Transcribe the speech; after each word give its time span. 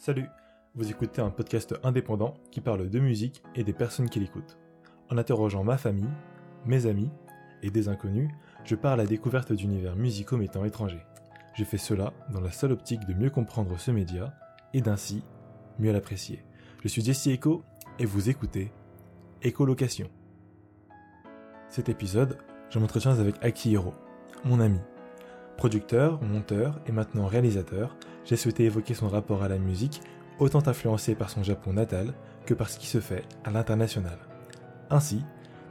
Salut, 0.00 0.28
vous 0.76 0.88
écoutez 0.92 1.20
un 1.20 1.30
podcast 1.30 1.74
indépendant 1.82 2.34
qui 2.52 2.60
parle 2.60 2.88
de 2.88 3.00
musique 3.00 3.42
et 3.56 3.64
des 3.64 3.72
personnes 3.72 4.08
qui 4.08 4.20
l'écoutent. 4.20 4.56
En 5.10 5.18
interrogeant 5.18 5.64
ma 5.64 5.76
famille, 5.76 6.08
mes 6.64 6.86
amis 6.86 7.10
et 7.64 7.70
des 7.70 7.88
inconnus, 7.88 8.30
je 8.64 8.76
pars 8.76 8.92
à 8.92 8.96
la 8.96 9.06
découverte 9.06 9.52
d'univers 9.52 9.96
musicaux 9.96 10.36
m'étant 10.36 10.64
étrangers. 10.64 11.04
Je 11.54 11.64
fais 11.64 11.78
cela 11.78 12.12
dans 12.32 12.40
la 12.40 12.52
seule 12.52 12.70
optique 12.70 13.06
de 13.08 13.12
mieux 13.12 13.28
comprendre 13.28 13.76
ce 13.76 13.90
média 13.90 14.32
et 14.72 14.82
d'ainsi 14.82 15.24
mieux 15.80 15.90
l'apprécier. 15.90 16.44
Je 16.84 16.86
suis 16.86 17.02
Jesse 17.02 17.26
Echo 17.26 17.64
et 17.98 18.06
vous 18.06 18.30
écoutez 18.30 18.70
Écolocation. 19.42 20.08
Cet 21.68 21.88
épisode, 21.88 22.38
je 22.70 22.78
m'entretiens 22.78 23.18
avec 23.18 23.44
Akihiro, 23.44 23.94
mon 24.44 24.60
ami. 24.60 24.78
Producteur, 25.56 26.22
monteur 26.22 26.80
et 26.86 26.92
maintenant 26.92 27.26
réalisateur, 27.26 27.96
j'ai 28.28 28.36
souhaité 28.36 28.64
évoquer 28.64 28.92
son 28.92 29.08
rapport 29.08 29.42
à 29.42 29.48
la 29.48 29.56
musique, 29.56 30.02
autant 30.38 30.66
influencé 30.66 31.14
par 31.14 31.30
son 31.30 31.42
Japon 31.42 31.72
natal 31.72 32.12
que 32.44 32.52
par 32.52 32.68
ce 32.68 32.78
qui 32.78 32.86
se 32.86 33.00
fait 33.00 33.24
à 33.42 33.50
l'international. 33.50 34.18
Ainsi, 34.90 35.22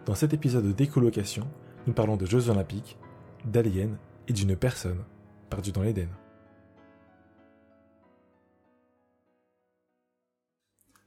dans 0.07 0.15
cet 0.15 0.33
épisode 0.33 0.75
d'écolocation, 0.75 1.47
nous 1.85 1.93
parlons 1.93 2.17
de 2.17 2.25
Jeux 2.25 2.49
Olympiques, 2.49 2.97
d'aliens 3.45 3.95
et 4.27 4.33
d'une 4.33 4.55
personne 4.55 5.03
perdue 5.51 5.71
dans 5.71 5.83
l'Éden. 5.83 6.09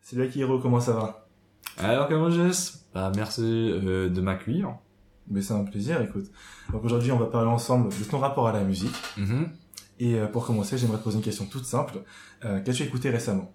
Salut 0.02 0.22
Akihiro, 0.22 0.60
comment 0.60 0.80
ça 0.80 0.92
va? 0.92 1.26
Alors 1.78 2.06
comment 2.06 2.30
Jess 2.30 2.86
Bah 2.94 3.10
merci 3.16 3.42
euh, 3.42 4.08
de 4.08 4.20
m'accueillir. 4.20 4.76
Mais 5.28 5.42
c'est 5.42 5.54
un 5.54 5.64
plaisir, 5.64 6.00
écoute. 6.00 6.26
Donc 6.72 6.84
aujourd'hui, 6.84 7.10
on 7.10 7.18
va 7.18 7.26
parler 7.26 7.48
ensemble 7.48 7.88
de 7.88 8.04
ton 8.04 8.18
rapport 8.18 8.46
à 8.46 8.52
la 8.52 8.62
musique. 8.62 8.94
Mhm. 9.16 9.48
Et 10.00 10.14
euh, 10.14 10.26
pour 10.26 10.46
commencer, 10.46 10.76
j'aimerais 10.78 10.98
te 10.98 11.04
poser 11.04 11.18
une 11.18 11.22
question 11.22 11.44
toute 11.44 11.64
simple. 11.64 11.98
Euh, 12.44 12.60
Qu'as-tu 12.64 12.82
écouté 12.82 13.10
récemment? 13.10 13.52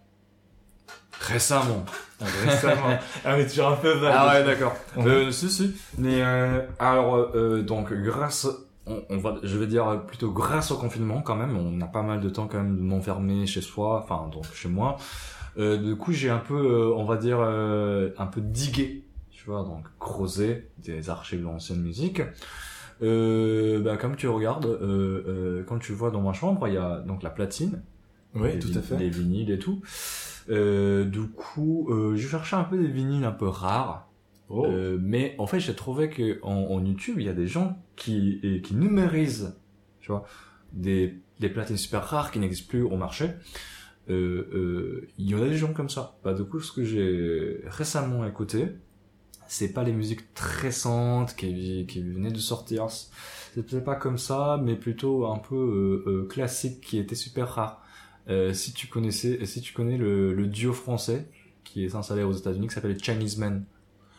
Récemment. 1.20 1.84
Récemment. 2.22 2.98
ah, 3.26 3.40
est 3.40 3.48
toujours 3.48 3.68
un 3.70 3.76
peu 3.76 3.92
vague. 3.94 4.14
Ah 4.16 4.34
ouais 4.34 4.44
d'accord. 4.46 4.76
Euh, 4.98 5.32
si 5.32 5.50
si. 5.50 5.76
Mais 5.98 6.22
euh, 6.22 6.62
alors 6.78 7.16
euh, 7.16 7.64
donc 7.64 7.92
grâce 7.94 8.48
on, 8.86 9.02
on 9.10 9.18
va 9.18 9.36
je 9.42 9.58
vais 9.58 9.66
dire 9.66 10.06
plutôt 10.06 10.32
grâce 10.32 10.72
au 10.72 10.78
confinement 10.78 11.22
quand 11.22 11.36
même 11.36 11.58
on 11.58 11.82
a 11.82 11.88
pas 11.88 12.04
mal 12.04 12.22
de 12.22 12.30
temps 12.30 12.48
quand 12.48 12.58
même 12.58 12.78
de 12.78 12.82
m'enfermer 12.82 13.48
chez 13.48 13.62
soi 13.62 14.04
enfin 14.04 14.30
donc 14.32 14.46
chez 14.54 14.70
moi. 14.70 14.98
Euh, 15.58 15.78
du 15.78 15.96
coup 15.96 16.12
j'ai 16.12 16.30
un 16.30 16.38
peu 16.40 16.54
euh, 16.54 16.94
on 16.96 17.06
va 17.06 17.16
dire 17.16 17.38
euh, 17.40 18.10
un 18.18 18.28
peu 18.28 18.42
digué 18.42 19.06
tu 19.32 19.46
vois 19.46 19.64
donc 19.64 19.86
creusé 20.00 20.70
des 20.78 21.10
archives 21.10 21.44
d'ancienne 21.44 21.82
musique. 21.82 22.22
Euh, 23.02 23.82
bah, 23.82 23.98
comme 23.98 24.16
tu 24.16 24.28
regardes, 24.28 24.66
euh, 24.66 25.24
euh, 25.28 25.64
quand 25.68 25.80
tu 25.80 25.92
vois 25.92 26.12
dans 26.12 26.22
ma 26.22 26.34
chambre, 26.34 26.68
il 26.68 26.76
y 26.76 26.78
a 26.78 27.00
donc 27.00 27.24
la 27.24 27.30
platine, 27.30 27.82
Oui, 28.34 28.58
tout 28.60 28.70
à 28.76 28.82
fait. 28.82 28.98
Les 28.98 29.10
vinyles 29.10 29.52
et 29.52 29.60
tout. 29.60 29.82
Euh, 30.50 31.06
du 31.06 31.28
coup, 31.28 31.88
euh, 31.90 32.16
je 32.16 32.28
cherchais 32.28 32.56
un 32.56 32.64
peu 32.64 32.78
des 32.78 32.88
vinyles 32.88 33.26
un 33.26 33.32
peu 33.32 33.48
rares. 33.48 34.10
Oh. 34.48 34.66
Euh, 34.66 34.98
mais 35.02 35.36
en 35.40 35.48
fait, 35.48 35.60
j'ai 35.60 35.74
trouvé 35.76 36.10
que 36.10 36.40
en, 36.44 36.54
en 36.54 36.86
YouTube, 36.86 37.16
il 37.18 37.26
y 37.26 37.30
a 37.30 37.34
des 37.34 37.48
gens 37.48 37.78
qui, 37.96 38.40
et 38.44 38.62
qui 38.62 38.76
numérisent, 38.76 39.58
tu 40.00 40.12
vois, 40.12 40.24
des, 40.72 41.20
des 41.40 41.50
platines 41.50 41.78
super 41.78 42.04
rares 42.04 42.32
qui 42.32 42.40
n'existent 42.40 42.70
plus 42.70 42.84
au 42.84 42.96
marché. 42.96 43.32
Euh, 44.08 44.48
euh, 44.54 45.08
il 45.18 45.28
y 45.28 45.34
en 45.34 45.42
a 45.42 45.48
des 45.48 45.58
gens 45.58 45.74
comme 45.74 45.90
ça. 45.90 46.18
Bah, 46.24 46.36
du 46.36 46.44
coup, 46.44 46.60
ce 46.60 46.72
que 46.72 46.84
j'ai 46.84 47.62
récemment 47.66 48.24
écouté, 48.26 48.68
c'est 49.48 49.74
pas 49.74 49.84
les 49.84 49.94
musiques 49.94 50.34
très 50.34 50.62
récentes 50.68 51.36
qui, 51.36 51.86
qui 51.88 52.02
venaient 52.02 52.32
de 52.32 52.38
sortir. 52.40 52.88
C'est 52.90 53.66
peut-être 53.66 53.84
pas 53.86 53.96
comme 53.96 54.18
ça, 54.18 54.60
mais 54.64 54.76
plutôt 54.76 55.28
un 55.28 55.38
peu 55.38 55.56
euh, 55.56 56.10
euh, 56.10 56.28
classique 56.28 56.82
qui 56.82 56.98
était 56.98 57.16
super 57.16 57.50
rare. 57.50 57.82
Euh, 58.28 58.54
si 58.54 58.74
tu 58.74 58.88
connaissais, 58.88 59.46
si 59.46 59.62
tu 59.62 59.74
connais 59.74 59.98
le, 59.98 60.34
le 60.34 60.48
duo 60.48 60.74
français 60.74 61.28
qui 61.64 61.86
est 61.86 61.96
installé 61.96 62.24
aux 62.24 62.34
États-Unis, 62.34 62.68
qui 62.68 62.74
s'appelle 62.74 62.98
Chinese 63.02 63.38
Men. 63.38 63.64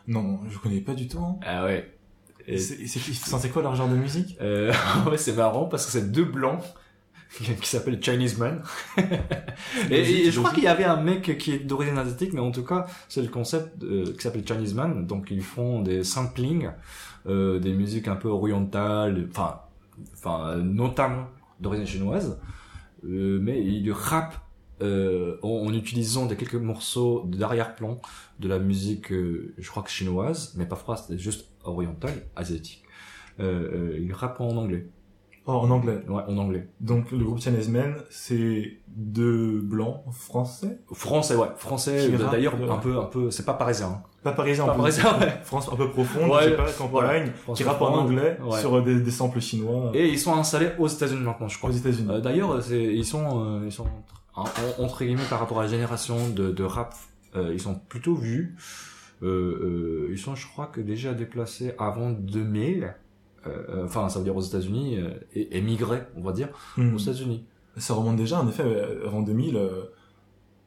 Non, 0.07 0.41
je 0.49 0.59
connais 0.59 0.81
pas 0.81 0.95
du 0.95 1.09
tout. 1.09 1.19
hein. 1.19 1.39
Ah 1.43 1.65
ouais. 1.65 1.93
Et, 2.47 2.59
C'est 2.59 2.87
c'est- 2.87 3.01
c'est 3.39 3.51
quoi 3.51 3.63
leur 3.63 3.75
genre 3.75 3.89
de 3.89 3.97
musique? 3.97 4.37
Euh, 4.41 4.73
ouais, 5.11 5.19
c'est 5.19 5.33
marrant 5.33 5.65
parce 5.67 5.85
que 5.87 5.93
c'est 5.93 6.13
deux 6.13 6.25
blancs 6.25 6.63
qui 7.39 7.69
s'appellent 7.69 8.03
Chinese 8.03 8.39
Man. 8.39 8.63
et, 9.91 10.01
et 10.01 10.31
je 10.31 10.39
crois 10.39 10.53
qu'il 10.53 10.65
y 10.65 10.69
avait 10.69 10.85
un 10.85 11.01
mec 11.01 11.39
qui 11.39 11.53
est 11.53 11.59
d'origine 11.59 11.99
asiatique, 11.99 12.33
mais 12.33 12.41
en 12.41 12.51
tout 12.51 12.65
cas, 12.65 12.87
c'est 13.09 13.23
le 13.23 13.29
concept 13.29 13.83
euh, 13.83 14.13
qui 14.15 14.21
s'appelle 14.21 14.47
Chinese 14.47 14.75
Man. 14.75 15.07
Donc 15.07 15.29
ils 15.31 15.43
font 15.43 15.83
des 15.83 16.05
samplings, 16.05 16.71
euh, 17.27 17.59
des 17.59 17.73
musiques 17.73 18.09
un 18.09 18.17
peu 18.17 18.29
orientales, 18.29 19.27
enfin, 19.31 19.61
enfin 20.15 20.57
notamment 20.57 21.29
d'origine 21.61 21.87
chinoise, 21.87 22.39
euh, 23.05 23.39
mais 23.41 23.63
ils 23.65 23.91
rappent 23.93 24.39
euh, 24.83 25.39
en, 25.43 25.67
en 25.67 25.73
utilisant 25.73 26.27
des 26.27 26.37
quelques 26.37 26.55
morceaux 26.55 27.25
d'arrière-plan 27.27 28.01
de 28.41 28.49
la 28.49 28.59
musique, 28.59 29.13
euh, 29.13 29.55
je 29.59 29.69
crois 29.71 29.83
que 29.83 29.91
chinoise, 29.91 30.55
mais 30.57 30.67
pas 30.67 30.77
française, 30.77 31.07
c'est 31.09 31.19
juste 31.19 31.47
orientale, 31.65 32.27
asiatique. 32.37 32.83
Euh, 33.41 33.95
euh, 33.95 33.99
ils 34.01 34.13
rappent 34.13 34.41
en 34.41 34.57
anglais. 34.57 34.87
Oh, 35.49 35.53
en 35.53 35.71
anglais. 35.71 36.01
Ouais, 36.09 36.23
en 36.27 36.37
anglais. 36.39 36.69
Donc 36.81 37.13
le 37.13 37.25
groupe 37.25 37.41
Chinese 37.41 37.69
Men, 37.69 37.95
c'est 38.11 38.79
deux 38.89 39.61
blancs 39.61 40.03
français? 40.11 40.79
Français, 40.93 41.37
ouais, 41.37 41.47
français. 41.57 42.09
Euh, 42.13 42.31
D'ailleurs, 42.31 42.55
un 42.71 42.79
peu, 42.79 42.99
un 42.99 43.05
peu, 43.05 43.31
c'est 43.31 43.45
pas 43.45 43.55
parisien. 43.55 43.87
hein. 43.89 44.03
Pas 44.25 44.33
parisien, 44.33 44.65
Pas 44.65 44.73
en 44.73 44.75
plus. 44.75 44.81
parisien, 44.81 45.19
ouais. 45.21 45.39
France 45.45 45.69
un 45.73 45.77
peu 45.77 45.89
profonde, 45.89 46.31
Ouais. 46.31 46.43
je 46.43 46.49
sais 46.51 46.57
pas, 46.57 46.73
campagne, 46.73 47.31
Voilà. 47.47 47.57
qui 47.57 47.63
rappe 47.63 47.81
en 47.81 47.95
anglais 47.95 48.37
ouais. 48.45 48.59
sur 48.61 48.83
des, 48.83 49.01
des 49.01 49.11
samples 49.13 49.41
chinois 49.41 49.93
Et 49.95 50.09
ils 50.09 50.19
sont 50.19 50.35
installés 50.35 50.71
aux 50.81 50.89
États-Unis 50.89 51.23
maintenant, 51.23 51.47
je 51.47 51.55
aux 51.57 51.59
crois. 51.59 51.71
États-Unis. 51.77 52.09
Euh, 52.11 52.21
D'ailleurs, 52.21 52.61
c'est, 52.61 52.83
ils 52.83 53.05
sont, 53.05 53.45
euh, 53.47 53.61
ils 53.65 53.71
sont 53.73 53.87
entre, 54.35 54.61
en- 54.81 54.83
entre 54.83 55.05
guillemets 55.05 55.23
par 55.31 55.39
rapport 55.39 55.61
à 55.61 55.63
la 55.63 55.69
génération 55.69 56.17
de, 56.35 56.51
de 56.51 56.65
rap, 56.65 56.93
euh, 57.37 57.51
ils 57.53 57.61
sont 57.61 57.77
plutôt 57.89 58.17
vus. 58.17 58.57
Euh, 59.23 59.27
euh, 59.29 60.09
ils 60.11 60.19
sont, 60.19 60.35
je 60.35 60.47
crois, 60.49 60.67
que 60.67 60.81
déjà 60.81 61.15
déplacés 61.15 61.73
avant 61.79 62.11
2000. 62.11 62.95
Euh, 63.47 63.85
Enfin, 63.85 64.09
ça 64.09 64.19
veut 64.19 64.25
dire 64.25 64.37
aux 64.37 64.41
États-Unis, 64.43 64.99
euh, 64.99 65.11
et 65.35 65.57
émigrés, 65.59 66.03
on 66.17 66.23
va 66.23 66.33
dire, 66.33 66.49
Hmm. 66.77 66.95
aux 66.95 66.99
États-Unis. 66.99 67.45
Ça 67.77 67.95
remonte 67.95 68.17
déjà, 68.17 68.41
en 68.41 68.49
effet, 68.49 68.63
euh, 68.65 69.07
avant 69.07 69.23
2000. 69.23 69.57
euh, 69.57 69.83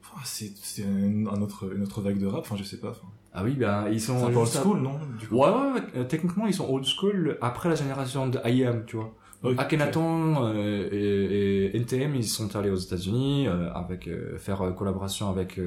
enfin, 0.04 0.22
c'est 0.24 0.84
un, 0.84 1.42
autre, 1.42 1.74
une 1.76 1.84
autre 1.84 2.02
vague 2.02 2.20
de 2.20 2.26
rap, 2.28 2.42
enfin 2.42 2.56
je 2.58 2.64
sais 2.64 2.78
pas. 2.80 2.94
Ah 3.34 3.44
oui, 3.44 3.54
ben 3.54 3.88
ils 3.92 4.02
sont. 4.02 4.18
C'est 4.20 4.26
un 4.26 4.30
peu 4.30 4.38
old 4.38 4.48
à- 4.48 4.52
school, 4.62 4.80
non 4.82 5.00
du 5.20 5.28
coup? 5.28 5.36
Ouais, 5.36 5.50
ouais, 5.50 5.82
ouais, 6.00 6.06
techniquement 6.08 6.48
ils 6.48 6.54
sont 6.54 6.68
old 6.68 6.84
school 6.86 7.38
après 7.42 7.70
la 7.70 7.76
génération 7.76 8.28
de 8.28 8.40
IAM, 8.44 8.86
tu 8.86 8.96
vois. 8.98 9.14
Ok. 9.44 9.54
Akhenaton 9.58 10.48
euh, 10.48 10.90
et, 10.92 11.68
et 11.74 11.78
NTM 11.78 12.16
ils 12.16 12.26
sont 12.28 12.56
allés 12.56 12.72
aux 12.72 12.76
États-Unis 12.76 13.48
euh, 13.48 13.72
avec 13.74 14.08
euh, 14.08 14.38
faire 14.38 14.74
collaboration 14.76 15.30
avec 15.30 15.60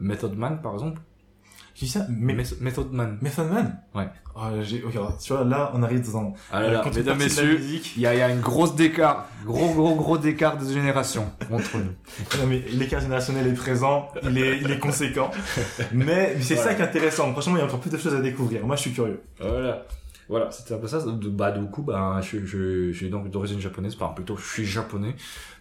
Method 0.00 0.36
Man 0.36 0.60
par 0.62 0.74
exemple. 0.74 1.00
Qui 1.74 1.88
ça? 1.88 2.06
Method 2.10 2.92
Man. 2.92 3.18
Method 3.22 3.50
Man? 3.50 3.80
Ouais. 3.94 4.08
Ah, 4.34 4.50
j'ai, 4.62 4.82
ok, 4.82 4.92
alors, 4.94 5.18
tu 5.18 5.32
vois, 5.32 5.44
là, 5.44 5.70
on 5.74 5.82
arrive 5.82 6.10
dans 6.10 6.32
Ah 6.50 6.62
là 6.62 6.70
là, 6.72 6.84
mesdames 6.94 7.18
messieurs, 7.18 7.58
musique. 7.58 7.96
il 7.96 8.02
y 8.02 8.06
a, 8.06 8.14
il 8.14 8.18
y 8.18 8.22
a 8.22 8.30
une 8.30 8.40
grosse 8.40 8.74
décart, 8.74 9.28
gros 9.44 9.74
gros 9.74 9.94
gros 9.94 10.16
décart 10.16 10.56
de 10.56 10.66
génération 10.72 11.30
entre 11.50 11.76
nous. 11.76 11.92
Non, 12.40 12.46
mais 12.48 12.60
l'écart 12.72 13.00
générationnel 13.00 13.46
est 13.46 13.52
présent, 13.54 14.08
il 14.22 14.38
est, 14.38 14.58
il 14.58 14.70
est 14.70 14.78
conséquent. 14.78 15.30
Mais 15.92 16.36
c'est 16.40 16.56
ça 16.56 16.74
qui 16.74 16.80
est 16.82 16.84
intéressant. 16.84 17.30
Franchement, 17.32 17.56
il 17.56 17.58
y 17.58 17.62
a 17.62 17.66
encore 17.66 17.80
plus 17.80 17.90
de 17.90 17.98
choses 17.98 18.14
à 18.14 18.20
découvrir. 18.20 18.66
Moi, 18.66 18.76
je 18.76 18.80
suis 18.82 18.92
curieux. 18.92 19.20
Voilà. 19.38 19.84
Voilà, 20.28 20.50
c'était 20.50 20.74
un 20.74 20.78
peu 20.78 20.86
ça. 20.86 21.00
De- 21.04 21.28
Bah, 21.28 21.50
du 21.52 21.66
coup, 21.66 21.82
bah, 21.82 22.18
je, 22.22 22.38
je, 22.46 22.90
je 22.92 22.96
suis 22.96 23.10
donc 23.10 23.28
d'origine 23.30 23.60
japonaise, 23.60 23.94
enfin, 24.00 24.14
plutôt, 24.14 24.36
je 24.36 24.46
suis 24.46 24.64
japonais. 24.64 25.14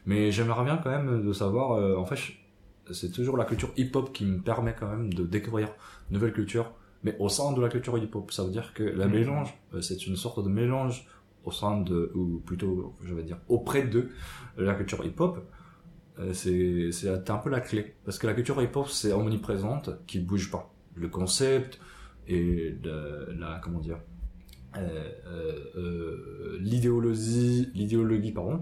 Mais 0.05 0.31
j'aimerais 0.31 0.63
bien 0.63 0.77
quand 0.81 0.89
même 0.91 1.25
de 1.25 1.33
savoir, 1.33 1.73
euh, 1.73 1.97
en 1.97 2.05
fait, 2.05 2.15
c'est 2.93 3.11
toujours 3.11 3.35
la 3.37 3.43
culture 3.45 3.69
hip-hop 3.75 4.13
qui 4.13 4.23
me 4.25 4.39
permet 4.39 4.73
quand 4.79 4.87
même 4.87 5.13
de 5.13 5.23
découvrir 5.23 5.67
de 6.09 6.13
nouvelles 6.15 6.31
cultures, 6.33 6.71
mais 7.03 7.15
au 7.19 7.29
sein 7.29 7.51
de 7.53 7.61
la 7.61 7.69
culture 7.69 7.97
hip-hop. 7.97 8.31
Ça 8.31 8.43
veut 8.43 8.51
dire 8.51 8.73
que 8.73 8.83
la 8.83 9.07
Mhm. 9.07 9.13
mélange, 9.13 9.53
euh, 9.73 9.81
c'est 9.81 10.05
une 10.07 10.15
sorte 10.15 10.43
de 10.43 10.49
mélange 10.49 11.07
au 11.43 11.51
sein 11.51 11.81
de, 11.81 12.11
ou 12.15 12.39
plutôt, 12.45 12.95
je 13.03 13.13
vais 13.15 13.23
dire, 13.23 13.37
auprès 13.47 13.83
de 13.87 14.09
la 14.57 14.73
culture 14.75 15.03
hip-hop. 15.05 15.39
Euh, 16.19 16.33
c'est, 16.33 16.91
c'est 16.91 17.29
un 17.29 17.37
peu 17.37 17.49
la 17.49 17.61
clé. 17.61 17.95
Parce 18.05 18.19
que 18.19 18.27
la 18.27 18.33
culture 18.33 18.61
hip-hop, 18.61 18.87
c'est 18.89 19.11
omniprésente, 19.13 19.89
qui 20.07 20.19
bouge 20.19 20.51
pas. 20.51 20.73
Le 20.95 21.07
concept 21.07 21.79
et 22.27 22.75
la, 22.83 23.33
la 23.39 23.59
comment 23.63 23.79
dire, 23.79 23.97
euh, 24.77 25.09
euh, 25.27 25.59
euh, 25.77 26.57
l'idéologie, 26.61 27.69
l'idéologie 27.73 28.31
pardon, 28.31 28.61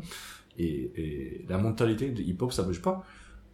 et, 0.57 0.91
et 0.95 1.45
la 1.49 1.57
mentalité 1.57 2.11
de 2.11 2.21
hip-hop 2.21 2.51
ça 2.53 2.63
bouge 2.63 2.81
pas. 2.81 3.03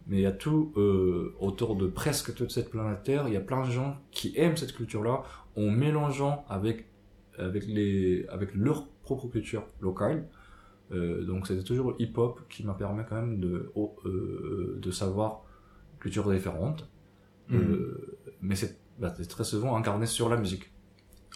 Mais 0.06 0.18
il 0.18 0.22
y 0.22 0.26
a 0.26 0.32
tout 0.32 0.72
euh, 0.76 1.34
autour 1.40 1.74
de 1.76 1.86
presque 1.86 2.34
toute 2.34 2.50
cette 2.50 2.70
planète 2.70 3.02
Terre. 3.02 3.26
Il 3.26 3.34
y 3.34 3.36
a 3.36 3.40
plein 3.40 3.64
de 3.66 3.70
gens 3.70 3.96
qui 4.10 4.32
aiment 4.36 4.56
cette 4.56 4.72
culture-là 4.72 5.22
en 5.56 5.70
mélangeant 5.70 6.44
avec 6.48 6.86
avec 7.38 7.66
les 7.66 8.24
avec 8.28 8.54
leur 8.54 8.86
propre 9.02 9.28
culture 9.28 9.64
locale. 9.80 10.28
Euh, 10.92 11.24
donc 11.24 11.48
c'était 11.48 11.64
toujours 11.64 11.90
le 11.90 12.00
hip-hop 12.00 12.40
qui 12.48 12.64
m'a 12.64 12.74
permis 12.74 13.02
quand 13.08 13.16
même 13.16 13.40
de 13.40 13.72
oh, 13.74 13.96
euh, 14.04 14.78
de 14.80 14.90
savoir 14.90 15.42
cultures 15.98 16.30
différentes. 16.30 16.88
Mhm. 17.48 17.58
Euh, 17.58 18.18
mais 18.40 18.54
c'est 18.54 18.78
bah, 18.98 19.10
très 19.10 19.44
souvent 19.44 19.76
incarné 19.76 20.06
sur 20.06 20.28
la 20.28 20.36
musique. 20.36 20.70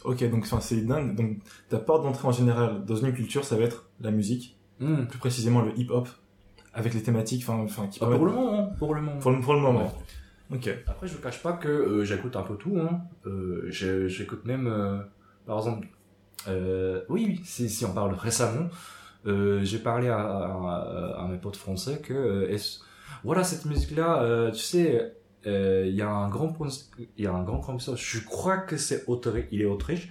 Ok, 0.04 0.28
donc 0.30 0.46
c'est 0.46 0.86
dingue. 0.86 1.14
Donc, 1.14 1.38
ta 1.68 1.78
porte 1.78 2.04
d'entrée 2.04 2.26
en 2.26 2.32
général 2.32 2.84
dans 2.86 2.96
une 2.96 3.12
culture, 3.12 3.44
ça 3.44 3.56
va 3.56 3.64
être 3.64 3.90
la 4.00 4.10
musique, 4.10 4.56
Hmm. 4.80 5.04
plus 5.04 5.18
précisément 5.18 5.60
le 5.60 5.78
hip-hop. 5.78 6.08
Avec 6.74 6.94
les 6.94 7.02
thématiques, 7.02 7.42
enfin, 7.48 7.58
enfin, 7.62 7.86
qui 7.88 7.98
Ah, 8.02 8.06
pour 8.06 8.26
le 8.26 8.32
moment, 8.32 8.58
hein, 8.58 8.70
pour 8.78 8.94
le 8.94 9.00
moment. 9.02 9.18
pour 9.20 9.30
le, 9.32 9.40
pour 9.40 9.54
le 9.54 9.60
moment. 9.60 9.92
Ouais. 10.50 10.56
Ok. 10.56 10.68
Après, 10.86 11.06
je 11.06 11.14
vous 11.14 11.22
cache 11.22 11.42
pas 11.42 11.52
que 11.52 11.68
euh, 11.68 12.04
j'écoute 12.04 12.36
un 12.36 12.42
peu 12.42 12.56
tout. 12.56 12.76
Hein. 12.78 13.02
Euh, 13.26 13.66
j'écoute 13.70 14.44
même, 14.44 14.66
euh, 14.66 14.98
par 15.46 15.58
exemple, 15.58 15.88
euh, 16.48 17.02
oui, 17.08 17.24
oui, 17.28 17.40
si, 17.44 17.68
si 17.68 17.84
on 17.84 17.92
parle 17.92 18.14
récemment, 18.14 18.68
euh, 19.26 19.60
j'ai 19.62 19.78
parlé 19.78 20.08
à, 20.08 20.18
à, 20.18 21.16
à 21.24 21.28
mes 21.28 21.38
potes 21.38 21.56
français 21.56 22.00
que, 22.00 22.14
euh, 22.14 22.56
voilà, 23.22 23.44
cette 23.44 23.64
musique-là, 23.66 24.22
euh, 24.22 24.50
tu 24.50 24.60
sais, 24.60 25.12
euh, 25.46 25.84
il 25.86 25.94
y 25.94 26.02
a 26.02 26.08
un 26.08 26.28
grand, 26.28 26.56
il 26.98 27.24
y 27.24 27.26
a 27.26 27.32
un 27.32 27.42
grand 27.44 27.60
compositeur. 27.60 27.96
Je 27.96 28.20
crois 28.24 28.58
que 28.58 28.76
c'est 28.76 29.04
Autriche, 29.08 29.46
il 29.52 29.60
est 29.62 29.66
Autriche 29.66 30.10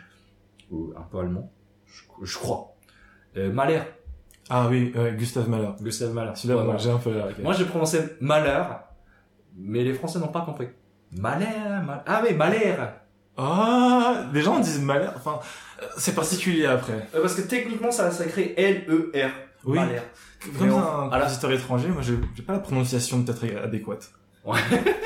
ou 0.71 0.94
un 0.95 1.01
peu 1.01 1.17
allemand, 1.19 1.51
je, 1.88 2.03
je 2.23 2.38
crois. 2.38 2.75
Euh, 3.38 3.51
Mahler, 3.51 3.81
Ah 4.49 4.67
oui, 4.69 4.91
ouais, 4.95 5.13
Gustave 5.17 5.47
Mahler. 5.49 5.69
Gustave 5.81 6.13
Mahler. 6.13 6.31
Celui-là, 6.35 6.63
Ouais, 6.63 6.75
j'ai 6.79 6.89
un 6.89 6.97
peu. 6.97 7.11
ok. 7.11 7.39
Moi, 7.43 7.53
j'ai 7.53 7.65
prononcé 7.65 7.99
malheur, 8.19 8.81
mais 9.55 9.83
les 9.83 9.93
Français 9.93 10.19
n'ont 10.19 10.27
pas 10.29 10.41
compris. 10.41 10.67
Malheur, 11.17 11.83
mal... 11.85 12.03
ah 12.07 12.21
oui, 12.27 12.33
malheur. 12.35 12.93
Ah, 13.37 14.25
les 14.33 14.41
gens 14.41 14.59
disent 14.59 14.81
Mahler. 14.81 15.07
Enfin, 15.15 15.39
euh, 15.81 15.85
c'est 15.97 16.13
particulier 16.15 16.65
après. 16.65 17.07
Euh, 17.15 17.21
parce 17.21 17.35
que 17.35 17.41
techniquement, 17.41 17.91
ça 17.91 18.11
s'écrit 18.11 18.53
L-E-R. 18.57 19.29
Oui. 19.65 19.77
Malheur. 19.77 20.03
Comme 20.57 20.71
on- 20.71 20.79
un 20.79 21.09
compositeur 21.09 21.51
étranger, 21.51 21.87
moi, 21.89 22.01
j'ai 22.01 22.15
j'ai 22.35 22.43
pas 22.43 22.53
la 22.53 22.59
prononciation 22.59 23.21
peut-être 23.23 23.45
adéquate. 23.63 24.09
Ouais. 24.45 24.57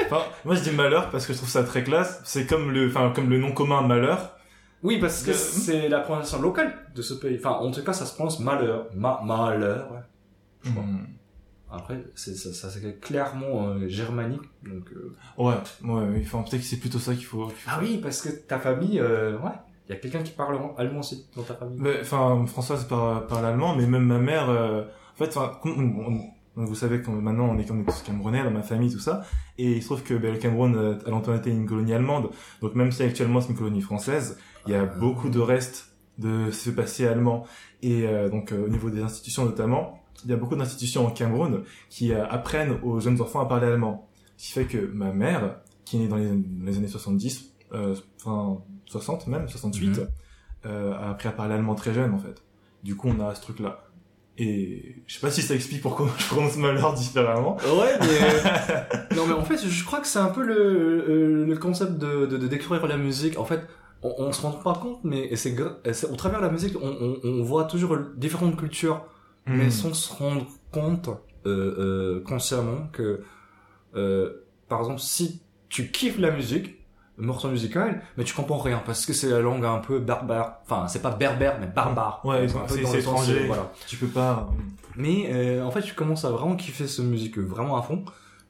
Enfin, 0.06 0.22
moi, 0.46 0.56
je 0.56 0.62
dis 0.62 0.72
malheur 0.72 1.10
parce 1.10 1.26
que 1.26 1.34
je 1.34 1.38
trouve 1.40 1.50
ça 1.50 1.64
très 1.64 1.84
classe. 1.84 2.22
C'est 2.24 2.46
comme 2.46 2.72
le, 2.72 2.88
enfin, 2.88 3.12
comme 3.16 3.30
le 3.30 3.38
nom 3.40 3.52
commun 3.52 3.82
malheur. 3.82 4.38
Oui, 4.84 5.00
parce 5.00 5.24
que 5.24 5.32
c'est 5.34 5.88
la 5.90 6.02
prononciation 6.02 6.42
locale 6.42 6.74
de 6.94 7.02
ce 7.02 7.14
pays. 7.14 7.38
Enfin, 7.40 7.52
en 7.52 7.72
tout 7.72 7.84
cas, 7.84 7.94
ça 7.94 8.06
se 8.06 8.14
prononce 8.16 8.40
malheur. 8.40 8.88
Ma 8.96 9.22
malheur. 9.26 9.92
ouais. 9.92 10.00
Je 10.64 10.72
crois. 10.72 10.84
Hmm. 10.84 11.08
Après, 11.72 12.04
c'est, 12.16 12.36
ça, 12.36 12.54
ça 12.54 12.70
s'écrit 12.70 13.00
clairement 13.00 13.68
euh, 13.70 13.88
germanique. 13.88 14.42
Donc, 14.64 14.92
euh, 14.92 15.16
Ouais, 15.38 15.56
ouais, 15.84 16.04
oui. 16.14 16.22
Enfin, 16.24 16.44
peut-être 16.44 16.62
que 16.62 16.68
c'est 16.68 16.78
plutôt 16.80 17.00
ça 17.00 17.14
qu'il 17.16 17.26
faut. 17.26 17.52
Ah 17.68 17.80
oui, 17.82 17.98
parce 18.02 18.22
que 18.22 18.30
ta 18.30 18.60
famille, 18.60 19.00
euh, 19.00 19.38
ouais, 19.40 19.52
il 19.88 19.94
y 19.94 19.96
a 19.96 20.00
quelqu'un 20.00 20.22
qui 20.22 20.32
parle 20.34 20.60
allemand 20.78 21.00
aussi 21.00 21.26
dans 21.36 21.42
ta 21.44 21.56
famille. 21.56 21.80
Enfin, 22.02 22.46
Françoise 22.46 22.84
parle, 22.88 23.26
parle 23.26 23.46
allemand, 23.48 23.76
mais 23.76 23.88
même 23.88 24.04
ma 24.06 24.20
mère, 24.20 24.50
euh, 24.50 24.84
en 24.84 25.18
fait, 25.18 25.36
enfin, 25.36 25.58
on- 25.66 25.70
on- 25.70 26.22
on- 26.58 26.66
vous 26.66 26.76
savez 26.76 27.02
que 27.02 27.10
maintenant 27.10 27.46
on 27.46 27.58
est 27.58 27.66
comme 27.66 27.84
tous 27.84 28.04
camerounais 28.04 28.44
dans 28.44 28.52
ma 28.52 28.62
famille, 28.62 28.92
tout 28.94 29.00
ça, 29.00 29.24
et 29.58 29.72
il 29.72 29.82
se 29.82 29.88
trouve 29.88 30.04
que 30.04 30.14
ben, 30.14 30.32
le 30.34 30.38
Cameroun 30.38 31.00
a 31.04 31.10
longtemps 31.10 31.34
été 31.34 31.50
une 31.50 31.66
colonie 31.68 31.94
allemande, 31.96 32.30
donc 32.62 32.76
même 32.76 32.92
si 32.92 33.02
actuellement 33.02 33.42
c'est 33.42 33.50
une 33.50 33.58
colonie 33.58 33.82
française, 33.82 34.38
il 34.68 34.74
y 34.74 34.76
a 34.76 34.86
beaucoup 34.86 35.30
de 35.30 35.40
restes 35.40 35.94
de 36.20 36.52
ce 36.52 36.70
passé 36.70 37.08
allemand, 37.08 37.46
et 37.82 38.08
euh, 38.08 38.30
donc 38.30 38.52
euh, 38.52 38.66
au 38.66 38.70
niveau 38.70 38.90
des 38.90 39.02
institutions 39.02 39.46
notamment, 39.46 40.00
il 40.24 40.30
y 40.30 40.34
a 40.34 40.38
beaucoup 40.38 40.56
d'institutions 40.56 41.06
au 41.08 41.10
Cameroun 41.10 41.64
qui 41.90 42.14
euh, 42.14 42.26
apprennent 42.28 42.78
aux 42.84 43.00
jeunes 43.00 43.20
enfants 43.22 43.42
à 43.42 43.46
parler 43.48 43.68
allemand, 43.68 44.08
ce 44.38 44.46
qui 44.48 44.52
fait 44.54 44.66
que 44.66 44.78
ma 44.94 45.12
mère, 45.12 45.58
qui 45.86 45.98
est 45.98 46.00
née 46.00 46.08
dans 46.08 46.16
les, 46.18 46.28
dans 46.30 46.66
les 46.66 46.78
années 46.78 46.88
70, 46.88 47.52
euh, 47.74 47.96
enfin 48.24 48.62
60 48.86 49.28
même, 49.28 49.50
68, 49.50 49.88
Mhm. 49.98 50.08
euh, 50.68 50.94
a 50.94 51.10
appris 51.10 51.28
à 51.28 51.32
parler 51.32 51.56
allemand 51.56 51.76
très 51.76 51.94
jeune 51.94 52.14
en 52.14 52.20
fait. 52.20 52.44
Du 52.84 52.96
coup, 52.96 53.10
on 53.10 53.20
a 53.26 53.34
ce 53.36 53.42
truc-là. 53.42 53.84
Et 54.38 54.96
je 55.08 55.14
sais 55.16 55.20
pas 55.20 55.30
si 55.30 55.42
ça 55.42 55.54
explique 55.56 55.82
pourquoi 55.82 56.08
je 56.18 56.26
prononce 56.28 56.58
malheur 56.58 56.94
différemment. 56.94 57.56
Ouais, 57.58 57.94
mais 58.02 59.16
non, 59.16 59.28
mais 59.28 59.34
en 59.34 59.44
fait, 59.44 59.58
je 59.68 59.84
crois 59.86 60.00
que 60.00 60.08
c'est 60.08 60.20
un 60.20 60.30
peu 60.30 60.44
le, 60.44 60.56
euh, 60.56 61.46
le 61.46 61.58
concept 61.58 61.94
de, 61.98 62.26
de, 62.26 62.38
de 62.38 62.48
découvrir 62.48 62.86
la 62.88 62.98
musique. 62.98 63.38
En 63.38 63.46
fait, 63.46 63.62
on, 64.04 64.14
on 64.18 64.32
se 64.32 64.42
rend 64.42 64.52
pas 64.52 64.74
compte, 64.76 65.00
mais 65.04 65.36
c'est 65.36 65.56
au 66.10 66.16
travers 66.16 66.40
de 66.42 66.46
la 66.46 66.52
musique, 66.52 66.76
on, 66.82 66.88
on, 67.02 67.20
on 67.24 67.44
voit 67.44 67.66
toujours 67.66 67.98
différentes 68.18 68.58
cultures, 68.58 69.06
mais 69.46 69.68
Hmm. 69.68 69.72
sans 69.72 69.94
se 69.94 70.14
rendre 70.14 70.46
compte 70.72 71.10
euh, 71.46 71.50
euh, 71.50 72.24
consciemment 72.24 72.88
que, 72.94 73.22
euh, 73.96 74.46
par 74.70 74.80
exemple, 74.80 75.00
si 75.02 75.42
tu 75.70 75.92
kiffes 75.92 76.18
la 76.20 76.32
musique, 76.32 76.76
le 77.18 77.26
morceau 77.28 77.50
musical, 77.50 78.02
mais 78.18 78.24
tu 78.24 78.34
comprends 78.34 78.58
rien 78.58 78.82
parce 78.86 79.06
que 79.06 79.14
c'est 79.14 79.30
la 79.30 79.40
langue 79.40 79.64
un 79.66 79.78
peu 79.80 80.00
barbare. 80.00 80.60
Enfin, 80.64 80.88
c'est 80.88 81.02
pas 81.02 81.12
berbère, 81.12 81.58
mais 81.60 81.68
barbare. 81.68 82.22
Ouais, 82.24 82.48
un 82.56 82.66
peu 82.66 82.76
c'est- 82.86 83.00
étranger. 83.00 83.42
euh, 83.44 83.48
Voilà. 83.48 83.72
Tu 83.88 83.98
peux 83.98 84.08
pas. 84.08 84.50
Mais 84.96 85.30
euh, 85.32 85.64
en 85.64 85.70
fait, 85.72 85.82
tu 85.84 85.94
commences 85.94 86.26
à 86.26 86.32
vraiment 86.32 86.56
kiffer 86.56 86.88
cette 86.88 87.06
musique 87.06 87.38
vraiment 87.38 87.78
à 87.78 87.82
fond, 87.84 88.04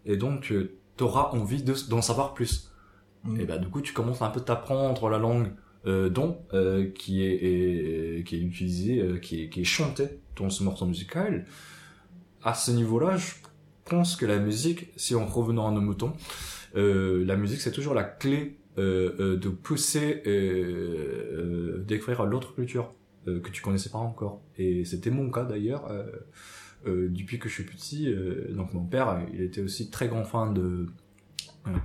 et 0.05 0.15
donc 0.15 0.41
tu 0.41 0.69
auras 1.01 1.29
envie 1.31 1.61
de- 1.63 1.75
d'en 1.89 2.01
savoir 2.01 2.33
plus. 2.33 2.69
Mm. 3.23 3.39
Et 3.39 3.45
bah 3.45 3.57
du 3.57 3.67
coup, 3.69 3.81
tu 3.81 3.93
commences 3.93 4.21
un 4.21 4.29
peu 4.29 4.39
à 4.39 4.43
t'apprendre 4.43 5.09
la 5.09 5.17
langue 5.17 5.47
euh, 5.85 6.09
dont 6.09 6.37
euh, 6.53 6.89
qui 6.91 7.23
est, 7.23 7.35
est- 8.19 8.23
qui 8.23 8.35
est 8.37 8.39
utilisée, 8.41 8.99
euh, 9.01 9.17
qui 9.17 9.43
est 9.43 9.49
qui 9.49 9.61
est 9.61 9.65
chantée 9.65 10.19
dans 10.35 10.49
ce 10.49 10.63
morceau 10.63 10.85
musical. 10.85 11.45
À 12.43 12.53
ce 12.53 12.71
niveau-là, 12.71 13.17
je 13.17 13.31
pense 13.85 14.15
que 14.15 14.25
la 14.25 14.39
musique, 14.39 14.87
si 14.97 15.15
en 15.15 15.25
revenant 15.25 15.67
à 15.67 15.71
nos 15.71 15.81
moutons, 15.81 16.13
euh, 16.75 17.23
la 17.25 17.35
musique 17.37 17.61
c'est 17.61 17.71
toujours 17.71 17.93
la 17.93 18.03
clé 18.03 18.57
euh, 18.77 19.13
euh, 19.19 19.37
de 19.37 19.49
pousser 19.49 20.21
découvrir 21.85 22.25
l'autre 22.25 22.55
culture 22.55 22.93
que 23.25 23.49
tu 23.51 23.61
connaissais 23.61 23.89
pas 23.89 23.99
encore. 23.99 24.41
Et 24.57 24.83
c'était 24.85 25.09
mon 25.11 25.29
cas 25.29 25.43
d'ailleurs. 25.43 25.89
Depuis 26.85 27.39
que 27.39 27.47
je 27.47 27.53
suis 27.53 27.63
petit, 27.63 28.13
donc 28.49 28.73
mon 28.73 28.83
père, 28.83 29.21
il 29.33 29.41
était 29.41 29.61
aussi 29.61 29.89
très 29.89 30.09
grand 30.09 30.25
fan 30.25 30.53
de, 30.53 30.87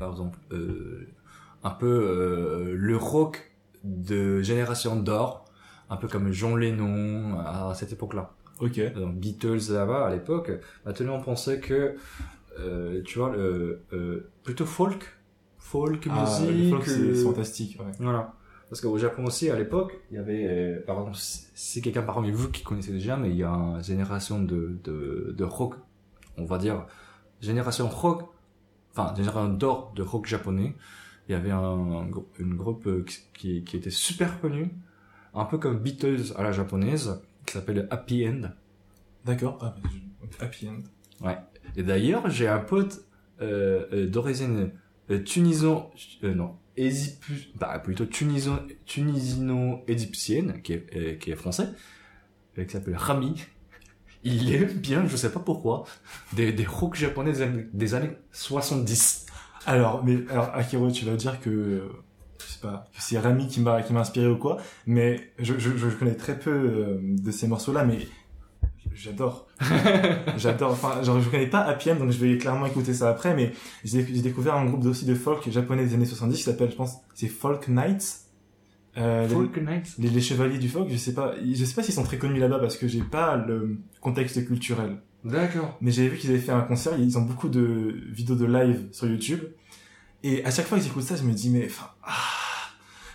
par 0.01 0.11
exemple, 0.11 0.39
euh, 0.53 1.07
un 1.65 1.71
peu 1.71 1.87
euh, 1.87 2.75
le 2.77 2.97
rock 2.97 3.53
de 3.85 4.41
génération 4.43 4.97
d'or, 4.97 5.45
un 5.91 5.97
peu 5.97 6.09
comme 6.09 6.31
Jean 6.33 6.57
Lennon 6.57 7.39
à 7.41 7.73
cette 7.75 7.93
époque-là. 7.93 8.33
Ok. 8.61 8.81
Donc 8.95 9.15
Beatles 9.17 9.73
là-bas 9.73 10.07
à 10.07 10.11
l'époque. 10.11 10.51
Maintenant 10.85 11.17
on 11.17 11.21
pensait 11.23 11.61
que, 11.61 11.95
euh, 12.59 13.03
tu 13.05 13.19
vois, 13.19 13.31
le, 13.31 13.83
euh, 13.93 14.31
plutôt 14.43 14.67
folk, 14.67 15.17
folk 15.59 16.07
Ah, 16.11 16.25
musique. 16.25 16.71
folk, 16.75 16.87
c'est 16.87 17.01
euh, 17.01 17.23
fantastique. 17.25 17.79
Ouais. 17.81 17.93
voilà. 18.01 18.35
Parce 18.69 18.83
qu'au 18.83 18.99
Japon 18.99 19.25
aussi, 19.25 19.49
à 19.49 19.57
l'époque, 19.57 19.99
il 20.11 20.17
y 20.17 20.19
avait, 20.19 20.47
euh, 20.47 20.85
par 20.87 20.99
exemple, 20.99 21.17
si 21.17 21.47
si 21.55 21.81
quelqu'un 21.81 22.03
parmi 22.03 22.31
vous 22.31 22.51
qui 22.51 22.63
connaissez 22.63 22.93
déjà, 22.93 23.17
mais 23.17 23.31
il 23.31 23.37
y 23.37 23.43
a 23.45 23.49
une 23.49 23.83
génération 23.83 24.43
de, 24.43 24.77
de, 24.85 25.35
de 25.37 25.45
rock, 25.45 25.75
on 26.37 26.45
va 26.45 26.59
dire, 26.59 26.85
génération 27.41 27.89
rock, 27.89 28.25
enfin, 28.93 29.15
génération 29.17 29.49
d'or 29.55 29.93
de 29.97 30.03
rock 30.03 30.27
japonais. 30.27 30.75
Il 31.29 31.33
y 31.33 31.35
avait 31.35 31.51
un, 31.51 32.07
une 32.39 32.55
groupe 32.55 32.87
euh, 32.87 33.05
qui, 33.35 33.65
qui 33.65 33.77
était 33.77 33.91
super 33.91 34.41
connu, 34.41 34.71
un 35.35 35.45
peu 35.45 35.59
comme 35.59 35.79
Beatles 35.79 36.33
à 36.37 36.43
la 36.43 36.53
japonaise, 36.53 37.21
qui 37.45 37.53
s'appelle 37.55 37.87
Happy 37.91 38.27
End. 38.27 38.51
D'accord. 39.25 39.59
Ah, 39.61 39.75
Happy 40.41 40.69
end. 40.69 40.83
Et 41.77 41.83
d'ailleurs, 41.83 42.31
j'ai 42.31 42.47
un 42.49 42.61
pote 42.61 43.05
euh, 43.43 43.87
euh, 43.93 44.07
d'origine 44.07 44.71
euh, 45.11 45.19
euh, 46.25 46.35
non, 46.35 46.57
égyptu- 46.77 47.49
bah, 47.57 47.79
plutôt 47.79 48.05
tunisino-égyptienne, 48.07 50.61
qui 50.63 50.73
est, 50.75 50.87
euh, 50.97 51.15
qui 51.17 51.31
est 51.31 51.37
français, 51.37 51.69
qui 52.57 52.69
s'appelle 52.71 52.97
Rami. 52.97 53.45
Il 54.25 54.53
aime 54.53 54.73
bien, 54.73 55.07
je 55.07 55.17
sais 55.17 55.31
pas 55.31 55.39
pourquoi, 55.41 55.85
des, 56.33 56.53
des 56.53 56.65
rock 56.67 56.97
japonais 56.97 57.33
des 57.33 57.43
années, 57.43 57.67
des 57.73 57.95
années 57.95 58.11
70. 58.33 59.27
Alors, 59.69 60.03
mais 60.05 60.19
alors 60.31 60.51
Akiro, 60.55 60.91
tu 60.91 61.05
vas 61.05 61.15
dire 61.17 61.41
que 61.41 61.51
euh, 61.51 61.89
je 62.41 62.53
sais 62.53 62.61
pas, 62.61 62.87
c'est 62.99 63.19
Rami 63.19 63.49
qui 63.49 63.61
m'a 63.61 63.83
qui 63.83 63.93
m'a 63.93 64.01
inspiré 64.01 64.27
ou 64.29 64.37
quoi, 64.37 64.57
mais 64.87 65.31
je, 65.39 65.55
je, 65.59 65.77
je 65.77 65.89
connais 65.89 66.15
très 66.15 66.39
peu 66.39 66.51
euh, 66.51 66.99
de 67.03 67.31
ces 67.31 67.47
morceaux-là, 67.49 67.85
mais 67.85 67.99
j'adore. 68.95 69.47
j'adore. 70.37 70.73
Enfin, 70.73 71.03
genre 71.03 71.21
je 71.21 71.29
connais 71.29 71.47
pas 71.49 71.61
Happy 71.61 71.91
End, 71.91 71.97
donc 71.97 72.11
je 72.11 72.19
vais 72.19 72.39
clairement 72.39 72.67
écouter 72.67 72.95
ça 72.95 73.11
après, 73.11 73.35
mais 73.35 73.53
j'ai 73.85 74.03
découvert 74.03 74.55
un 74.57 74.65
groupe 74.67 74.85
aussi 74.87 75.05
de 75.05 75.15
folk 75.15 75.49
japonais 75.51 75.85
des 75.85 75.95
années 75.95 76.07
70 76.07 76.37
qui 76.37 76.43
s'appelle, 76.43 76.71
je 76.71 76.77
pense, 76.77 76.97
c'est 77.15 77.29
Folk 77.29 77.69
Knights. 77.69 78.23
Euh, 78.97 79.27
les- 79.29 79.35
Folk 79.35 79.57
Night. 79.59 79.95
les, 79.99 80.09
les 80.09 80.21
chevaliers 80.21 80.59
du 80.59 80.69
folk, 80.69 80.89
je 80.91 80.97
sais 80.97 81.13
pas, 81.15 81.35
je 81.45 81.65
sais 81.65 81.75
pas 81.75 81.83
s'ils 81.83 81.95
sont 81.95 82.03
très 82.03 82.19
connus 82.19 82.41
là-bas 82.41 82.59
parce 82.59 82.77
que 82.77 82.89
j'ai 82.89 83.03
pas 83.03 83.37
le 83.37 83.77
contexte 84.01 84.45
culturel. 84.47 84.97
D'accord. 85.25 85.77
Mais 85.81 85.91
j'avais 85.91 86.09
vu 86.09 86.17
qu'ils 86.19 86.31
avaient 86.31 86.39
fait 86.39 86.53
un 86.53 86.61
concert, 86.63 86.93
ils 86.99 87.19
ont 87.19 87.23
beaucoup 87.23 87.49
de 87.49 87.95
vidéos 88.11 88.37
de 88.37 88.47
live 88.47 88.87
sur 88.93 89.07
YouTube. 89.09 89.41
Et 90.23 90.45
à 90.45 90.51
chaque 90.51 90.67
fois 90.67 90.79
que 90.79 90.85
j'écoute 90.85 91.03
ça, 91.03 91.17
je 91.17 91.23
me 91.23 91.33
dis, 91.33 91.51
mais, 91.51 91.67
enfin, 91.67 91.89
ah, 92.05 92.13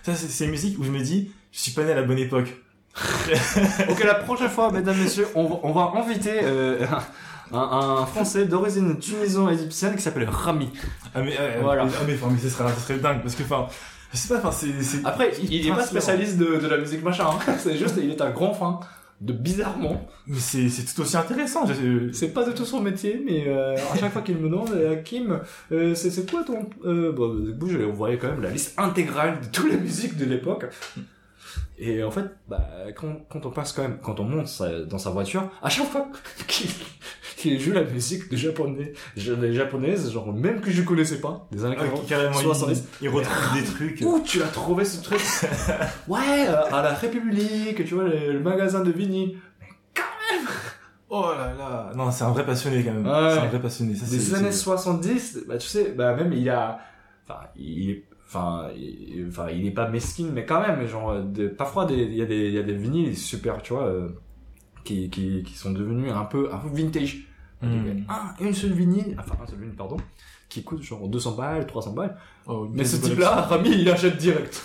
ça, 0.03 0.15
c'est, 0.15 0.45
une 0.45 0.51
musique 0.51 0.77
où 0.79 0.83
je 0.83 0.91
me 0.91 1.01
dis, 1.01 1.31
je 1.51 1.59
suis 1.59 1.71
pas 1.71 1.83
né 1.83 1.91
à 1.91 1.95
la 1.95 2.03
bonne 2.03 2.17
époque. 2.19 2.53
Ok, 3.89 4.03
la 4.03 4.15
prochaine 4.15 4.49
fois, 4.49 4.71
mesdames, 4.71 4.97
messieurs, 4.97 5.27
on, 5.35 5.47
va- 5.47 5.59
on 5.63 5.71
va 5.71 5.93
inviter 5.99 6.41
euh, 6.43 6.85
un, 7.51 7.57
un 7.57 8.05
Français 8.05 8.45
d'origine 8.45 8.97
tuniso-égyptienne 8.99 9.95
qui 9.95 10.01
s'appelle 10.01 10.29
Rami. 10.29 10.69
Ah, 11.15 11.21
mais, 11.21 11.35
euh, 11.39 11.59
Voilà. 11.61 11.85
ah, 11.87 12.03
mais, 12.05 12.13
enfin, 12.15 12.27
mais 12.31 12.37
ce 12.39 12.49
serait, 12.49 12.71
ce 12.73 12.81
serait 12.81 12.99
dingue, 12.99 13.21
parce 13.21 13.35
que, 13.35 13.43
enfin, 13.43 13.67
je 14.13 14.17
sais 14.17 14.27
pas, 14.27 14.37
enfin, 14.39 14.51
c'est, 14.51 14.81
c'est... 14.83 15.05
Après, 15.05 15.31
il, 15.41 15.53
il 15.53 15.67
est 15.67 15.71
pas 15.71 15.85
spécialiste 15.85 16.37
de, 16.37 16.57
de 16.57 16.67
la 16.67 16.77
musique 16.77 17.03
machin, 17.03 17.25
hein. 17.47 17.53
c'est 17.59 17.77
juste, 17.77 17.95
il 17.97 18.11
est 18.11 18.21
un 18.21 18.29
grand 18.31 18.53
fan 18.53 18.75
de 19.23 19.33
bizarrement. 19.33 20.07
Mais 20.27 20.37
c'est, 20.39 20.69
c'est 20.69 20.83
tout 20.93 21.01
aussi 21.01 21.15
intéressant. 21.17 21.65
C'est 22.11 22.29
pas 22.33 22.43
du 22.47 22.53
tout 22.53 22.65
son 22.65 22.81
métier, 22.81 23.21
mais 23.25 23.45
euh, 23.47 23.75
à 23.93 23.97
chaque 23.97 24.11
fois 24.11 24.21
qu'il 24.21 24.37
me 24.37 24.49
demande, 24.49 24.71
euh, 24.71 24.95
Kim, 25.01 25.39
euh, 25.71 25.95
c'est, 25.95 26.09
c'est 26.11 26.29
quoi 26.29 26.43
ton... 26.43 26.69
Euh, 26.85 27.11
bon, 27.11 27.33
du 27.35 27.57
coup, 27.57 27.67
je 27.69 27.77
lui 27.77 27.83
ai 27.83 27.87
envoyé 27.87 28.17
quand 28.17 28.27
même 28.29 28.41
la 28.41 28.49
liste 28.51 28.73
intégrale 28.79 29.39
de 29.41 29.47
toutes 29.47 29.71
les 29.71 29.77
musiques 29.77 30.17
de 30.17 30.25
l'époque. 30.25 30.65
Et 31.79 32.03
en 32.03 32.11
fait, 32.11 32.25
bah, 32.47 32.67
quand, 32.95 33.25
quand 33.29 33.45
on 33.45 33.49
passe 33.51 33.73
quand 33.73 33.81
même, 33.81 33.97
quand 34.01 34.19
on 34.19 34.23
monte 34.25 34.47
sa- 34.47 34.83
dans 34.83 34.97
sa 34.99 35.09
voiture, 35.09 35.49
à 35.61 35.69
chaque 35.69 35.87
fois 35.87 36.07
qu'il 36.47 36.69
qui 37.43 37.59
joue 37.59 37.73
la 37.73 37.83
musique 37.83 38.29
de 38.29 38.37
japonais, 38.37 38.93
des 39.15 39.53
japonaises, 39.53 40.11
genre 40.11 40.31
même 40.33 40.61
que 40.61 40.71
je 40.71 40.81
connaissais 40.81 41.19
pas, 41.19 41.45
des 41.51 41.65
années 41.65 41.75
Ah, 41.77 41.83
80, 41.83 42.03
carrément, 42.07 42.33
70. 42.33 42.83
il, 43.01 43.09
retrouve 43.09 43.53
des 43.53 43.63
trucs. 43.65 44.01
Où 44.01 44.21
tu 44.21 44.41
as 44.41 44.47
trouvé 44.47 44.85
ce 44.85 45.03
truc? 45.03 45.19
Ouais, 46.07 46.47
euh, 46.47 46.65
à 46.71 46.81
la 46.81 46.93
République, 46.93 47.83
tu 47.85 47.95
vois, 47.95 48.05
le, 48.05 48.39
magasin 48.39 48.81
de 48.81 48.91
vinyle. 48.91 49.37
Oh 51.09 51.31
là 51.37 51.53
là. 51.53 51.91
Non, 51.95 52.09
c'est 52.11 52.23
un 52.23 52.31
vrai 52.31 52.45
passionné 52.45 52.83
quand 52.83 52.93
même. 52.93 53.05
Ouais. 53.05 53.33
C'est 53.33 53.39
un 53.39 53.47
vrai 53.47 53.59
passionné. 53.59 53.93
Ça, 53.95 54.05
Des 54.05 54.33
années 54.33 54.51
c'est- 54.51 54.63
70, 54.63 55.39
bah 55.47 55.57
tu 55.57 55.67
sais, 55.67 55.91
bah 55.91 56.15
même 56.15 56.33
il 56.33 56.49
a, 56.49 56.79
enfin 57.27 57.41
il 57.55 57.89
est, 57.91 58.05
enfin 58.25 58.69
il, 58.75 59.25
enfin 59.27 59.47
il 59.51 59.67
est 59.67 59.71
pas 59.71 59.89
mesquine, 59.89 60.31
mais 60.33 60.45
quand 60.45 60.61
même, 60.61 60.87
genre 60.87 61.21
de, 61.21 61.47
parfois 61.49 61.87
il 61.91 62.15
y 62.15 62.21
a 62.21 62.25
des, 62.25 62.47
il 62.47 62.53
y 62.53 62.57
a 62.57 62.63
des 62.63 62.73
vinyles 62.73 63.15
super, 63.15 63.61
tu 63.61 63.73
vois, 63.73 63.85
euh, 63.85 64.09
qui, 64.83 65.09
qui, 65.09 65.43
qui 65.43 65.55
sont 65.55 65.71
devenus 65.71 66.11
un 66.11 66.25
peu, 66.25 66.49
un 66.51 66.57
peu 66.57 66.69
vintage. 66.69 67.27
Hmm. 67.63 68.03
Un, 68.09 68.45
une 68.45 68.53
seule 68.53 68.73
vinyle, 68.73 69.15
enfin 69.19 69.35
un 69.41 69.47
seul 69.47 69.59
vinyle 69.59 69.75
pardon, 69.75 69.97
qui 70.49 70.63
coûte 70.63 70.81
genre 70.81 71.07
200 71.07 71.35
balles, 71.35 71.65
300 71.65 71.93
balles. 71.93 72.17
Oh, 72.45 72.67
Mais 72.71 72.83
ce 72.83 72.97
type-là, 72.97 73.41
Rami, 73.41 73.71
il 73.71 73.89
achète 73.89 74.17
direct. 74.17 74.61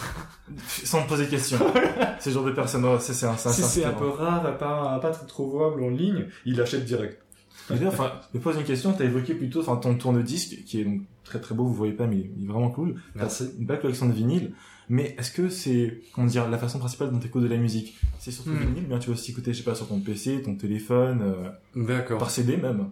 Sans 0.67 1.02
me 1.02 1.09
poser 1.09 1.26
de 1.26 1.31
questions. 1.31 1.59
ce 2.21 2.31
genre 2.31 2.45
de 2.45 2.52
personne, 2.52 2.85
oh, 2.85 2.99
c'est 2.99 3.12
c'est 3.12 3.26
un, 3.26 3.37
c'est 3.37 3.50
Si 3.50 3.62
c'est 3.62 3.85
un 3.85 3.93
peu 3.93 4.09
rare, 4.09 4.57
pas, 4.59 4.99
pas 5.00 5.11
très 5.11 5.26
trouvable 5.26 5.83
en 5.83 5.90
ligne, 5.90 6.26
il 6.45 6.61
achète 6.61 6.85
direct. 6.85 7.23
D'ailleurs, 7.71 7.93
enfin, 7.93 8.12
je 8.33 8.38
me 8.38 8.43
pose 8.43 8.57
une 8.57 8.64
question. 8.64 8.93
T'as 8.93 9.05
évoqué 9.05 9.35
plutôt, 9.35 9.61
enfin, 9.61 9.76
ton 9.76 9.95
tourne-disque, 9.95 10.64
qui 10.64 10.81
est 10.81 10.85
donc 10.85 11.02
très 11.25 11.40
très 11.40 11.55
beau, 11.55 11.64
vous 11.64 11.75
voyez 11.75 11.93
pas, 11.93 12.07
mais 12.07 12.31
il 12.37 12.45
est 12.45 12.49
vraiment 12.49 12.71
cool. 12.71 12.97
Merci. 13.14 13.49
T'as 13.49 13.59
Une 13.59 13.67
belle 13.67 13.81
collection 13.81 14.07
de 14.07 14.12
vinyles. 14.12 14.55
Mais 14.90 15.14
est-ce 15.18 15.30
que 15.33 15.49
c'est, 15.49 16.00
comment 16.14 16.26
dire, 16.26 16.49
la 16.49 16.57
façon 16.59 16.78
principale 16.78 17.11
dont 17.11 17.18
t'écoutes 17.18 17.42
de 17.42 17.49
la 17.49 17.57
musique? 17.59 17.99
C'est 18.18 18.30
surtout 18.30 18.50
Hmm. 18.50 18.59
vinyle, 18.59 18.87
bien 18.87 18.99
tu 18.99 19.09
vas 19.09 19.12
aussi 19.14 19.33
écouter, 19.33 19.52
je 19.52 19.59
sais 19.59 19.64
pas, 19.64 19.75
sur 19.75 19.87
ton 19.88 20.00
PC, 20.00 20.40
ton 20.42 20.54
téléphone, 20.54 21.21
euh, 21.23 21.50
D'accord. 21.85 22.18
par 22.18 22.30
CD 22.30 22.57
même. 22.57 22.90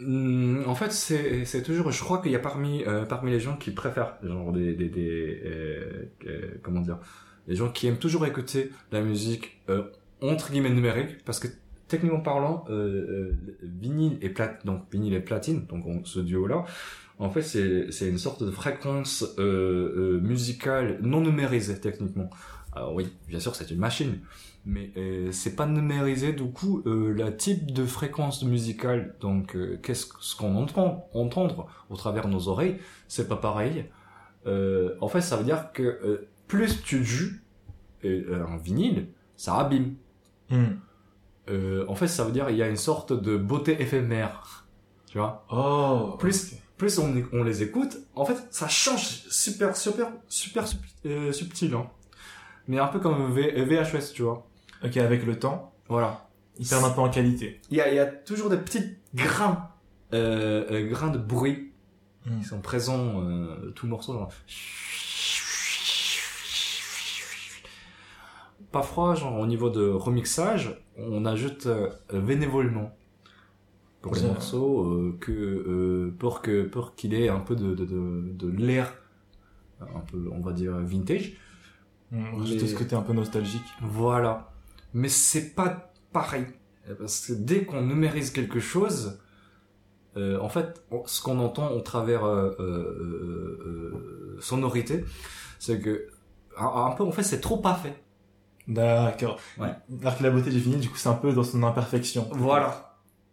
Hum, 0.00 0.64
En 0.66 0.74
fait, 0.74 0.90
c'est 0.92 1.44
c'est 1.44 1.62
toujours. 1.62 1.90
Je 1.92 2.00
crois 2.02 2.18
qu'il 2.22 2.32
y 2.32 2.36
a 2.36 2.40
parmi 2.40 2.84
euh, 2.84 3.04
parmi 3.04 3.30
les 3.30 3.40
gens 3.40 3.56
qui 3.56 3.70
préfèrent 3.70 4.14
genre 4.22 4.52
des 4.52 4.74
des, 4.74 4.88
des 4.88 5.40
euh, 5.44 6.04
euh, 6.26 6.50
comment 6.62 6.80
dire, 6.80 6.98
les 7.46 7.54
gens 7.56 7.70
qui 7.70 7.86
aiment 7.86 7.98
toujours 7.98 8.26
écouter 8.26 8.70
la 8.90 9.00
musique 9.00 9.60
euh, 9.68 9.82
entre 10.20 10.50
guillemets 10.50 10.70
numérique 10.70 11.24
parce 11.24 11.38
que 11.38 11.48
techniquement 11.88 12.20
parlant, 12.20 12.64
euh, 12.70 13.32
vinyle 13.62 14.18
et 14.22 14.30
plat 14.30 14.58
donc 14.64 14.82
vinyle 14.90 15.14
et 15.14 15.20
platine 15.20 15.66
donc 15.66 15.86
on- 15.86 16.04
ce 16.04 16.18
duo 16.20 16.46
là. 16.46 16.64
En 17.18 17.30
fait, 17.30 17.42
c'est 17.42 18.08
une 18.08 18.18
sorte 18.18 18.42
de 18.42 18.50
fréquence 18.50 19.22
euh, 19.38 19.42
euh, 20.18 20.20
musicale 20.20 20.98
non 21.02 21.20
numérisée 21.20 21.78
techniquement. 21.80 22.30
Alors 22.72 22.94
oui, 22.94 23.08
bien 23.28 23.38
sûr, 23.38 23.54
c'est 23.54 23.70
une 23.70 23.78
machine, 23.78 24.18
mais 24.64 24.90
euh, 24.96 25.30
c'est 25.30 25.54
pas 25.54 25.66
numérisé 25.66 26.32
du 26.32 26.44
coup 26.50 26.82
euh, 26.86 27.12
la 27.14 27.30
type 27.30 27.72
de 27.72 27.84
fréquence 27.84 28.42
musicale 28.44 29.14
donc 29.20 29.56
qu'est-ce 29.82 30.06
que- 30.06 30.16
ce 30.20 30.34
qu'on 30.36 30.56
entend 30.56 31.08
entendre 31.14 31.66
au 31.90 31.96
travers 31.96 32.26
de 32.28 32.32
nos 32.32 32.48
oreilles 32.48 32.78
c'est 33.08 33.28
pas 33.28 33.36
pareil 33.36 33.86
en 34.46 35.08
fait 35.08 35.20
ça 35.20 35.36
veut 35.36 35.44
dire 35.44 35.72
que 35.72 36.26
plus 36.46 36.80
tu 36.82 37.04
joues 37.04 37.32
un 38.04 38.56
vinyle 38.56 39.08
ça 39.36 39.56
abîme 39.58 39.94
Hmm. 40.48 40.76
En 41.88 41.94
fait 41.94 42.08
ça 42.08 42.24
veut 42.24 42.32
dire 42.32 42.48
il 42.50 42.56
y 42.56 42.62
a 42.62 42.68
une 42.68 42.76
sorte 42.76 43.12
de 43.12 43.36
beauté 43.36 43.80
éphémère 43.82 44.66
tu 45.06 45.18
vois? 45.18 45.44
Oh. 45.50 46.16
Plus-. 46.18 46.54
Plus 46.82 46.98
on, 46.98 47.14
on 47.32 47.44
les 47.44 47.62
écoute 47.62 47.96
en 48.16 48.24
fait 48.24 48.36
ça 48.50 48.66
change 48.66 49.04
super 49.30 49.76
super 49.76 50.08
super 50.28 50.64
euh, 51.06 51.30
subtil 51.30 51.72
hein. 51.74 51.86
mais 52.66 52.78
un 52.80 52.88
peu 52.88 52.98
comme 52.98 53.32
v, 53.32 53.64
VHS 53.64 54.12
tu 54.12 54.22
vois 54.22 54.46
Ok, 54.84 54.96
avec 54.96 55.24
le 55.24 55.38
temps, 55.38 55.72
voilà 55.88 56.28
ils 56.58 56.66
perdent 56.66 56.86
un 56.86 56.90
peu 56.90 57.00
en 57.00 57.08
qualité. 57.08 57.60
il 57.70 57.76
y 57.76 57.80
a, 57.80 57.88
il 57.88 57.94
y 57.94 58.00
a 58.00 58.06
toujours 58.06 58.50
des 58.50 58.56
petits 58.56 58.96
grains, 59.14 59.70
euh, 60.12 60.64
euh, 60.72 60.88
grains 60.88 61.10
de 61.10 61.18
bruit 61.18 61.68
Hmm. 62.24 62.38
qui 62.38 62.44
sont 62.44 62.60
présents 62.60 63.20
euh, 63.22 63.72
tout 63.74 63.88
morceau. 63.88 64.12
Genre. 64.12 64.30
Parfois, 68.70 69.14
genre 69.14 69.38
au 69.38 69.46
niveau 69.46 69.70
de 69.70 69.88
remixage, 69.88 70.80
on 70.96 71.24
ajoute 71.26 71.66
euh, 71.66 71.90
bénévolement 72.12 72.94
pour 74.02 74.14
les 74.14 74.22
morceaux 74.22 74.82
euh, 74.84 75.16
que 75.20 75.32
euh, 75.32 76.14
pour 76.18 76.42
que 76.42 76.64
pour 76.64 76.94
qu'il 76.94 77.14
ait 77.14 77.28
un 77.28 77.40
peu 77.40 77.54
de 77.56 77.74
de, 77.74 77.84
de, 77.84 78.30
de 78.32 78.48
l'air 78.50 78.92
un 79.80 80.00
peu 80.00 80.28
on 80.32 80.40
va 80.40 80.52
dire 80.52 80.72
vintage 80.78 81.32
Juste 82.44 82.60
Mais- 82.62 82.68
ce 82.68 82.74
côté 82.76 82.94
un 82.94 83.00
peu 83.00 83.14
nostalgique. 83.14 83.62
voilà. 83.80 84.52
Mais 84.92 85.08
c'est 85.08 85.54
pas 85.54 85.92
pareil. 86.12 86.44
Parce 86.98 87.26
que 87.26 87.32
dès 87.32 87.64
qu'on 87.64 87.80
numérise 87.80 88.30
quelque 88.30 88.60
chose, 88.60 89.18
euh, 90.18 90.38
en 90.40 90.50
fait, 90.50 90.84
on- 90.90 91.06
ce 91.06 91.22
qu'on 91.22 91.38
entend 91.38 91.70
au 91.70 91.80
travers 91.80 92.24
euh, 92.24 92.50
euh, 92.60 92.62
euh, 92.62 93.58
euh, 94.36 94.36
sonorité, 94.40 95.06
c'est 95.58 95.80
que 95.80 96.08
un, 96.58 96.66
un 96.66 96.90
peu, 96.90 97.02
en 97.04 97.12
fait, 97.12 97.22
c'est 97.22 97.40
trop 97.40 97.56
pas 97.56 97.74
fait. 97.76 98.02
D'accord. 98.68 99.38
Ouais. 99.58 99.70
Alors 100.02 100.18
que 100.18 100.22
la 100.22 100.30
beauté 100.30 100.50
du 100.50 100.58
vinyle, 100.58 100.80
du 100.80 100.90
coup, 100.90 100.96
c'est 100.98 101.08
un 101.08 101.14
peu 101.14 101.32
dans 101.32 101.42
son 101.44 101.62
imperfection. 101.62 102.28
Voilà. 102.32 102.91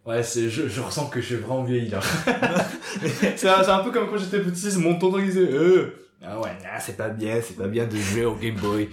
Ouais, 0.09 0.23
c'est, 0.23 0.49
je, 0.49 0.67
je 0.67 0.81
ressens 0.81 1.05
que 1.05 1.21
j'ai 1.21 1.35
vraiment 1.35 1.63
vieilli 1.63 1.89
là. 1.89 1.99
c'est 3.35 3.47
un 3.47 3.83
peu 3.83 3.91
comme 3.91 4.09
quand 4.09 4.17
j'étais 4.17 4.39
petit, 4.39 4.75
mon 4.79 4.97
tonton 4.97 5.19
disait, 5.19 5.41
euh, 5.41 6.08
ah 6.21 6.37
ouais, 6.37 6.49
ah, 6.69 6.79
c'est 6.81 6.97
pas 6.97 7.07
bien, 7.07 7.35
c'est 7.41 7.55
pas 7.55 7.67
bien 7.67 7.85
de 7.87 7.95
jouer 7.95 8.25
au 8.25 8.35
Game 8.35 8.55
Boy. 8.55 8.89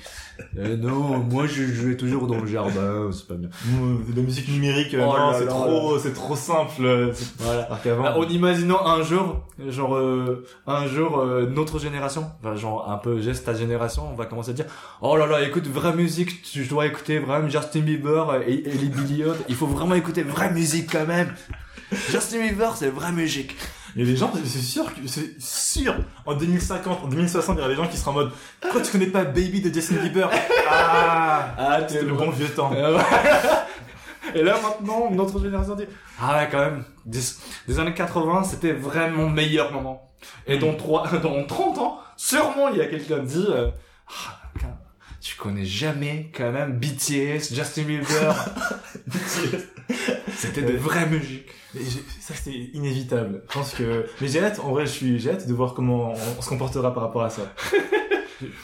Euh, 0.59 0.77
non, 0.77 1.19
moi 1.19 1.47
je 1.49 1.65
jouais 1.65 1.97
toujours 1.97 2.29
dans 2.29 2.39
le 2.41 2.47
jardin, 2.47 3.11
c'est 3.13 3.27
pas 3.27 3.35
bien. 3.35 3.49
Mmh, 3.65 4.13
De 4.13 4.17
la 4.17 4.23
musique 4.23 4.49
numérique, 4.49 4.95
euh, 4.95 5.05
Oh 5.05 5.17
non, 5.19 5.33
c'est 5.37 5.47
trop, 5.47 5.99
c'est 5.99 6.13
trop 6.13 6.37
simple. 6.37 6.85
euh, 6.85 7.13
Voilà. 7.39 7.69
Bah, 7.85 8.15
en 8.17 8.29
imaginant 8.29 8.87
un 8.87 9.03
jour, 9.03 9.41
genre 9.69 9.97
euh, 9.97 10.47
un 10.69 10.87
jour 10.87 11.19
euh, 11.19 11.47
notre 11.47 11.81
génération, 11.81 12.31
enfin, 12.41 12.55
genre 12.55 12.89
un 12.89 12.99
peu 12.99 13.21
geste 13.21 13.45
ta 13.45 13.55
génération, 13.55 14.09
on 14.09 14.15
va 14.15 14.27
commencer 14.27 14.51
à 14.51 14.55
dire 14.55 14.67
oh 15.01 15.17
là 15.17 15.27
là 15.27 15.43
écoute 15.43 15.67
vraie 15.67 15.95
musique, 15.95 16.43
tu 16.43 16.65
dois 16.67 16.87
écouter 16.87 17.19
vraiment 17.19 17.49
Justin 17.49 17.81
Bieber 17.81 18.43
et, 18.47 18.53
et 18.55 18.73
les 18.73 18.89
Billy 18.89 19.25
il 19.49 19.55
faut 19.57 19.67
vraiment 19.67 19.97
écouter 19.97 20.23
vraie 20.23 20.53
musique 20.53 20.93
quand 20.93 21.07
même. 21.07 21.33
Justin 22.11 22.39
Bieber 22.47 22.77
c'est 22.77 22.91
vraie 22.91 23.13
musique. 23.13 23.57
Il 23.97 24.01
y 24.05 24.09
a 24.09 24.13
des 24.13 24.17
gens, 24.17 24.31
c'est 24.45 24.59
sûr, 24.61 24.85
que- 24.95 25.07
c'est 25.09 25.41
sûr, 25.41 25.95
en 26.27 26.35
2050, 26.35 27.05
en 27.05 27.09
2060, 27.09 27.57
il 27.57 27.59
y 27.59 27.61
aura 27.63 27.69
des 27.71 27.77
gens 27.77 27.89
qui 27.89 27.97
seront 27.97 28.11
en 28.13 28.15
mode, 28.15 28.33
quoi, 28.71 28.81
tu 28.83 28.93
connais 28.93 29.07
pas 29.07 29.25
Baby 29.25 29.61
de 29.63 29.73
Justin 29.75 29.97
Bieber? 29.97 30.31
Ah! 30.71 31.55
Ah 31.59 31.79
C'était 31.89 32.05
le 32.05 32.13
bon 32.13 32.31
vieux 32.31 32.49
temps. 32.49 32.73
Euh, 32.75 32.99
Et 34.35 34.43
là 34.43 34.57
maintenant 34.61 35.09
notre 35.13 35.41
génération 35.41 35.77
dit 35.77 35.85
ah 36.21 36.37
ouais 36.39 36.49
quand 36.51 36.59
même 36.59 36.85
des, 37.05 37.21
des 37.69 37.79
années 37.79 37.95
80 37.95 38.43
c'était 38.45 38.73
vraiment 38.73 39.29
meilleur 39.31 39.71
moment. 39.73 40.11
Et 40.49 40.59
dans 40.59 40.75
trois 40.75 41.07
dans 41.23 41.45
30 41.45 41.79
ans 41.79 42.01
sûrement 42.17 42.69
il 42.71 42.79
y 42.79 42.81
a 42.83 42.87
quelqu'un 42.87 43.21
qui 43.21 43.27
dit 43.27 43.47
euh, 43.49 43.71
ah, 44.09 44.41
tu 45.21 45.37
connais 45.37 45.65
jamais 45.65 46.31
quand 46.37 46.51
même 46.51 46.79
BTS, 46.79 47.55
Justin 47.55 47.83
Bieber. 47.85 48.35
C'était 50.37 50.63
de 50.63 50.77
vraies 50.77 51.07
musiques. 51.07 51.49
Ça, 52.21 52.35
c'est 52.35 52.53
inévitable. 52.53 53.43
Je 53.49 53.55
pense 53.55 53.73
que, 53.75 54.07
mais 54.21 54.29
j'ai 54.29 54.41
hâte, 54.43 54.61
en 54.61 54.71
vrai, 54.71 54.87
je 54.87 54.91
suis, 54.93 55.19
j'ai 55.19 55.31
hâte 55.31 55.47
de 55.47 55.55
voir 55.55 55.75
comment 55.75 56.13
on 56.39 56.43
se 56.43 56.49
comportera 56.49 56.93
par 56.93 57.05
rapport 57.05 57.23
à 57.23 57.31
ça. 57.31 57.43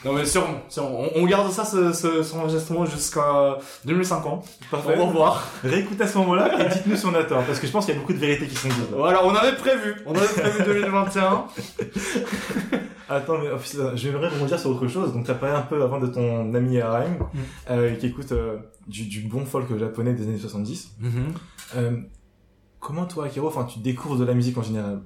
Non 0.05 0.13
mais 0.13 0.27
sûrement, 0.27 0.61
sûrement. 0.69 1.01
On, 1.01 1.23
on 1.23 1.27
garde 1.27 1.51
ça 1.51 1.65
ce, 1.65 1.93
ce, 1.93 2.35
enregistrement 2.37 2.85
jusqu'à 2.85 3.59
2050. 3.85 4.47
Parfait. 4.71 4.99
Au 4.99 5.07
revoir. 5.07 5.51
Réécoutez 5.65 6.05
à 6.05 6.07
ce 6.07 6.19
moment-là 6.19 6.63
et 6.63 6.69
dites-nous 6.69 6.97
si 6.97 7.07
on 7.07 7.15
a 7.15 7.25
tort, 7.25 7.43
parce 7.45 7.59
que 7.59 7.67
je 7.67 7.73
pense 7.73 7.87
qu'il 7.87 7.95
y 7.95 7.97
a 7.97 8.01
beaucoup 8.01 8.13
de 8.13 8.19
vérités 8.19 8.47
qui 8.47 8.55
sont 8.55 8.69
dites. 8.69 8.91
Voilà, 8.95 9.25
on 9.25 9.35
avait 9.35 9.57
prévu. 9.57 9.95
On 10.07 10.15
avait 10.15 10.27
prévu 10.27 10.63
2021. 10.65 11.47
Attends, 13.09 13.39
mais 13.39 13.49
euh, 13.49 13.93
j'aimerais 13.95 14.29
rebondir 14.29 14.59
sur 14.59 14.71
autre 14.71 14.89
chose. 14.89 15.13
Donc, 15.13 15.25
tu 15.25 15.31
as 15.31 15.35
parlé 15.35 15.55
un 15.55 15.63
peu 15.63 15.83
avant 15.83 15.99
de 15.99 16.07
ton 16.07 16.55
ami 16.55 16.81
Araim, 16.81 17.17
euh, 17.71 17.95
qui 17.97 18.07
écoute 18.07 18.33
euh, 18.33 18.59
du, 18.87 19.05
du 19.05 19.23
bon 19.23 19.45
folk 19.45 19.77
japonais 19.79 20.15
des 20.15 20.25
années 20.25 20.39
70. 20.39 20.97
Euh, 21.77 21.91
comment 22.83 23.07
toi, 23.07 23.27
Akiro, 23.27 23.49
enfin, 23.49 23.65
tu 23.65 23.79
découvres 23.79 24.19
de 24.19 24.25
la 24.25 24.35
musique 24.35 24.59
en 24.59 24.63
général? 24.63 25.01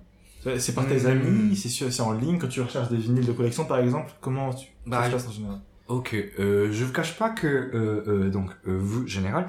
C'est 0.59 0.75
par 0.75 0.87
tes 0.87 1.01
Mhm. 1.01 1.07
amis, 1.07 1.57
c'est 1.57 2.01
en 2.01 2.13
ligne 2.13 2.39
quand 2.39 2.49
tu 2.49 2.61
recherches 2.61 2.89
des 2.89 2.97
vinyles 2.97 3.27
de 3.27 3.33
collection, 3.33 3.65
par 3.65 3.79
exemple? 3.79 4.13
Comment 4.21 4.53
tu 4.53 4.69
Bah, 4.87 5.03
ça 5.03 5.07
se 5.07 5.13
passe 5.13 5.29
en 5.29 5.33
général? 5.33 5.59
Ok, 5.89 6.15
euh, 6.15 6.69
je 6.73 6.85
vous 6.85 6.93
cache 6.93 7.17
pas 7.19 7.31
que 7.31 7.47
euh, 7.47 8.03
euh, 8.09 8.31
donc 8.31 8.51
euh, 8.67 8.77
vous 8.77 9.07
général, 9.07 9.47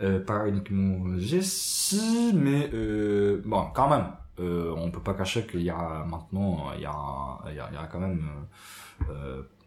euh, 0.00 0.20
pas 0.20 0.46
uniquement 0.48 1.16
Jessie, 1.18 2.32
mais 2.34 2.70
euh, 2.72 3.40
bon 3.44 3.64
quand 3.74 3.88
même, 3.88 4.06
euh, 4.40 4.72
on 4.76 4.90
peut 4.90 5.00
pas 5.00 5.14
cacher 5.14 5.44
qu'il 5.46 5.62
y 5.62 5.70
a 5.70 6.04
maintenant 6.08 6.72
il 6.76 6.82
y 6.82 6.86
a 6.86 6.94
il 7.50 7.56
y 7.56 7.60
a, 7.60 7.68
il 7.70 7.74
y 7.74 7.78
a 7.78 7.88
quand 7.90 8.00
même 8.00 8.22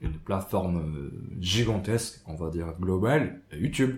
une 0.02 0.14
plateforme 0.20 1.12
gigantesque, 1.40 2.22
on 2.28 2.36
va 2.36 2.50
dire 2.50 2.68
globale, 2.80 3.42
YouTube, 3.54 3.96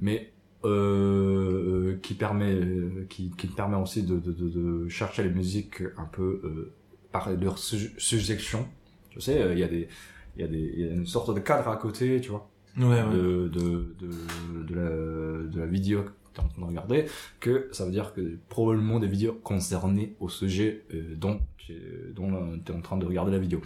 mais 0.00 0.32
euh, 0.64 1.96
qui 2.02 2.14
permet 2.14 2.52
euh, 2.54 3.06
qui 3.08 3.30
qui 3.36 3.46
permet 3.46 3.76
aussi 3.76 4.02
de 4.02 4.16
de, 4.18 4.32
de, 4.32 4.48
de 4.48 4.88
chercher 4.88 5.22
les 5.22 5.30
musiques 5.30 5.82
un 5.96 6.04
peu 6.06 6.40
euh, 6.44 6.72
par 7.12 7.30
leur 7.30 7.58
su- 7.58 7.92
suggestion. 7.98 8.66
Tu 9.10 9.20
sais, 9.20 9.40
euh, 9.42 9.52
il 9.54 9.58
y 9.60 9.64
a 9.64 9.68
des 9.68 9.88
il 10.36 10.42
y 10.42 10.44
a 10.44 10.48
des 10.48 10.72
il 10.76 10.80
y 10.86 10.88
a 10.88 10.92
une 10.92 11.06
sorte 11.06 11.34
de 11.34 11.40
cadre 11.40 11.68
à 11.68 11.76
côté, 11.76 12.20
tu 12.20 12.30
vois, 12.30 12.48
Ouais, 12.76 12.84
ouais. 12.84 13.02
de 13.16 13.48
de 13.48 13.94
de 14.00 14.64
de 14.68 14.74
la 14.74 15.48
de 15.50 15.58
la 15.60 15.66
vidéo 15.66 16.04
t'es 16.34 16.40
en 16.40 16.48
train 16.48 16.60
de 16.62 16.66
regarder, 16.66 17.06
que 17.40 17.68
ça 17.72 17.84
veut 17.84 17.90
dire 17.90 18.12
que 18.14 18.36
probablement 18.48 19.00
des 19.00 19.08
vidéos 19.08 19.32
concernées 19.42 20.14
au 20.20 20.28
sujet 20.28 20.84
euh, 20.94 21.14
dont 21.16 21.40
tu 21.56 21.74
dont 22.14 22.58
t'es 22.64 22.72
en 22.72 22.80
train 22.80 22.96
de 22.98 23.06
regarder 23.06 23.32
la 23.32 23.38
vidéo. 23.38 23.60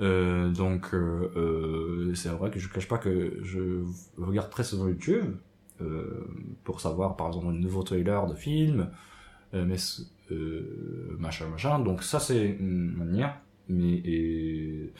Euh, 0.00 0.50
donc 0.50 0.92
euh, 0.92 1.30
euh, 1.36 2.14
c'est 2.14 2.28
vrai 2.30 2.50
que 2.50 2.58
je 2.58 2.68
cache 2.68 2.88
pas 2.88 2.98
que 2.98 3.38
je 3.42 3.84
regarde 4.18 4.50
très 4.50 4.64
souvent 4.64 4.88
YouTube 4.88 5.36
pour 6.64 6.80
savoir 6.80 7.16
par 7.16 7.28
exemple 7.28 7.48
un 7.48 7.52
nouveau 7.52 7.82
trailer 7.82 8.26
de 8.26 8.34
film, 8.34 8.90
euh, 9.54 9.64
mais 9.66 9.76
euh, 10.30 11.16
machin 11.18 11.46
machin. 11.48 11.78
Donc 11.78 12.02
ça 12.02 12.20
c'est 12.20 12.56
une 12.58 12.92
manière. 12.96 13.38
Mais 13.68 13.94
et, 14.04 14.92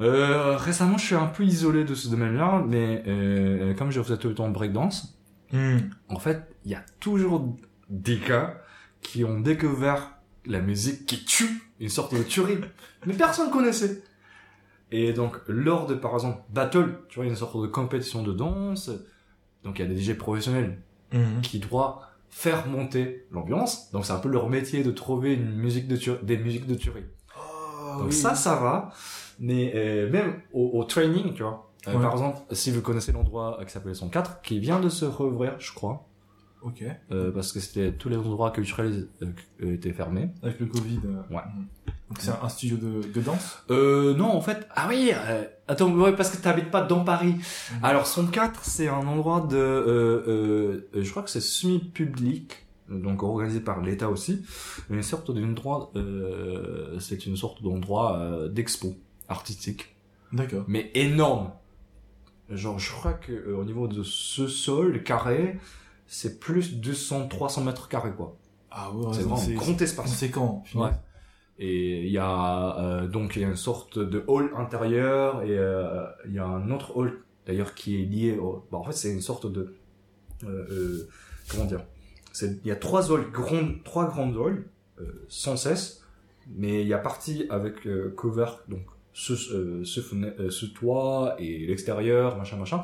euh, 0.00 0.56
récemment 0.56 0.98
je 0.98 1.06
suis 1.06 1.14
un 1.14 1.26
peu 1.26 1.44
isolé 1.44 1.84
de 1.84 1.94
ce 1.94 2.08
domaine-là, 2.08 2.64
mais 2.66 3.02
euh, 3.06 3.74
comme 3.74 3.90
je 3.90 4.02
faisais 4.02 4.18
tout 4.18 4.28
le 4.28 4.34
temps 4.34 4.48
breakdance, 4.50 5.18
Hmm. 5.52 5.80
en 6.08 6.18
fait 6.18 6.48
il 6.64 6.70
y 6.70 6.74
a 6.74 6.82
toujours 6.98 7.54
des 7.90 8.16
gars 8.16 8.62
qui 9.02 9.22
ont 9.22 9.38
découvert 9.38 10.12
la 10.46 10.60
musique 10.60 11.04
qui 11.04 11.26
tue, 11.26 11.62
une 11.78 11.90
sorte 11.90 12.14
de 12.14 12.22
tuerie, 12.22 12.58
mais 13.06 13.12
personne 13.12 13.50
connaissait. 13.50 14.02
Et 14.90 15.12
donc, 15.12 15.36
lors 15.48 15.86
de, 15.86 15.94
par 15.94 16.14
exemple, 16.14 16.42
battle, 16.50 16.98
tu 17.08 17.16
vois, 17.18 17.26
une 17.26 17.36
sorte 17.36 17.60
de 17.60 17.66
compétition 17.66 18.22
de 18.22 18.32
danse, 18.32 18.90
donc 19.64 19.78
il 19.78 19.82
y 19.82 19.84
a 19.84 19.88
des 19.94 20.00
DJ 20.00 20.14
professionnels 20.16 20.78
Hmm. 21.14 21.42
qui 21.42 21.58
doivent 21.58 21.96
faire 22.30 22.66
monter 22.66 23.26
l'ambiance, 23.30 23.90
donc 23.92 24.06
c'est 24.06 24.14
un 24.14 24.18
peu 24.18 24.30
leur 24.30 24.48
métier 24.48 24.82
de 24.82 24.90
trouver 24.90 25.34
une 25.34 25.52
musique 25.52 25.86
de 25.88 25.96
tuerie, 25.96 26.20
des 26.22 26.38
musiques 26.38 26.66
de 26.66 26.74
tuerie. 26.74 27.04
Oh, 27.38 27.98
Donc 27.98 28.06
oui. 28.06 28.12
ça, 28.14 28.34
ça 28.34 28.54
va, 28.56 28.90
mais 29.38 29.72
euh, 29.74 30.10
même 30.10 30.40
au, 30.54 30.70
au 30.80 30.84
training, 30.84 31.34
tu 31.34 31.42
vois, 31.42 31.70
euh, 31.88 31.94
Ouais. 31.94 32.00
par 32.02 32.12
exemple, 32.12 32.38
si 32.52 32.70
vous 32.70 32.80
connaissez 32.80 33.12
l'endroit 33.12 33.58
qui 33.66 33.70
s'appelle 33.72 33.94
104, 33.94 34.40
qui 34.40 34.58
vient 34.58 34.80
de 34.80 34.88
se 34.88 35.04
rouvrir, 35.04 35.54
je 35.58 35.74
crois, 35.74 36.06
Ok. 36.64 36.84
euh, 37.10 37.30
parce 37.32 37.52
que 37.52 37.60
c'était 37.60 37.92
tous 37.92 38.08
les 38.08 38.16
endroits 38.16 38.50
culturels 38.50 39.08
euh, 39.22 39.74
étaient 39.74 39.92
fermés. 39.92 40.30
Avec 40.42 40.60
le 40.60 40.66
Covid. 40.66 41.00
euh, 41.04 41.34
Ouais. 41.34 41.42
hmm. 41.42 41.66
Donc 42.08 42.18
c'est 42.20 42.30
un, 42.30 42.38
un 42.42 42.48
studio 42.48 42.76
de, 42.76 43.02
de 43.12 43.20
danse 43.20 43.58
Euh, 43.70 44.14
non, 44.14 44.30
en 44.30 44.40
fait, 44.42 44.66
ah 44.74 44.86
oui, 44.88 45.12
euh, 45.14 45.44
attends, 45.66 45.90
ouais, 45.94 46.14
parce 46.14 46.30
que 46.30 46.42
t'habites 46.42 46.70
pas 46.70 46.82
dans 46.82 47.04
Paris. 47.04 47.34
Mhm. 47.36 47.78
Alors, 47.84 48.06
104, 48.06 48.64
c'est 48.64 48.88
un 48.88 49.06
endroit 49.06 49.40
de, 49.48 49.56
euh, 49.56 50.86
euh, 50.94 51.02
je 51.02 51.10
crois 51.10 51.22
que 51.22 51.30
c'est 51.30 51.40
semi-public, 51.40 52.66
donc 52.90 53.22
organisé 53.22 53.60
par 53.60 53.80
l'État 53.80 54.10
aussi, 54.10 54.44
une 54.90 55.02
sorte 55.02 55.30
d'endroit, 55.34 55.90
euh, 55.96 56.98
c'est 57.00 57.24
une 57.26 57.36
sorte 57.36 57.62
d'endroit 57.62 58.18
euh, 58.18 58.48
d'expo 58.48 58.94
artistique, 59.28 59.96
D'accord. 60.32 60.64
mais 60.68 60.90
énorme. 60.94 61.50
Genre, 62.50 62.78
je 62.78 62.92
crois 62.92 63.14
que 63.14 63.32
euh, 63.32 63.56
au 63.56 63.64
niveau 63.64 63.88
de 63.88 64.02
ce 64.02 64.46
sol 64.48 65.02
carré, 65.02 65.58
c'est 66.12 66.38
plus 66.38 66.78
de 66.78 66.92
200-300 66.92 67.64
mètres 67.64 67.88
carrés, 67.88 68.12
quoi. 68.12 68.36
Ah 68.70 68.90
ouais, 68.92 69.12
c'est 69.14 69.22
vraiment 69.22 69.40
un 69.40 69.54
grand 69.54 69.80
espace. 69.80 70.06
conséquent. 70.10 70.62
Ouais. 70.74 70.90
Et 71.58 72.06
il 72.06 72.12
y 72.12 72.18
a 72.18 72.78
euh, 72.78 73.06
donc 73.06 73.36
il 73.36 73.42
y 73.42 73.44
a 73.44 73.48
une 73.48 73.56
sorte 73.56 73.98
de 73.98 74.24
hall 74.26 74.50
intérieur 74.56 75.42
et 75.42 75.58
euh, 75.58 76.04
il 76.26 76.34
y 76.34 76.38
a 76.38 76.44
un 76.46 76.70
autre 76.70 76.96
hall 76.96 77.22
d'ailleurs 77.46 77.74
qui 77.74 78.00
est 78.00 78.04
lié 78.04 78.38
au. 78.38 78.66
Bah, 78.70 78.78
en 78.78 78.84
fait, 78.84 78.92
c'est 78.92 79.10
une 79.12 79.20
sorte 79.20 79.50
de 79.50 79.74
euh, 80.44 80.66
euh, 80.70 81.08
comment 81.50 81.64
dire 81.64 81.80
il 82.40 82.66
y 82.66 82.70
a 82.70 82.76
trois 82.76 83.12
halls 83.12 83.30
grands, 83.30 83.68
trois 83.84 84.06
grandes 84.06 84.36
halls 84.36 84.64
euh, 85.00 85.24
sans 85.28 85.56
cesse, 85.56 86.02
mais 86.48 86.80
il 86.82 86.88
y 86.88 86.94
a 86.94 86.98
partie 86.98 87.46
avec 87.50 87.86
euh, 87.86 88.12
cover 88.16 88.46
donc 88.68 88.84
ce 89.12 89.34
euh, 89.54 89.84
ce, 89.84 90.00
euh, 90.14 90.50
ce 90.50 90.66
toit 90.66 91.36
et 91.38 91.66
l'extérieur 91.66 92.36
machin 92.38 92.56
machin. 92.56 92.82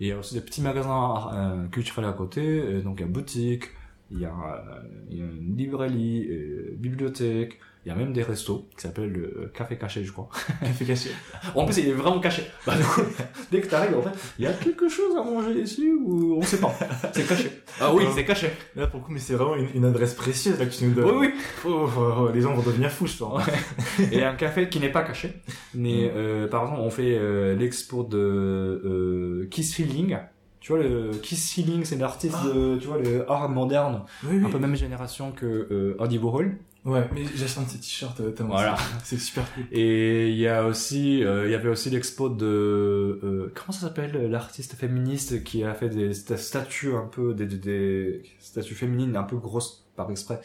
Il 0.00 0.06
y 0.06 0.12
a 0.12 0.18
aussi 0.18 0.34
des 0.34 0.40
petits 0.40 0.62
magasins 0.62 1.30
euh, 1.34 1.68
culturels 1.68 2.04
à 2.04 2.12
côté, 2.12 2.82
donc 2.82 2.98
il 3.00 3.02
y 3.02 3.04
a 3.04 3.08
boutique, 3.08 3.64
il 4.10 4.20
y 4.20 4.24
a, 4.24 4.30
euh, 4.30 4.82
il 5.10 5.18
y 5.18 5.22
a 5.22 5.24
une 5.24 5.56
librairie, 5.56 6.28
bibliothèque, 6.76 7.58
il 7.84 7.88
y 7.88 7.92
a 7.92 7.94
même 7.94 8.12
des 8.12 8.22
restos 8.22 8.68
qui 8.76 8.82
s'appellent 8.82 9.12
le 9.12 9.50
Café 9.54 9.76
Caché, 9.76 10.04
je 10.04 10.12
crois. 10.12 10.28
Café 10.60 10.84
caché. 10.84 11.10
En 11.54 11.64
plus, 11.64 11.78
il 11.78 11.88
est 11.88 11.92
vraiment 11.92 12.20
caché. 12.20 12.42
Bah, 12.66 12.76
du 12.76 12.82
coup, 12.82 13.02
dès 13.50 13.60
que 13.60 13.66
t'arrives, 13.68 13.96
en 13.96 14.02
fait, 14.02 14.18
il 14.38 14.44
y 14.44 14.46
a 14.46 14.52
quelque 14.52 14.88
chose 14.88 15.16
à 15.16 15.22
manger 15.22 15.60
ici 15.60 15.90
ou 15.90 16.36
on 16.36 16.42
sait 16.42 16.58
pas. 16.58 16.74
C'est 17.12 17.26
caché. 17.26 17.50
Ah 17.80 17.94
oui, 17.94 18.04
c'est 18.14 18.24
caché. 18.24 18.50
Là, 18.76 18.86
pour 18.86 19.00
le 19.00 19.06
coup, 19.06 19.12
mais 19.12 19.20
c'est 19.20 19.34
vraiment 19.34 19.56
une, 19.56 19.68
une 19.74 19.84
adresse 19.84 20.14
précieuse 20.14 20.58
là, 20.58 20.66
que 20.66 20.74
tu 20.74 20.84
nous 20.84 20.94
donnes. 20.94 21.16
Oui, 21.16 21.28
oui. 21.28 21.40
Oh, 21.64 21.88
oh, 21.96 22.12
oh, 22.18 22.28
les 22.32 22.40
gens 22.40 22.54
vont 22.54 22.62
devenir 22.62 22.90
fous, 22.90 23.06
je 23.06 23.16
pense. 23.16 23.42
Et 24.12 24.24
un 24.24 24.34
café 24.34 24.68
qui 24.68 24.80
n'est 24.80 24.92
pas 24.92 25.02
caché. 25.02 25.34
Mais, 25.74 26.10
euh, 26.14 26.46
par 26.48 26.64
exemple, 26.64 26.80
on 26.80 26.90
fait 26.90 27.16
euh, 27.16 27.54
l'expo 27.56 28.02
de 28.02 28.18
euh, 28.18 29.48
Kiss 29.50 29.74
Feeling. 29.74 30.16
Tu 30.60 30.72
vois, 30.72 30.82
le 30.82 31.12
Kiss 31.22 31.52
Feeling, 31.52 31.84
c'est 31.84 31.96
l'artiste 31.96 32.36
de, 32.44 32.76
tu 32.78 32.88
vois, 32.88 32.98
le 32.98 33.30
art 33.30 33.48
moderne. 33.48 34.02
Oui, 34.24 34.38
oui. 34.38 34.44
Un 34.44 34.50
peu 34.50 34.58
même 34.58 34.74
génération 34.74 35.32
que 35.32 35.46
euh, 35.46 35.96
Andy 35.98 36.18
Warhol. 36.18 36.58
Ouais, 36.84 37.06
mais 37.12 37.24
j'achète 37.34 37.58
un 37.58 37.62
de 37.64 37.68
ces 37.68 37.78
t-shirts, 37.78 38.20
euh, 38.20 38.30
Thomas. 38.30 38.50
Voilà. 38.54 38.76
C'est 39.04 39.18
super 39.18 39.44
cool. 39.52 39.64
Et 39.72 40.28
il 40.30 40.36
y 40.38 40.46
a 40.46 40.64
aussi, 40.66 41.22
euh, 41.24 41.46
il 41.46 41.52
y 41.52 41.54
avait 41.54 41.68
aussi 41.68 41.90
l'expo 41.90 42.28
de, 42.28 42.46
euh, 42.46 43.52
comment 43.54 43.72
ça 43.72 43.80
s'appelle, 43.88 44.30
l'artiste 44.30 44.74
féministe 44.74 45.42
qui 45.44 45.64
a 45.64 45.74
fait 45.74 45.88
des 45.90 46.12
sta- 46.14 46.36
statues 46.38 46.94
un 46.94 47.06
peu, 47.06 47.34
des, 47.34 47.46
des, 47.46 47.58
des 47.58 48.22
statues 48.38 48.74
féminines 48.76 49.16
un 49.16 49.24
peu 49.24 49.36
grosses 49.36 49.86
par 49.96 50.10
exprès. 50.10 50.40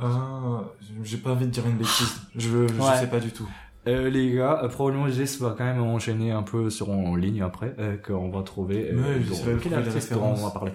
Ah, 0.00 0.64
j'ai 1.02 1.16
pas 1.18 1.30
envie 1.30 1.46
de 1.46 1.50
dire 1.50 1.66
une 1.66 1.76
bêtise. 1.78 2.20
Je, 2.36 2.40
je 2.68 2.74
Ouais. 2.80 2.96
sais 3.00 3.06
pas 3.08 3.20
du 3.20 3.30
tout. 3.32 3.48
Euh, 3.86 4.08
les 4.10 4.32
gars, 4.32 4.60
euh, 4.64 4.68
probablement 4.68 5.08
Jess 5.08 5.38
va 5.40 5.54
quand 5.56 5.64
même 5.64 5.80
enchaîner 5.82 6.30
un 6.30 6.42
peu 6.42 6.70
sur 6.70 6.90
en 6.90 7.16
ligne 7.16 7.42
après, 7.42 7.74
euh, 7.78 7.96
qu'on 7.98 8.30
va 8.30 8.42
trouver. 8.42 8.90
Euh, 8.92 9.18
Ouais, 9.18 9.18
de 9.54 9.58
quel 9.58 9.74
artiste 9.74 10.12
on 10.12 10.34
va 10.34 10.50
parler. 10.50 10.72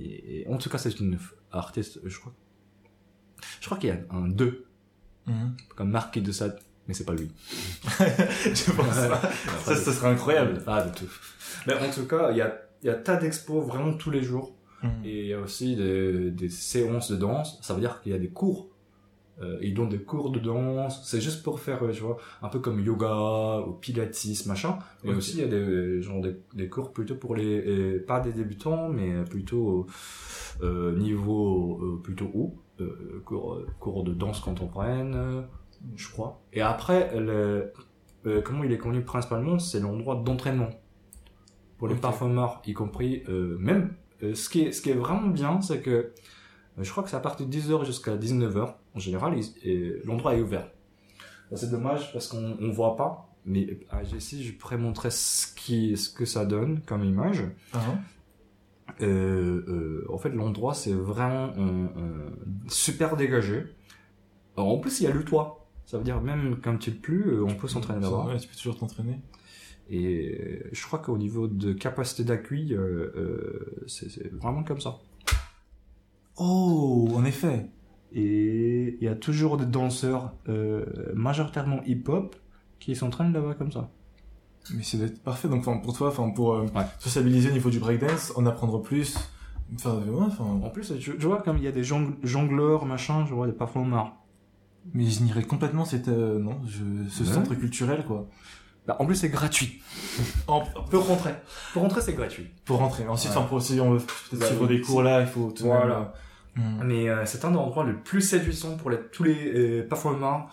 Et, 0.00 0.46
en 0.48 0.56
tout 0.56 0.70
cas, 0.70 0.78
c'est 0.78 0.98
une 1.00 1.18
artiste, 1.50 2.00
je 2.04 2.18
crois. 2.18 2.32
Je 3.60 3.66
crois 3.66 3.78
qu'il 3.78 3.88
y 3.90 3.92
a 3.92 3.98
un 4.10 4.28
2, 4.28 4.64
Mhm. 5.26 5.56
comme 5.76 5.90
Marquis 5.90 6.22
de 6.22 6.32
Sade, 6.32 6.58
mais 6.86 6.94
c'est 6.94 7.04
pas 7.04 7.14
lui. 7.14 7.30
je 7.84 8.72
pense 8.72 8.96
pas. 8.96 9.20
Ça, 9.64 9.76
ça 9.76 9.92
serait 9.92 10.08
incroyable. 10.08 10.62
Pas 10.64 10.82
du 10.84 10.92
tout. 10.92 11.10
Mais 11.66 11.74
en 11.74 11.90
tout 11.90 12.06
cas, 12.06 12.30
il 12.30 12.38
y 12.38 12.40
a, 12.40 12.58
il 12.82 12.86
y 12.86 12.90
a 12.90 12.94
tas 12.94 13.16
d'expos 13.16 13.64
vraiment 13.66 13.92
tous 13.94 14.10
les 14.10 14.22
jours. 14.22 14.54
Mhm. 14.82 14.90
Et 15.04 15.20
il 15.22 15.26
y 15.26 15.34
a 15.34 15.40
aussi 15.40 15.76
des, 15.76 16.30
des 16.30 16.48
séances 16.48 17.10
de 17.10 17.16
danse. 17.16 17.58
Ça 17.62 17.74
veut 17.74 17.80
dire 17.80 18.00
qu'il 18.00 18.12
y 18.12 18.14
a 18.14 18.18
des 18.18 18.28
cours. 18.30 18.68
Euh, 19.40 19.58
ils 19.62 19.72
donnent 19.74 19.88
des 19.90 19.98
cours 20.02 20.30
de 20.30 20.38
danse. 20.40 21.00
C'est 21.04 21.20
juste 21.20 21.42
pour 21.44 21.60
faire, 21.60 21.84
euh, 21.84 21.92
tu 21.92 22.00
vois, 22.00 22.16
un 22.42 22.48
peu 22.48 22.58
comme 22.58 22.80
yoga 22.80 23.60
ou 23.66 23.72
pilates, 23.72 24.16
machin. 24.46 24.78
Mais 25.04 25.14
aussi, 25.14 25.34
il 25.36 25.40
y 25.40 25.44
a 25.44 25.48
des, 25.48 26.00
genre 26.02 26.20
des, 26.22 26.36
des 26.54 26.68
cours 26.68 26.92
plutôt 26.92 27.14
pour 27.16 27.36
les, 27.36 28.00
pas 28.00 28.18
des 28.20 28.32
débutants, 28.32 28.88
mais 28.88 29.22
plutôt 29.24 29.86
euh, 30.62 30.96
niveau 30.96 31.78
euh, 31.82 32.00
plutôt 32.02 32.30
haut. 32.34 32.56
Euh, 32.80 33.22
cours, 33.24 33.54
euh, 33.54 33.66
cours 33.80 34.04
de 34.04 34.14
danse 34.14 34.40
contemporaine, 34.40 35.14
euh, 35.14 35.42
je 35.96 36.08
crois. 36.08 36.40
Et 36.52 36.60
après, 36.60 37.18
le, 37.18 37.72
euh, 38.26 38.40
comment 38.42 38.62
il 38.62 38.70
est 38.72 38.78
connu 38.78 39.02
principalement, 39.02 39.58
c'est 39.58 39.80
l'endroit 39.80 40.14
d'entraînement 40.16 40.70
pour 41.78 41.88
les 41.88 41.94
Ok. 41.94 42.00
performeurs, 42.00 42.62
y 42.66 42.72
compris 42.74 43.22
euh, 43.28 43.56
même. 43.58 43.94
euh, 44.22 44.34
ce 44.34 44.48
qui 44.48 44.62
est 44.62 44.72
ce 44.72 44.82
qui 44.82 44.90
est 44.90 44.94
vraiment 44.94 45.28
bien, 45.28 45.60
c'est 45.60 45.80
que 45.80 45.90
euh, 45.90 46.12
je 46.82 46.90
crois 46.90 47.02
que 47.04 47.10
c'est 47.10 47.16
à 47.16 47.20
partir 47.20 47.46
de 47.46 47.52
10h 47.56 47.84
jusqu'à 47.84 48.16
19h 48.16 48.74
en 48.94 48.98
général, 48.98 49.36
l'endroit 50.04 50.34
est 50.36 50.40
ouvert. 50.40 50.68
C'est 51.54 51.70
dommage 51.70 52.12
parce 52.12 52.28
qu'on 52.28 52.56
on 52.60 52.70
voit 52.70 52.96
pas, 52.96 53.28
mais 53.46 53.80
à 53.90 54.04
GC, 54.04 54.42
je 54.42 54.52
pourrais 54.52 54.76
montrer 54.76 55.10
ce 55.10 55.46
qui 55.54 55.96
ce 55.96 56.10
que 56.10 56.24
ça 56.26 56.44
donne 56.44 56.80
comme 56.82 57.04
image. 57.04 57.42
Ah. 57.72 57.78
Euh, 59.00 59.64
euh, 59.68 60.06
en 60.12 60.18
fait, 60.18 60.30
l'endroit 60.30 60.74
c'est 60.74 60.92
vraiment 60.92 61.52
super 62.68 63.16
dégagé. 63.16 63.64
Alors, 64.56 64.72
en 64.72 64.78
plus, 64.78 65.00
il 65.00 65.04
y 65.04 65.06
a 65.06 65.12
le 65.12 65.24
toit. 65.24 65.66
Ça 65.86 65.98
veut 65.98 66.04
dire 66.04 66.20
même 66.20 66.58
quand 66.62 66.86
il 66.86 67.00
pleut, 67.00 67.44
on 67.44 67.54
peut 67.54 67.68
s'entraîner 67.68 68.00
là-bas. 68.00 68.26
Ouais, 68.26 68.38
tu 68.38 68.48
peux 68.48 68.56
toujours 68.56 68.76
t'entraîner. 68.76 69.20
Et 69.90 70.38
euh, 70.38 70.68
je 70.72 70.86
crois 70.86 70.98
qu'au 70.98 71.16
niveau 71.16 71.46
de 71.48 71.72
capacité 71.72 72.24
d'accueil, 72.24 72.74
euh, 72.74 73.84
c'est 73.86 74.10
c'est 74.10 74.30
vraiment 74.34 74.62
comme 74.62 74.80
ça. 74.80 74.98
Oh, 76.36 77.08
en 77.14 77.24
effet. 77.24 77.70
Et 78.12 78.96
il 79.00 79.04
y 79.04 79.08
a 79.08 79.14
toujours 79.14 79.56
des 79.56 79.66
danseurs 79.66 80.32
euh, 80.48 80.84
majoritairement 81.14 81.82
hip-hop 81.84 82.36
qui 82.78 82.94
s'entraînent 82.94 83.32
là-bas 83.32 83.54
comme 83.54 83.72
ça. 83.72 83.90
Mais 84.74 84.82
c'est 84.82 84.98
d'être 84.98 85.22
parfait. 85.22 85.48
Donc, 85.48 85.60
enfin, 85.66 85.78
pour 85.78 85.96
toi, 85.96 86.08
enfin, 86.08 86.28
pour 86.30 86.54
euh, 86.54 86.62
Ouais. 86.74 86.82
sociabiliser 86.98 87.50
au 87.50 87.52
niveau 87.52 87.70
du 87.70 87.78
breakdance, 87.78 88.32
en 88.36 88.44
apprendre 88.46 88.80
plus. 88.82 89.16
Enfin, 89.74 89.94
ouais, 90.06 90.24
enfin, 90.26 90.44
En 90.44 90.70
plus, 90.70 90.94
je, 90.98 91.12
je 91.18 91.26
vois 91.26 91.42
comme 91.42 91.58
il 91.58 91.64
y 91.64 91.68
a 91.68 91.72
des 91.72 91.82
jong- 91.84 92.16
jongleurs, 92.22 92.86
machin, 92.86 93.24
je 93.28 93.34
vois 93.34 93.46
des 93.46 93.52
performeurs. 93.52 94.12
mais 94.94 95.04
j'ignorais 95.04 95.42
complètement 95.42 95.84
cette, 95.84 96.08
euh, 96.08 96.38
non, 96.38 96.60
je, 96.66 96.78
ce 97.10 97.22
Ouais. 97.22 97.28
centre 97.34 97.54
culturel, 97.54 98.04
quoi. 98.06 98.26
Bah, 98.86 98.96
en 99.00 99.04
plus, 99.04 99.16
c'est 99.16 99.28
gratuit. 99.28 99.82
En- 100.46 100.62
Pour 100.90 101.06
rentrer. 101.06 101.32
Pour 101.74 101.82
rentrer, 101.82 102.00
c'est 102.00 102.14
gratuit. 102.14 102.46
pour 102.64 102.78
rentrer. 102.78 103.06
Ensuite, 103.06 103.32
Ouais. 103.32 103.36
enfin, 103.38 103.46
pour, 103.46 103.60
si 103.60 103.78
on 103.80 103.92
veut 103.92 103.98
peut-être 103.98 104.40
Bah, 104.40 104.46
suivre 104.46 104.62
oui. 104.66 104.68
des 104.76 104.80
cours 104.80 105.02
là, 105.02 105.20
il 105.20 105.26
faut 105.26 105.50
tout 105.50 105.64
même, 105.64 105.76
Voilà. 105.76 106.14
euh, 106.56 106.60
hmm. 106.60 106.82
Mais 106.86 107.08
euh, 107.10 107.26
c'est 107.26 107.44
un 107.44 107.50
des 107.50 107.56
endroits 107.58 107.84
le 107.84 107.96
plus 107.98 108.22
séduisant 108.22 108.76
pour 108.78 108.88
les, 108.90 108.98
tous 109.12 109.24
les 109.24 109.52
euh, 109.54 109.86
performeurs, 109.86 110.48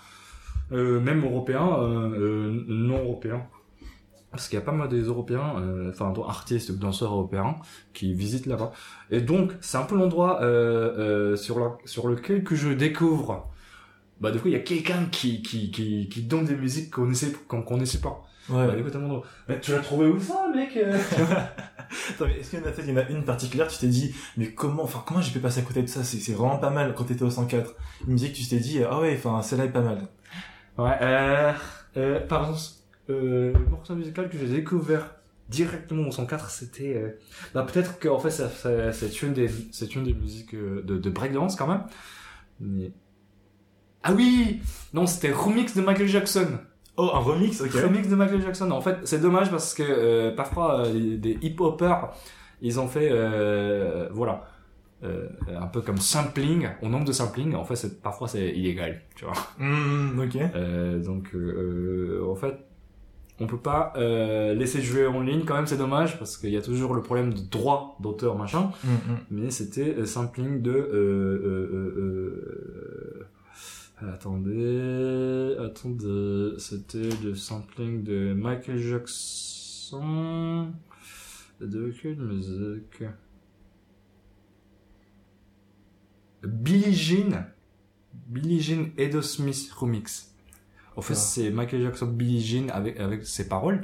euh, 0.73 0.99
même 0.99 1.23
européens, 1.23 1.69
euh, 1.79 2.09
euh, 2.19 2.65
non 2.67 2.97
européens. 3.03 3.45
Parce 4.35 4.47
qu'il 4.47 4.59
y 4.59 4.61
a 4.61 4.65
pas 4.65 4.71
mal 4.71 4.89
des 4.89 5.01
Européens, 5.01 5.55
euh, 5.59 5.89
enfin 5.89 6.13
artistes 6.27 6.69
ou 6.69 6.75
danseurs 6.75 7.13
européens 7.13 7.55
qui 7.93 8.13
visitent 8.13 8.45
là-bas. 8.45 8.71
Et 9.11 9.21
donc 9.21 9.51
c'est 9.61 9.77
un 9.77 9.83
peu 9.83 9.95
l'endroit 9.95 10.41
euh, 10.41 10.97
euh, 10.97 11.35
sur, 11.35 11.59
la, 11.59 11.77
sur 11.85 12.07
lequel 12.07 12.43
que 12.43 12.55
je 12.55 12.69
découvre. 12.69 13.49
Bah 14.21 14.31
du 14.31 14.39
coup 14.39 14.47
il 14.47 14.53
y 14.53 14.57
a 14.57 14.59
quelqu'un 14.59 15.05
qui, 15.11 15.41
qui, 15.41 15.71
qui, 15.71 16.07
qui 16.07 16.21
donne 16.23 16.45
des 16.45 16.55
musiques 16.55 16.91
qu'on 16.91 17.03
connaissait 17.03 17.33
qu'on 17.47 17.61
connaissait 17.63 18.01
pas. 18.01 18.23
Ouais. 18.49 18.67
Bah, 18.67 18.75
du 18.75 18.83
coup. 18.83 19.21
Mais 19.47 19.59
tu 19.59 19.71
l'as 19.71 19.79
trouvé 19.79 20.07
où 20.07 20.19
ça 20.19 20.47
mec 20.53 20.77
euh 20.77 20.95
Attends, 22.09 22.25
mais 22.25 22.39
est-ce 22.39 22.51
qu'il 22.51 22.59
y 22.59 22.61
en 22.61 22.65
a 22.65 22.71
peut-être, 22.71 22.87
il 22.87 22.93
y 22.93 22.97
en 22.97 23.01
a 23.01 23.09
une 23.09 23.23
particulière, 23.23 23.67
tu 23.67 23.77
t'es 23.77 23.87
dit, 23.87 24.13
mais 24.37 24.51
comment, 24.51 24.83
enfin, 24.83 25.03
comment 25.05 25.21
j'ai 25.21 25.31
pu 25.31 25.39
passer 25.39 25.61
à 25.61 25.63
côté 25.63 25.81
de 25.81 25.87
ça? 25.87 26.03
C'est, 26.03 26.17
c'est 26.17 26.33
vraiment 26.33 26.57
pas 26.57 26.69
mal 26.69 26.93
quand 26.95 27.05
t'étais 27.05 27.23
au 27.23 27.29
104. 27.29 27.75
Une 28.07 28.13
musique, 28.13 28.33
tu 28.33 28.45
t'es 28.47 28.57
dit, 28.57 28.81
ah 28.83 28.99
ouais, 28.99 29.15
enfin, 29.17 29.41
celle-là 29.41 29.65
est 29.65 29.71
pas 29.71 29.81
mal. 29.81 30.07
Ouais, 30.77 30.97
euh, 31.01 31.53
euh, 31.97 32.19
par 32.27 32.49
exemple, 32.49 32.59
euh, 33.09 33.53
le 33.53 33.65
morceau 33.69 33.95
musical 33.95 34.29
que 34.29 34.37
j'ai 34.37 34.47
découvert 34.47 35.15
directement 35.49 36.07
au 36.07 36.11
104, 36.11 36.49
c'était, 36.49 36.95
euh, 36.95 37.09
bah 37.53 37.63
peut-être 37.71 37.99
qu'en 37.99 38.19
fait 38.19 38.31
ça, 38.31 38.49
ça- 38.49 38.91
c'est 38.93 39.21
une 39.21 39.33
des, 39.33 39.49
c'est 39.71 39.95
une 39.95 40.03
des 40.03 40.13
musiques 40.13 40.55
euh, 40.55 40.81
de, 40.83 40.97
de 40.97 41.09
breakdance 41.09 41.55
quand 41.55 41.67
même. 41.67 41.83
Mais... 42.59 42.91
Ah 44.03 44.13
oui, 44.13 44.61
non, 44.93 45.07
c'était 45.07 45.31
remix 45.31 45.75
de 45.75 45.81
Michael 45.81 46.07
Jackson. 46.07 46.47
Oh, 46.97 47.09
un 47.13 47.19
remix, 47.19 47.59
ok. 47.61 47.71
Remix 47.71 48.07
de 48.07 48.15
Michael 48.15 48.41
Jackson. 48.41 48.69
En 48.71 48.81
fait, 48.81 48.97
c'est 49.03 49.19
dommage 49.19 49.49
parce 49.49 49.73
que 49.73 49.83
euh, 49.83 50.35
parfois 50.35 50.85
euh, 50.85 51.17
des 51.17 51.37
hip-hoppers, 51.41 52.13
ils 52.61 52.79
ont 52.79 52.87
fait, 52.87 53.09
euh, 53.11 54.07
voilà. 54.13 54.47
euh, 55.03 55.27
un 55.59 55.67
peu 55.67 55.81
comme 55.81 55.97
sampling, 55.97 56.69
au 56.81 56.87
nombre 56.89 57.05
de 57.05 57.11
sampling, 57.11 57.55
en 57.55 57.65
fait, 57.65 57.75
c'est, 57.75 58.01
parfois 58.01 58.27
c'est 58.27 58.49
illégal, 58.49 59.01
tu 59.15 59.25
vois. 59.25 59.33
Hmm, 59.59 60.19
ok. 60.19 60.37
Euh, 60.55 61.03
donc, 61.03 61.29
euh, 61.35 62.25
en 62.29 62.35
fait, 62.35 62.55
on 63.39 63.47
peut 63.47 63.59
pas 63.59 63.91
euh, 63.97 64.53
laisser 64.53 64.81
jouer 64.81 65.07
en 65.07 65.21
ligne 65.21 65.43
quand 65.43 65.55
même, 65.55 65.67
c'est 65.67 65.77
dommage 65.77 66.17
parce 66.17 66.37
qu'il 66.37 66.51
y 66.51 66.57
a 66.57 66.61
toujours 66.61 66.93
le 66.93 67.01
problème 67.01 67.33
de 67.33 67.41
droit 67.41 67.97
d'auteur 67.99 68.37
machin. 68.37 68.71
Hmm, 68.83 68.87
hmm. 68.87 69.17
Mais 69.31 69.51
c'était 69.51 69.95
euh, 69.95 70.05
sampling 70.05 70.61
de. 70.61 70.71
Euh, 70.71 70.87
euh, 71.43 73.27
euh, 74.01 74.13
attendez, 74.13 75.55
attendez, 75.59 76.53
c'était 76.59 77.09
le 77.23 77.35
sampling 77.35 78.03
de 78.03 78.33
Michael 78.33 78.77
Jackson. 78.77 80.71
De 81.61 81.89
quelle 82.01 82.17
musique 82.17 83.03
Billie 86.43 86.93
Jean. 86.93 87.45
Billie 88.27 88.61
Jean 88.61 88.91
Edo 88.97 89.21
Smith 89.21 89.71
remix. 89.73 90.34
En 90.95 91.01
fait, 91.01 91.15
c'est 91.15 91.49
Michael 91.49 91.81
Jackson 91.81 92.07
Billie 92.07 92.41
Jean 92.41 92.69
avec 92.69 92.99
avec 92.99 93.25
ses 93.25 93.47
paroles. 93.47 93.81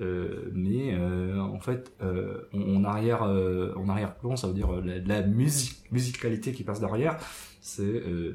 Euh, 0.00 0.50
mais 0.54 0.94
euh, 0.94 1.38
en 1.38 1.60
fait, 1.60 1.92
euh, 2.02 2.48
on, 2.54 2.80
on 2.80 2.84
arrière, 2.84 3.24
euh, 3.24 3.74
en 3.76 3.90
arrière-plan, 3.90 4.36
ça 4.36 4.46
veut 4.46 4.54
dire 4.54 4.72
euh, 4.72 4.80
la, 4.82 5.00
la 5.20 5.26
musique, 5.26 5.84
musicalité 5.92 6.52
qui 6.52 6.64
passe 6.64 6.80
derrière, 6.80 7.18
c'est 7.60 7.82
euh, 7.82 8.34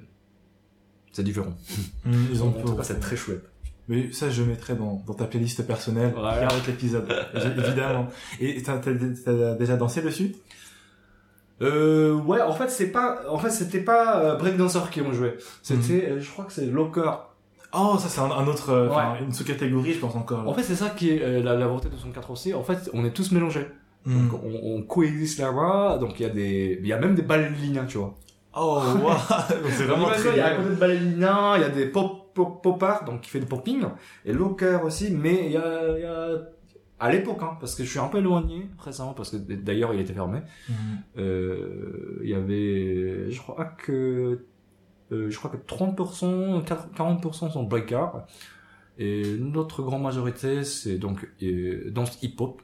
c'est 1.11 1.23
différent. 1.23 1.57
Hmm, 2.05 2.25
ils 2.31 2.43
ont 2.43 2.49
en 2.49 2.51
tout 2.51 2.75
cas, 2.75 2.83
c'est 2.83 2.99
très 2.99 3.15
chouette. 3.15 3.49
Mais 3.87 4.11
ça, 4.11 4.29
je 4.29 4.43
mettrai 4.43 4.75
dans, 4.75 5.01
dans 5.07 5.13
ta 5.15 5.25
playlist 5.25 5.65
personnelle, 5.65 6.13
qui 6.13 6.19
avec 6.19 6.67
l'épisode, 6.67 7.11
évidemment. 7.33 8.09
Et 8.39 8.61
t'as, 8.61 8.77
t'as, 8.77 8.91
t'as 9.25 9.55
déjà 9.55 9.77
dansé 9.77 10.01
dessus? 10.01 10.35
Euh, 11.61 12.13
ouais, 12.13 12.41
en 12.41 12.51
fait, 12.51 12.69
c'est 12.69 12.91
pas, 12.91 13.23
en 13.29 13.39
fait, 13.39 13.49
c'était 13.49 13.79
pas 13.79 14.21
euh, 14.21 14.35
Breakdancer 14.35 14.91
qui 14.91 15.01
ont 15.01 15.11
joué. 15.11 15.37
C'était, 15.63 16.11
euh, 16.11 16.19
je 16.19 16.29
crois 16.29 16.45
que 16.45 16.53
c'est 16.53 16.67
Locker. 16.67 17.26
Oh, 17.73 17.97
ça 17.99 18.07
c'est 18.07 18.21
un, 18.21 18.31
un 18.31 18.47
autre, 18.47 18.69
euh, 18.69 18.89
Ouais. 18.89 19.23
une 19.23 19.31
sous-catégorie, 19.33 19.93
je 19.93 19.99
pense 19.99 20.15
encore. 20.15 20.43
là. 20.43 20.49
En 20.49 20.53
fait, 20.53 20.63
c'est 20.63 20.75
ça 20.75 20.89
qui 20.89 21.11
est 21.11 21.21
euh, 21.21 21.43
la, 21.43 21.55
la 21.55 21.67
volonté 21.67 21.89
de 21.89 21.95
son 21.97 22.11
4 22.11 22.31
aussi. 22.31 22.53
En 22.53 22.63
fait, 22.63 22.89
on 22.93 23.03
est 23.05 23.11
tous 23.11 23.31
mélangés. 23.31 23.67
Hmm. 24.05 24.29
Donc, 24.29 24.41
on, 24.43 24.75
on 24.77 24.81
coexiste 24.83 25.39
là-bas. 25.39 25.97
Donc, 25.99 26.19
il 26.19 26.23
y 26.23 26.25
a 26.25 26.29
des, 26.29 26.79
il 26.81 26.87
y 26.87 26.93
a 26.93 26.97
même 26.99 27.13
des 27.15 27.23
ballerinas, 27.23 27.85
tu 27.85 27.97
vois. 27.97 28.15
Oh, 28.55 28.81
wow. 29.03 29.11
C'est 29.69 29.83
vraiment 29.83 30.05
très 30.07 30.31
Il 30.31 30.37
y 30.37 30.39
a 30.39 30.49
bien. 30.49 30.57
côté 30.57 30.69
de 30.69 30.75
ballerina, 30.75 31.53
il 31.57 31.61
y 31.61 31.65
a 31.65 31.69
des 31.69 31.85
pop, 31.87 32.33
pop, 32.33 32.63
pop 32.63 32.81
art, 32.81 33.03
donc 33.05 33.21
qui 33.21 33.29
fait 33.29 33.39
du 33.41 33.45
popping, 33.45 33.83
et 34.25 34.33
Locker 34.33 34.79
aussi, 34.83 35.11
mais 35.11 35.45
il 35.47 35.51
y 35.51 35.57
a, 35.57 35.97
il 35.97 36.01
y 36.01 36.05
a, 36.05 36.29
à 36.99 37.11
l'époque, 37.11 37.37
hein, 37.41 37.57
parce 37.59 37.75
que 37.75 37.83
je 37.83 37.89
suis 37.89 37.99
un 37.99 38.07
peu 38.07 38.17
éloigné 38.17 38.67
récemment, 38.79 39.13
parce 39.13 39.29
que 39.31 39.37
d'ailleurs 39.37 39.93
il 39.93 39.99
était 39.99 40.13
fermé, 40.13 40.39
Hmm. 40.69 40.73
euh, 41.19 42.19
il 42.23 42.29
y 42.29 42.33
avait, 42.33 43.29
je 43.29 43.39
crois 43.39 43.65
que, 43.77 44.45
je 45.11 45.35
crois 45.37 45.49
que 45.51 45.57
30%, 45.57 46.63
40% 46.63 47.51
sont 47.51 47.63
breaker, 47.63 48.07
et 48.97 49.37
notre 49.39 49.83
grande 49.83 50.01
majorité, 50.03 50.63
c'est 50.63 50.97
donc, 50.97 51.27
euh, 51.43 51.89
danse 51.91 52.17
hip-hop, 52.23 52.61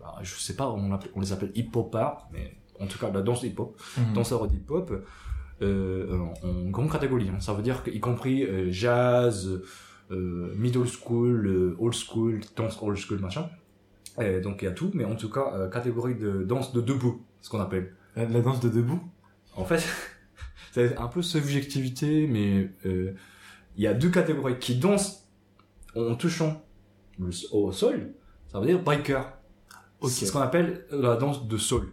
Bah, 0.00 0.16
je 0.22 0.34
sais 0.34 0.54
pas, 0.56 0.68
on, 0.70 0.98
on 1.16 1.20
les 1.20 1.32
appelle 1.32 1.50
hip-hopers, 1.54 2.26
mais 2.32 2.56
en 2.80 2.86
tout 2.86 2.98
cas, 2.98 3.10
la 3.10 3.22
danse 3.22 3.42
hip-hop, 3.42 3.80
Hmm. 3.96 4.12
danseurs 4.14 4.46
hip-hop 4.52 4.92
euh, 5.62 6.18
en, 6.18 6.48
en 6.48 6.70
grande 6.70 6.90
catégorie. 6.90 7.28
hein. 7.28 7.40
Ça 7.40 7.54
veut 7.54 7.62
dire 7.62 7.82
qu'y 7.82 8.00
compris 8.00 8.44
euh, 8.44 8.70
jazz, 8.70 9.62
euh, 10.10 10.52
middle 10.56 10.86
school, 10.86 11.46
euh, 11.46 11.76
old 11.78 11.94
school, 11.94 12.40
danse 12.56 12.78
old 12.82 12.96
school, 12.98 13.18
machin. 13.20 13.48
Et 14.20 14.40
donc 14.40 14.62
il 14.62 14.66
y 14.66 14.68
a 14.68 14.72
tout, 14.72 14.90
mais 14.94 15.04
en 15.04 15.16
tout 15.16 15.30
cas, 15.30 15.46
euh, 15.54 15.68
catégorie 15.68 16.14
de 16.16 16.44
danse 16.44 16.72
de 16.72 16.80
debout, 16.80 17.22
ce 17.40 17.48
qu'on 17.50 17.60
appelle. 17.60 17.94
La, 18.14 18.26
la 18.26 18.40
danse 18.42 18.60
de 18.60 18.68
debout? 18.68 19.00
En 19.56 19.64
fait, 19.64 19.82
c'est 20.74 20.96
un 20.98 21.06
peu 21.06 21.22
subjectivité, 21.22 22.26
mais 22.26 22.70
euh, 22.84 23.14
il 23.76 23.82
y 23.84 23.86
a 23.86 23.94
deux 23.94 24.10
catégories 24.10 24.58
qui 24.58 24.74
dansent 24.76 25.28
en 25.94 26.16
touchant 26.16 26.60
le- 27.18 27.30
au 27.52 27.70
sol. 27.70 28.12
Ça 28.48 28.58
veut 28.58 28.66
dire 28.66 28.82
biker. 28.82 29.32
Ok. 30.00 30.10
C'est 30.10 30.26
ce 30.26 30.32
qu'on 30.32 30.40
appelle 30.40 30.84
la 30.90 31.14
danse 31.16 31.46
de 31.46 31.56
sol. 31.56 31.92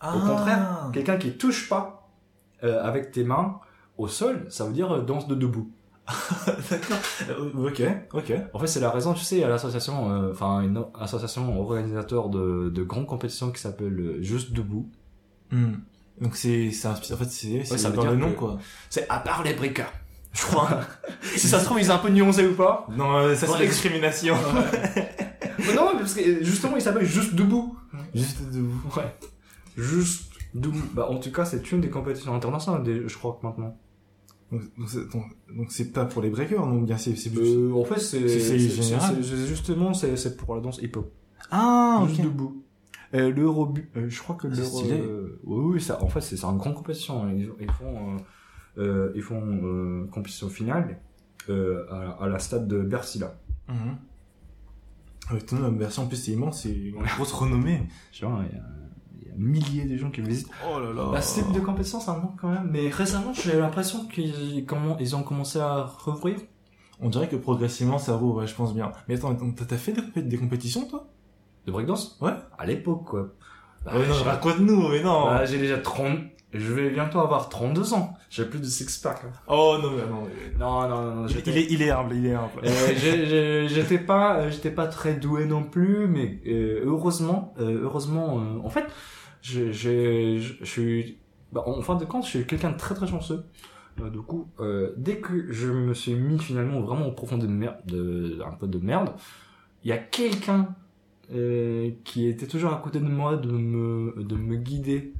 Ah. 0.00 0.16
Au 0.16 0.20
contraire, 0.20 0.90
quelqu'un 0.92 1.16
qui 1.16 1.36
touche 1.38 1.68
pas 1.68 2.10
euh, 2.64 2.82
avec 2.82 3.12
tes 3.12 3.22
mains 3.22 3.60
au 3.98 4.08
sol, 4.08 4.46
ça 4.48 4.64
veut 4.66 4.72
dire 4.72 4.90
euh, 4.92 5.02
danse 5.02 5.28
de 5.28 5.36
debout. 5.36 5.70
D'accord. 6.70 6.98
Euh, 7.28 7.68
ok, 7.68 7.82
ok. 8.14 8.32
En 8.52 8.58
fait, 8.58 8.66
c'est 8.66 8.80
la 8.80 8.90
raison, 8.90 9.14
tu 9.14 9.22
sais, 9.24 9.36
il 9.36 9.40
y 9.40 9.44
a 9.44 9.48
l'association, 9.48 10.10
euh, 10.10 10.32
enfin 10.32 10.60
une 10.62 10.76
o- 10.78 10.90
association 10.98 11.60
organisateur 11.60 12.28
de, 12.28 12.68
de 12.70 12.82
grandes 12.82 13.06
compétitions 13.06 13.52
qui 13.52 13.60
s'appelle 13.60 13.98
euh, 14.00 14.22
Juste 14.22 14.52
Debout. 14.52 14.90
Hmm. 15.52 15.74
Donc 16.22 16.36
c'est, 16.36 16.70
c'est 16.70 16.86
en 16.88 16.94
fait, 16.94 17.30
c'est, 17.30 17.90
dans 17.90 18.04
le 18.10 18.16
nom, 18.16 18.32
quoi. 18.32 18.58
C'est 18.88 19.06
à 19.10 19.18
part 19.18 19.42
les 19.42 19.54
briqueurs, 19.54 19.92
je 20.32 20.42
crois. 20.42 20.80
si 21.36 21.48
ça 21.48 21.58
se 21.58 21.64
trouve, 21.64 21.78
ils 21.80 21.84
sont 21.86 21.92
un 21.92 21.98
peu 21.98 22.10
nuancés 22.10 22.46
ou 22.46 22.54
pas? 22.54 22.86
Non, 22.96 23.16
euh, 23.16 23.34
ça 23.34 23.46
c'est 23.48 23.58
l'excrimination. 23.58 24.36
Mais 25.58 25.74
non, 25.74 25.90
parce 25.98 26.14
que 26.14 26.42
justement, 26.44 26.76
il 26.76 26.82
s'appelle 26.82 27.04
Juste 27.04 27.34
Debout. 27.34 27.76
Juste 28.14 28.40
debout. 28.50 28.80
Ouais. 28.96 29.14
Juste 29.76 30.30
Debout. 30.54 30.82
Bah, 30.94 31.08
en 31.10 31.18
tout 31.18 31.30
cas, 31.32 31.44
c'est 31.44 31.70
une 31.72 31.80
des 31.80 31.90
compétitions 31.90 32.34
internationales, 32.34 32.82
des- 32.82 33.08
je 33.08 33.16
crois 33.18 33.38
que 33.40 33.46
maintenant. 33.46 33.76
Donc, 34.50 35.70
c'est, 35.70 35.92
pas 35.92 36.04
pour 36.04 36.20
les 36.22 36.28
breakers, 36.30 36.66
non 36.66 36.82
bien 36.82 36.98
c'est. 36.98 37.14
Euh, 37.38 37.72
en 37.74 37.84
fait, 37.84 37.98
c'est 37.98 38.28
C'est- 38.28 38.38
c'est 38.40 38.58
c'est- 38.58 38.82
général. 38.82 39.16
c'est- 39.22 39.28
c'est- 39.30 39.46
justement 39.46 39.94
c'est 39.94 40.14
c'est 40.16 40.36
pour 40.36 40.54
la 40.54 40.60
danse 40.60 40.78
hip-hop. 40.82 41.10
Ah, 41.50 42.04
Juste 42.06 42.20
debout. 42.22 42.61
Euh, 43.14 43.30
l'euro, 43.30 43.74
euh, 43.96 44.08
je 44.08 44.18
crois 44.22 44.36
que 44.36 44.46
l'euro. 44.48 44.82
euh, 44.90 45.40
oui, 45.44 45.74
oui, 45.74 45.80
ça. 45.80 46.02
En 46.02 46.08
fait, 46.08 46.20
c'est 46.22 46.42
une 46.44 46.56
grande 46.56 46.74
compétition. 46.74 47.28
Ils, 47.28 47.50
ils 47.60 47.70
font, 47.70 48.16
ils 48.76 49.22
font 49.22 49.42
euh, 49.42 50.06
compétition 50.10 50.48
finale 50.48 50.98
euh, 51.48 51.84
à, 51.90 52.24
à 52.24 52.28
la 52.28 52.38
stade 52.38 52.66
de 52.68 52.82
Bercy 52.82 53.18
là. 53.18 53.34
Mhm. 53.68 53.96
Avec 55.30 55.46
ton 55.46 55.56
nom, 55.56 55.70
version 55.72 56.02
en 56.02 56.06
plus 56.06 56.16
c'est 56.16 56.32
immense, 56.32 56.62
c'est 56.62 56.74
une 56.74 57.02
grosse 57.16 57.32
renommée. 57.32 57.86
Genre, 58.12 58.42
il 58.50 58.56
y 58.56 58.58
a, 58.58 58.64
il 59.20 59.28
y 59.28 59.30
a 59.30 59.34
milliers 59.36 59.84
de 59.84 59.96
gens 59.96 60.10
qui 60.10 60.20
visitent. 60.20 60.50
Oh 60.68 60.80
là 60.80 60.92
là. 60.92 61.10
La 61.12 61.20
stade 61.20 61.52
de 61.52 61.60
compétition, 61.60 62.00
ça 62.00 62.14
manque 62.14 62.40
quand 62.40 62.50
même. 62.50 62.68
Mais 62.70 62.88
récemment, 62.88 63.32
j'ai 63.32 63.58
l'impression 63.58 64.06
qu'ils 64.08 64.64
comment 64.66 64.96
ils 64.98 65.14
ont 65.14 65.22
commencé 65.22 65.60
à 65.60 65.84
rouvrir. 65.84 66.38
On 67.00 67.08
dirait 67.08 67.28
que 67.28 67.36
progressivement 67.36 67.98
ça 67.98 68.16
rouvre, 68.16 68.46
je 68.46 68.54
pense 68.54 68.74
bien. 68.74 68.90
Mais 69.08 69.16
attends, 69.16 69.34
t'as 69.52 69.76
fait 69.76 69.92
des 70.16 70.38
compétitions 70.38 70.86
toi? 70.88 71.08
De 71.66 71.72
breakdance 71.72 72.18
Ouais. 72.20 72.32
À 72.58 72.66
l'époque, 72.66 73.04
quoi. 73.04 73.28
Bah, 73.84 73.92
Ouais, 73.96 74.06
non, 74.06 74.14
raconte-nous, 74.24 74.88
mais 74.88 75.02
non. 75.02 75.24
bah, 75.26 75.44
j'ai 75.44 75.58
déjà 75.58 75.78
30. 75.78 76.18
Je 76.54 76.72
vais 76.72 76.90
bientôt 76.90 77.18
avoir 77.20 77.48
32 77.48 77.94
ans. 77.94 78.12
J'ai 78.28 78.44
plus 78.44 78.58
de 78.60 78.64
six-pack. 78.66 79.22
là. 79.22 79.30
Oh 79.48 79.76
non, 79.82 79.90
mais 79.92 80.02
non. 80.06 80.22
mais- 80.24 80.58
Non, 80.58 80.88
non, 80.88 81.02
non. 81.02 81.14
non, 81.22 81.26
Il, 81.28 81.56
est, 81.56 81.66
il 81.70 81.82
est 81.82 81.90
humble, 81.90 82.14
il 82.14 82.26
est 82.26 82.34
humble. 82.34 82.60
Euh, 82.64 83.66
j'étais 83.68 83.98
pas 83.98 84.36
euh, 84.38 84.50
j'étais 84.50 84.70
pas 84.70 84.86
très 84.86 85.14
doué 85.14 85.46
non 85.46 85.62
plus 85.64 86.06
mais 86.08 86.40
euh, 86.46 86.82
heureusement 86.84 87.54
euh, 87.58 87.80
heureusement 87.82 88.38
euh, 88.40 88.58
en 88.64 88.68
fait 88.68 88.84
j'ai- 89.40 89.72
je 89.72 90.38
je 90.60 90.64
suis 90.64 91.18
bah, 91.52 91.62
en 91.66 91.80
fin 91.82 91.94
de 91.96 92.04
compte 92.04 92.24
je 92.24 92.28
suis 92.30 92.46
quelqu'un 92.46 92.70
de 92.72 92.76
très 92.76 92.94
très 92.94 93.06
chanceux 93.06 93.44
du 93.96 94.20
coup 94.20 94.48
euh, 94.60 94.92
dès 94.96 95.16
que 95.18 95.50
je 95.52 95.68
me 95.68 95.94
suis 95.94 96.14
mis 96.14 96.38
finalement 96.38 96.80
vraiment 96.80 97.06
au 97.06 97.12
profond 97.12 97.38
de 97.38 97.46
merde 97.46 97.76
de 97.86 98.40
un 98.46 98.52
peu 98.54 98.66
de 98.68 98.78
merde 98.78 99.10
il 99.84 99.88
y 99.88 99.92
a 99.92 99.98
quelqu'un 99.98 100.68
qui 102.04 102.28
était 102.28 102.46
toujours 102.46 102.72
à 102.72 102.80
côté 102.82 103.00
de 103.00 103.08
moi 103.08 103.36
de 103.36 103.50
me 103.50 104.22
de 104.22 104.36
me 104.36 104.56
guider 104.56 105.12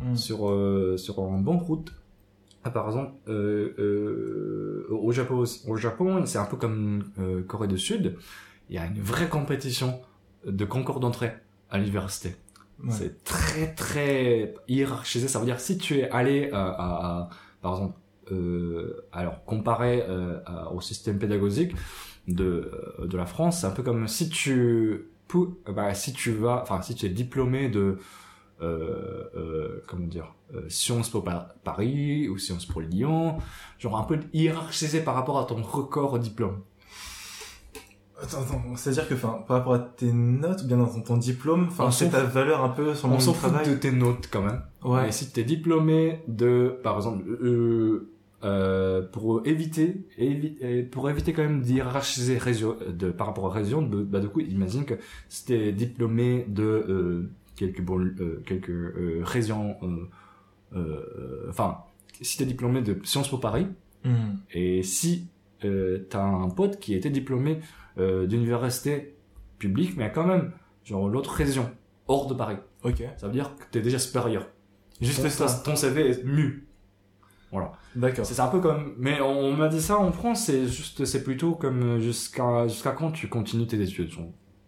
Hmm. 0.00 0.14
sur 0.16 0.48
euh, 0.50 0.96
sur 0.96 1.18
une 1.18 1.42
bonne 1.44 1.58
route. 1.58 1.92
Ah, 2.64 2.70
par 2.70 2.86
exemple, 2.86 3.12
euh, 3.28 3.74
euh, 3.78 4.86
au 4.90 5.12
Japon, 5.12 5.36
aussi- 5.38 5.62
au 5.68 5.76
Japon, 5.76 6.24
c'est 6.26 6.38
un 6.38 6.44
peu 6.46 6.56
comme 6.56 7.04
euh, 7.18 7.42
Corée 7.42 7.68
du 7.68 7.78
Sud. 7.78 8.16
il 8.70 8.76
y 8.76 8.78
a 8.78 8.86
une 8.86 9.00
vraie 9.00 9.28
compétition 9.28 10.00
de 10.46 10.64
concours 10.64 11.00
d'entrée 11.00 11.32
à 11.70 11.76
l'université. 11.78 12.36
Ouais. 12.82 12.90
C'est 12.90 13.24
très 13.24 13.74
très 13.74 14.54
hiérarchisé. 14.68 15.28
Ça 15.28 15.38
veut 15.38 15.44
dire 15.44 15.60
si 15.60 15.76
tu 15.76 15.98
es 15.98 16.08
allé 16.10 16.48
euh, 16.52 16.54
à, 16.54 16.68
à- 17.24 17.28
par 17.60 17.72
exemple, 17.74 17.94
euh, 18.32 19.04
alors 19.12 19.44
comparé 19.44 20.02
euh, 20.08 20.38
à- 20.46 20.72
au 20.72 20.80
système 20.80 21.18
pédagogique 21.18 21.72
de 22.28 22.70
euh, 23.00 23.06
de 23.06 23.16
la 23.18 23.26
France, 23.26 23.60
c'est 23.60 23.66
un 23.66 23.70
peu 23.70 23.82
comme 23.82 24.06
si 24.08 24.28
tu 24.30 25.08
pou- 25.30 25.56
bah, 25.72 25.94
si 25.94 26.12
tu 26.12 26.32
vas, 26.32 26.60
enfin 26.62 26.82
si 26.82 26.94
tu 26.94 27.06
es 27.06 27.08
diplômé 27.10 27.68
de 27.68 27.98
euh, 28.62 29.24
euh, 29.36 29.82
comment 29.86 30.06
dire 30.06 30.34
euh, 30.54 30.62
Sciences 30.68 31.08
Po 31.08 31.22
Par- 31.22 31.54
Paris 31.64 32.28
ou 32.28 32.36
Sciences 32.38 32.66
Po 32.66 32.80
Lyon, 32.80 33.36
genre 33.78 33.96
un 33.98 34.02
peu 34.04 34.18
hiérarchisé 34.34 35.00
par 35.00 35.14
rapport 35.14 35.38
à 35.38 35.44
ton 35.44 35.62
record 35.62 36.12
au 36.14 36.18
diplôme. 36.18 36.60
Attends, 38.22 38.42
attends, 38.42 38.76
c'est-à-dire 38.76 39.08
que, 39.08 39.14
enfin, 39.14 39.42
par 39.48 39.56
rapport 39.58 39.72
à 39.72 39.78
tes 39.78 40.12
notes 40.12 40.60
ou 40.62 40.66
bien 40.66 40.76
dans 40.76 41.00
ton, 41.00 41.16
diplôme, 41.16 41.68
enfin, 41.68 41.84
On 41.86 41.90
c'est 41.90 42.10
ta 42.10 42.22
valeur 42.22 42.62
un 42.62 42.68
peu 42.68 42.94
sur 42.94 43.06
le 43.08 43.12
On 43.12 43.16
monde 43.16 43.22
s'en 43.24 43.32
fout 43.32 43.48
travail? 43.50 43.70
de 43.70 43.74
tes 43.76 43.92
notes 43.92 44.28
quand 44.30 44.42
même. 44.42 44.62
Ouais. 44.84 45.08
Et 45.08 45.12
si 45.12 45.32
tu 45.32 45.40
es 45.40 45.44
diplômé 45.44 46.20
de, 46.28 46.78
par 46.82 46.96
exemple, 46.96 47.24
euh, 47.26 48.10
euh, 48.42 49.02
pour 49.02 49.42
éviter, 49.46 50.06
évi- 50.18 50.56
et 50.62 50.82
pour 50.82 51.08
éviter 51.10 51.32
quand 51.32 51.42
même 51.42 51.60
d'hierarchiser 51.62 52.38
de, 52.38 53.10
par 53.10 53.26
rapport 53.26 53.44
aux 53.44 53.48
régions, 53.50 53.82
de- 53.82 54.02
bah, 54.02 54.20
du 54.20 54.28
coup, 54.28 54.40
imagine 54.40 54.84
que 54.84 54.94
si 55.28 55.44
tu 55.46 55.54
es 55.54 55.72
diplômé 55.72 56.46
de 56.48 56.62
euh, 56.62 57.30
quelques, 57.56 57.82
bon, 57.82 58.00
euh, 58.00 58.42
quelques 58.46 58.70
euh, 58.70 59.20
régions, 59.22 59.76
euh, 59.82 60.08
euh, 60.76 61.46
enfin, 61.48 61.78
si 62.20 62.36
tu 62.36 62.42
es 62.44 62.46
diplômé 62.46 62.82
de 62.82 62.98
Sciences 63.04 63.28
Po 63.28 63.38
Paris, 63.38 63.66
Hmm. 64.02 64.36
et 64.54 64.82
si 64.82 65.26
euh, 65.62 66.06
t'as 66.08 66.24
un 66.24 66.48
pote 66.48 66.78
qui 66.78 66.94
était 66.94 67.10
diplômé 67.10 67.60
euh, 67.98 68.26
d'université 68.26 69.14
publique, 69.58 69.94
mais 69.98 70.10
quand 70.10 70.26
même, 70.26 70.52
genre 70.84 71.06
l'autre 71.06 71.32
région, 71.34 71.70
hors 72.08 72.26
de 72.26 72.32
Paris, 72.32 72.56
Ok. 72.82 73.02
ça 73.18 73.26
veut 73.26 73.32
dire 73.34 73.54
que 73.56 73.64
t'es 73.70 73.82
déjà 73.82 73.98
supérieur. 73.98 74.48
Juste 75.02 75.28
ça. 75.28 75.62
ton 75.62 75.76
CV 75.76 76.08
est 76.08 76.24
mu. 76.24 76.66
Voilà. 77.52 77.72
D'accord. 77.96 78.24
C'est 78.24 78.38
un 78.40 78.46
peu 78.48 78.60
comme, 78.60 78.94
mais 78.98 79.20
on, 79.20 79.56
m'a 79.56 79.68
dit 79.68 79.80
ça 79.80 79.98
en 79.98 80.12
France, 80.12 80.44
c'est 80.46 80.66
juste, 80.68 81.04
c'est 81.04 81.24
plutôt 81.24 81.52
comme 81.56 81.82
euh, 81.82 82.00
jusqu'à 82.00 82.68
jusqu'à 82.68 82.92
quand 82.92 83.10
tu 83.10 83.28
continues 83.28 83.66
tes 83.66 83.80
études? 83.80 84.10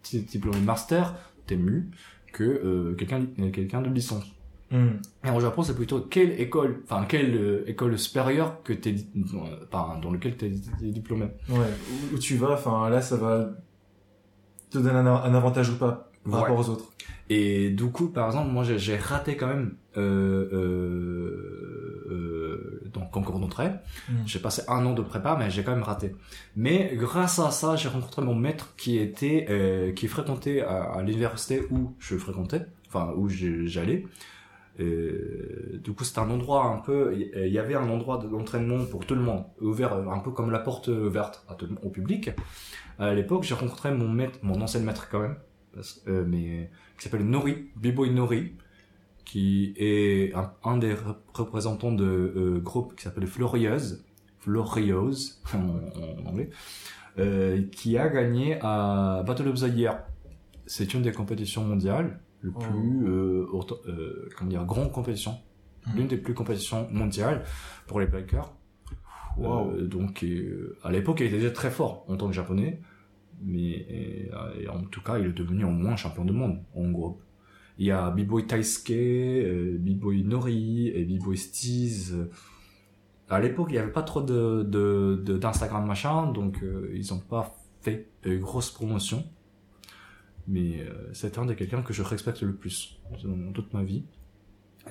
Si 0.01 0.25
t'es 0.25 0.31
diplômé 0.33 0.59
master, 0.59 1.15
t'es 1.47 1.55
mu 1.55 1.91
que 2.33 2.43
euh, 2.43 2.93
quelqu'un 2.95 3.25
euh, 3.39 3.51
quelqu'un 3.51 3.81
de 3.81 3.89
licence. 3.89 4.25
Hmm. 4.71 4.97
Et 5.23 5.29
au 5.29 5.39
Japon, 5.39 5.61
c'est 5.61 5.75
plutôt 5.75 6.01
quelle 6.01 6.39
école, 6.41 6.81
enfin 6.89 7.05
quelle 7.07 7.35
euh, 7.35 7.63
école 7.69 7.97
supérieure 7.97 8.61
que 8.63 8.73
t'es, 8.73 8.95
enfin 9.71 9.99
dans 10.01 10.11
lequel 10.11 10.35
t'es 10.35 10.49
diplômé? 10.81 11.27
Ouais. 11.47 11.57
Où, 12.11 12.15
où 12.15 12.19
tu 12.19 12.35
vas, 12.37 12.53
enfin, 12.53 12.89
là, 12.89 13.01
ça 13.01 13.15
va 13.15 13.51
te 14.71 14.79
donner 14.79 14.97
un, 14.97 15.05
un 15.05 15.33
avantage 15.35 15.69
ou 15.69 15.77
pas 15.77 16.09
par 16.25 16.33
Ouais. 16.33 16.39
rapport 16.41 16.59
aux 16.59 16.69
autres. 16.69 16.91
Et 17.29 17.69
du 17.69 17.85
coup, 17.85 18.07
par 18.07 18.27
exemple, 18.27 18.49
moi, 18.51 18.63
j'ai- 18.63 18.79
j'ai 18.79 18.97
raté 18.97 19.37
quand 19.37 19.47
même 19.47 19.75
euh, 19.97 20.49
euh, 20.53 22.07
euh, 22.09 22.42
donc 22.93 23.11
concours 23.11 23.39
d'entrée. 23.39 23.69
Hmm. 24.09 24.13
J'ai 24.25 24.39
passé 24.39 24.61
un 24.67 24.85
an 24.85 24.93
de 24.93 25.01
prépa, 25.01 25.35
mais 25.37 25.49
j'ai 25.49 25.63
quand 25.63 25.71
même 25.73 25.83
raté. 25.83 26.15
Mais 26.55 26.91
grâce 26.95 27.39
à 27.39 27.51
ça, 27.51 27.75
j'ai 27.75 27.89
rencontré 27.89 28.21
mon 28.21 28.35
maître 28.35 28.73
qui 28.77 28.97
était, 28.97 29.45
euh, 29.49 29.91
qui 29.93 30.07
fréquentait 30.07 30.61
à, 30.61 30.83
à 30.83 31.01
l'université 31.01 31.63
où 31.71 31.93
je 31.99 32.15
fréquentais, 32.17 32.65
enfin 32.87 33.13
où 33.15 33.27
j'allais. 33.29 34.05
Euh, 34.79 35.79
du 35.83 35.93
coup, 35.93 36.03
c'était 36.03 36.19
un 36.19 36.29
endroit 36.29 36.65
un 36.65 36.79
peu, 36.79 37.15
il 37.15 37.47
y 37.51 37.59
avait 37.59 37.75
un 37.75 37.87
endroit 37.89 38.17
d'entraînement 38.17 38.83
pour 38.85 39.05
tout 39.05 39.13
le 39.15 39.21
monde, 39.21 39.43
ouvert 39.61 39.93
euh, 39.93 40.07
un 40.07 40.19
peu 40.19 40.31
comme 40.31 40.49
la 40.51 40.59
porte 40.59 40.87
ouverte 40.87 41.45
à 41.49 41.53
tout 41.53 41.67
le- 41.67 41.77
au 41.83 41.89
public. 41.89 42.31
À 42.99 43.13
l'époque, 43.13 43.43
j'ai 43.43 43.53
rencontré 43.55 43.91
mon 43.91 44.09
maître, 44.09 44.39
mon 44.41 44.59
ancien 44.61 44.79
maître 44.81 45.09
quand 45.11 45.19
même, 45.19 45.35
parce, 45.75 46.01
euh, 46.07 46.25
mais 46.27 46.71
qui 46.97 47.03
s'appelle 47.03 47.25
Nori, 47.25 47.69
B-Boy 47.75 48.09
Nori, 48.11 48.53
qui 49.33 49.73
est 49.77 50.31
un, 50.35 50.51
un 50.63 50.77
des 50.77 50.93
rep- 50.93 51.25
représentants 51.33 51.91
de 51.91 52.05
euh, 52.05 52.59
groupe 52.59 52.95
qui 52.95 53.01
s'appelle 53.03 53.25
Florieuse, 53.25 54.05
Florieuse 54.41 55.41
en, 55.55 56.27
anglais, 56.29 56.51
euh, 57.17 57.63
qui 57.71 57.97
a 57.97 58.09
gagné 58.09 58.59
à 58.61 59.23
Battle 59.25 59.47
of 59.47 59.59
the 59.59 59.73
Year. 59.75 60.03
C'est 60.67 60.93
une 60.93 61.01
des 61.01 61.11
compétitions 61.11 61.63
mondiales, 61.63 62.19
le 62.41 62.51
Oh. 62.55 62.59
plus 62.59 63.07
euh, 63.07 63.47
auto- 63.51 63.81
euh, 63.87 64.29
comment 64.37 64.51
dire, 64.51 64.65
grande 64.65 64.91
compétition, 64.91 65.33
Mhm. 65.87 65.93
l'une 65.97 66.07
des 66.07 66.17
plus 66.17 66.35
compétitions 66.35 66.87
mondiales 66.91 67.43
pour 67.87 67.99
les 68.01 68.05
breakers. 68.05 68.53
Wow. 69.37 69.81
Donc 69.81 70.23
à 70.83 70.91
l'époque, 70.91 71.21
il 71.21 71.25
était 71.27 71.37
déjà 71.37 71.49
très 71.49 71.71
fort 71.71 72.05
en 72.07 72.17
tant 72.17 72.27
que 72.27 72.33
japonais, 72.33 72.81
mais 73.41 73.71
et 73.89 74.29
en 74.71 74.81
tout 74.91 75.01
cas, 75.01 75.17
il 75.17 75.25
est 75.25 75.33
devenu 75.33 75.63
au 75.65 75.71
moins 75.71 75.95
champion 75.95 76.23
du 76.23 76.33
monde 76.33 76.59
en 76.75 76.91
groupe. 76.91 77.19
Il 77.79 77.85
y 77.87 77.91
a 77.91 78.11
B-Boy 78.11 78.45
Taisuke, 78.45 78.91
euh, 78.91 79.77
B-Boy 79.79 80.23
Nori 80.23 80.89
et 80.89 81.05
B-Boy 81.05 81.37
Steez. 81.37 82.13
À 83.29 83.39
l'époque, 83.39 83.67
il 83.69 83.73
n'y 83.73 83.79
avait 83.79 83.91
pas 83.91 84.03
trop 84.03 84.21
de 84.21 84.63
de- 84.63 85.37
d'Instagram 85.37 85.85
machin, 85.87 86.31
donc 86.31 86.61
euh, 86.63 86.91
ils 86.93 87.07
n'ont 87.11 87.19
pas 87.19 87.55
fait 87.81 88.09
une 88.25 88.39
grosse 88.39 88.69
promotion. 88.71 89.25
Mais 90.47 90.81
euh, 90.81 91.09
c'est 91.13 91.37
un 91.37 91.45
des 91.45 91.55
quelqu'un 91.55 91.81
que 91.81 91.93
je 91.93 92.01
respecte 92.03 92.41
le 92.41 92.53
plus 92.53 92.99
dans 93.23 93.51
toute 93.53 93.73
ma 93.73 93.83
vie. 93.83 94.03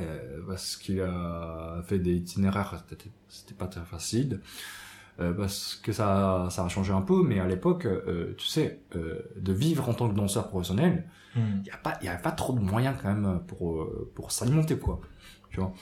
Euh, 0.00 0.40
parce 0.46 0.76
qu'il 0.76 1.02
a 1.02 1.82
fait 1.86 1.98
des 1.98 2.14
itinéraires, 2.14 2.82
c'était- 2.88 3.10
c'était 3.28 3.54
pas 3.54 3.66
très 3.66 3.84
facile. 3.84 4.40
Euh, 5.22 5.32
parce 5.32 5.76
que 5.82 5.92
ça, 5.92 6.48
ça 6.50 6.64
a 6.64 6.68
changé 6.68 6.92
un 6.92 7.00
peu, 7.02 7.22
mais 7.22 7.38
à 7.40 7.46
l'époque, 7.46 7.86
euh, 7.86 8.34
tu 8.36 8.46
sais, 8.46 8.80
euh, 8.96 9.20
de 9.36 9.52
vivre 9.52 9.88
en 9.88 9.94
tant 9.94 10.08
que 10.08 10.14
danseur 10.14 10.48
professionnel, 10.48 11.08
Hmm. 11.34 11.62
il 11.62 11.66
y 11.66 11.70
a 11.70 11.78
pas, 11.78 11.98
il 12.02 12.08
avait 12.08 12.20
pas 12.20 12.30
trop 12.30 12.52
de 12.52 12.60
moyens 12.60 12.94
quand 13.00 13.08
même 13.08 13.40
pour 13.46 13.88
pour 14.14 14.32
s'alimenter 14.32 14.76
quoi. 14.76 15.00
Tu 15.50 15.60
vois? 15.60 15.72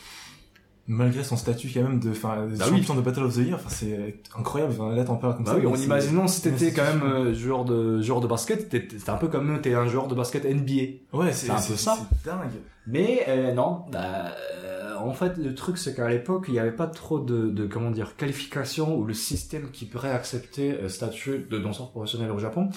Malgré 0.92 1.22
son 1.22 1.36
statut 1.36 1.70
quand 1.72 1.82
même 1.84 2.00
de, 2.00 2.10
enfin, 2.10 2.48
de 2.48 2.56
Bah 2.56 2.64
champion 2.64 2.96
de 2.96 3.00
Battle 3.00 3.22
of 3.22 3.34
the 3.34 3.38
Year, 3.38 3.54
enfin, 3.54 3.68
c'est 3.68 4.20
incroyable. 4.36 4.72
Enfin, 4.76 4.92
là, 4.92 5.04
t'en 5.04 5.14
parles 5.14 5.36
comme 5.36 5.44
Bah 5.44 5.52
ça. 5.52 5.58
oui, 5.58 5.80
imaginant 5.84 6.26
si 6.26 6.42
t'étais 6.42 6.72
quand 6.72 6.82
même 6.82 7.02
euh, 7.04 7.32
joueur 7.32 7.64
de 7.64 8.02
joueur 8.02 8.20
de 8.20 8.26
basket, 8.26 8.62
c'était 8.72 9.08
un 9.08 9.14
peu 9.14 9.28
comme 9.28 9.60
t'es 9.60 9.72
un 9.74 9.86
joueur 9.86 10.08
de 10.08 10.16
basket 10.16 10.44
NBA. 10.44 11.16
Ouais, 11.16 11.32
c'est 11.32 11.48
un 11.50 11.54
peu 11.54 11.76
ça. 11.76 11.96
Dingue. 12.24 12.50
Mais 12.88 13.24
euh, 13.28 13.52
non, 13.54 13.84
bah, 13.92 14.32
euh, 14.64 14.96
en 14.98 15.12
fait, 15.12 15.36
le 15.38 15.54
truc 15.54 15.78
c'est 15.78 15.94
qu'à 15.94 16.08
l'époque, 16.08 16.46
il 16.48 16.54
n'y 16.54 16.58
avait 16.58 16.72
pas 16.72 16.88
trop 16.88 17.20
de, 17.20 17.50
de 17.50 17.66
comment 17.66 17.92
dire 17.92 18.16
qualification 18.16 18.96
ou 18.96 19.04
le 19.04 19.14
système 19.14 19.70
qui 19.70 19.84
pourrait 19.84 20.10
accepter 20.10 20.72
euh, 20.72 20.88
statut 20.88 21.46
de 21.48 21.58
danseur 21.58 21.90
professionnel 21.92 22.32
au 22.32 22.38
Japon. 22.40 22.68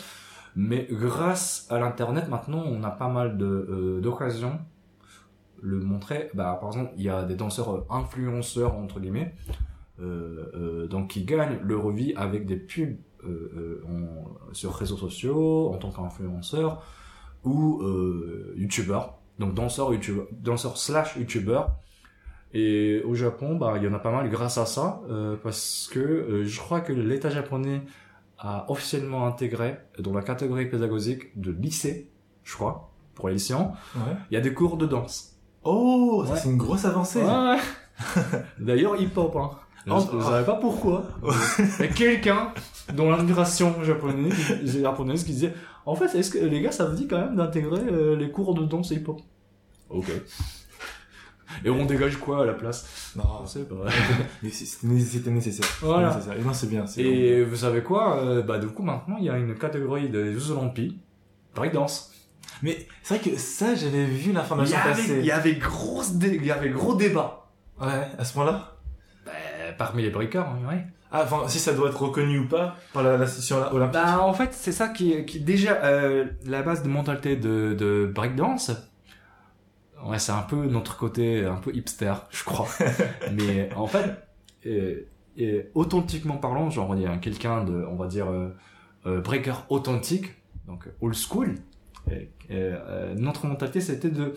Mais 0.56 0.88
grâce 0.92 1.66
à 1.72 1.80
l'internet, 1.80 2.30
maintenant, 2.30 2.64
on 2.68 2.84
a 2.84 2.92
pas 2.92 3.08
mal 3.10 3.38
de 3.40 3.46
euh, 3.46 4.02
d'occasions 4.02 4.60
le 5.64 5.80
montrer. 5.80 6.30
Bah, 6.34 6.58
par 6.60 6.70
exemple, 6.72 6.92
il 6.98 7.04
y 7.04 7.10
a 7.10 7.24
des 7.24 7.36
danseurs 7.36 7.70
euh, 7.74 7.86
influenceurs 7.90 8.76
entre 8.76 9.00
guillemets, 9.00 9.34
euh, 10.00 10.52
euh, 10.56 10.88
donc 10.88 11.10
qui 11.12 11.24
gagnent 11.24 11.60
leur 11.64 11.90
vie 11.92 12.14
avec 12.16 12.46
des 12.46 12.58
pubs 12.58 12.98
euh, 13.24 13.28
euh, 13.30 13.84
en- 13.88 14.54
sur 14.54 14.74
réseaux 14.76 14.98
sociaux 14.98 15.72
en 15.74 15.78
tant 15.78 15.92
qu'influenceur 15.92 16.84
ou 17.46 17.82
euh, 17.84 18.54
youtubeur 18.58 19.18
donc 19.40 19.54
danseur 19.54 19.94
youtubeur 19.94 20.28
danseur 20.32 20.78
slash 20.78 21.16
youtubeur 21.18 21.76
et 22.54 23.02
au 23.06 23.16
Japon 23.16 23.56
bah 23.56 23.74
il 23.78 23.84
y 23.84 23.88
en 23.88 23.94
a 23.94 24.00
pas 24.00 24.12
mal 24.12 24.30
grâce 24.30 24.58
à 24.58 24.66
ça 24.66 25.02
euh, 25.10 25.36
parce 25.42 25.90
que 25.92 26.00
euh, 26.00 26.46
je 26.46 26.60
crois 26.60 26.82
que 26.82 26.94
l'État 26.94 27.30
japonais 27.30 27.82
a 28.38 28.70
officiellement 28.70 29.26
intégré 29.26 29.78
dans 30.00 30.14
la 30.14 30.22
catégorie 30.22 30.68
pédagogique 30.70 31.40
de 31.40 31.52
lycée 31.52 32.10
je 32.44 32.54
crois 32.54 32.92
pour 33.16 33.28
les 33.30 33.36
lycéens 33.36 33.72
Ouais. 33.96 34.02
il 34.30 34.34
y 34.34 34.38
a 34.38 34.42
des 34.42 34.54
cours 34.54 34.78
de 34.78 34.86
danse 34.86 35.33
Oh, 35.64 36.24
ça 36.26 36.34
Ouais. 36.34 36.40
c'est 36.40 36.50
une 36.50 36.58
grosse 36.58 36.86
avancée. 36.86 37.22
Ouais. 37.22 37.58
D'ailleurs, 38.60 39.00
hip-hop, 39.00 39.36
hein. 39.36 39.52
Je, 39.86 39.92
je 40.18 40.24
savais 40.24 40.46
pas 40.46 40.56
pourquoi. 40.56 41.04
Mais 41.80 41.90
quelqu'un, 41.90 42.54
dans 42.94 43.10
l'admiration 43.12 43.84
japonaise, 43.84 44.34
japonaise, 44.64 45.24
qui 45.26 45.34
disait, 45.34 45.54
en 45.86 45.96
fait, 45.96 46.18
est-ce 46.18 46.32
que 46.32 46.38
les 46.40 46.62
gars, 46.62 46.72
ça 46.72 46.86
vous 46.86 46.96
dit 46.96 47.08
quand 47.08 47.20
même 47.20 47.36
d'intégrer 47.36 47.82
euh, 47.92 48.16
les 48.16 48.32
cours 48.32 48.54
de 48.54 48.64
danse 48.66 48.92
hip-hop? 48.92 49.20
Ok. 49.90 50.10
Et 51.66 51.70
on 51.70 51.86
dégage 51.86 52.18
quoi 52.18 52.44
à 52.44 52.46
la 52.46 52.54
place? 52.54 53.12
Non, 53.16 53.46
sais 53.46 53.66
pas. 53.66 53.76
mais 54.44 54.50
c'est- 54.50 54.66
c'était 54.66 55.30
nécessaire. 55.30 55.68
Voilà. 55.82 56.08
nécessaire. 56.16 56.40
Et 56.40 56.42
non, 56.42 56.54
c'est 56.54 56.70
bien. 56.70 56.88
c'est 56.88 57.02
Et 57.04 57.44
vous 57.44 57.58
savez 57.58 57.84
quoi 57.84 58.18
euh, 58.20 58.42
Bah 58.42 58.58
du 58.60 58.68
coup, 58.68 58.82
maintenant, 58.84 59.18
il 59.20 59.26
y 59.26 59.30
a 59.30 59.38
une 59.38 59.54
catégorie 59.56 60.10
des 60.10 60.34
Jeux 60.34 60.52
Olympiques, 60.52 60.98
breakdance. 61.54 62.12
Mais 62.64 62.88
c'est 63.04 63.18
vrai 63.20 63.32
que 63.32 63.38
ça, 63.38 63.76
j'avais 63.76 64.06
vu 64.06 64.22
Il 64.28 64.30
y 64.32 64.34
l'information 64.34 64.78
avait, 64.78 64.90
passer. 64.92 65.20
il 65.20 65.26
y 65.26 65.32
avait 65.32 65.54
grosse 65.56 66.14
dé- 66.14 66.36
il 66.36 66.46
y 66.46 66.52
avait 66.52 66.70
gros 66.70 66.96
débat. 66.96 67.50
Ouais, 67.80 68.08
à 68.18 68.24
ce 68.26 68.38
moment-là. 68.40 68.78
Bah, 69.26 69.32
parmi 69.78 70.02
les 70.02 70.10
breakers, 70.10 70.48
hein, 70.48 70.60
ouais. 70.70 70.86
Ah, 71.12 71.22
enfin, 71.26 71.48
si 71.48 71.60
ça 71.60 71.74
doit 71.74 71.90
être 71.90 72.02
reconnu 72.02 72.40
ou 72.40 72.48
pas 72.48 72.76
par 72.92 73.04
la, 73.04 73.18
la 73.18 73.28
session 73.28 73.58
olympique. 73.72 73.94
Bah, 73.94 74.20
en 74.22 74.34
fait, 74.34 74.50
c'est 74.54 74.72
ça 74.72 74.88
qui, 74.90 75.26
qui 75.26 75.40
déjà 75.42 75.74
euh, 75.84 76.26
la 76.46 76.64
base 76.64 76.82
de 76.82 76.90
mentalité 76.90 77.36
de, 77.36 77.76
de 77.78 78.10
breakdance. 78.12 78.72
Ouais, 80.06 80.18
c'est 80.20 80.32
un 80.32 80.42
peu 80.42 80.66
notre 80.66 80.98
côté 80.98 81.46
un 81.46 81.56
peu 81.58 81.74
hipster, 81.76 82.14
je 82.32 82.44
crois. 82.44 82.68
Mais 83.32 83.70
en 83.76 83.88
fait, 83.88 84.06
euh, 84.66 85.04
authentiquement 85.76 86.38
parlant, 86.38 86.70
genre 86.70 86.96
il 86.96 87.04
y 87.04 87.06
a 87.06 87.18
quelqu'un 87.18 87.64
de, 87.64 87.86
on 87.90 87.96
va 87.96 88.08
dire, 88.08 88.30
euh, 88.30 88.50
euh, 89.06 89.22
breaker 89.22 89.54
authentique, 89.70 90.34
donc 90.68 90.88
old 91.02 91.16
school, 91.16 91.56
notre 93.16 93.46
mentalité 93.48 93.82
c'était 93.82 94.10
de 94.10 94.34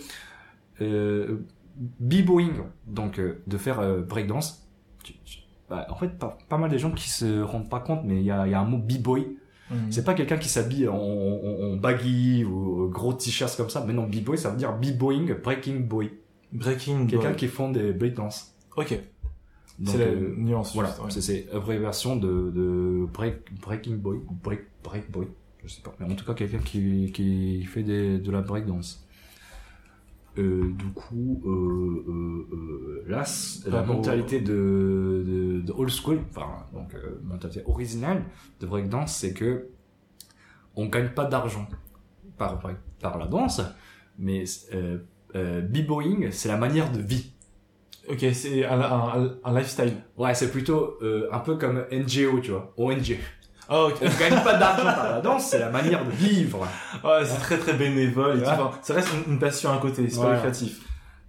euh, 0.81 1.39
b-boying, 1.79 2.55
donc 2.87 3.19
euh, 3.19 3.43
de 3.47 3.57
faire 3.59 3.81
euh, 3.81 4.01
breakdance. 4.03 4.67
Bah, 5.69 5.87
en 5.91 5.97
fait, 5.97 6.17
pas, 6.17 6.39
pas 6.49 6.59
mal 6.59 6.71
de 6.71 6.79
gens 6.79 6.93
qui 6.93 7.09
se 7.11 7.43
rendent 7.43 7.69
pas 7.69 7.81
compte, 7.81 8.03
mais 8.05 8.17
il 8.21 8.25
y 8.25 8.31
a, 8.31 8.47
y 8.47 8.55
a 8.55 8.61
un 8.61 8.65
mot 8.65 8.79
b-boy. 8.79 9.37
Mhm. 9.71 9.91
C'est 9.91 10.05
pas 10.05 10.15
quelqu'un 10.15 10.37
qui 10.37 10.49
s'habille 10.49 10.87
en, 10.87 10.95
en, 10.97 11.73
en 11.73 11.77
baggy 11.77 12.45
ou 12.45 12.85
euh, 12.85 12.89
gros 12.89 13.13
t-shirt 13.13 13.57
comme 13.57 13.69
ça, 13.69 13.85
mais 13.85 13.93
non, 13.93 14.07
b-boy, 14.07 14.39
ça 14.39 14.51
veut 14.51 14.57
dire 14.57 14.73
b-boying, 14.77 15.35
breaking 15.43 15.81
boy. 15.81 16.13
Breaking 16.53 17.07
Quelqu'un 17.09 17.31
Boy. 17.31 17.37
qui 17.37 17.49
font 17.49 17.71
des 17.73 17.93
breakdance. 17.93 18.55
Ok. 18.77 18.97
C'est 19.85 19.99
la 19.99 20.05
euh, 20.05 20.35
nuance. 20.39 20.73
voilà, 20.73 20.91
ouais. 21.03 21.11
c'est 21.11 21.49
version 21.53 22.17
de, 22.17 22.51
de 22.55 23.07
break, 23.13 23.61
breaking 23.61 23.97
boy, 23.97 24.19
ou 24.19 24.33
break, 24.33 24.61
break 24.83 25.11
boy, 25.11 25.27
je 25.67 25.73
sais 25.73 25.83
pas. 25.83 25.95
Mais 25.99 26.11
en 26.11 26.15
tout 26.15 26.25
cas, 26.25 26.35
quelqu'un 26.35 26.59
qui, 26.59 27.11
qui 27.13 27.65
fait 27.65 27.83
des, 27.83 28.19
de 28.19 28.31
la 28.31 28.41
breakdance. 28.41 29.07
Euh, 30.39 30.71
du 30.75 30.87
coup, 30.93 31.43
euh, 31.47 32.05
euh, 32.53 33.05
là, 33.09 33.25
la 33.67 33.83
mentalité 33.83 34.41
de, 34.41 35.25
de, 35.27 35.61
de 35.63 35.73
old 35.73 35.91
school, 35.91 36.21
enfin, 36.31 36.67
donc, 36.75 36.95
euh, 36.95 37.21
mentalité 37.25 37.63
originale 37.65 38.23
de 38.61 38.67
breakdance, 38.67 39.17
c'est 39.17 39.33
que 39.33 39.69
on 40.75 40.87
gagne 40.87 41.09
pas 41.09 41.25
d'argent 41.25 41.67
par, 42.37 42.59
par, 42.61 42.73
par 43.01 43.19
la 43.19 43.27
danse, 43.27 43.63
mais 44.19 44.45
euh, 44.75 44.99
euh, 45.35 45.63
b-boying, 45.63 46.31
c'est 46.31 46.49
la 46.49 46.59
manière 46.59 46.93
de 46.93 47.01
vie. 47.01 47.33
Ok, 48.09 48.25
c'est 48.35 48.65
un, 48.65 48.81
un, 48.81 49.37
un 49.43 49.59
lifestyle. 49.59 49.95
Ouais, 50.19 50.35
c'est 50.35 50.53
plutôt 50.53 50.99
euh, 51.03 51.29
un 51.33 51.41
peu 51.41 51.57
comme 51.57 51.85
NGO, 51.91 52.41
tu 52.41 52.51
vois, 52.51 52.73
ONG. 52.77 53.17
Ah, 53.69 53.85
ok. 53.87 53.95
On 54.03 54.21
gagne 54.21 54.45
pas 54.45 54.55
d'argent 54.59 54.85
par 54.85 55.11
la 55.13 55.21
danse, 55.21 55.47
c'est 55.49 55.59
la 55.59 55.71
manière 55.71 56.05
de 56.05 56.11
vivre. 56.11 56.61
Ouais, 57.05 57.25
c'est 57.25 57.39
très 57.41 57.59
très 57.59 57.73
bénévole. 57.73 58.39
et 58.39 58.43
tout. 58.43 58.47
Ouais. 58.49 58.53
Enfin, 58.55 58.71
ça 58.83 58.95
reste 58.95 59.09
une, 59.27 59.33
une 59.35 59.39
passion 59.39 59.71
à 59.73 59.79
côté, 59.79 60.09
c'est 60.09 60.21
pas 60.21 60.35
lucratif. 60.35 60.81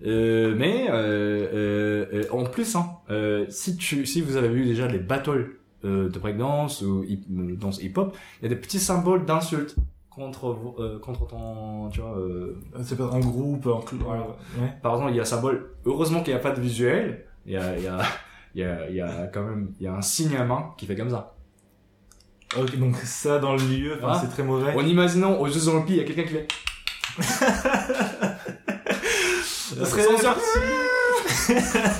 Euh, 0.05 0.53
mais 0.55 0.87
euh, 0.89 0.93
euh, 0.93 2.05
euh, 2.13 2.23
en 2.31 2.43
plus, 2.43 2.75
hein, 2.75 2.87
euh, 3.09 3.45
si 3.49 3.77
tu, 3.77 4.05
si 4.05 4.21
vous 4.21 4.35
avez 4.37 4.49
vu 4.49 4.65
déjà 4.65 4.87
les 4.87 4.99
battles 4.99 5.55
euh, 5.85 6.09
de 6.09 6.19
breakdance 6.19 6.83
ou 6.83 7.03
hip, 7.03 7.23
euh, 7.35 7.55
danse 7.55 7.81
hip-hop, 7.81 8.15
il 8.39 8.43
y 8.43 8.45
a 8.45 8.49
des 8.49 8.59
petits 8.61 8.79
symboles 8.79 9.25
d'insultes 9.25 9.75
contre 10.11 10.55
euh, 10.79 10.99
contre 10.99 11.25
ton, 11.27 11.89
tu 11.89 12.01
vois. 12.01 12.15
euh, 12.17 12.55
C'est 12.83 12.97
pas 12.97 13.05
un 13.11 13.19
groupe, 13.19 13.65
un 13.65 13.79
cl- 13.85 13.97
Voilà. 14.03 14.21
Ouais. 14.59 14.71
par 14.83 14.93
exemple, 14.93 15.11
il 15.11 15.15
y 15.15 15.19
a 15.19 15.23
un 15.23 15.25
symbole. 15.25 15.71
Heureusement 15.85 16.21
qu'il 16.21 16.33
n'y 16.33 16.39
a 16.39 16.43
pas 16.43 16.51
de 16.51 16.61
visuel. 16.61 17.25
Il 17.47 17.53
y 17.53 17.57
a, 17.57 17.75
il 17.77 17.83
y 17.83 17.87
a, 17.87 17.99
il 18.53 18.61
y 18.61 18.63
a, 18.63 18.89
il 18.89 18.95
y 18.95 19.01
a 19.01 19.27
quand 19.33 19.43
même, 19.43 19.71
il 19.79 19.85
y 19.85 19.87
a 19.87 19.93
un 19.95 20.01
signe 20.03 20.35
à 20.35 20.43
main 20.43 20.73
qui 20.77 20.85
fait 20.85 20.95
comme 20.95 21.09
ça. 21.09 21.33
Ok, 22.55 22.77
donc 22.77 22.95
ça 23.03 23.39
dans 23.39 23.53
le 23.55 23.61
enfin, 23.97 24.07
Ah. 24.13 24.21
c'est 24.21 24.29
très 24.29 24.43
mauvais. 24.43 24.73
En 24.73 24.85
imaginant 24.85 25.37
aux 25.39 25.47
Jeux 25.47 25.67
Olympiques, 25.67 25.95
il 25.95 25.97
y 25.97 26.01
a 26.01 26.03
quelqu'un 26.05 26.23
qui 26.23 26.33
fait. 26.33 26.47
Ça 29.75 29.85
serait 29.85 30.03
sortir. 30.03 30.35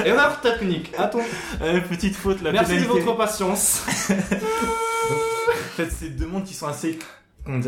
Erreur 0.05 0.39
technique. 0.41 0.91
Attends. 0.97 1.19
Euh, 1.62 1.81
petite 1.81 2.15
faute, 2.15 2.41
la 2.41 2.51
Merci 2.51 2.77
de 2.79 2.86
votre 2.86 3.15
patience. 3.17 3.83
En 3.88 4.13
fait, 5.75 5.89
c'est 5.91 6.10
deux 6.10 6.25
mondes 6.27 6.43
qui 6.43 6.53
sont 6.53 6.67
assez, 6.67 6.97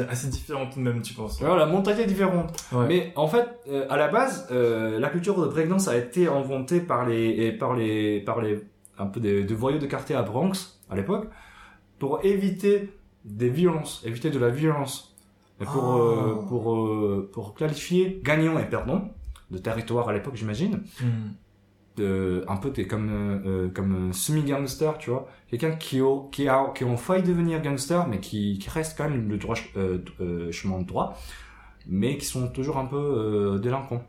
assez 0.09 0.27
de 0.27 0.79
même, 0.79 1.01
tu 1.01 1.13
penses. 1.13 1.39
Voilà, 1.39 1.57
la 1.57 1.65
mentalité 1.65 2.03
est 2.03 2.07
différente. 2.07 2.55
Ouais. 2.71 2.85
Mais 2.87 3.13
en 3.15 3.27
fait, 3.27 3.45
euh, 3.69 3.85
à 3.89 3.97
la 3.97 4.07
base, 4.07 4.47
euh, 4.51 4.99
la 4.99 5.09
culture 5.09 5.39
de 5.39 5.47
breakdance 5.47 5.87
a 5.87 5.95
été 5.97 6.27
inventée 6.27 6.79
par 6.79 7.05
les, 7.05 7.29
et 7.29 7.51
par 7.51 7.75
les, 7.75 8.21
par 8.21 8.41
les, 8.41 8.61
un 8.97 9.05
peu 9.07 9.19
des, 9.19 9.43
des 9.43 9.53
voyous 9.53 9.79
de 9.79 9.85
quartier 9.85 10.15
à 10.15 10.23
Bronx, 10.23 10.79
à 10.89 10.95
l'époque, 10.95 11.27
pour 11.99 12.23
éviter 12.25 12.89
des 13.25 13.49
violences, 13.49 14.01
éviter 14.05 14.29
de 14.29 14.39
la 14.39 14.49
violence. 14.49 15.15
Et 15.61 15.65
pour, 15.65 15.83
Ah. 15.83 15.97
euh, 15.97 16.33
pour, 16.47 16.73
euh, 16.73 17.29
pour 17.33 17.53
qualifier 17.53 18.21
gagnant 18.23 18.57
et 18.59 18.65
perdant 18.65 19.09
de 19.51 19.57
territoire 19.57 20.07
à 20.09 20.13
l'époque, 20.13 20.35
j'imagine, 20.35 20.81
Hmm. 21.01 21.31
de, 21.97 22.45
un 22.47 22.55
peu 22.55 22.71
t'es 22.71 22.87
comme 22.87 23.09
euh, 23.09 23.39
euh, 23.65 23.69
comme 23.69 24.13
semi 24.13 24.43
gangster 24.43 24.97
tu 24.99 25.09
vois 25.09 25.27
quelqu'un 25.49 25.71
qui 25.75 25.99
a 25.99 26.29
qui 26.31 26.47
a 26.47 26.71
qui 26.73 26.85
ont 26.85 26.95
failli 26.95 27.23
devenir 27.23 27.61
gangster 27.61 28.07
mais 28.07 28.19
qui 28.21 28.57
qui 28.57 28.69
reste 28.69 28.97
quand 28.97 29.09
même 29.09 29.27
le 29.27 29.35
droit 29.37 29.55
euh, 29.75 29.97
euh, 30.21 30.49
chemin 30.49 30.79
de 30.79 30.85
droit 30.85 31.17
mais 31.87 32.17
qui 32.17 32.25
sont 32.25 32.47
toujours 32.47 32.77
un 32.77 32.85
peu 32.85 32.95
euh, 32.95 33.57
délinquants 33.59 34.03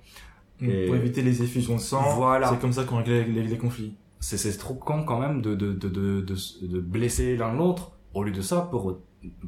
Et- 0.62 0.86
Pour 0.86 0.94
éviter 0.94 1.22
les 1.22 1.42
effusions 1.42 1.76
de 1.76 1.80
sang. 1.80 2.02
Voilà. 2.16 2.48
C'est 2.50 2.60
comme 2.60 2.72
ça 2.74 2.84
qu'on 2.84 2.98
règle 2.98 3.10
les, 3.12 3.24
les- 3.24 3.42
les 3.44 3.56
conflits. 3.56 3.94
C'est 4.20 4.36
c'est 4.38 4.56
trop 4.56 4.74
con 4.74 5.04
quand 5.04 5.18
même 5.18 5.42
de 5.42 5.54
de 5.54 5.72
de 5.72 5.88
de 5.88 6.20
de, 6.20 6.66
de 6.66 6.80
blesser 6.80 7.36
l'un 7.36 7.54
l'autre 7.54 7.92
au 8.14 8.22
lieu 8.22 8.32
de 8.32 8.42
ça 8.42 8.68
pour 8.70 9.00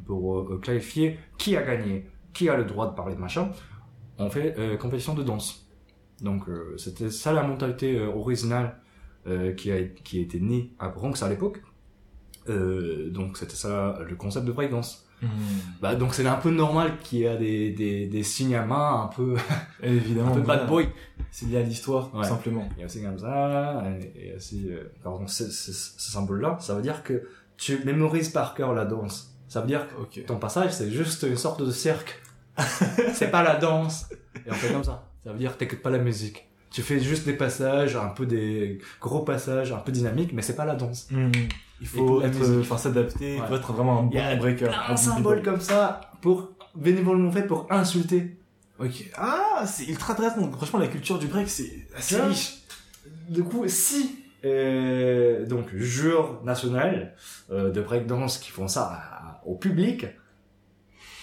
pour 0.05 0.39
euh, 0.39 0.59
clarifier 0.61 1.19
qui 1.37 1.55
a 1.55 1.61
gagné 1.63 2.07
qui 2.33 2.49
a 2.49 2.57
le 2.57 2.65
droit 2.65 2.89
de 2.89 2.95
parler 2.95 3.15
de 3.15 3.19
machin. 3.19 3.51
On 4.17 4.29
fait 4.29 4.55
euh, 4.57 4.77
compétition 4.77 5.13
de 5.13 5.23
danse. 5.23 5.67
Donc 6.21 6.47
euh, 6.47 6.75
c'était 6.77 7.09
ça 7.09 7.33
la 7.33 7.43
mentalité 7.43 7.97
euh, 7.97 8.07
originale 8.07 8.77
euh, 9.27 9.53
qui 9.53 9.71
a 9.71 9.83
qui 9.83 10.19
a 10.19 10.21
été 10.21 10.39
née 10.39 10.73
à 10.79 10.89
Bronx 10.89 11.21
à 11.21 11.29
l'époque. 11.29 11.61
Euh, 12.49 13.09
donc 13.09 13.37
c'était 13.37 13.55
ça 13.55 13.99
le 14.07 14.15
concept 14.15 14.45
de 14.45 14.51
breakdance. 14.51 15.07
Hmm. 15.21 15.27
bah 15.81 15.95
donc 15.95 16.13
c'est 16.13 16.25
un 16.27 16.35
peu 16.35 16.51
normal 16.51 16.97
qu'il 17.01 17.19
y 17.19 17.27
a 17.27 17.37
des 17.37 17.71
des 17.71 18.07
des 18.07 18.23
signes 18.23 18.55
à 18.55 18.65
main 18.65 19.03
un 19.03 19.07
peu 19.07 19.35
évidemment. 19.81 20.31
un 20.33 20.35
peu 20.35 20.41
bad 20.41 20.67
boy 20.67 20.89
C'est 21.35 21.47
lié 21.47 21.57
à 21.57 21.63
l'histoire, 21.63 22.13
Ouais. 22.13 22.23
simplement. 22.27 22.69
il 22.77 22.81
y 22.81 22.83
a 22.83 22.85
aussi 22.85 23.01
comme 23.01 23.17
ça, 23.17 23.83
et 24.15 24.35
aussi, 24.35 24.67
euh, 24.69 24.83
pardon, 25.03 25.25
ce, 25.27 25.49
ce, 25.49 25.71
ce 25.73 26.11
symbole-là, 26.11 26.57
ça 26.59 26.75
veut 26.75 26.83
dire 26.83 27.01
que 27.01 27.23
tu 27.57 27.83
mémorises 27.85 28.29
par 28.29 28.53
cœur 28.53 28.73
la 28.73 28.85
danse. 28.85 29.35
Ça 29.47 29.61
veut 29.61 29.67
dire 29.67 29.87
que 30.13 30.19
ton 30.21 30.37
passage, 30.37 30.71
c'est 30.73 30.91
juste 30.91 31.23
une 31.23 31.35
sorte 31.37 31.63
de 31.63 31.71
cirque. 31.71 32.21
c'est 33.13 33.31
pas 33.31 33.41
la 33.41 33.55
danse. 33.55 34.05
Et 34.45 34.51
on 34.51 34.53
fait 34.53 34.71
comme 34.71 34.83
ça. 34.83 35.07
Ça 35.23 35.31
veut 35.31 35.39
dire 35.39 35.53
que 35.53 35.57
t'écoutes 35.57 35.81
pas 35.81 35.89
la 35.89 35.97
musique. 35.97 36.47
Tu 36.69 36.81
fais 36.83 36.99
juste 36.99 37.25
des 37.25 37.33
passages, 37.33 37.95
un 37.95 38.09
peu 38.09 38.25
des 38.27 38.79
gros 39.01 39.21
passages, 39.21 39.71
un 39.71 39.77
peu 39.77 39.91
dynamiques, 39.91 40.33
mais 40.33 40.41
c'est 40.43 40.55
pas 40.55 40.65
la 40.65 40.75
danse. 40.75 41.07
Hmm. 41.11 41.31
Il 41.81 41.87
faut 41.87 42.21
être, 42.21 42.59
enfin, 42.61 42.77
s'adapter, 42.77 43.35
il 43.37 43.41
Ouais. 43.41 43.47
faut 43.47 43.55
être 43.55 43.73
vraiment 43.73 44.01
un 44.01 44.09
Il 44.11 44.15
y 44.15 44.19
a 44.19 44.35
bon 44.35 44.41
breaker. 44.41 44.69
Un 44.87 44.93
de 44.93 44.99
symboles 44.99 45.39
b-boy. 45.39 45.51
comme 45.53 45.61
ça 45.61 46.01
pour 46.21 46.49
bénévolement 46.75 47.31
fait 47.31 47.43
pour 47.47 47.65
insulter. 47.71 48.37
Ok. 48.79 49.09
Ah, 49.15 49.65
c'est 49.67 49.85
ultra 49.85 50.13
intéressant. 50.13 50.51
Franchement, 50.51 50.79
la 50.79 50.87
culture 50.87 51.19
du 51.19 51.27
break, 51.27 51.49
c'est 51.49 51.87
assez 51.95 52.15
riche. 52.29 52.57
Du 53.29 53.43
coup, 53.43 53.67
si 53.67 54.19
euh, 54.45 55.45
donc 55.45 55.73
jour 55.75 56.41
national 56.43 57.15
euh, 57.51 57.71
de 57.71 57.81
breakdance 57.81 58.37
qui 58.39 58.49
font 58.51 58.67
ça 58.67 58.83
à- 58.91 59.41
au 59.45 59.55
public, 59.55 60.05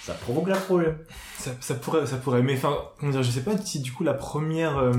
ça 0.02 0.14
provoque 0.14 0.48
la 0.48 0.56
problème. 0.56 0.98
Ça, 1.40 1.50
ça 1.61 1.74
pourrait, 1.74 2.07
ça 2.07 2.16
pourrait. 2.16 2.42
Mais 2.42 2.55
enfin, 2.55 2.74
comment 2.98 3.12
dire, 3.12 3.22
je 3.22 3.31
sais 3.31 3.40
pas 3.42 3.57
si 3.57 3.81
du 3.81 3.92
coup 3.92 4.05
la 4.05 4.14
première, 4.14 4.79
euh, 4.79 4.92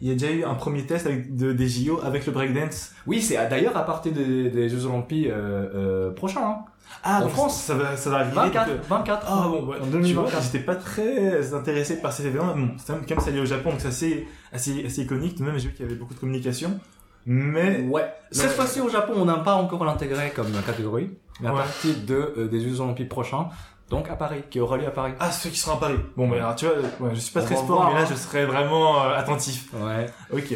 il 0.00 0.08
y 0.08 0.10
a 0.10 0.14
déjà 0.14 0.30
eu 0.32 0.44
un 0.44 0.54
premier 0.54 0.84
test 0.86 1.06
avec 1.06 1.36
de, 1.36 1.52
des 1.52 1.68
JO 1.68 2.00
avec 2.02 2.26
le 2.26 2.32
breakdance. 2.32 2.92
Oui, 3.06 3.20
c'est 3.22 3.36
d'ailleurs 3.48 3.76
à 3.76 3.84
partir 3.84 4.12
des, 4.12 4.50
des 4.50 4.68
Jeux 4.68 4.86
Olympiques 4.86 5.28
euh, 5.28 5.68
euh, 5.74 6.10
prochains. 6.12 6.40
Hein. 6.46 6.56
Ah, 7.02 7.22
En 7.24 7.28
France. 7.28 7.60
ça 7.62 7.74
va, 7.74 7.96
ça 7.96 8.10
va 8.10 8.16
arriver. 8.18 8.34
24, 8.34 8.68
donc, 8.68 8.76
euh, 8.78 8.82
24. 8.88 9.26
Ah 9.28 9.48
bon, 9.48 9.66
ouais. 9.66 9.76
en 9.76 9.84
tu 9.84 9.90
vois, 9.90 10.00
2024. 10.00 10.42
j'étais 10.44 10.58
pas 10.64 10.76
très 10.76 11.52
intéressé 11.54 12.00
par 12.00 12.12
cet 12.12 12.26
événement. 12.26 12.54
Bon, 12.56 12.70
c'est 12.78 12.92
quand 12.92 13.10
même 13.10 13.20
ça 13.20 13.30
allé 13.30 13.40
au 13.40 13.44
Japon, 13.44 13.70
donc 13.70 13.80
c'est 13.80 13.88
assez, 13.88 14.28
assez, 14.52 14.84
assez 14.86 15.02
iconique. 15.02 15.36
Tout 15.36 15.42
de 15.44 15.48
même, 15.50 15.58
j'ai 15.58 15.68
vu 15.68 15.74
qu'il 15.74 15.84
y 15.84 15.88
avait 15.88 15.98
beaucoup 15.98 16.14
de 16.14 16.18
communication. 16.20 16.78
Mais 17.26 17.80
Ouais. 17.88 18.12
Cette 18.30 18.52
fois-ci 18.52 18.80
au 18.80 18.88
Japon, 18.88 19.14
on 19.16 19.24
n'a 19.24 19.38
pas 19.38 19.54
encore 19.54 19.84
l'intégré 19.84 20.30
comme 20.34 20.50
catégorie, 20.64 21.10
mais 21.40 21.48
à 21.48 21.52
Ouais. 21.52 21.58
partir 21.58 21.94
de 22.06 22.14
euh, 22.38 22.48
des 22.48 22.60
Jeux 22.60 22.80
Olympiques 22.80 23.08
prochains, 23.08 23.48
donc 23.90 24.08
à 24.10 24.16
Paris, 24.16 24.42
qui 24.50 24.58
aura 24.60 24.76
lieu 24.76 24.86
à 24.86 24.90
Paris. 24.90 25.12
ah, 25.20 25.30
ceux 25.30 25.50
qui 25.50 25.58
seront 25.58 25.76
à 25.76 25.80
Paris. 25.80 25.96
Bon, 26.16 26.26
mais 26.26 26.38
alors 26.38 26.54
tu 26.56 26.66
vois, 26.66 26.74
ouais, 26.76 27.14
je 27.14 27.20
suis 27.20 27.32
pas 27.32 27.42
On 27.42 27.44
très 27.44 27.54
sport, 27.56 27.66
voir, 27.76 27.88
mais 27.90 27.94
là, 27.94 28.02
hein. 28.02 28.08
je 28.10 28.14
serais 28.16 28.44
vraiment 28.46 29.02
euh, 29.04 29.14
attentif. 29.16 29.68
Ouais. 29.74 30.06
Ok. 30.32 30.54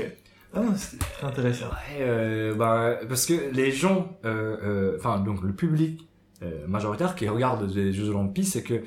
Ah, 0.55 0.61
c'est 0.77 0.99
intéressant. 1.25 1.67
Ouais, 1.67 1.99
euh, 2.01 2.55
bah, 2.57 2.97
parce 3.09 3.25
que 3.27 3.35
les 3.53 3.71
gens, 3.71 4.19
euh, 4.25 4.57
euh, 4.65 4.97
enfin 4.99 5.21
donc 5.21 5.43
le 5.43 5.53
public 5.53 6.09
euh, 6.43 6.67
majoritaire 6.67 7.15
qui 7.15 7.29
regarde 7.29 7.71
les 7.73 7.93
Jeux 7.93 8.09
Olympiques, 8.11 8.49
c'est 8.49 8.65
que 8.65 8.83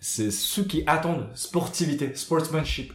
c'est 0.00 0.30
ceux 0.30 0.64
qui 0.64 0.82
attendent 0.86 1.28
sportivité, 1.34 2.14
sportsmanship. 2.14 2.92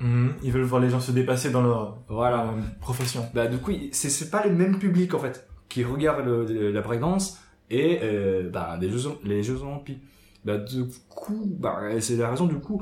Mhm. 0.00 0.34
Ils 0.42 0.52
veulent 0.52 0.62
voir 0.64 0.82
les 0.82 0.90
gens 0.90 1.00
se 1.00 1.12
dépasser 1.12 1.48
dans 1.50 1.62
leur 1.62 1.96
Voilà. 2.08 2.42
euh, 2.42 2.60
profession. 2.82 3.26
Bah 3.32 3.46
du 3.46 3.56
coup, 3.56 3.72
c'est 3.92 4.10
c'est 4.10 4.28
pas 4.28 4.44
le 4.46 4.52
même 4.54 4.78
public 4.78 5.14
en 5.14 5.18
fait 5.18 5.48
qui 5.70 5.82
regarde 5.84 6.26
le, 6.26 6.44
le- 6.44 6.70
la 6.70 6.80
breakdance 6.82 7.38
et 7.70 8.00
euh, 8.02 8.50
bah, 8.50 8.76
des 8.78 8.90
Jeux, 8.90 9.12
les 9.24 9.42
Jeux 9.42 9.62
Olympiques. 9.62 10.02
Bah 10.46 10.58
du 10.58 10.84
coup, 11.08 11.44
bah 11.58 11.80
c'est 12.00 12.16
la 12.16 12.30
raison 12.30 12.46
du 12.46 12.56
coup, 12.60 12.80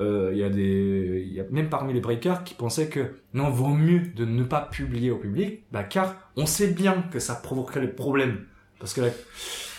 euh, 0.00 0.30
il 0.32 0.38
y 0.38 0.42
a 0.42 0.48
des, 0.50 1.24
y 1.30 1.38
a 1.40 1.44
même 1.50 1.68
parmi 1.68 1.92
les 1.92 2.00
breakers 2.00 2.42
qui 2.42 2.54
pensaient 2.54 2.88
que 2.88 3.12
non 3.34 3.50
vaut 3.50 3.68
mieux 3.72 4.00
de 4.16 4.24
ne 4.24 4.42
pas 4.42 4.62
publier 4.62 5.10
au 5.12 5.16
public, 5.18 5.62
bah 5.70 5.84
car 5.84 6.16
on 6.36 6.44
sait 6.46 6.68
bien 6.72 7.04
que 7.12 7.20
ça 7.20 7.36
provoquerait 7.36 7.80
des 7.82 7.88
problèmes. 7.88 8.40
Parce 8.80 8.92
que 8.94 9.00
la, 9.02 9.10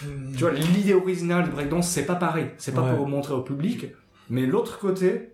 tu 0.01 0.39
vois, 0.39 0.51
l'idée 0.53 0.93
originale 0.93 1.43
du 1.43 1.51
breakdance, 1.51 1.87
c'est 1.89 2.05
pas 2.05 2.15
pareil. 2.15 2.47
C'est 2.57 2.73
pas 2.73 2.81
Ouais. 2.83 2.95
pour 2.95 3.07
montrer 3.07 3.33
au 3.33 3.41
public. 3.41 3.87
Mais 4.29 4.45
l'autre 4.45 4.79
côté, 4.79 5.33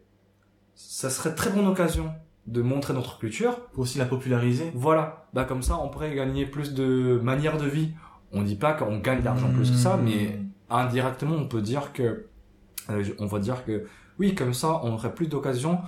ça 0.76 1.10
serait 1.10 1.36
très 1.36 1.52
bonne 1.52 1.68
occasion 1.68 2.10
de 2.48 2.62
montrer 2.62 2.94
notre 2.94 3.20
culture. 3.20 3.60
pour 3.74 3.84
aussi 3.84 4.00
la 4.00 4.06
populariser. 4.06 4.72
Voilà. 4.74 5.28
Bah, 5.34 5.46
comme 5.46 5.62
ça, 5.62 5.78
on 5.82 5.90
pourrait 5.90 6.16
gagner 6.16 6.46
plus 6.48 6.74
de 6.74 7.20
manières 7.24 7.58
de 7.58 7.68
vie. 7.68 7.92
On 8.34 8.42
dit 8.42 8.56
pas 8.56 8.74
qu'on 8.74 8.98
gagne 9.00 9.22
d'argent 9.22 9.50
plus 9.54 9.70
que 9.72 9.78
ça, 9.78 9.96
Hmm. 9.98 10.04
mais 10.06 10.40
indirectement, 10.80 11.36
on 11.36 11.48
peut 11.48 11.62
dire 11.62 11.94
que, 11.94 12.26
euh, 12.90 13.04
on 13.20 13.26
va 13.28 13.40
dire 13.40 13.64
que 13.66 13.86
oui, 14.20 14.36
comme 14.36 14.54
ça, 14.54 14.82
on 14.84 14.94
aurait 14.94 15.14
plus 15.14 15.28
d'occasions 15.28 15.80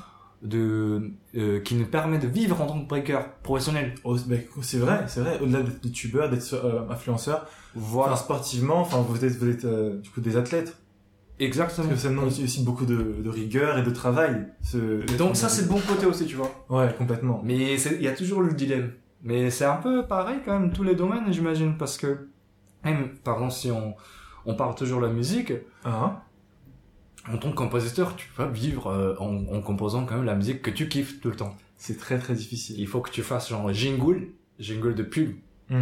de 0.42 1.12
euh, 1.38 1.62
qui 1.62 1.76
nous 1.76 1.86
permet 1.86 2.18
de 2.20 2.28
vivre 2.28 2.60
en 2.62 2.66
tant 2.66 2.82
que 2.82 2.88
breaker 2.88 3.20
professionnel. 3.44 3.96
Oh, 4.04 4.18
ben, 4.28 4.42
c'est 4.62 4.78
vrai, 4.78 5.06
c'est 5.08 5.22
vrai. 5.22 5.40
Au-delà 5.40 5.62
d'être 5.62 5.86
youtubeur, 5.86 6.30
d'être 6.30 6.54
euh, 6.54 6.90
influenceur, 6.90 7.48
Voilà. 7.76 8.14
enfin, 8.14 8.22
sportivement, 8.22 8.82
enfin, 8.82 8.98
vous 9.08 9.24
êtes, 9.24 9.38
vous 9.38 9.50
êtes 9.50 9.66
euh, 9.66 10.00
du 10.02 10.10
coup 10.10 10.20
des 10.20 10.36
athlètes. 10.36 10.76
Exactement. 11.40 11.88
Parce 11.88 12.02
que 12.02 12.08
ça 12.08 12.10
demande 12.10 12.28
aussi, 12.28 12.64
beaucoup 12.64 12.86
de, 12.86 13.22
de 13.24 13.30
rigueur 13.30 13.78
et 13.78 13.84
de 13.84 13.90
travail. 13.90 14.48
Ce... 14.62 15.18
Donc 15.18 15.36
ça, 15.36 15.50
c'est 15.50 15.64
le 15.64 15.70
bon 15.70 15.80
côté 15.80 16.06
aussi, 16.06 16.26
tu 16.26 16.36
vois. 16.36 16.52
Ouais, 16.70 16.94
complètement. 16.98 17.42
Mais 17.44 17.76
il 17.76 18.02
y 18.02 18.08
a 18.08 18.14
toujours 18.14 18.42
le 18.42 18.54
dilemme. 18.54 18.92
Mais 19.24 19.50
c'est 19.50 19.66
un 19.66 19.78
peu 19.78 20.06
pareil 20.06 20.40
quand 20.46 20.60
même 20.60 20.72
tous 20.74 20.84
les 20.84 20.96
domaines, 20.96 21.32
j'imagine, 21.32 21.78
parce 21.78 21.98
que 21.98 22.28
même, 22.84 23.10
par 23.24 23.36
exemple, 23.36 23.54
si 23.54 23.72
on 23.72 23.96
on 24.46 24.56
parle 24.56 24.76
toujours 24.76 25.02
de 25.02 25.08
la 25.08 25.14
musique, 25.14 25.54
Hein 25.86 26.20
en 27.32 27.38
tant 27.38 27.52
que 27.52 27.56
compositeur, 27.56 28.18
tu 28.18 28.30
vas 28.36 28.48
vivre 28.48 28.88
euh, 28.88 29.16
en, 29.20 29.46
en 29.56 29.62
composant 29.62 30.06
quand 30.06 30.16
même 30.16 30.26
la 30.26 30.36
musique 30.36 30.62
que 30.62 30.70
tu 30.70 30.90
kiffes 30.90 31.22
tout 31.22 31.30
le 31.30 31.36
temps. 31.38 31.56
c'est 31.78 31.98
très 31.98 32.18
très 32.20 32.34
difficile. 32.34 32.78
Il 32.80 32.88
faut 32.88 33.00
que 33.00 33.12
tu 33.12 33.24
fasses 33.24 33.48
genre 33.50 33.72
jingle, 33.72 34.28
jingle 34.60 34.94
de 34.94 35.04
pub. 35.04 35.36
Hmm. 35.70 35.80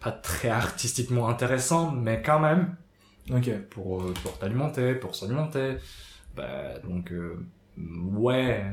Pas 0.00 0.10
très 0.10 0.48
artistiquement 0.48 1.28
intéressant, 1.28 1.92
mais 1.92 2.22
quand 2.22 2.40
même 2.40 2.74
Ok. 3.30 3.50
pour 3.70 4.02
euh, 4.02 4.12
pour 4.24 4.36
t'alimenter, 4.38 4.96
pour 4.96 5.14
s'alimenter. 5.14 5.76
Bah 6.34 6.78
donc 6.82 7.12
euh, 7.12 7.38
ouais, 7.78 8.64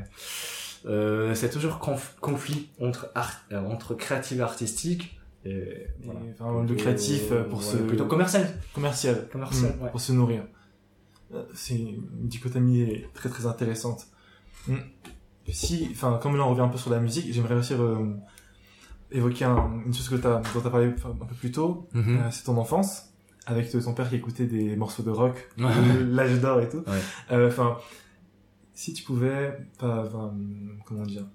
Euh, 0.86 1.34
c'est 1.34 1.50
toujours 1.50 1.76
conf- 1.78 2.18
conflit 2.20 2.68
entre 2.80 3.10
art, 3.14 3.42
euh, 3.52 3.60
entre 3.60 3.94
créatif 3.94 4.38
et 4.38 4.40
artistique. 4.40 5.19
Et, 5.44 5.50
Et, 5.50 5.86
voilà. 6.04 6.20
enfin, 6.38 6.64
le 6.68 6.74
créatif 6.74 7.32
euh, 7.32 7.44
pour 7.44 7.58
Ouais, 7.60 7.64
se 7.64 7.76
plutôt 7.78 8.06
commercial. 8.06 8.46
commercial, 8.74 9.28
Commercial, 9.32 9.74
Mm, 9.78 9.82
ouais. 9.84 9.90
pour 9.90 10.00
se 10.00 10.12
nourrir. 10.12 10.42
Euh, 11.34 11.44
C'est 11.54 11.78
une 11.78 12.28
dichotomie 12.28 13.04
très 13.14 13.28
très 13.28 13.46
intéressante. 13.46 14.06
Mm. 14.68 14.74
Si, 15.48 15.88
enfin, 15.92 16.18
comme 16.22 16.36
là 16.36 16.44
on 16.44 16.50
revient 16.50 16.60
un 16.60 16.68
peu 16.68 16.78
sur 16.78 16.90
la 16.90 17.00
musique, 17.00 17.32
j'aimerais 17.32 17.54
aussi 17.54 17.72
euh, 17.74 18.12
évoquer 19.10 19.44
un- 19.46 19.82
une 19.86 19.92
chose 19.94 20.08
que 20.08 20.16
t'as, 20.16 20.40
dont 20.40 20.60
tu 20.60 20.66
as 20.66 20.70
parlé 20.70 20.86
un 20.88 21.26
peu 21.26 21.34
plus 21.34 21.50
tôt. 21.50 21.88
Mhm. 21.94 22.18
Euh, 22.18 22.30
c'est 22.30 22.44
ton 22.44 22.56
enfance, 22.58 23.08
avec 23.46 23.70
ton 23.70 23.94
père 23.94 24.08
qui 24.10 24.16
écoutait 24.16 24.46
des 24.46 24.76
morceaux 24.76 25.02
de 25.02 25.10
rock, 25.10 25.48
l'âge 25.56 26.38
d'or 26.40 26.60
et 26.60 26.68
tout. 26.68 26.84
Ouais. 26.86 27.00
Euh, 27.32 27.48
Enfin, 27.48 27.78
si 28.74 28.92
tu 28.92 29.02
pouvais, 29.04 29.56
pas, 29.78 30.08
comment 30.84 31.02
dire, 31.04 31.26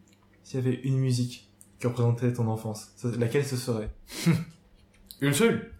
s'il 0.43 0.59
y 0.63 0.67
avait 0.67 0.79
une 0.81 0.97
musique 0.99 1.49
qui 1.79 1.87
représentait 1.87 2.33
ton 2.33 2.47
enfance, 2.47 2.89
ça- 2.95 3.09
laquelle 3.17 3.45
ce 3.45 3.55
serait 3.57 3.89
Une 5.21 5.33
seule. 5.33 5.71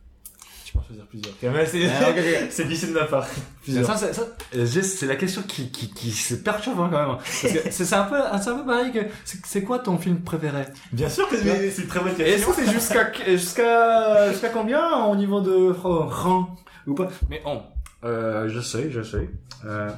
Tu 0.64 0.74
peux 0.74 0.80
en 0.80 0.84
choisir 0.84 1.06
plusieurs. 1.08 1.34
C'est 1.68 1.86
Ah, 1.88 2.14
c'est 2.50 2.66
glissé 2.66 2.88
de 2.88 2.94
ma 2.94 3.04
part. 3.06 3.28
Plusieurs. 3.64 3.86
Ça, 3.86 3.96
c'est, 3.98 4.14
ça, 4.14 4.24
euh, 4.56 4.66
c'est 4.66 5.06
la 5.06 5.16
question 5.18 5.42
qui, 5.44 5.72
qui, 5.72 5.90
qui 5.94 6.12
se 6.12 6.36
perturbe 6.36 6.80
hein, 6.80 6.90
quand 6.92 7.08
même. 7.08 7.18
C'est, 7.26 7.94
un 7.94 8.04
peu, 8.06 8.16
un 8.16 8.40
peu 8.40 8.66
pareil 8.66 8.92
que, 8.92 9.00
c'est, 9.26 9.64
quoi 9.64 9.80
ton 9.80 9.98
film 9.98 10.22
préféré? 10.22 10.66
Bien 10.94 11.10
sûr 11.10 11.28
que 11.30 11.38
c'est 11.38 11.82
une 11.82 11.88
très 11.88 12.00
bonne 12.00 12.14
Et 12.20 12.24
est-ce 12.24 12.46
question. 12.46 12.52
que 12.54 12.66
c'est 12.66 12.72
jusqu'à, 12.74 13.12
jusqu'à, 13.28 14.32
jusqu'à 14.32 14.50
combien 14.50 15.06
au 15.06 15.16
niveau 15.16 15.42
de 15.42 15.72
rang 15.72 16.56
ou 16.88 16.94
pas? 16.96 17.10
Mais 17.30 17.42
bon, 17.44 17.62
euh, 18.04 18.48
je 18.50 18.60
sais, 18.62 18.90
je 18.90 19.02
sais. 19.02 19.30
Euh, 19.66 19.90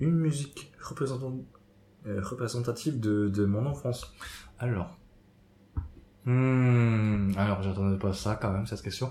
une 0.00 0.14
musique 0.14 0.72
représentant, 0.82 1.32
euh, 2.06 2.20
représentative 2.22 2.98
de, 3.00 3.28
de 3.28 3.44
mon 3.46 3.66
enfance. 3.66 4.12
Alors. 4.58 4.98
Hmm, 6.24 7.32
alors 7.36 7.62
j'attendais 7.62 7.98
pas 7.98 8.12
ça 8.14 8.36
quand 8.40 8.50
même, 8.50 8.66
cette 8.66 8.82
question. 8.82 9.10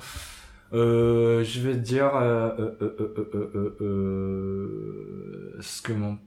Euh, 0.74 1.44
je 1.44 1.60
vais 1.62 1.76
dire 1.76 2.16
euh, 2.16 2.50
euh, 2.58 2.78
euh, 2.82 3.32
euh, 3.36 3.78
euh, 3.82 5.58
ce 5.62 5.84
que 5.84 5.94
mon, 5.94 6.18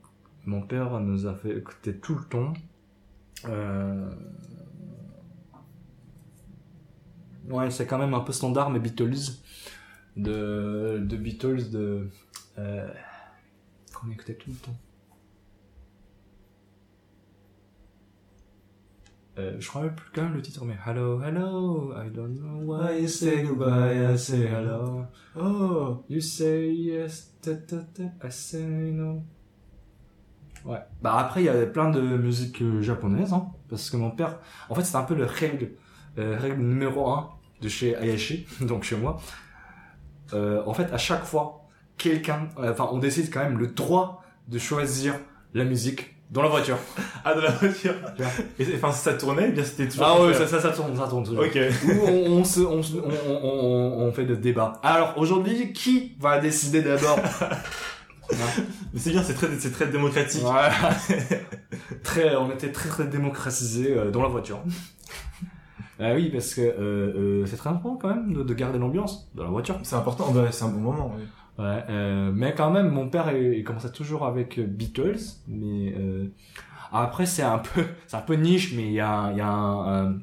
mon 0.44 0.62
père 0.62 1.00
nous 1.00 1.26
a 1.26 1.34
fait 1.34 1.56
écouter 1.58 1.96
tout 1.96 2.14
le 2.14 2.24
temps. 2.24 2.52
Ouais, 7.48 7.70
c'est 7.70 7.86
quand 7.86 7.98
même 7.98 8.14
un 8.14 8.20
peu 8.20 8.32
standard, 8.32 8.70
mais 8.70 8.78
Beatles. 8.78 9.32
De, 10.16 10.98
de 11.04 11.16
Beatles, 11.16 11.70
de... 11.70 12.08
Qu'on 13.94 14.10
écoutait 14.10 14.34
tout 14.34 14.50
le 14.50 14.56
temps. 14.56 14.76
Euh, 19.38 19.56
je 19.58 19.68
crois 19.68 19.82
même 19.82 19.94
plus 19.94 20.10
quand 20.14 20.22
même 20.22 20.34
le 20.34 20.40
titre, 20.40 20.64
mais 20.64 20.76
Hello, 20.86 21.20
hello, 21.20 21.92
I 21.92 22.10
don't 22.10 22.38
know 22.38 22.62
why 22.64 23.02
you 23.02 23.06
say 23.08 23.42
goodbye, 23.42 24.14
I 24.14 24.16
say 24.16 24.46
hello. 24.46 25.04
Oh, 25.38 26.04
You 26.08 26.20
say 26.22 26.72
yes, 26.72 27.34
ta, 27.42 27.54
ta, 27.54 27.76
ta, 27.94 28.04
I 28.26 28.30
say 28.30 28.64
no. 28.64 29.22
Ouais. 30.64 30.78
Bah 31.02 31.16
après, 31.18 31.42
il 31.42 31.46
y 31.46 31.48
a 31.50 31.66
plein 31.66 31.90
de 31.90 32.00
musiques 32.00 32.62
euh, 32.62 32.80
japonaises, 32.80 33.34
hein, 33.34 33.48
parce 33.68 33.90
que 33.90 33.98
mon 33.98 34.10
père, 34.10 34.38
en 34.70 34.74
fait, 34.74 34.82
c'est 34.82 34.96
un 34.96 35.02
peu 35.02 35.14
le 35.14 35.26
règle, 35.26 35.72
euh, 36.18 36.38
règle 36.38 36.62
numéro 36.62 37.08
un 37.10 37.28
de 37.60 37.68
chez 37.68 37.94
Ayashi, 37.94 38.46
donc 38.62 38.84
chez 38.84 38.96
moi. 38.96 39.18
Euh, 40.32 40.62
en 40.66 40.72
fait, 40.72 40.90
à 40.92 40.98
chaque 40.98 41.24
fois, 41.24 41.68
quelqu'un, 41.98 42.48
enfin, 42.56 42.88
on 42.90 42.98
décide 42.98 43.30
quand 43.30 43.40
même 43.40 43.58
le 43.58 43.68
droit 43.68 44.24
de 44.48 44.58
choisir 44.58 45.14
la 45.54 45.64
musique 45.64 46.15
dans 46.30 46.42
la 46.42 46.48
voiture. 46.48 46.76
ah 47.24 47.34
de 47.34 47.40
la 47.40 47.50
voiture. 47.50 47.94
Et 48.58 48.66
enfin, 48.74 48.92
ça 48.92 49.14
tournait, 49.14 49.48
bien 49.50 49.64
c'était 49.64 49.88
toujours. 49.88 50.06
Ah 50.06 50.20
ouais, 50.22 50.34
ça, 50.34 50.46
ça, 50.46 50.60
ça 50.60 50.70
tourne, 50.70 50.96
ça 50.96 51.06
tourne 51.06 51.24
toujours. 51.24 51.44
Ok. 51.44 51.58
Où 51.84 52.06
on, 52.06 52.30
on, 52.38 52.44
se, 52.44 52.60
on, 52.60 52.82
se- 52.82 52.96
on, 52.96 54.06
on, 54.06 54.12
fait 54.12 54.24
le 54.24 54.36
débat. 54.36 54.74
Alors 54.82 55.14
aujourd'hui, 55.16 55.72
qui 55.72 56.16
va 56.18 56.38
décider 56.38 56.82
d'abord? 56.82 57.18
Mais 58.92 58.98
c'est 58.98 59.10
bien, 59.10 59.22
c'est 59.22 59.34
très, 59.34 59.48
c'est 59.58 59.70
très 59.70 59.86
démocratique. 59.86 60.42
Voilà. 60.42 60.72
très, 62.02 62.34
on 62.34 62.50
était 62.50 62.72
très 62.72 62.88
très 62.88 63.06
démocratisé 63.06 63.96
euh, 63.96 64.10
dans 64.10 64.22
la 64.22 64.28
voiture. 64.28 64.58
Ah 66.00 66.12
oui, 66.14 66.28
parce 66.30 66.52
que 66.54 66.60
euh, 66.60 66.72
euh, 67.42 67.46
c'est 67.46 67.56
très 67.56 67.70
important 67.70 67.96
quand 67.96 68.08
même 68.08 68.32
de, 68.34 68.42
de 68.42 68.54
garder 68.54 68.78
l'ambiance 68.78 69.30
dans 69.34 69.44
la 69.44 69.50
voiture. 69.50 69.78
C'est 69.84 69.96
important, 69.96 70.30
bah, 70.32 70.48
c'est 70.50 70.64
un 70.64 70.68
bon 70.68 70.80
moment. 70.80 71.14
oui. 71.16 71.24
Ouais, 71.58 71.84
euh, 71.88 72.32
mais 72.34 72.54
quand 72.54 72.70
même, 72.70 72.88
mon 72.90 73.08
père, 73.08 73.32
il, 73.34 73.54
il 73.54 73.64
commençait 73.64 73.90
toujours 73.92 74.26
avec 74.26 74.58
euh, 74.58 74.66
Beatles, 74.66 75.18
mais 75.48 75.94
euh, 75.96 76.26
après 76.92 77.24
c'est 77.26 77.42
un 77.42 77.58
peu, 77.58 77.82
c'est 78.06 78.16
un 78.16 78.20
peu 78.20 78.34
niche, 78.34 78.74
mais 78.76 78.84
il 78.86 78.92
y 78.92 79.00
a, 79.00 79.30
il 79.32 79.38
y 79.38 79.40
a 79.40 79.48
un, 79.50 80.06
un- 80.10 80.18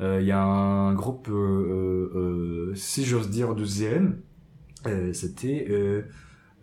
euh, 0.00 0.18
il 0.20 0.26
y 0.26 0.32
a 0.32 0.42
un 0.42 0.92
groupe, 0.92 1.28
euh, 1.30 1.32
euh, 1.34 2.18
euh, 2.70 2.74
si 2.74 3.04
j'ose 3.06 3.30
dire, 3.30 3.54
deuxième, 3.54 4.20
euh, 4.86 5.12
c'était 5.14 5.66
euh, 5.70 6.02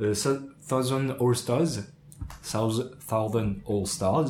euh, 0.02 0.14
Thousand 0.70 1.10
All 1.20 1.36
Stars, 1.36 1.82
Thousand 2.44 2.84
Thousand 3.08 3.54
All 3.68 3.88
Stars. 3.88 4.30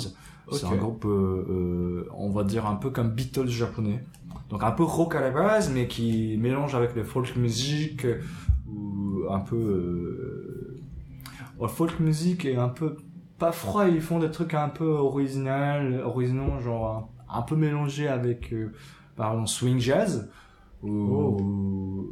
C'est 0.51 0.65
un 0.65 0.69
groupe, 0.77 1.05
euh, 1.05 1.45
euh, 1.49 2.09
on 2.15 2.29
va 2.29 2.43
dire 2.43 2.65
un 2.65 2.75
peu 2.75 2.89
comme 2.91 3.09
Beatles 3.11 3.47
japonais. 3.49 4.03
Donc 4.49 4.63
un 4.63 4.71
peu 4.71 4.83
rock 4.83 5.15
à 5.15 5.21
la 5.21 5.31
base, 5.31 5.69
mais 5.73 5.87
qui 5.87 6.37
mélange 6.39 6.75
avec 6.75 6.95
le 6.95 7.03
folk 7.03 7.35
music 7.35 8.05
euh, 8.05 8.19
ou 8.69 9.12
un 9.29 9.39
peu 9.39 10.79
euh, 11.59 11.67
folk 11.67 11.99
music 11.99 12.45
et 12.45 12.55
un 12.55 12.69
peu 12.69 12.95
pas 13.39 13.51
froid. 13.51 13.87
Ils 13.87 14.01
font 14.01 14.19
des 14.19 14.31
trucs 14.31 14.53
un 14.53 14.69
peu 14.69 14.85
original, 14.85 16.01
originaux, 16.05 16.59
genre 16.61 17.09
un, 17.29 17.39
un 17.39 17.41
peu 17.41 17.55
mélangés 17.55 18.07
avec 18.07 18.53
euh, 18.53 18.71
par 19.15 19.31
exemple 19.33 19.49
swing 19.49 19.79
jazz. 19.79 20.29
Ou, 20.81 20.89
Oh. 20.89 21.37
ou- 21.41 22.03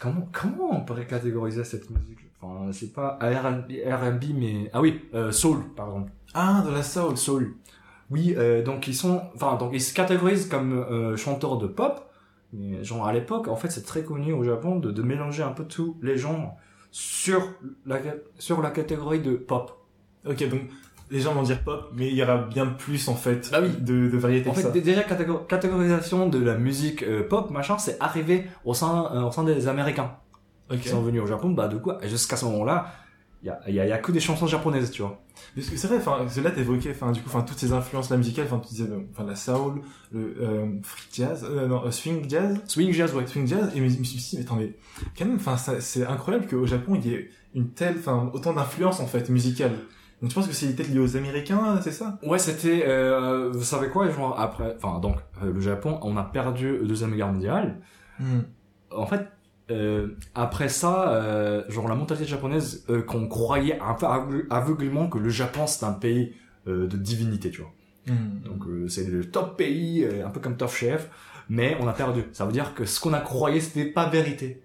comment 0.00 0.28
comment 0.32 0.76
on 0.76 0.80
pourrait 0.84 1.06
catégoriser 1.06 1.64
cette 1.64 1.88
musique? 1.90 2.18
Enfin, 2.40 2.70
c'est 2.72 2.92
pas 2.92 3.18
R&B, 3.20 4.24
mais 4.36 4.70
ah 4.72 4.80
oui, 4.80 5.00
euh, 5.14 5.30
soul 5.32 5.58
par 5.76 5.88
exemple. 5.88 6.12
Ah, 6.34 6.62
de 6.66 6.72
la 6.72 6.82
soul. 6.82 7.16
Soul. 7.16 7.54
Oui, 8.10 8.34
euh, 8.36 8.62
donc 8.62 8.88
ils 8.88 8.94
sont, 8.94 9.22
enfin 9.34 9.56
donc 9.56 9.70
ils 9.72 9.80
se 9.80 9.94
catégorisent 9.94 10.48
comme 10.48 10.72
euh, 10.72 11.16
chanteurs 11.16 11.56
de 11.56 11.66
pop, 11.66 12.10
mais 12.52 12.82
genre 12.84 13.06
à 13.06 13.12
l'époque, 13.12 13.48
en 13.48 13.56
fait, 13.56 13.70
c'est 13.70 13.84
très 13.86 14.02
connu 14.02 14.32
au 14.32 14.44
Japon 14.44 14.76
de, 14.76 14.90
de 14.90 15.02
mélanger 15.02 15.42
un 15.42 15.52
peu 15.52 15.64
tous 15.64 15.96
les 16.02 16.16
genres 16.16 16.56
sur 16.90 17.40
la 17.86 17.98
sur 18.38 18.60
la 18.62 18.70
catégorie 18.70 19.20
de 19.20 19.34
pop. 19.34 19.72
Ok, 20.28 20.48
donc 20.48 20.60
les 21.10 21.20
gens 21.20 21.34
vont 21.34 21.42
dire 21.42 21.62
pop, 21.62 21.90
mais 21.94 22.08
il 22.08 22.14
y 22.14 22.22
aura 22.22 22.38
bien 22.38 22.66
plus 22.66 23.08
en 23.08 23.14
fait 23.14 23.50
Bah 23.50 23.58
oui. 23.62 23.70
de, 23.80 24.08
de 24.08 24.16
variété 24.18 24.48
En 24.48 24.52
que 24.52 24.60
fait, 24.60 24.66
ça. 24.66 24.70
déjà 24.70 25.02
catégor- 25.02 25.46
catégorisation 25.46 26.28
de 26.28 26.38
la 26.38 26.56
musique 26.56 27.02
euh, 27.02 27.26
pop, 27.28 27.50
machin, 27.50 27.76
c'est 27.78 27.96
arrivé 28.00 28.46
au 28.64 28.72
sein 28.74 29.10
euh, 29.14 29.22
au 29.24 29.30
sein 29.32 29.44
des 29.44 29.68
Américains 29.68 30.12
Ok. 30.70 30.78
qui 30.80 30.88
sont 30.88 31.02
venus 31.02 31.20
au 31.22 31.26
Japon. 31.26 31.50
Bah 31.50 31.68
du 31.68 31.76
coup, 31.78 31.90
jusqu'à 32.04 32.36
ce 32.36 32.44
moment-là, 32.46 32.86
il 33.42 33.46
y 33.46 33.50
a, 33.50 33.60
y, 33.70 33.80
a, 33.80 33.84
il 33.86 33.88
y 33.88 33.92
a 33.92 33.98
que 33.98 34.12
des 34.12 34.20
chansons 34.20 34.46
japonaises, 34.46 34.90
tu 34.92 35.02
vois. 35.02 35.20
Parce 35.56 35.68
que 35.68 35.76
c'est 35.76 35.88
vrai, 35.88 35.96
enfin, 35.96 36.24
là 36.42 36.50
t'évoquais, 36.52 36.92
enfin, 36.92 37.10
du 37.10 37.20
coup, 37.20 37.28
enfin, 37.28 37.42
toutes 37.42 37.58
ces 37.58 37.72
influences 37.72 38.08
là 38.10 38.16
musicales, 38.16 38.46
enfin, 38.46 38.60
tu 38.60 38.68
disais, 38.74 38.88
enfin, 39.12 39.24
la 39.24 39.34
soul, 39.34 39.82
le 40.12 40.36
euh, 40.40 40.66
free 40.82 41.08
jazz, 41.12 41.44
euh, 41.50 41.66
non, 41.66 41.84
euh, 41.84 41.90
swing 41.90 42.28
jazz, 42.30 42.60
Swing 42.66 42.92
jazz, 42.92 43.12
ouais. 43.14 43.26
swing 43.26 43.46
jazz, 43.48 43.70
et 43.74 43.78
je 43.78 43.82
me 43.98 44.04
suis 44.04 44.18
dit, 44.18 44.36
mais 44.36 44.42
attends, 44.44 44.56
mais 44.56 44.74
quand 45.18 45.24
même, 45.24 45.36
enfin, 45.36 45.56
c'est 45.56 46.06
incroyable 46.06 46.46
qu'au 46.46 46.66
Japon 46.66 46.94
il 46.94 47.10
y 47.10 47.14
ait 47.14 47.30
une 47.54 47.70
telle, 47.70 47.96
enfin, 47.98 48.30
autant 48.32 48.52
d'influence 48.52 49.00
en 49.00 49.06
fait 49.06 49.28
musicale. 49.28 49.72
Donc 50.20 50.30
tu 50.30 50.36
penses 50.36 50.46
que 50.46 50.54
c'est 50.54 50.76
peut-être 50.76 50.90
lié 50.90 51.00
aux 51.00 51.16
Américains, 51.16 51.80
c'est 51.82 51.90
ça? 51.90 52.20
Ouais, 52.22 52.38
c'était, 52.38 52.84
euh, 52.86 53.50
vous 53.52 53.64
savez 53.64 53.88
quoi, 53.88 54.08
genre 54.08 54.38
après, 54.38 54.76
enfin 54.76 55.00
donc 55.00 55.16
le 55.42 55.60
Japon, 55.60 55.98
on 56.02 56.16
a 56.16 56.22
perdu 56.22 56.78
la 56.78 56.86
deuxième 56.86 57.16
guerre 57.16 57.32
mondiale. 57.32 57.80
En 58.92 59.06
fait, 59.06 59.26
euh, 59.70 60.08
après 60.34 60.68
ça, 60.68 61.12
euh, 61.14 61.62
genre 61.70 61.88
la 61.88 61.94
mentalité 61.94 62.28
japonaise, 62.28 62.84
euh, 62.90 63.02
qu'on 63.02 63.28
croyait 63.28 63.78
un 63.80 63.94
peu 63.94 64.06
aveu- 64.06 64.46
aveuglément 64.50 65.08
que 65.08 65.18
le 65.18 65.28
Japon 65.30 65.66
c'est 65.66 65.84
un 65.84 65.92
pays 65.92 66.34
euh, 66.66 66.86
de 66.86 66.96
divinité, 66.96 67.50
tu 67.50 67.60
vois. 67.62 67.72
Donc 68.44 68.66
euh, 68.66 68.88
c'est 68.88 69.04
le 69.08 69.24
top 69.30 69.56
pays, 69.56 70.04
euh, 70.04 70.26
un 70.26 70.30
peu 70.30 70.40
comme 70.40 70.56
Top 70.56 70.70
Chef, 70.72 71.08
mais 71.48 71.76
on 71.80 71.86
a 71.86 71.92
perdu. 71.92 72.24
Ça 72.32 72.44
veut 72.44 72.52
dire 72.52 72.74
que 72.74 72.84
ce 72.84 72.98
qu'on 73.00 73.12
a 73.12 73.20
croyé 73.20 73.60
c'était 73.60 73.84
pas 73.84 74.08
vérité. 74.08 74.62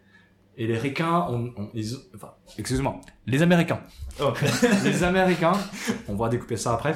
Et 0.59 0.65
les 0.65 0.77
ricains, 0.77 1.27
on, 1.29 1.51
on- 1.55 1.69
ils, 1.75 1.95
enfin, 2.15 2.31
excuse-moi, 2.57 2.99
les 3.27 3.41
Américains. 3.43 3.79
Oh. 4.19 4.33
les 4.83 5.03
Américains, 5.03 5.53
on 6.07 6.15
va 6.15 6.29
découper 6.29 6.57
ça 6.57 6.73
après. 6.73 6.95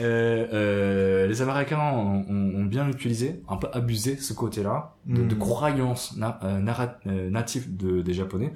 Euh, 0.00 0.46
euh, 0.52 1.26
les 1.26 1.42
Américains 1.42 1.78
ont, 1.78 2.24
ont- 2.28 2.60
ont 2.60 2.64
bien 2.64 2.88
utilisé, 2.88 3.42
un 3.48 3.56
peu 3.58 3.68
abusé 3.74 4.16
ce 4.16 4.32
côté-là 4.32 4.94
de, 5.04 5.22
de 5.24 5.34
Mm. 5.34 5.38
croyances 5.38 6.16
na, 6.16 6.40
euh, 6.42 6.60
euh, 7.06 7.28
natives 7.30 7.76
de, 7.76 8.00
des 8.00 8.14
Japonais. 8.14 8.54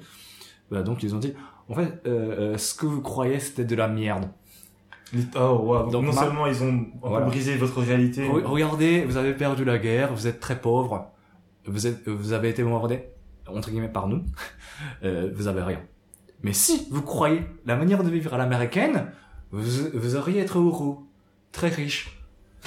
Donc 0.71 1.03
ils 1.03 1.13
ont 1.13 1.19
dit, 1.19 1.33
en 1.69 1.75
fait, 1.75 2.01
euh, 2.07 2.53
euh, 2.53 2.57
ce 2.57 2.73
que 2.73 2.87
vous 2.87 3.01
croyez 3.01 3.39
c'était 3.39 3.63
de 3.65 3.75
la 3.75 3.87
merde. 3.87 4.25
Oh, 5.35 5.39
wow. 5.39 5.83
Donc, 5.83 5.91
Donc, 5.91 6.05
non 6.05 6.13
ma- 6.13 6.21
seulement 6.21 6.47
ils 6.47 6.63
ont 6.63 6.85
Voilà. 7.01 7.27
brisé 7.27 7.55
votre 7.55 7.79
réalité. 7.81 8.27
Re- 8.27 8.43
Regardez, 8.43 9.05
vous 9.05 9.15
avez 9.17 9.33
perdu 9.33 9.63
la 9.63 9.77
guerre, 9.77 10.13
vous 10.13 10.27
êtes 10.27 10.39
très 10.41 10.59
pauvre, 10.59 11.11
vous 11.65 11.87
êtes, 11.87 12.07
vous 12.09 12.33
avez 12.33 12.49
été 12.49 12.63
bombardé 12.63 13.03
entre 13.53 13.69
guillemets 13.69 13.87
par 13.89 14.07
nous, 14.07 14.23
euh, 15.03 15.31
vous 15.33 15.47
avez 15.47 15.61
rien. 15.61 15.81
Mais 16.43 16.53
si 16.53 16.87
vous 16.91 17.01
croyez 17.01 17.43
la 17.65 17.75
manière 17.75 18.03
de 18.03 18.09
vivre 18.09 18.33
à 18.33 18.37
l'américaine, 18.37 19.11
vous, 19.51 19.89
vous 19.93 20.15
auriez 20.15 20.41
être 20.41 20.59
heureux, 20.59 20.97
très 21.51 21.69
riche. 21.69 22.19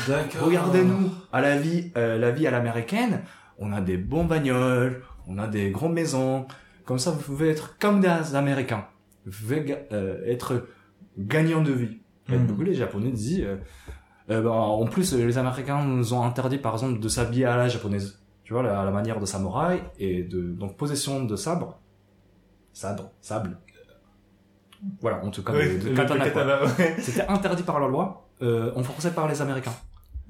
D'accord. 0.09 0.47
Regardez-nous 0.47 1.11
à 1.33 1.41
la 1.41 1.57
vie, 1.57 1.93
euh, 1.97 2.19
la 2.19 2.31
vie 2.31 2.47
à 2.47 2.51
l'américaine. 2.51 3.23
On 3.59 3.73
a 3.73 3.81
des 3.81 3.97
bons 3.99 4.25
bagnoles, 4.25 5.03
on 5.27 5.39
a 5.39 5.47
des 5.47 5.71
grandes 5.71 5.93
maisons. 5.93 6.47
Comme 6.85 6.99
ça, 6.99 7.11
vous 7.11 7.21
pouvez 7.21 7.51
être 7.51 7.77
comme 7.79 8.01
des 8.01 8.35
Américains. 8.35 8.87
Vous 9.27 9.33
pouvez 9.33 9.65
ga- 9.65 9.79
euh, 9.93 10.19
être 10.27 10.67
gagnant 11.19 11.63
de 11.63 11.73
vie. 11.73 11.99
Et 12.33 12.37
Mm. 12.39 12.47
beaucoup 12.47 12.63
les 12.63 12.75
Japonais 12.75 13.11
disent. 13.11 13.45
Euh, 14.31 14.43
bah, 14.43 14.51
en 14.51 14.87
plus, 14.87 15.13
les 15.15 15.39
Américains 15.39 15.85
nous 15.85 16.15
ont 16.15 16.23
interdit, 16.23 16.59
par 16.59 16.73
exemple, 16.75 16.99
de 17.01 17.09
s'habiller 17.09 17.45
à 17.45 17.57
la 17.57 17.69
japonaise. 17.69 18.20
Tu 18.51 18.55
vois, 18.55 18.65
la, 18.65 18.85
la 18.85 18.91
manière 18.91 19.21
de 19.21 19.27
samouraï 19.27 19.81
et 20.01 20.25
de 20.25 20.41
donc 20.41 20.77
possession 20.77 21.23
de 21.23 21.37
sabre, 21.37 21.79
sabre, 22.73 23.13
sable. 23.21 23.57
Voilà, 25.01 25.25
en 25.25 25.31
tout 25.31 25.45
cas, 25.45 25.53
de, 25.53 25.95
katana, 25.95 26.29
quoi. 26.29 26.43
katana, 26.43 26.65
ouais. 26.65 26.97
C'était 27.01 27.25
interdit 27.29 27.63
par 27.63 27.79
la 27.79 27.87
loi, 27.87 28.29
euh, 28.43 28.73
enforcé 28.75 29.13
par 29.13 29.29
les 29.29 29.41
Américains. 29.41 29.71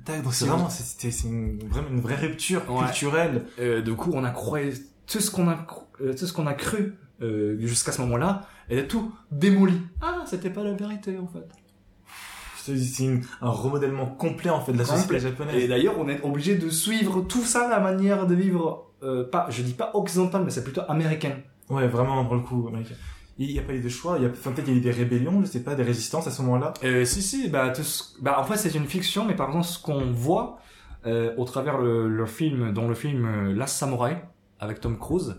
D'accord, 0.04 0.34
c'est 0.34 0.44
vraiment, 0.44 0.68
c'est 0.68 1.22
une, 1.24 1.60
une 1.90 2.00
vraie 2.02 2.16
rupture 2.16 2.60
Ouais. 2.70 2.84
culturelle. 2.84 3.46
Euh, 3.58 3.80
du 3.80 3.94
coup, 3.94 4.10
on 4.12 4.22
a 4.22 4.30
croyé 4.32 4.74
tout 5.06 5.20
ce 5.20 5.30
qu'on 5.30 5.48
a, 5.48 5.66
euh, 6.02 6.12
tout 6.12 6.26
ce 6.26 6.34
qu'on 6.34 6.46
a 6.46 6.52
cru 6.52 6.98
euh, 7.22 7.56
jusqu'à 7.60 7.90
ce 7.92 8.02
moment-là, 8.02 8.42
et 8.68 8.86
tout 8.86 9.14
démoli. 9.32 9.80
Ah, 10.02 10.24
c'était 10.26 10.50
pas 10.50 10.62
la 10.62 10.74
vérité 10.74 11.16
en 11.16 11.26
fait. 11.26 11.48
C'est 12.76 13.20
un 13.42 13.50
remodèlement 13.50 14.06
complet 14.06 14.50
en 14.50 14.60
fait 14.60 14.72
de 14.72 14.78
la 14.78 14.84
société 14.84 15.02
Complet. 15.14 15.20
japonaise. 15.20 15.54
Et 15.62 15.68
d'ailleurs, 15.68 15.94
on 15.98 16.08
est 16.08 16.22
obligé 16.22 16.56
de 16.56 16.68
suivre 16.70 17.22
tout 17.22 17.42
ça, 17.42 17.68
la 17.68 17.80
manière 17.80 18.26
de 18.26 18.34
vivre, 18.34 18.90
euh, 19.02 19.24
pas, 19.28 19.46
je 19.50 19.62
dis 19.62 19.72
pas 19.74 19.90
occidentale, 19.94 20.42
mais 20.44 20.50
c'est 20.50 20.64
plutôt 20.64 20.82
américaine. 20.88 21.36
Ouais, 21.68 21.86
vraiment 21.88 22.24
pour 22.24 22.34
le 22.34 22.42
coup. 22.42 22.66
américain. 22.68 22.94
Il 23.38 23.52
n'y 23.52 23.58
a 23.58 23.62
pas 23.62 23.72
eu 23.72 23.80
de 23.80 23.88
choix. 23.88 24.16
Il 24.18 24.24
y 24.24 24.26
a, 24.26 24.28
enfin, 24.30 24.50
peut-être 24.52 24.68
il 24.68 24.74
y 24.74 24.76
a 24.76 24.78
eu 24.78 24.82
des 24.82 24.90
rébellions, 24.90 25.40
je 25.40 25.46
sais 25.46 25.62
pas, 25.62 25.74
des 25.74 25.82
résistances 25.82 26.26
à 26.26 26.30
ce 26.30 26.42
moment-là. 26.42 26.74
Euh, 26.84 27.04
si 27.06 27.22
si, 27.22 27.48
bah, 27.48 27.70
tout 27.70 27.82
ce- 27.82 28.20
bah 28.20 28.36
en 28.38 28.44
fait 28.44 28.56
c'est 28.58 28.74
une 28.74 28.84
fiction, 28.86 29.24
mais 29.24 29.34
par 29.34 29.48
exemple 29.48 29.64
ce 29.66 29.78
qu'on 29.80 30.10
voit 30.12 30.58
euh, 31.06 31.32
au 31.38 31.44
travers 31.46 31.78
le, 31.78 32.08
le 32.08 32.26
film, 32.26 32.72
dans 32.72 32.86
le 32.86 32.94
film 32.94 33.54
Last 33.54 33.76
Samurai 33.78 34.22
avec 34.58 34.80
Tom 34.80 34.98
Cruise, 34.98 35.36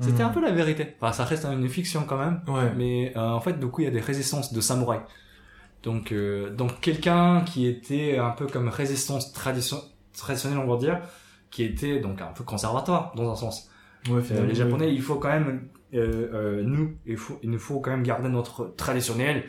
c'était 0.00 0.22
Hmm. 0.22 0.26
un 0.26 0.30
peu 0.30 0.40
la 0.40 0.50
vérité. 0.52 0.94
Enfin, 1.00 1.12
ça 1.12 1.24
reste 1.24 1.44
une 1.46 1.68
fiction 1.68 2.04
quand 2.06 2.18
même. 2.18 2.40
Ouais. 2.48 2.72
Mais 2.76 3.12
euh, 3.16 3.30
en 3.30 3.40
fait, 3.40 3.58
du 3.58 3.66
coup, 3.66 3.80
il 3.80 3.84
y 3.84 3.88
a 3.88 3.92
des 3.92 4.00
résistances 4.00 4.52
de 4.52 4.60
samouraïs. 4.60 5.02
Donc, 5.84 6.12
euh, 6.12 6.50
donc 6.50 6.80
quelqu'un 6.80 7.42
qui 7.42 7.66
était 7.66 8.16
un 8.18 8.30
peu 8.30 8.46
comme 8.46 8.68
résistance 8.68 9.32
tradition 9.32 9.76
traditionnelle, 10.16 10.58
on 10.58 10.66
va 10.72 10.78
dire, 10.78 11.00
qui 11.50 11.62
était 11.62 12.00
donc 12.00 12.20
un 12.22 12.32
peu 12.32 12.42
conservatoire 12.42 13.12
dans 13.14 13.30
un 13.30 13.36
sens. 13.36 13.70
Ouais, 14.08 14.20
Euh, 14.30 14.46
les 14.46 14.54
Japonais, 14.54 14.92
il 14.92 15.02
faut 15.02 15.16
quand 15.16 15.28
même, 15.28 15.68
euh, 15.94 16.28
euh, 16.32 16.62
nous, 16.62 16.94
il 17.06 17.16
faut, 17.16 17.38
il 17.42 17.50
nous 17.50 17.58
faut 17.58 17.80
quand 17.80 17.90
même 17.90 18.02
garder 18.02 18.28
notre 18.28 18.74
traditionnel, 18.76 19.44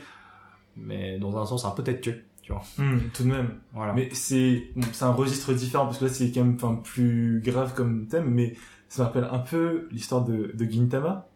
mais 0.76 1.18
dans 1.20 1.38
un 1.38 1.46
sens 1.46 1.66
un 1.66 1.72
peu 1.72 1.84
têtu, 1.84 2.26
tu 2.42 2.52
vois. 2.52 2.64
Hmm, 2.78 3.00
tout 3.14 3.24
de 3.24 3.30
même. 3.30 3.56
Voilà. 3.74 3.94
Mais 3.94 4.10
c'est 4.14 4.70
bon, 4.76 4.88
c'est 4.92 5.06
un 5.06 5.12
registre 5.12 5.54
différent 5.54 5.86
parce 5.86 6.00
que 6.00 6.06
là 6.06 6.12
c'est 6.12 6.32
quand 6.32 6.44
même 6.44 6.56
enfin 6.56 6.76
plus 6.84 7.42
grave 7.44 7.74
comme 7.74 8.08
thème, 8.08 8.30
mais 8.30 8.56
ça 8.90 9.04
me 9.04 9.08
rappelle 9.08 9.28
un 9.32 9.40
peu 9.40 9.88
l'histoire 9.92 10.24
de, 10.24 10.52
de 10.54 10.66
Gintama. 10.72 11.28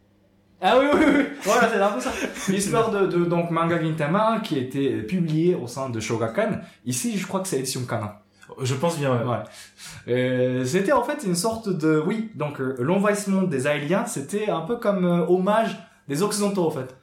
Ah 0.61 0.77
oui, 0.79 0.85
oui, 0.93 0.99
oui. 1.17 1.23
Voilà, 1.43 1.69
c'est 1.69 1.79
un 1.81 1.87
peu 1.89 1.99
ça. 2.01 2.11
L'histoire 2.51 2.91
de, 2.91 3.07
de 3.07 3.23
donc 3.25 3.49
manga 3.51 3.81
Gintama 3.81 4.39
qui 4.43 4.55
a 4.55 4.59
été 4.59 5.01
publié 5.03 5.55
au 5.55 5.67
sein 5.67 5.89
de 5.89 5.99
Shogakukan. 5.99 6.59
Ici, 6.85 7.17
je 7.17 7.25
crois 7.25 7.39
que 7.39 7.47
c'est 7.47 7.59
édition 7.59 7.81
Kana. 7.87 8.21
Je 8.61 8.73
pense 8.73 8.97
bien. 8.97 9.11
Ouais. 9.13 9.23
Ouais. 9.25 10.13
Euh, 10.13 10.65
c'était 10.65 10.91
en 10.91 11.03
fait 11.03 11.23
une 11.25 11.35
sorte 11.35 11.69
de 11.69 12.03
oui 12.05 12.31
donc 12.35 12.59
euh, 12.59 12.75
l'envahissement 12.79 13.43
des 13.43 13.67
Aéliens 13.67 14.05
c'était 14.05 14.49
un 14.49 14.61
peu 14.61 14.77
comme 14.77 15.05
euh, 15.05 15.25
hommage 15.27 15.77
des 16.07 16.23
occidentaux 16.23 16.65
en 16.65 16.71
fait. 16.71 16.95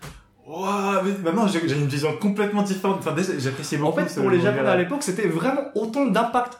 Ouah, 0.47 1.03
mais 1.05 1.13
maintenant 1.25 1.47
j'ai 1.47 1.67
j'ai 1.69 1.77
une 1.77 1.87
vision 1.87 2.13
complètement 2.21 2.63
différente. 2.63 2.97
Enfin 2.99 3.15
j'apprécie 3.39 3.77
En 3.77 3.81
beaucoup. 3.81 4.01
fait 4.01 4.09
ce 4.09 4.21
pour 4.21 4.29
les. 4.31 4.41
Japonais 4.41 4.69
à 4.69 4.77
l'époque 4.77 5.03
c'était 5.03 5.29
vraiment 5.29 5.63
autant 5.77 6.07
d'impact. 6.07 6.59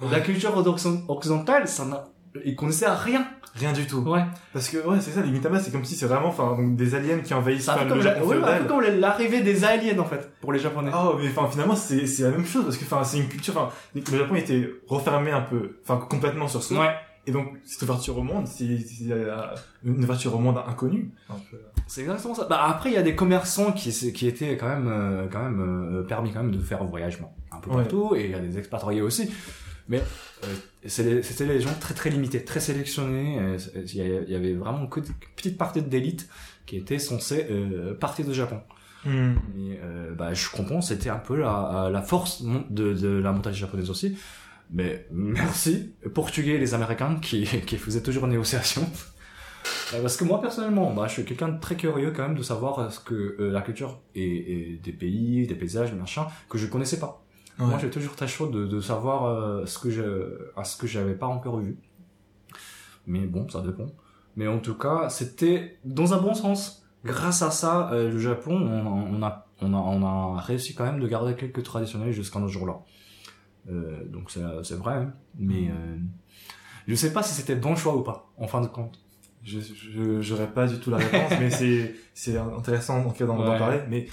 Ouais. 0.00 0.08
La 0.12 0.20
culture 0.20 0.56
occ- 0.62 1.04
occidentale 1.08 1.68
ça 1.68 1.84
n'a 1.84 2.04
ils 2.44 2.54
connaissaient 2.56 2.88
rien. 2.90 3.26
Rien 3.56 3.72
du 3.72 3.84
tout. 3.84 3.98
Ouais. 4.02 4.22
Parce 4.52 4.68
que 4.68 4.76
ouais 4.86 5.00
c'est 5.00 5.10
ça 5.10 5.22
les 5.22 5.34
Gintama 5.34 5.58
c'est 5.58 5.72
comme 5.72 5.84
si 5.84 5.96
c'est 5.96 6.06
vraiment 6.06 6.28
enfin 6.28 6.54
donc 6.56 6.76
des 6.76 6.94
aliens 6.94 7.18
qui 7.18 7.34
envahissent 7.34 7.68
un 7.68 7.78
peu 7.78 7.82
le 7.84 7.88
comme, 7.90 7.98
la- 7.98 8.14
Japon 8.14 8.26
ouais, 8.28 8.36
un 8.44 8.58
peu 8.58 8.64
comme 8.68 8.80
l'arrivée 9.00 9.40
des 9.40 9.64
Aéliens 9.64 9.98
en 9.98 10.04
fait 10.04 10.30
pour 10.40 10.52
les 10.52 10.60
Japonais. 10.60 10.92
Oh, 10.94 11.16
mais 11.20 11.28
enfin, 11.28 11.48
finalement, 11.50 11.74
c'est, 11.74 12.06
c'est 12.06 12.22
la 12.22 12.30
même 12.30 12.46
chose, 12.46 12.64
parce 12.64 12.76
que, 12.76 12.84
enfin, 12.84 13.02
c'est 13.02 13.18
une 13.18 13.28
culture, 13.28 13.54
enfin, 13.56 13.74
le 13.94 14.18
Japon 14.18 14.36
était 14.36 14.70
refermé 14.86 15.32
un 15.32 15.40
peu, 15.42 15.78
enfin, 15.82 15.96
complètement 16.08 16.46
sur 16.48 16.62
soi. 16.62 16.78
Ouais. 16.80 16.94
Et 17.26 17.32
donc, 17.32 17.48
cette 17.64 17.82
ouverture 17.82 18.16
au 18.16 18.22
monde, 18.22 18.46
c'est, 18.46 18.78
c'est 18.78 19.10
euh, 19.10 19.36
une 19.84 20.02
ouverture 20.02 20.34
au 20.34 20.38
monde 20.38 20.58
inconnu. 20.66 21.10
Un 21.28 21.34
peu. 21.50 21.58
C'est 21.88 22.02
exactement 22.02 22.34
ça. 22.36 22.46
Bah 22.48 22.62
après 22.68 22.90
il 22.90 22.94
y 22.94 22.98
a 22.98 23.02
des 23.02 23.16
commerçants 23.16 23.72
qui 23.72 23.90
qui 24.12 24.28
étaient 24.28 24.56
quand 24.56 24.68
même 24.68 24.86
euh, 24.88 25.26
quand 25.30 25.42
même 25.42 25.60
euh, 25.60 26.02
permis 26.04 26.30
quand 26.32 26.42
même 26.44 26.52
de 26.54 26.60
faire 26.60 26.84
voyagement 26.84 27.34
un 27.50 27.58
peu 27.58 27.70
Ouais. 27.70 27.78
partout 27.78 28.14
et 28.14 28.26
il 28.26 28.30
y 28.30 28.34
a 28.34 28.38
des 28.38 28.58
expatriés 28.58 29.02
aussi. 29.02 29.28
Mais 29.90 30.02
euh, 30.44 30.46
c'était 30.86 31.44
les 31.46 31.60
gens 31.60 31.74
très 31.80 31.92
très 31.94 32.08
limités, 32.10 32.42
très 32.44 32.60
sélectionnés. 32.60 33.38
euh, 33.40 33.58
Il 33.92 34.30
y 34.30 34.34
avait- 34.34 34.54
vraiment 34.54 34.80
une 34.96 35.04
petite 35.36 35.58
partie 35.58 35.82
d'élite 35.82 36.28
qui 36.66 36.76
était 36.76 36.98
censée 36.98 37.46
euh, 37.50 37.92
partir 37.94 38.24
du 38.26 38.32
Japon. 38.34 38.60
Et 39.04 39.78
euh, 39.82 40.14
bah, 40.14 40.32
je 40.34 40.48
comprends, 40.50 40.80
c'était 40.80 41.10
un 41.10 41.16
peu 41.18 41.36
la, 41.38 41.88
la 41.92 42.02
force 42.02 42.42
de, 42.70 42.92
de 42.94 43.08
la 43.08 43.32
montagne 43.32 43.54
japonaise 43.54 43.90
aussi. 43.90 44.16
Mais 44.72 45.06
merci, 45.10 45.92
Portugais 46.14 46.52
et 46.52 46.58
les 46.58 46.74
Américains 46.74 47.16
qui, 47.20 47.44
qui 47.66 47.76
faisaient 47.76 48.02
toujours 48.02 48.24
une 48.26 48.30
négociation. 48.30 48.88
Parce 49.90 50.16
que 50.16 50.24
moi 50.24 50.40
personnellement, 50.40 50.92
bah, 50.94 51.06
je 51.08 51.14
suis 51.14 51.24
quelqu'un 51.24 51.48
de 51.48 51.58
très 51.60 51.76
curieux 51.76 52.12
quand 52.14 52.22
même 52.28 52.36
de 52.36 52.42
savoir 52.42 52.92
ce 52.92 53.00
que 53.00 53.36
euh, 53.40 53.50
la 53.50 53.60
culture 53.62 54.00
et, 54.14 54.22
et 54.72 54.80
des 54.82 54.92
pays, 54.92 55.46
des 55.46 55.54
paysages, 55.56 55.92
machin, 55.94 56.26
que 56.48 56.56
je 56.58 56.66
connaissais 56.66 56.98
pas. 57.00 57.24
Ouais. 57.60 57.66
Moi, 57.66 57.78
j'ai 57.78 57.90
toujours 57.90 58.16
très 58.16 58.26
chaud 58.28 58.48
de, 58.48 58.66
de 58.66 58.80
savoir 58.80 59.26
euh, 59.26 59.66
ce 59.66 59.78
que 59.78 59.90
je, 59.90 60.50
à 60.56 60.64
ce 60.64 60.76
que 60.76 60.86
j'avais 60.86 61.14
pas 61.14 61.26
encore 61.26 61.58
vu. 61.58 61.76
Mais 63.06 63.26
bon, 63.26 63.48
ça 63.48 63.60
dépend. 63.62 63.86
Mais 64.36 64.46
en 64.46 64.58
tout 64.58 64.74
cas, 64.76 65.08
c'était 65.08 65.78
dans 65.84 66.14
un 66.14 66.18
bon 66.20 66.34
sens. 66.34 66.86
Grâce 67.04 67.42
à 67.42 67.50
ça, 67.50 67.90
euh, 67.92 68.10
le 68.10 68.18
Japon, 68.18 68.54
on, 68.54 69.16
on 69.16 69.22
a, 69.22 69.46
on 69.62 69.72
a, 69.74 69.76
on 69.78 70.36
a 70.36 70.40
réussi 70.40 70.74
quand 70.74 70.84
même 70.84 71.00
de 71.00 71.08
garder 71.08 71.34
quelques 71.34 71.62
traditionnels 71.62 72.12
jusqu'à 72.12 72.38
nos 72.38 72.48
jours-là. 72.48 72.78
Euh, 73.70 74.04
donc 74.06 74.30
c'est, 74.30 74.74
vrai, 74.74 74.94
hein. 74.94 75.12
mais 75.38 75.68
euh, 75.70 75.96
je 76.88 76.94
sais 76.94 77.12
pas 77.12 77.22
si 77.22 77.34
c'était 77.34 77.56
bon 77.56 77.76
choix 77.76 77.94
ou 77.94 78.02
pas, 78.02 78.30
en 78.38 78.46
fin 78.46 78.60
de 78.62 78.66
compte. 78.66 78.98
Je, 79.42 79.60
je, 79.60 80.20
j'aurais 80.20 80.50
pas 80.50 80.66
du 80.66 80.78
tout 80.78 80.90
la 80.90 80.96
réponse, 80.98 81.32
mais 81.40 81.50
c'est, 82.14 82.36
intéressant, 82.38 82.98
en 83.00 83.10
tout 83.10 83.16
cas, 83.18 83.26
d'en, 83.26 83.36
d'en 83.38 83.52
Ouais. 83.52 83.58
parler. 83.58 83.80
Mais 83.88 84.06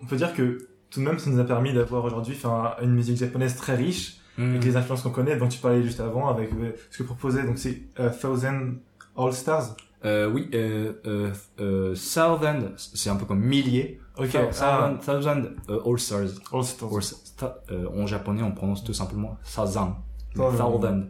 on 0.00 0.06
peut 0.06 0.16
dire 0.16 0.32
que, 0.34 0.68
tout 0.92 1.00
de 1.00 1.04
même, 1.06 1.18
ça 1.18 1.30
nous 1.30 1.40
a 1.40 1.44
permis 1.44 1.72
d'avoir 1.72 2.04
aujourd'hui, 2.04 2.36
une 2.82 2.92
musique 2.92 3.16
japonaise 3.16 3.56
très 3.56 3.74
riche, 3.76 4.18
avec 4.38 4.64
les 4.64 4.76
influences 4.76 5.02
qu'on 5.02 5.10
connaît, 5.10 5.36
dont 5.36 5.48
tu 5.48 5.58
parlais 5.58 5.82
juste 5.82 6.00
avant, 6.00 6.28
avec 6.28 6.50
euh, 6.52 6.72
ce 6.90 6.98
que 6.98 7.02
proposait, 7.04 7.42
donc 7.44 7.58
c'est 7.58 7.82
euh, 8.00 8.10
Thousand 8.10 8.74
All 9.16 9.32
Stars. 9.32 9.76
Euh, 10.04 10.28
oui, 10.30 10.48
euh, 10.54 10.94
euh, 11.06 11.30
euh, 11.60 11.94
thousand, 11.94 12.72
c'est 12.76 13.08
un 13.10 13.16
peu 13.16 13.24
comme 13.24 13.40
milliers. 13.40 14.00
Ok, 14.18 14.30
ah, 14.60 14.92
thousand, 15.04 15.42
euh, 15.68 15.80
all 15.86 15.98
stars. 15.98 16.28
All 16.52 16.64
Stars. 16.64 16.92
Or, 16.92 17.00
sta- 17.00 17.54
euh, 17.70 17.86
en 17.96 18.06
japonais, 18.06 18.42
on 18.42 18.52
prononce 18.52 18.82
tout 18.84 18.92
simplement 18.92 19.36
thousand. 19.44 19.96
Thousand. 20.34 21.02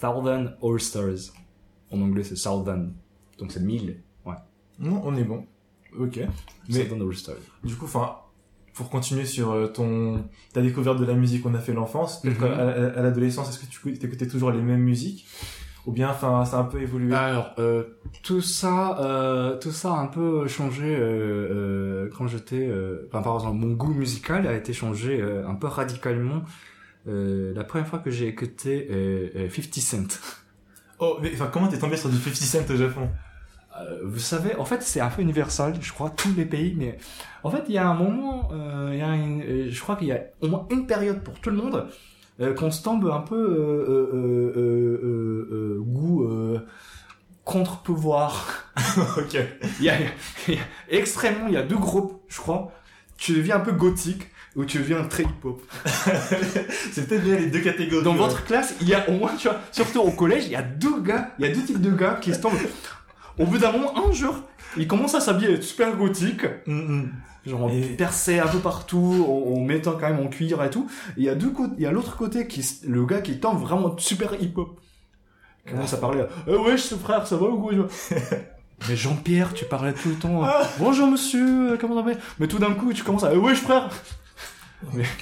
Thousand. 0.00 0.46
All 0.62 0.80
stars. 0.80 1.32
En 1.92 2.00
anglais, 2.00 2.24
c'est 2.24 2.36
thousand. 2.36 2.86
Donc 3.38 3.52
c'est 3.52 3.60
mille. 3.62 4.02
Ouais. 4.24 4.34
Non, 4.78 5.02
on 5.04 5.14
est 5.16 5.24
bon. 5.24 5.44
Ok. 5.98 6.18
Mais 6.70 6.84
Thousand 6.86 7.00
all 7.06 7.14
stars. 7.16 7.36
du 7.64 7.74
coup, 7.76 7.84
enfin, 7.84 8.16
pour 8.78 8.90
continuer 8.90 9.24
sur 9.26 9.50
euh, 9.50 9.66
ton 9.66 10.24
ta 10.52 10.62
découverte 10.62 11.00
de 11.00 11.04
la 11.04 11.14
musique 11.14 11.42
qu'on 11.42 11.54
a 11.54 11.58
fait 11.58 11.72
l'enfance, 11.74 12.22
Mhm. 12.22 12.44
à, 12.44 13.02
l'adolescence, 13.02 13.50
est-ce 13.50 13.58
que 13.58 13.66
tu 13.66 14.04
écoutais 14.06 14.28
toujours 14.28 14.52
les 14.52 14.62
mêmes 14.62 14.80
musiques? 14.82 15.26
Ou 15.86 15.90
bien, 15.92 16.10
enfin, 16.10 16.44
ça 16.44 16.58
a 16.58 16.60
un 16.60 16.64
peu 16.64 16.80
évolué? 16.80 17.12
Alors, 17.14 17.50
euh, 17.58 17.82
tout 18.22 18.40
ça, 18.40 18.98
euh, 19.00 19.58
tout 19.58 19.72
ça 19.72 19.94
a 19.94 19.98
un 19.98 20.06
peu 20.06 20.46
changé 20.46 20.84
euh, 20.84 21.00
euh, 21.00 22.10
quand 22.16 22.28
j'étais. 22.28 22.66
Euh, 22.68 23.08
enfin, 23.08 23.22
par 23.22 23.34
exemple, 23.34 23.56
mon 23.56 23.72
goût 23.72 23.92
musical 23.92 24.46
a 24.46 24.54
été 24.54 24.72
changé 24.72 25.20
euh, 25.20 25.48
un 25.48 25.54
peu 25.56 25.66
radicalement 25.66 26.42
euh, 27.08 27.52
la 27.54 27.64
première 27.64 27.88
fois 27.88 27.98
que 27.98 28.10
j'ai 28.10 28.28
écouté 28.28 28.86
euh, 28.90 29.28
euh, 29.36 29.48
50 29.50 29.74
Cent. 29.80 30.20
Oh, 31.00 31.16
mais 31.20 31.30
enfin, 31.32 31.48
comment 31.52 31.66
t'es 31.68 31.78
tombé 31.78 31.96
sur 31.96 32.10
du 32.10 32.16
50 32.16 32.34
Cent 32.36 32.72
au 32.72 32.76
Japon? 32.76 33.08
Euh, 33.80 34.00
vous 34.04 34.18
savez, 34.18 34.56
en 34.56 34.64
fait, 34.64 34.82
c'est 34.82 35.00
un 35.00 35.08
peu 35.08 35.22
universel, 35.22 35.74
je 35.80 35.92
crois, 35.92 36.10
tous 36.10 36.34
les 36.36 36.44
pays, 36.44 36.74
mais 36.76 36.98
en 37.44 37.50
fait, 37.50 37.64
il 37.68 37.74
y 37.74 37.78
a 37.78 37.86
un 37.88 37.94
moment, 37.94 38.48
euh, 38.52 38.90
il 38.92 38.98
y 38.98 39.02
a 39.02 39.14
une- 39.14 39.42
euh, 39.42 39.68
je 39.70 39.80
crois 39.80 39.96
qu'il 39.96 40.08
y 40.08 40.12
a 40.12 40.20
au 40.40 40.48
moins 40.48 40.66
une 40.70 40.86
période 40.86 41.22
pour 41.22 41.38
tout 41.40 41.50
le 41.50 41.56
monde 41.56 41.86
euh, 42.40 42.54
qu'on 42.54 42.70
se 42.70 42.82
tombe 42.82 43.06
un 43.12 43.20
peu 43.20 43.36
euh, 43.36 43.86
euh, 43.88 44.10
euh, 44.14 44.52
euh, 44.56 45.00
euh, 45.04 45.48
euh, 45.52 45.80
goût 45.80 46.24
euh, 46.24 46.58
contre-pouvoir. 47.44 48.64
Ok. 49.18 49.36
Il 49.80 49.84
y, 49.84 49.90
a, 49.90 49.94
il 50.48 50.54
y 50.54 50.56
a- 50.56 50.60
extrêmement, 50.90 51.46
il 51.48 51.54
y 51.54 51.56
a 51.56 51.62
deux 51.62 51.76
groupes, 51.78 52.20
je 52.28 52.38
crois. 52.38 52.72
Tu 53.16 53.32
deviens 53.32 53.56
un 53.56 53.60
peu 53.60 53.72
gothique 53.72 54.28
ou 54.56 54.64
tu 54.64 54.78
deviens 54.78 55.02
très 55.04 55.24
hip-hop. 55.24 55.60
C'est 56.92 57.08
peut-être 57.08 57.24
bien 57.24 57.36
les 57.36 57.46
deux 57.46 57.60
catégories. 57.60 58.04
Dans 58.04 58.12
ouais. 58.12 58.18
votre 58.18 58.44
classe, 58.44 58.74
il 58.80 58.88
y 58.88 58.94
a 58.94 59.08
au 59.08 59.12
moins, 59.12 59.34
tu 59.36 59.48
vois, 59.48 59.58
surtout 59.72 60.00
au 60.00 60.10
collège, 60.10 60.44
il 60.46 60.52
y 60.52 60.56
a 60.56 60.62
deux 60.62 61.00
gars, 61.00 61.30
il 61.38 61.46
y 61.46 61.50
a 61.50 61.54
deux 61.54 61.62
types 61.64 61.80
de 61.80 61.90
gars 61.90 62.18
qui 62.20 62.32
se 62.34 62.40
tombent. 62.40 62.54
Au 63.38 63.44
bout 63.46 63.58
d'un 63.58 63.72
moment, 63.72 63.92
un 64.08 64.12
jour, 64.12 64.34
ils 64.76 64.86
commencent 64.88 65.14
à 65.14 65.20
s'habiller 65.20 65.60
super 65.62 65.96
gothique, 65.96 66.44
Mm, 66.66 66.72
mm. 66.74 67.12
genre 67.46 67.70
Et- 67.70 67.80
percé 67.96 68.38
un 68.40 68.46
peu 68.46 68.58
partout, 68.58 69.24
en, 69.28 69.56
en 69.56 69.60
mettant 69.60 69.92
quand 69.92 70.08
même 70.10 70.20
en 70.20 70.28
cuir 70.28 70.62
et 70.64 70.70
tout. 70.70 70.88
Et 71.10 71.12
il 71.18 71.24
y 71.24 71.28
a 71.28 71.34
deux 71.34 71.50
côtés, 71.50 71.74
il 71.78 71.82
y 71.84 71.86
a 71.86 71.92
l'autre 71.92 72.16
côté 72.16 72.46
qui, 72.46 72.64
le 72.86 73.04
gars 73.06 73.20
qui 73.20 73.38
tombe 73.40 73.60
vraiment 73.60 73.96
super 73.98 74.34
hip-hop. 74.40 74.80
Il 75.66 75.72
commence 75.72 75.92
à 75.92 75.98
parler, 75.98 76.24
eh 76.46 76.54
ouais, 76.56 76.76
je 76.78 76.94
frère, 76.94 77.26
ça 77.26 77.36
va 77.36 77.46
ou 77.46 77.58
quoi 77.60 77.72
Mais 78.88 78.94
Jean-Pierre, 78.96 79.54
tu 79.54 79.64
parlais 79.64 79.92
tout 79.92 80.08
le 80.10 80.14
temps. 80.14 80.42
Ah. 80.44 80.62
Bonjour 80.78 81.08
monsieur, 81.08 81.76
comment 81.80 81.96
ça 81.96 82.02
va 82.08 82.16
Mais 82.38 82.46
tout 82.46 82.58
d'un 82.58 82.72
coup, 82.74 82.92
tu 82.92 83.02
commences 83.02 83.24
à, 83.24 83.34
eh 83.34 83.36
ouais, 83.36 83.54
frère. 83.54 83.88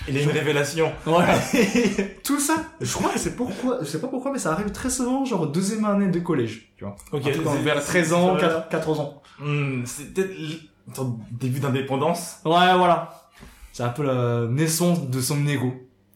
Il 0.08 0.16
a 0.18 0.20
une 0.22 0.30
révélation. 0.30 0.92
Voilà. 1.04 1.34
tout 2.24 2.38
ça, 2.38 2.56
je 2.80 2.92
crois 2.92 3.10
que 3.12 3.18
c'est 3.18 3.34
pourquoi, 3.36 3.78
je 3.80 3.86
sais 3.86 4.00
pas 4.00 4.08
pourquoi, 4.08 4.32
mais 4.32 4.38
ça 4.38 4.52
arrive 4.52 4.70
très 4.70 4.90
souvent, 4.90 5.24
genre 5.24 5.46
deuxième 5.46 5.84
année 5.84 6.08
de 6.08 6.20
collège, 6.20 6.72
tu 6.76 6.84
vois. 6.84 6.96
Ok. 7.12 7.22
Vers 7.64 7.82
13 7.82 8.12
ans, 8.12 8.34
c'est- 8.34 8.40
4, 8.40 8.68
14 8.68 9.00
ans. 9.00 9.22
Hmm, 9.40 9.82
c'est 9.84 10.12
peut-être 10.14 10.30
de 10.30 11.02
début 11.32 11.60
d'indépendance. 11.60 12.36
Ouais, 12.44 12.76
voilà. 12.76 13.28
C'est 13.72 13.82
un 13.82 13.88
peu 13.90 14.02
la 14.04 14.46
naissance 14.46 15.08
de 15.10 15.20
son 15.20 15.46
ego. 15.46 15.74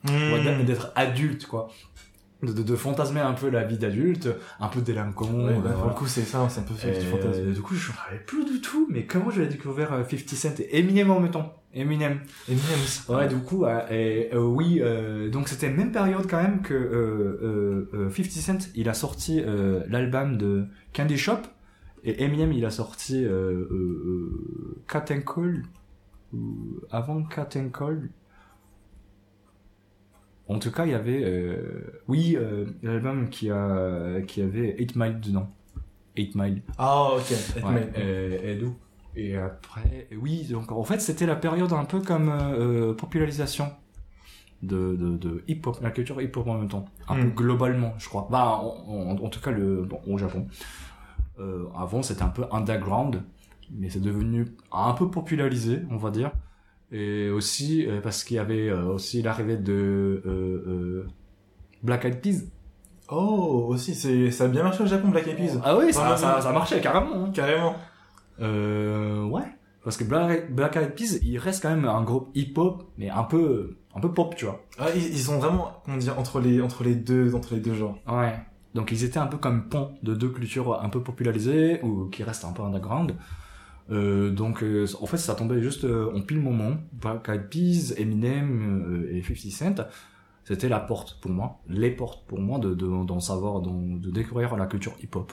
Ouais, 0.08 0.42
d'être- 0.42 0.64
d'être 0.64 0.92
adulte, 0.94 1.46
quoi. 1.46 1.68
De, 2.42 2.54
de, 2.54 2.62
de 2.62 2.76
fantasmer 2.76 3.20
un 3.20 3.34
peu 3.34 3.50
la 3.50 3.64
vie 3.64 3.76
d'adulte, 3.76 4.28
un 4.60 4.68
peu 4.68 4.80
délinquant. 4.80 5.26
Ouais, 5.26 5.52
euh, 5.52 5.58
bah, 5.60 5.72
voilà. 5.76 5.92
coup, 5.92 6.06
c'est 6.06 6.22
ça, 6.22 6.46
c'est 6.48 6.60
un 6.60 6.62
peu 6.62 6.72
fait 6.72 6.98
du 6.98 7.04
fantasme. 7.06 7.52
du 7.52 7.60
coup, 7.60 7.74
je 7.74 7.90
ne 7.90 7.96
savais 7.96 8.20
plus 8.24 8.46
du 8.46 8.62
tout, 8.62 8.86
mais 8.90 9.04
comment 9.04 9.28
je 9.30 9.42
l'ai 9.42 9.48
découvert 9.48 9.92
euh, 9.92 10.04
50 10.08 10.28
Cent 10.30 10.58
et 10.60 10.78
Eminem 10.78 11.10
en 11.10 11.20
même 11.20 11.30
temps? 11.30 11.52
Eminem. 11.72 12.20
Eminem 12.48 12.80
aussi. 12.82 13.10
Ouais, 13.10 13.28
du 13.28 13.36
coup, 13.36 13.64
euh, 13.64 13.80
et, 13.90 14.34
euh, 14.34 14.42
oui, 14.42 14.80
euh, 14.80 15.30
donc 15.30 15.48
c'était 15.48 15.70
même 15.70 15.92
période 15.92 16.26
quand 16.28 16.42
même 16.42 16.62
que 16.62 16.74
euh, 16.74 17.38
euh, 17.42 17.90
euh, 17.94 18.10
50 18.10 18.30
Cent, 18.32 18.70
il 18.74 18.88
a 18.88 18.94
sorti 18.94 19.40
l'album 19.88 20.36
de 20.36 20.66
Candy 20.92 21.16
Shop, 21.16 21.38
et 22.02 22.24
Eminem, 22.24 22.52
il 22.52 22.64
a 22.64 22.70
sorti 22.70 23.24
Cat 24.88 25.04
and 25.10 25.20
Call, 25.20 25.62
ou 26.32 26.80
avant 26.90 27.22
Cat 27.24 27.50
and 27.56 27.68
Call. 27.68 28.10
En 30.48 30.58
tout 30.58 30.72
cas, 30.72 30.84
il 30.86 30.90
y 30.90 30.94
avait, 30.94 31.24
oui, 32.08 32.36
l'album 32.82 33.28
qui 33.28 33.50
a, 33.50 34.20
qui 34.26 34.42
avait 34.42 34.74
8 34.76 34.96
Mile 34.96 35.20
dedans. 35.20 35.48
8 36.16 36.34
Mile. 36.34 36.62
Ah, 36.78 37.10
ok. 37.14 37.32
Ouais, 37.64 37.92
et, 37.96 38.50
et 38.50 38.56
d'où 38.56 38.74
Et 39.16 39.36
après, 39.36 40.08
oui, 40.20 40.44
donc 40.50 40.70
en 40.72 40.84
fait, 40.84 41.00
c'était 41.00 41.26
la 41.26 41.36
période 41.36 41.72
un 41.72 41.84
peu 41.84 42.00
comme 42.00 42.28
euh, 42.30 42.94
popularisation 42.94 43.68
de, 44.62 44.94
de, 44.94 45.16
de 45.16 45.42
hip-hop, 45.48 45.78
la 45.82 45.90
culture 45.90 46.20
hip-hop 46.22 46.46
en 46.46 46.58
même 46.58 46.68
temps. 46.68 46.84
Un 47.08 47.16
peu 47.16 47.28
globalement, 47.28 47.94
je 47.98 48.08
crois. 48.08 48.28
Bah, 48.30 48.60
en, 48.62 48.84
en- 48.88 49.24
en 49.24 49.28
tout 49.28 49.40
cas, 49.40 49.50
le, 49.50 49.82
bon, 49.82 50.00
au 50.06 50.16
Japon. 50.18 50.46
Euh, 51.38 51.64
avant, 51.76 52.02
c'était 52.02 52.22
un 52.22 52.28
peu 52.28 52.44
underground, 52.52 53.22
mais 53.72 53.88
c'est 53.90 54.00
devenu 54.02 54.46
un 54.72 54.92
peu 54.92 55.10
popularisé, 55.10 55.80
on 55.90 55.96
va 55.96 56.10
dire. 56.10 56.30
Et 56.92 57.30
aussi, 57.30 57.86
euh, 57.86 58.00
parce 58.00 58.24
qu'il 58.24 58.36
y 58.36 58.40
avait 58.40 58.68
euh, 58.68 58.84
aussi 58.86 59.22
l'arrivée 59.22 59.56
de 59.56 59.72
euh, 59.72 60.22
euh, 60.26 61.06
Black 61.82 62.04
Eyed 62.04 62.20
Peas. 62.20 62.44
Oh, 63.08 63.66
aussi, 63.68 63.94
c'est, 63.94 64.30
ça 64.30 64.44
a 64.44 64.48
bien 64.48 64.62
marché 64.62 64.82
au 64.82 64.86
Japon, 64.86 65.08
Black 65.08 65.26
Eyed 65.26 65.36
Peas. 65.36 65.58
Ah 65.64 65.76
oui, 65.76 65.92
ça, 65.92 66.16
ça, 66.16 66.40
ça 66.40 66.52
marchait 66.52 66.80
carrément. 66.80 67.24
hein. 67.24 67.30
Carrément. 67.32 67.74
Euh, 68.40 69.24
ouais. 69.24 69.44
Parce 69.82 69.96
que 69.96 70.04
Black, 70.04 70.54
Black 70.54 70.76
Eyed 70.76 70.94
Peas, 70.94 71.18
il 71.22 71.38
reste 71.38 71.62
quand 71.62 71.70
même 71.70 71.86
un 71.86 72.02
groupe 72.02 72.28
hip-hop, 72.34 72.84
mais 72.98 73.08
un 73.08 73.24
peu, 73.24 73.76
un 73.94 74.00
peu 74.00 74.12
pop, 74.12 74.34
tu 74.36 74.44
vois. 74.44 74.62
Ah, 74.78 74.88
ils, 74.94 75.02
ils 75.06 75.18
sont 75.18 75.38
vraiment, 75.38 75.80
comment 75.84 75.96
dire, 75.96 76.18
entre 76.18 76.38
les, 76.40 76.60
entre 76.60 76.84
les 76.84 76.94
deux, 76.94 77.34
entre 77.34 77.54
les 77.54 77.60
deux 77.60 77.74
genres. 77.74 77.96
Ouais. 78.06 78.34
Donc 78.74 78.92
ils 78.92 79.04
étaient 79.04 79.18
un 79.18 79.26
peu 79.26 79.38
comme 79.38 79.68
pont 79.68 79.94
de 80.02 80.14
deux 80.14 80.28
cultures 80.28 80.80
un 80.82 80.88
peu 80.90 81.02
popularisées, 81.02 81.82
ou 81.82 82.06
qui 82.06 82.22
restent 82.22 82.44
un 82.44 82.52
peu 82.52 82.62
underground. 82.62 83.14
Euh, 83.90 84.30
donc 84.30 84.62
euh, 84.62 84.86
en 85.00 85.06
fait 85.06 85.16
ça 85.16 85.34
tombait 85.34 85.60
juste 85.60 85.84
euh, 85.84 86.12
en 86.14 86.20
pile 86.20 86.40
moment. 86.40 86.74
Black 86.92 87.28
Eyed 87.28 87.48
Peas, 87.48 87.94
Eminem 87.96 88.84
euh, 89.08 89.16
et 89.16 89.22
50 89.22 89.50
Cent, 89.78 89.84
c'était 90.44 90.68
la 90.68 90.78
porte 90.78 91.18
pour 91.20 91.30
moi, 91.32 91.58
les 91.68 91.90
portes 91.90 92.24
pour 92.28 92.38
moi 92.38 92.58
de 92.60 92.74
de- 92.74 93.04
d'en 93.04 93.18
savoir, 93.18 93.60
d'en- 93.60 93.96
de 93.96 94.10
découvrir 94.10 94.54
la 94.56 94.66
culture 94.66 94.92
hip-hop. 95.02 95.32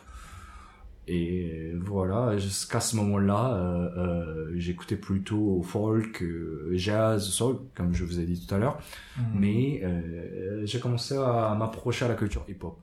Et 1.09 1.71
voilà, 1.79 2.37
jusqu'à 2.37 2.81
ce 2.81 2.97
moment-là, 2.97 3.53
euh, 3.53 3.89
euh, 3.97 4.51
j'écoutais 4.57 4.97
plutôt 4.97 5.61
folk, 5.63 6.21
euh, 6.21 6.69
jazz, 6.73 7.23
soul, 7.23 7.57
comme 7.75 7.93
je 7.93 8.03
vous 8.03 8.19
ai 8.19 8.25
dit 8.25 8.45
tout 8.45 8.53
à 8.53 8.57
l'heure. 8.57 8.77
Hmm. 9.17 9.21
Mais 9.35 9.81
euh, 9.83 10.65
j'ai 10.65 10.79
commencé 10.81 11.15
à 11.15 11.55
m'approcher 11.57 12.03
à 12.05 12.07
la 12.09 12.15
culture 12.15 12.43
hip-hop. 12.49 12.77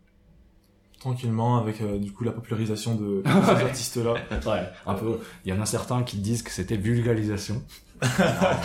Tranquillement, 1.00 1.58
avec, 1.58 1.82
euh, 1.82 1.98
du 1.98 2.12
coup, 2.12 2.24
la 2.24 2.32
popularisation 2.32 2.94
de, 2.94 3.20
de 3.20 3.22
ces 3.44 3.62
artistes-là. 3.64 4.14
Ouais, 4.46 4.62
un 4.86 4.94
peu. 4.94 5.18
Il 5.44 5.52
y 5.54 5.56
en 5.56 5.60
a 5.60 5.66
certains 5.66 6.02
qui 6.02 6.16
disent 6.16 6.42
que 6.42 6.50
c'était 6.50 6.76
vulgarisation. 6.78 7.62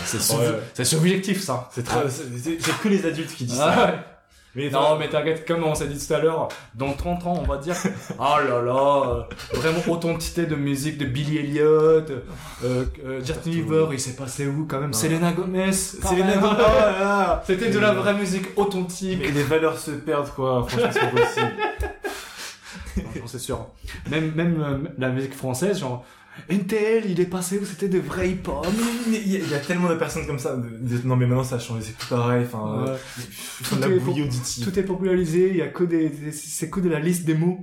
C'est 0.05 0.19
sub- 0.21 0.39
Ouais. 0.39 0.59
c'est 0.73 0.85
subjectif 0.85 1.41
ça. 1.41 1.69
C'est 1.71 1.83
très, 1.83 2.09
c'est, 2.09 2.57
que 2.81 2.87
les 2.89 3.05
adultes 3.05 3.29
qui 3.35 3.45
disent 3.45 3.57
ça. 3.57 4.03
Ah. 4.49 4.55
Mais 4.55 4.69
Non, 4.69 4.97
mais 4.97 5.09
t'inquiète, 5.09 5.47
comme 5.47 5.63
on 5.63 5.75
s'est 5.75 5.87
dit 5.87 6.05
tout 6.05 6.13
à 6.13 6.19
l'heure, 6.19 6.47
dans 6.73 6.93
30 6.93 7.27
ans, 7.27 7.37
on 7.39 7.47
va 7.47 7.57
dire, 7.57 7.75
oh 8.17 8.21
là 8.47 8.61
là, 8.61 9.03
euh, 9.07 9.23
vraiment 9.53 9.79
authenticité 9.87 10.45
de 10.45 10.55
musique 10.55 10.97
de 10.97 11.05
Billy 11.05 11.37
Elliot, 11.37 11.63
euh, 11.63 12.21
euh, 12.63 13.19
Justin 13.23 13.51
Bieber, 13.51 13.89
il 13.93 13.99
s'est 13.99 14.15
passé 14.15 14.47
où 14.47 14.65
quand 14.67 14.79
même? 14.79 14.93
Selena 14.93 15.31
Gomez, 15.31 15.71
Selena. 15.71 16.37
Gomez. 16.37 17.43
C'était 17.45 17.69
de 17.69 17.79
la 17.79 17.93
vraie 17.93 18.13
musique 18.13 18.47
authentique. 18.55 19.19
Mais 19.21 19.31
les 19.31 19.43
valeurs 19.43 19.77
se 19.77 19.91
perdent, 19.91 20.29
quoi. 20.29 20.65
Franchement, 20.67 20.89
c'est 20.91 21.11
possible. 21.11 21.53
Sais 23.27 23.39
sûr. 23.39 23.67
Même, 24.09 24.31
même 24.33 24.61
euh, 24.61 24.89
la 24.97 25.09
musique 25.09 25.33
française, 25.33 25.79
genre, 25.79 26.05
NTL, 26.49 27.03
il 27.09 27.19
est 27.19 27.25
passé 27.25 27.59
où 27.59 27.65
c'était 27.65 27.89
de 27.89 27.99
vrais 27.99 28.29
hip-hop. 28.29 28.65
Mais 29.09 29.17
il 29.25 29.31
y, 29.31 29.35
a- 29.35 29.39
il 29.39 29.49
y 29.49 29.53
a 29.53 29.59
tellement 29.59 29.89
de 29.89 29.95
personnes 29.95 30.25
comme 30.25 30.39
ça. 30.39 30.55
de- 30.55 30.61
de- 30.97 31.07
non, 31.07 31.15
mais 31.15 31.25
maintenant, 31.25 31.43
ça 31.43 31.55
a 31.55 31.59
changé. 31.59 31.81
C'est 31.83 31.95
plus 31.97 32.07
pareil. 32.07 32.45
Enfin, 32.45 32.85
euh, 32.87 32.95
de 32.95 33.65
Tout 33.67 33.75
la 33.79 33.87
est 33.87 33.99
bouillie 33.99 34.21
pour- 34.21 34.27
auditive. 34.29 34.63
Tout 34.63 34.79
est 34.79 34.83
popularisé, 34.83 35.49
il 35.49 35.57
y 35.57 35.61
a 35.61 35.67
que 35.67 35.83
des, 35.83 36.09
des- 36.09 36.31
c'est 36.31 36.69
que 36.69 36.79
de 36.79 36.89
la 36.89 36.99
liste 36.99 37.25
des 37.25 37.35
mots. 37.35 37.59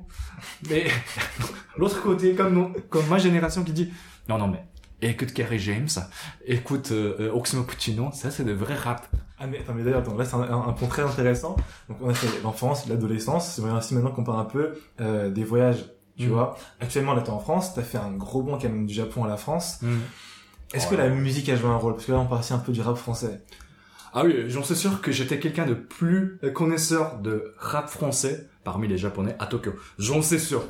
Mais 0.70 0.86
l'autre 1.76 2.02
côté, 2.02 2.34
comme 2.34 2.54
non- 2.54 2.72
comme 2.90 3.06
ma 3.08 3.18
génération 3.18 3.64
qui 3.64 3.72
dit, 3.72 3.90
non 4.28 4.38
non 4.38 4.48
mais 4.48 4.64
écoute 5.02 5.32
Kerry 5.32 5.58
James, 5.58 5.88
écoute 6.46 6.90
euh, 6.92 7.14
euh, 7.20 7.30
Oxmo 7.32 7.62
Puccino, 7.62 8.10
ça 8.12 8.30
c'est 8.30 8.44
de 8.44 8.52
vrai 8.52 8.74
rap. 8.74 9.06
Ah 9.38 9.46
mais 9.46 9.58
attends, 9.58 9.74
mais 9.74 9.82
d'ailleurs, 9.84 10.00
attends, 10.00 10.16
là 10.16 10.24
c'est 10.24 10.34
un, 10.34 10.40
un, 10.42 10.68
un 10.68 10.72
point 10.72 10.88
très 10.88 11.02
intéressant. 11.02 11.56
Donc 11.88 11.98
on 12.00 12.08
a 12.08 12.14
fait 12.14 12.42
l'enfance, 12.42 12.88
l'adolescence. 12.88 13.54
C'est 13.54 13.62
aussi 13.62 13.94
maintenant 13.94 14.10
qu'on 14.10 14.24
parle 14.24 14.40
un 14.40 14.44
peu 14.44 14.74
euh, 15.00 15.30
des 15.30 15.44
voyages. 15.44 15.84
Tu 16.18 16.26
Mm. 16.28 16.30
vois, 16.30 16.56
actuellement 16.80 17.12
là 17.14 17.20
t'es 17.22 17.30
en 17.30 17.38
France, 17.38 17.74
t'as 17.74 17.82
fait 17.82 17.98
un 17.98 18.12
gros 18.12 18.42
bond 18.42 18.58
quand 18.58 18.68
même 18.68 18.86
du 18.86 18.94
Japon 18.94 19.24
à 19.24 19.28
la 19.28 19.36
France. 19.36 19.80
Est-ce 20.74 20.86
que 20.88 20.94
Ouais. 20.94 21.02
la 21.02 21.08
musique 21.10 21.48
a 21.50 21.56
joué 21.56 21.68
un 21.68 21.76
rôle? 21.76 21.92
Parce 21.94 22.06
que 22.06 22.12
là 22.12 22.18
on 22.18 22.26
parle 22.26 22.42
un 22.50 22.58
peu 22.58 22.72
du 22.72 22.80
rap 22.80 22.96
français. 22.96 23.42
Ah 24.14 24.22
oui, 24.24 24.44
j'en 24.48 24.62
suis 24.62 24.74
sûr 24.76 25.02
que 25.02 25.12
j'étais 25.12 25.38
quelqu'un 25.38 25.66
de 25.66 25.74
plus 25.74 26.38
connaisseur 26.54 27.18
de 27.18 27.54
rap 27.58 27.88
français 27.90 28.48
parmi 28.64 28.88
les 28.88 28.96
Japonais 28.96 29.36
à 29.38 29.46
Tokyo. 29.46 29.72
J'en 29.98 30.22
sais 30.22 30.38
sûr. 30.38 30.64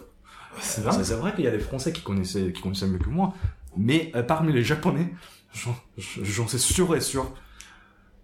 C'est 0.59 0.83
C'est 0.91 1.05
c'est 1.05 1.15
vrai 1.15 1.33
qu'il 1.35 1.45
y 1.45 1.49
a 1.49 1.51
des 1.53 1.59
Français 1.61 1.93
qui 1.93 2.01
connaissaient, 2.03 2.51
qui 2.53 2.63
connaissaient 2.63 2.87
mieux 2.89 2.99
que 2.99 3.11
moi, 3.11 3.35
mais 3.77 4.11
euh, 4.17 4.23
parmi 4.23 4.53
les 4.55 4.63
Japonais, 4.65 5.13
j'en- 5.53 6.49
sais 6.49 6.59
sûr 6.59 6.97
et 6.97 7.01
sûr. 7.01 7.31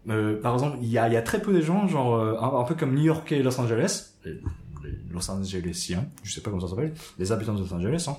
Euh, 0.08 0.40
par 0.40 0.54
exemple, 0.54 0.78
il 0.80 0.88
y 0.88 0.98
a, 0.98 1.08
y 1.08 1.16
a 1.16 1.22
très 1.22 1.40
peu 1.42 1.52
de 1.52 1.60
gens, 1.60 1.86
genre 1.86 2.16
euh, 2.16 2.36
un, 2.40 2.58
un 2.60 2.64
peu 2.64 2.74
comme 2.74 2.94
New 2.94 3.02
York 3.04 3.30
et 3.32 3.42
Los 3.42 3.60
Angeles, 3.60 4.14
les, 4.84 4.98
Los 5.12 5.30
Angelesiens, 5.30 6.04
je 6.22 6.32
sais 6.32 6.40
pas 6.40 6.50
comment 6.50 6.62
ça 6.62 6.68
s'appelle, 6.68 6.92
les 7.18 7.32
habitants 7.32 7.54
de 7.54 7.60
Los 7.60 7.72
Angeles. 7.72 8.06
Hein. 8.08 8.16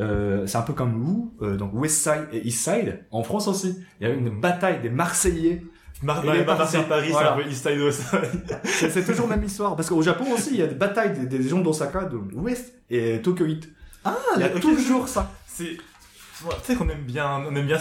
Euh, 0.00 0.46
c'est 0.46 0.58
un 0.58 0.62
peu 0.62 0.72
comme 0.72 0.94
vous, 0.94 1.34
euh, 1.42 1.56
donc 1.56 1.72
West 1.74 2.02
Side 2.02 2.28
et 2.32 2.46
East 2.46 2.64
Side, 2.64 3.04
en 3.10 3.22
France 3.22 3.48
aussi. 3.48 3.76
Il 4.00 4.06
y 4.06 4.10
a 4.10 4.14
eu 4.14 4.18
une 4.18 4.40
bataille 4.40 4.80
des 4.80 4.90
Marseillais 4.90 5.62
Mar- 6.02 6.24
Mar-. 6.24 6.34
Marseille 6.44 6.84
Paris, 6.88 7.08
Voilà. 7.12 7.34
c'est 7.36 7.40
un 7.40 7.44
peu 7.44 7.50
East 7.50 7.68
Side 7.68 7.80
West. 7.80 8.02
C'est 8.64 8.90
c'est 8.90 9.04
toujours 9.04 9.28
la 9.28 9.36
même 9.36 9.44
histoire. 9.44 9.76
Parce 9.76 9.88
qu'au 9.88 10.02
Japon 10.02 10.24
aussi, 10.34 10.50
il 10.52 10.56
y 10.58 10.62
a 10.62 10.66
des 10.66 10.74
batailles 10.74 11.16
des, 11.16 11.26
des 11.38 11.48
gens 11.48 11.60
d'Osaka, 11.60 12.06
de 12.06 12.16
l'Ouest, 12.32 12.72
et 12.90 13.20
Tokyo 13.22 13.44
8. 13.44 13.68
Ah, 14.04 14.16
Il 14.36 14.40
y 14.40 14.44
a 14.44 14.48
toujours 14.48 15.06
ça. 15.06 15.30
C'est, 15.46 15.76
tu 15.76 16.46
sais 16.64 16.74
qu'on 16.74 16.88
aime 16.88 17.04
bien, 17.04 17.44
on 17.48 17.54
aime 17.54 17.66
bien 17.66 17.78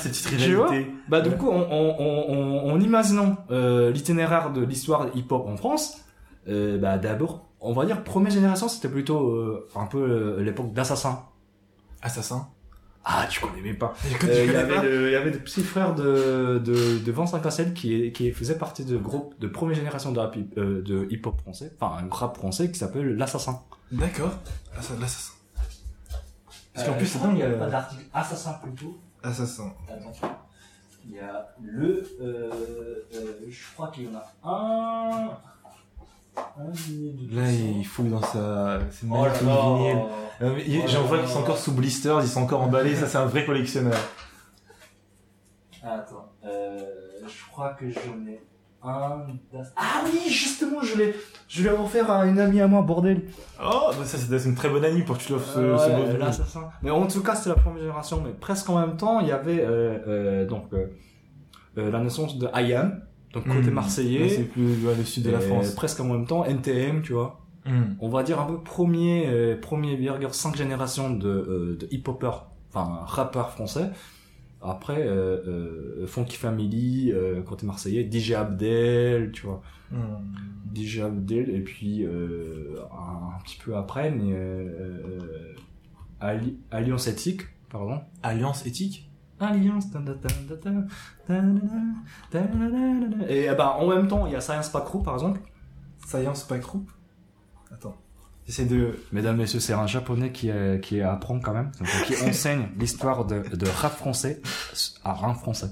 vois? 0.53 0.67
rivalités. 0.69 0.91
Bah, 1.09 1.21
du 1.21 1.31
coup, 1.31 1.49
en, 1.49 1.61
en, 1.61 1.95
en, 1.99 2.71
en 2.71 2.79
imaginant 2.79 3.37
euh, 3.49 3.91
l'itinéraire 3.91 4.51
de 4.51 4.63
l'histoire 4.63 5.07
hip-hop 5.15 5.47
en 5.47 5.57
France, 5.57 6.01
euh, 6.47 6.77
bah, 6.77 6.99
d'abord, 6.99 7.47
on 7.61 7.73
va 7.73 7.85
dire, 7.85 8.03
première 8.03 8.31
génération, 8.31 8.67
c'était 8.67 8.89
plutôt 8.89 9.29
euh, 9.29 9.69
un 9.75 9.85
peu 9.85 9.99
euh, 9.99 10.41
l'époque 10.43 10.73
d'Assassin. 10.73 11.23
Assassin. 12.01 12.47
Ah, 13.03 13.25
tu 13.29 13.39
connais 13.41 13.61
même 13.61 13.77
pas. 13.77 13.93
Euh, 14.23 14.45
Il 14.45 14.51
y 14.51 14.55
avait 14.55 14.75
pas. 14.75 14.83
le- 14.83 15.07
il 15.09 15.11
y 15.13 15.15
avait 15.15 15.31
des 15.31 15.39
petits 15.39 15.63
frères 15.63 15.95
de, 15.95 16.59
de, 16.63 16.99
de 16.99 17.11
Vincent 17.11 17.39
Cassel 17.39 17.73
qui, 17.73 18.11
qui 18.11 18.31
faisaient 18.31 18.57
partie 18.59 18.85
de 18.85 18.95
groupe 18.97 19.33
de 19.39 19.47
première 19.47 19.75
génération 19.75 20.11
de, 20.11 20.19
rap 20.19 20.35
euh, 20.57 20.81
de 20.83 21.07
hip-hop 21.09 21.39
français, 21.41 21.73
enfin 21.79 21.97
un 22.03 22.07
rap 22.13 22.37
français 22.37 22.69
qui 22.71 22.77
s'appelle 22.77 23.15
L'Assassin. 23.15 23.59
D'accord. 23.91 24.31
L'assassin. 24.75 25.33
Parce 26.73 26.87
qu'en 26.87 26.93
plus, 26.93 27.05
je 27.05 27.11
c'est 27.11 27.17
crois 27.17 27.27
dingue. 27.29 27.37
qu'il 27.37 27.45
y 27.45 27.47
a 27.47 27.51
euh, 27.53 27.59
pas 27.59 27.69
d'article 27.69 28.03
Assassin 28.13 28.53
plutôt. 28.63 28.97
Assassin. 29.23 29.73
Attention. 29.89 30.27
Il 31.07 31.15
y 31.15 31.19
a 31.19 31.47
le. 31.61 32.03
Euh, 32.21 32.49
euh, 33.15 33.33
je 33.49 33.73
crois 33.73 33.87
qu'il 33.89 34.03
y 34.05 34.07
en 34.09 34.19
a 34.19 34.49
un. 34.49 35.29
Là, 36.35 37.51
il 37.51 37.85
fouille 37.85 38.09
dans 38.09 38.21
sa, 38.21 38.79
ses 38.89 39.05
Oh. 39.09 39.25
Euh, 40.41 40.57
Oh 40.59 40.87
J'en 40.87 41.03
vois 41.03 41.19
qu'ils 41.19 41.27
sont 41.27 41.39
encore 41.39 41.57
sous 41.57 41.73
blisters, 41.73 42.21
ils 42.21 42.27
sont 42.27 42.41
encore 42.41 42.61
emballés. 42.61 42.95
Ça, 42.95 43.07
c'est 43.07 43.17
un 43.17 43.25
vrai 43.25 43.45
collectionneur. 43.45 43.97
Attends, 45.83 46.31
euh, 46.45 46.79
je 47.25 47.51
crois 47.51 47.73
que 47.73 47.89
j'en 47.89 48.25
ai 48.27 48.41
un. 48.83 49.25
Ah 49.75 50.03
oui, 50.05 50.29
justement, 50.29 50.81
je 50.81 50.97
l'ai, 50.97 51.15
je 51.47 51.63
l'ai 51.63 51.69
offert 51.69 52.09
à 52.11 52.25
une 52.25 52.39
amie 52.39 52.61
à 52.61 52.67
moi, 52.67 52.81
bordel. 52.81 53.23
Oh, 53.63 53.89
bah 53.89 54.05
ça, 54.05 54.17
c'est 54.17 54.39
c'est 54.39 54.49
une 54.49 54.55
très 54.55 54.69
bonne 54.69 54.85
année 54.85 55.03
pour 55.03 55.17
que 55.17 55.23
tu 55.23 55.29
lui 55.29 55.35
offres 55.35 55.53
ce, 55.53 55.59
Euh, 55.59 55.77
ce 55.77 55.89
beau 55.89 56.17
l'assassin. 56.17 56.69
Mais 56.81 56.91
en 56.91 57.07
tout 57.07 57.21
cas, 57.23 57.35
c'était 57.35 57.49
la 57.49 57.55
première 57.55 57.81
génération, 57.81 58.21
mais 58.23 58.31
presque 58.31 58.69
en 58.69 58.79
même 58.79 58.97
temps, 58.97 59.19
il 59.19 59.27
y 59.27 59.31
avait 59.31 59.59
euh, 59.61 59.97
euh, 60.07 60.45
donc 60.47 60.65
euh, 60.73 60.87
euh, 61.77 61.91
la 61.91 61.99
naissance 61.99 62.37
de 62.37 62.47
IAM, 62.55 63.01
donc 63.33 63.47
côté. 63.47 63.65
Là, 63.65 63.71
marseillais. 63.71 64.29
c'est 64.29 64.43
plus 64.43 64.85
ouais, 64.85 64.95
le 64.95 65.03
sud 65.03 65.23
de 65.23 65.31
la 65.31 65.39
France. 65.39 65.71
Presque 65.71 65.99
en 65.99 66.05
même 66.05 66.25
temps, 66.25 66.45
NTM, 66.45 67.01
tu 67.01 67.13
vois. 67.13 67.39
Hmm. 67.65 67.93
On 67.99 68.09
va 68.09 68.23
dire 68.23 68.39
un 68.39 68.45
peu 68.45 68.57
premier, 68.59 69.27
euh, 69.27 69.55
premier 69.59 69.95
virgule 69.95 70.33
cinq 70.33 70.55
générations 70.55 71.11
de, 71.11 71.27
euh, 71.29 71.77
de 71.79 71.87
hip-hopers, 71.91 72.47
enfin 72.69 73.01
rappeurs 73.05 73.51
français. 73.51 73.91
Après, 74.63 75.07
euh, 75.07 75.37
euh, 75.47 76.07
Funky 76.07 76.37
Family, 76.37 77.11
euh, 77.11 77.41
côté 77.41 77.65
marseillais, 77.65 78.07
DJ 78.09 78.33
Abdel, 78.33 79.31
tu 79.31 79.47
vois. 79.47 79.61
Hmm. 79.91 80.75
DJ 80.75 80.99
Abdel, 80.99 81.49
et 81.49 81.61
puis 81.61 82.05
euh, 82.05 82.77
un, 82.91 83.35
un 83.35 83.39
petit 83.43 83.57
peu 83.63 83.75
après, 83.75 84.11
mais, 84.11 84.35
Alliance 86.71 87.07
Éthique, 87.07 87.41
pardon. 87.69 88.01
Alliance 88.21 88.65
éthique? 88.65 89.10
Alliance. 89.41 89.85
Et 93.29 93.47
bah, 93.57 93.75
en 93.79 93.87
même 93.87 94.07
temps, 94.07 94.27
il 94.27 94.33
y 94.33 94.35
a 94.35 94.41
Science 94.41 94.69
Pack 94.69 94.85
Group, 94.85 95.03
par 95.05 95.15
exemple. 95.15 95.39
Science 96.07 96.43
Pack 96.43 96.61
Group 96.61 96.89
Attends. 97.73 97.95
J'essaie 98.47 98.65
de. 98.65 98.99
Mesdames, 99.11 99.37
messieurs, 99.37 99.59
c'est 99.59 99.73
un 99.73 99.85
japonais 99.85 100.31
qui, 100.31 100.49
qui 100.81 100.99
apprend 100.99 101.39
quand 101.39 101.53
même, 101.53 101.71
qui 102.07 102.15
enseigne 102.27 102.69
l'histoire 102.79 103.23
de, 103.25 103.43
de 103.55 103.67
rap 103.69 103.95
français 103.95 104.41
à 105.05 105.25
un 105.25 105.35
français. 105.35 105.67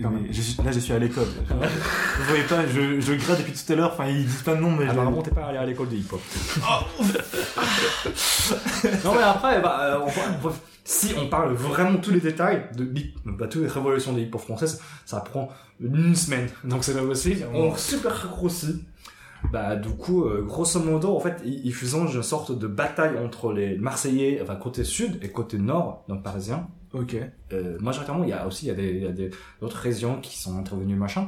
Quand 0.00 0.10
là, 0.10 0.70
je 0.72 0.78
suis 0.78 0.92
à 0.92 0.98
l'école. 1.00 1.26
Vous 1.50 2.24
voyez 2.28 2.44
pas, 2.44 2.66
je, 2.68 3.00
je 3.00 3.14
gratte 3.14 3.38
depuis 3.40 3.52
tout 3.52 3.72
à 3.72 3.76
l'heure. 3.76 3.90
Enfin, 3.92 4.06
ils 4.06 4.24
disent 4.24 4.42
pas 4.42 4.54
de 4.54 4.60
nom, 4.60 4.70
mais 4.70 4.84
ah, 4.88 4.92
je- 4.92 4.96
bah, 4.96 5.02
avant, 5.02 5.22
t'es 5.22 5.32
pas 5.32 5.46
allé 5.46 5.58
à 5.58 5.66
l'école 5.66 5.88
de 5.88 5.96
hip-hop. 5.96 6.20
non, 9.04 9.14
mais 9.14 9.22
après, 9.22 9.60
bah, 9.60 9.78
euh, 9.80 9.98
on, 10.02 10.06
peut- 10.06 10.20
on 10.38 10.48
peut- 10.48 10.54
si 10.84 11.14
on 11.18 11.28
parle 11.28 11.54
vraiment 11.54 11.98
tous 11.98 12.10
les 12.10 12.20
détails 12.20 12.66
de 12.76 12.84
bah, 13.24 13.46
toutes 13.48 13.62
les 13.62 13.68
révolutions 13.68 14.12
de 14.12 14.20
hip-hop 14.20 14.40
française, 14.40 14.80
ça 15.06 15.20
prend 15.20 15.48
une 15.80 16.14
semaine. 16.14 16.48
Donc 16.62 16.84
c'est 16.84 16.94
pas 16.94 17.04
possible. 17.04 17.46
On 17.52 17.74
super 17.74 18.14
raccourci. 18.14 18.84
Bah, 19.52 19.76
du 19.76 19.90
coup, 19.90 20.24
euh, 20.24 20.42
grosso 20.42 20.80
modo, 20.80 21.14
en 21.14 21.20
fait, 21.20 21.42
ils, 21.44 21.66
ils 21.66 21.74
faisaient 21.74 21.98
une 21.98 22.22
sorte 22.22 22.58
de 22.58 22.66
bataille 22.66 23.18
entre 23.18 23.52
les 23.52 23.76
Marseillais, 23.76 24.40
enfin, 24.42 24.56
côté 24.56 24.84
sud 24.84 25.18
et 25.22 25.28
côté 25.28 25.58
nord, 25.58 26.04
donc 26.08 26.22
parisien. 26.22 26.68
Ok. 26.94 27.16
Euh, 27.52 27.76
majoritairement, 27.80 28.24
il 28.24 28.30
y 28.30 28.32
a 28.32 28.46
aussi 28.46 28.66
il 28.66 28.68
y 28.68 28.72
a 28.72 28.74
des, 28.74 28.90
il 28.90 29.02
y 29.02 29.06
a 29.06 29.12
des 29.12 29.30
d'autres 29.60 29.76
régions 29.76 30.20
qui 30.20 30.38
sont 30.38 30.58
intervenues 30.58 30.96
machin. 30.96 31.26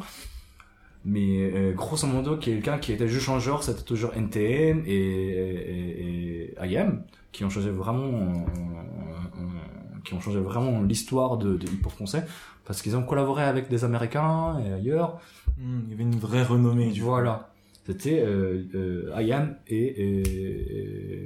Mais 1.09 1.51
euh, 1.55 1.73
grosso 1.73 2.07
modo, 2.09 2.37
quelqu'un 2.37 2.79
qui 2.79 2.93
était 2.93 3.07
juste 3.07 3.29
en 3.29 3.39
genre, 3.39 3.63
c'était 3.63 3.83
toujours 3.85 4.13
NTM 4.15 4.83
et, 4.87 4.93
et, 4.93 6.53
et 6.61 6.67
IAM 6.69 7.05
qui 7.31 7.45
ont 7.45 7.51
changé 7.51 7.71
vraiment, 7.71 8.03
euh, 8.05 9.39
euh, 9.39 10.01
qui 10.05 10.15
ont 10.15 10.21
changé 10.21 10.41
vraiment 10.41 10.83
l'histoire 10.83 11.37
de, 11.39 11.57
de 11.57 11.67
hip-hop 11.67 11.93
français 11.93 12.25
parce 12.65 12.83
qu'ils 12.83 12.97
ont 12.97 13.05
collaboré 13.05 13.45
avec 13.45 13.69
des 13.69 13.85
Américains 13.85 14.59
et 14.67 14.73
ailleurs. 14.73 15.21
Hmm, 15.59 15.81
il 15.85 15.91
y 15.91 15.95
avait 15.95 16.03
une 16.03 16.19
vraie 16.19 16.43
renommée. 16.43 16.91
du. 16.91 17.03
Voilà. 17.03 17.51
C'était 17.87 18.21
euh, 18.21 18.65
euh, 18.75 19.23
IAM 19.23 19.59
et, 19.69 19.77
et- 19.77 20.77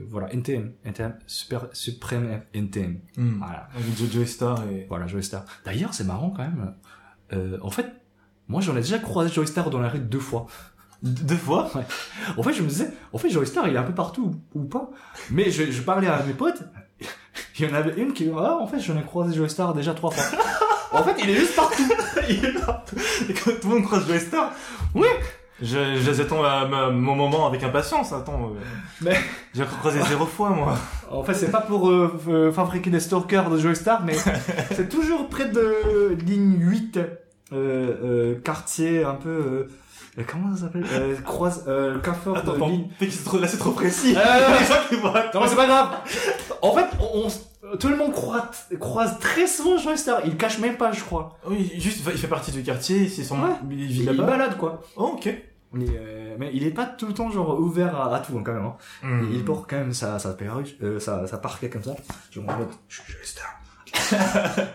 et 0.00 0.04
voilà 0.10 0.30
NTM, 0.34 0.72
NTM 0.84 1.14
Super 1.26 1.68
Supreme 1.72 2.42
NTM. 2.52 2.98
Hmm. 3.16 3.38
Voilà. 3.38 3.68
Avec 3.74 3.96
Jojo 3.96 4.26
Star 4.26 4.62
et. 4.70 4.84
Voilà, 4.90 5.06
Joey 5.06 5.22
Star. 5.22 5.46
D'ailleurs, 5.64 5.94
c'est 5.94 6.04
marrant 6.04 6.28
quand 6.36 6.42
même. 6.42 6.74
Euh, 7.32 7.56
en 7.62 7.70
fait, 7.70 7.86
moi, 8.50 8.60
j'en 8.60 8.72
ai 8.76 8.80
déjà 8.80 8.98
croisé 8.98 9.32
Joey 9.32 9.46
Star 9.46 9.70
dans 9.70 9.80
la 9.80 9.88
rue 9.88 10.00
deux 10.00 10.18
fois. 10.18 10.46
Deux 11.02 11.36
fois 11.36 11.70
En 12.36 12.42
fait, 12.42 12.52
je 12.52 12.62
me 12.62 12.68
disais, 12.68 12.90
en 13.12 13.18
fait, 13.18 13.30
Joey 13.30 13.46
Star, 13.46 13.66
il 13.68 13.74
est 13.74 13.78
un 13.78 13.82
peu 13.84 13.94
partout 13.94 14.34
ou 14.54 14.64
pas. 14.64 14.90
Mais 15.30 15.50
je, 15.50 15.70
je 15.70 15.80
parlais 15.82 16.08
à 16.08 16.22
mes 16.24 16.34
potes. 16.34 16.62
Il 17.58 17.66
y 17.68 17.70
en 17.70 17.74
avait 17.74 17.94
une 18.00 18.12
qui, 18.12 18.28
ah, 18.36 18.58
en 18.60 18.66
fait, 18.66 18.80
j'en 18.80 18.98
ai 18.98 19.02
croisé 19.02 19.34
Joey 19.34 19.48
Star 19.48 19.72
déjà 19.72 19.94
trois 19.94 20.10
fois. 20.10 20.38
en 20.92 21.02
fait, 21.04 21.14
il 21.22 21.30
est 21.30 21.36
juste 21.36 21.54
partout. 21.56 21.82
Il 22.28 22.44
est 22.44 22.52
partout. 22.64 22.96
Et 23.28 23.32
quand 23.34 23.50
tout 23.60 23.68
le 23.68 23.74
monde 23.76 23.84
croise 23.84 24.06
Joe 24.08 24.18
Star. 24.20 24.52
Oui. 24.94 25.06
Je, 25.62 25.96
je- 25.96 26.12
j'attends 26.14 26.42
ma- 26.42 26.90
mon 26.90 27.14
moment 27.14 27.46
avec 27.46 27.62
impatience. 27.62 28.12
Attends. 28.12 28.50
euh, 28.54 28.60
Mais- 29.02 29.18
J'ai 29.54 29.64
croisé 29.64 30.00
zéro 30.08 30.26
fois, 30.26 30.50
moi. 30.50 30.74
En 31.10 31.22
fait, 31.22 31.34
c'est 31.34 31.50
pas 31.50 31.60
pour 31.60 31.88
euh, 31.90 32.18
euh, 32.28 32.52
fabriquer 32.52 32.90
des 32.90 33.00
stalkers 33.00 33.48
de 33.50 33.58
Joey 33.58 33.74
Star, 33.74 34.02
mais 34.04 34.16
c'est 34.74 34.88
toujours 34.88 35.28
près 35.28 35.48
de 35.48 36.16
ligne 36.26 36.56
8, 36.58 36.96
euh, 36.96 37.00
euh, 37.00 37.06
quartier 38.42 39.04
un 39.04 39.14
peu, 39.14 39.28
euh, 39.28 39.68
euh, 40.18 40.22
comment 40.26 40.54
ça 40.54 40.62
s'appelle, 40.62 40.84
euh, 40.92 41.16
croise, 41.22 41.64
euh, 41.68 41.98
Carrefour 42.00 42.36
Attends, 42.36 42.56
de 42.68 42.84
c'est 43.10 43.24
trop, 43.24 43.38
là, 43.38 43.46
c'est 43.48 43.58
trop 43.58 43.72
précis. 43.72 44.14
Euh, 44.16 44.58
Les 44.60 44.66
gens 44.66 44.74
qui 44.88 44.96
voient. 44.96 45.24
Non 45.34 45.40
mais 45.40 45.48
c'est 45.48 45.56
pas 45.56 45.66
grave. 45.66 45.88
En 46.62 46.74
fait, 46.74 46.86
on, 47.00 47.26
on- 47.26 47.76
tout 47.78 47.88
le 47.88 47.96
monde 47.96 48.12
croise, 48.12 48.66
croise 48.80 49.18
très 49.20 49.46
souvent 49.46 49.76
Joey 49.78 49.96
Star. 49.96 50.22
Il 50.24 50.36
cache 50.36 50.58
même 50.58 50.76
pas, 50.76 50.90
je 50.90 51.02
crois. 51.04 51.38
Oui, 51.46 51.70
juste, 51.78 52.00
il 52.12 52.18
fait 52.18 52.26
partie 52.26 52.50
du 52.50 52.62
quartier, 52.64 53.06
c'est 53.08 53.22
son, 53.22 53.40
Ouais. 53.40 53.50
il 53.70 53.80
Il, 53.80 53.86
vit 53.86 54.00
il 54.00 54.06
là-bas. 54.06 54.24
balade 54.24 54.56
quoi. 54.58 54.82
Oh, 54.96 55.12
ok. 55.14 55.28
Mais, 55.72 55.84
euh, 55.88 56.34
mais 56.36 56.50
il 56.52 56.66
est 56.66 56.72
pas 56.72 56.84
tout 56.84 57.06
le 57.06 57.14
temps 57.14 57.30
genre 57.30 57.60
ouvert 57.60 57.94
à, 57.94 58.16
à 58.16 58.18
tout 58.18 58.36
hein, 58.36 58.42
quand 58.44 58.52
même. 58.54 58.64
Hein. 58.64 58.74
Hmm. 59.04 59.28
Il 59.32 59.44
porte 59.44 59.70
quand 59.70 59.76
même 59.76 59.92
sa, 59.92 60.18
sa 60.18 60.30
perruque, 60.32 60.74
euh, 60.82 60.98
sa, 60.98 61.28
sa 61.28 61.38
parquet 61.38 61.70
comme 61.70 61.84
ça. 61.84 61.94
Je 62.32 62.40
me 62.40 62.46
mode, 62.46 62.70
je 62.88 63.00
suis 63.02 63.14
Star. 63.22 63.60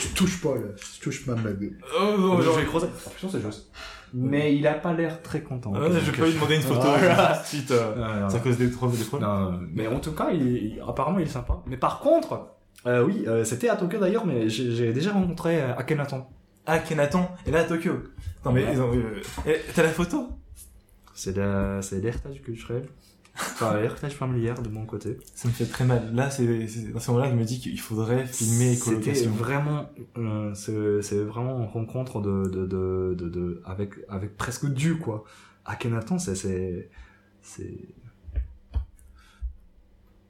tu 0.00 0.08
touches 0.14 0.40
pas 0.40 0.54
là, 0.54 0.68
tu 0.94 1.00
touches 1.00 1.26
pas 1.26 1.34
ma 1.34 1.52
gueule. 1.52 1.78
Oh, 1.98 2.16
non, 2.18 2.38
je 2.38 2.42
genre- 2.44 2.56
vais 2.56 2.64
croiser. 2.64 2.86
En 3.06 3.10
plus, 3.10 3.28
c'est 3.28 3.40
Joey. 3.40 3.52
Mais 4.16 4.54
il 4.54 4.64
a 4.66 4.74
pas 4.74 4.92
l'air 4.92 5.22
très 5.22 5.40
content. 5.42 5.72
Ah, 5.74 5.86
je 5.90 6.10
vais 6.10 6.16
pas 6.18 6.26
lui 6.26 6.34
demander 6.34 6.54
une 6.56 6.62
photo. 6.62 6.80
Voilà. 6.82 7.34
tout 7.36 7.42
de 7.42 7.46
suite, 7.46 7.70
euh. 7.72 8.28
C'est 8.28 8.36
à 8.36 8.40
cause 8.40 8.56
des 8.58 8.70
trois, 8.70 8.88
des 8.88 9.04
problèmes. 9.04 9.28
Non, 9.28 9.60
mais 9.74 9.88
en 9.88 9.98
tout 9.98 10.12
cas, 10.12 10.30
il, 10.30 10.80
apparemment, 10.86 11.18
il 11.18 11.26
est 11.26 11.30
sympa. 11.30 11.62
Mais 11.66 11.76
par 11.76 11.98
contre, 11.98 12.46
euh, 12.86 13.02
oui, 13.04 13.24
euh, 13.26 13.42
c'était 13.44 13.68
à 13.68 13.76
Tokyo 13.76 13.98
d'ailleurs, 13.98 14.24
mais 14.24 14.48
j'ai 14.48 14.70
j'ai 14.70 14.92
déjà 14.92 15.12
rencontré 15.12 15.60
euh, 15.60 15.74
Akhenaton. 15.76 16.24
Ah, 16.66 16.78
Kenaton. 16.78 17.26
Et 17.46 17.50
là, 17.50 17.60
à 17.60 17.64
Tokyo. 17.64 17.92
Attends, 18.40 18.52
mais 18.52 18.64
Ouais. 18.64 18.70
ils 18.74 18.80
ont, 18.80 18.92
euh, 18.94 19.20
eh, 19.46 19.56
t'as 19.74 19.82
la 19.82 19.88
photo? 19.90 20.28
C'est 21.14 21.36
la- 21.36 21.82
c'est 21.82 22.00
l'héritage 22.00 22.40
culturel, 22.42 22.86
enfin 23.36 23.80
l'héritage 23.80 24.14
familial 24.14 24.62
de 24.62 24.68
mon 24.68 24.86
côté. 24.86 25.18
Ça 25.34 25.48
me 25.48 25.52
fait 25.52 25.66
très 25.66 25.84
mal. 25.84 26.14
Là, 26.14 26.30
c'est, 26.30 26.66
c'est- 26.68 26.92
dans 26.92 27.00
ce 27.00 27.10
moment-là, 27.10 27.30
je 27.30 27.36
me 27.36 27.44
dis 27.44 27.58
qu'il 27.60 27.78
faudrait 27.80 28.26
filmer 28.26 28.74
C'était 28.74 29.24
vraiment, 29.26 29.86
euh, 30.18 30.52
c'est 30.54 31.02
c'est 31.02 31.22
vraiment 31.24 31.58
une 31.60 31.66
rencontre 31.68 32.20
de, 32.20 32.44
de, 32.48 32.66
de, 32.66 33.14
de, 33.18 33.28
de- 33.28 33.62
avec, 33.64 33.94
avec 34.08 34.36
presque 34.36 34.66
Dieu, 34.66 34.96
quoi. 34.96 35.24
Akhenaton, 35.64 36.18
c'est, 36.18 36.34
c'est, 36.34 36.90
c'est, 37.42 37.78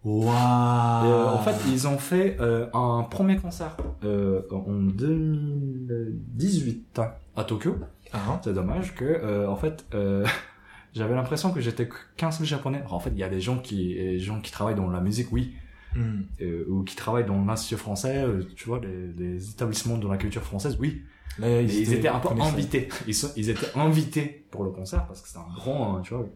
Waouh. 0.05 1.07
Et, 1.07 1.11
euh, 1.11 1.29
en 1.31 1.39
fait, 1.39 1.57
ils 1.71 1.87
ont 1.89 1.97
fait 1.99 2.37
euh, 2.41 2.67
un 2.75 3.03
premier 3.05 3.37
concert 3.39 3.77
euh, 4.05 4.43
en 4.51 4.71
2018 4.73 7.01
à 7.37 7.45
Tokyo. 7.45 7.77
Ah, 8.13 8.19
hein. 8.29 8.39
C'est 8.45 8.53
dommage 8.53 8.95
que, 8.95 9.05
euh, 9.05 9.49
en 9.49 9.57
fait, 9.57 9.87
euh, 9.95 10.27
j'avais 10.95 11.15
l'impression 11.15 11.53
que 11.53 11.61
j'étais 11.61 11.89
qu'un 12.17 12.31
seul 12.31 12.47
japonais. 12.47 12.79
Alors, 12.79 12.95
en 12.95 13.01
fait, 13.01 13.11
il 13.11 13.19
y 13.19 13.25
a 13.25 13.29
des 13.29 13.41
gens 13.41 13.59
qui, 13.59 13.95
des 13.95 14.21
gens 14.21 14.41
qui 14.41 14.53
travaillent 14.53 14.77
dans 14.77 14.91
la 14.91 15.01
musique, 15.01 15.33
oui. 15.33 15.55
Hmm. 15.97 16.23
euh, 16.41 16.65
ou 16.69 16.83
qui 16.83 16.97
travaillent 16.97 17.27
dans 17.27 17.45
l'Institut 17.45 17.77
français, 17.77 18.25
euh, 18.25 18.43
tu 18.57 18.67
vois, 18.67 18.81
les, 18.81 19.13
les 19.17 19.51
établissements 19.51 19.97
de 19.97 20.09
la 20.09 20.17
culture 20.17 20.43
française, 20.43 20.77
oui. 20.81 21.03
Là, 21.39 21.63
ils 21.63 21.93
étaient 21.93 22.09
un 22.09 22.19
peu 22.19 22.29
invités. 22.41 22.89
Ils, 23.07 23.15
sont, 23.15 23.31
ils 23.37 23.49
étaient 23.51 23.77
invités 23.77 24.45
pour 24.51 24.65
le 24.65 24.71
concert 24.71 25.07
parce 25.07 25.21
que 25.21 25.29
c'est 25.29 25.39
un 25.39 25.53
grand, 25.55 25.99
euh, 25.99 26.01
tu 26.01 26.15
vois, 26.15 26.27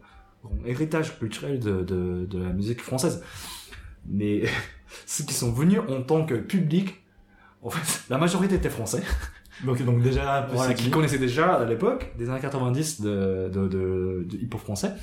grand 0.43 0.65
héritage 0.65 1.17
culturel 1.19 1.59
de, 1.59 1.83
de, 1.83 2.25
de 2.25 2.41
la 2.41 2.53
musique 2.53 2.81
française. 2.81 3.23
Mais 4.05 4.43
ceux 5.05 5.25
qui 5.25 5.33
sont 5.33 5.51
venus 5.51 5.79
en 5.87 6.03
tant 6.03 6.25
que 6.25 6.35
public, 6.35 6.95
en 7.61 7.69
fait, 7.69 8.09
la 8.09 8.17
majorité 8.17 8.55
étaient 8.55 8.69
français. 8.69 9.03
Donc, 9.63 9.81
donc 9.83 10.01
déjà 10.01 10.47
Voilà, 10.53 10.73
qui 10.73 10.89
connaissaient 10.89 11.17
déjà 11.17 11.55
à 11.55 11.65
l'époque 11.65 12.11
des 12.17 12.29
années 12.29 12.39
90 12.39 13.01
de, 13.01 13.49
de, 13.53 13.67
de, 13.67 14.25
de 14.29 14.37
hip-hop 14.37 14.59
français. 14.61 14.93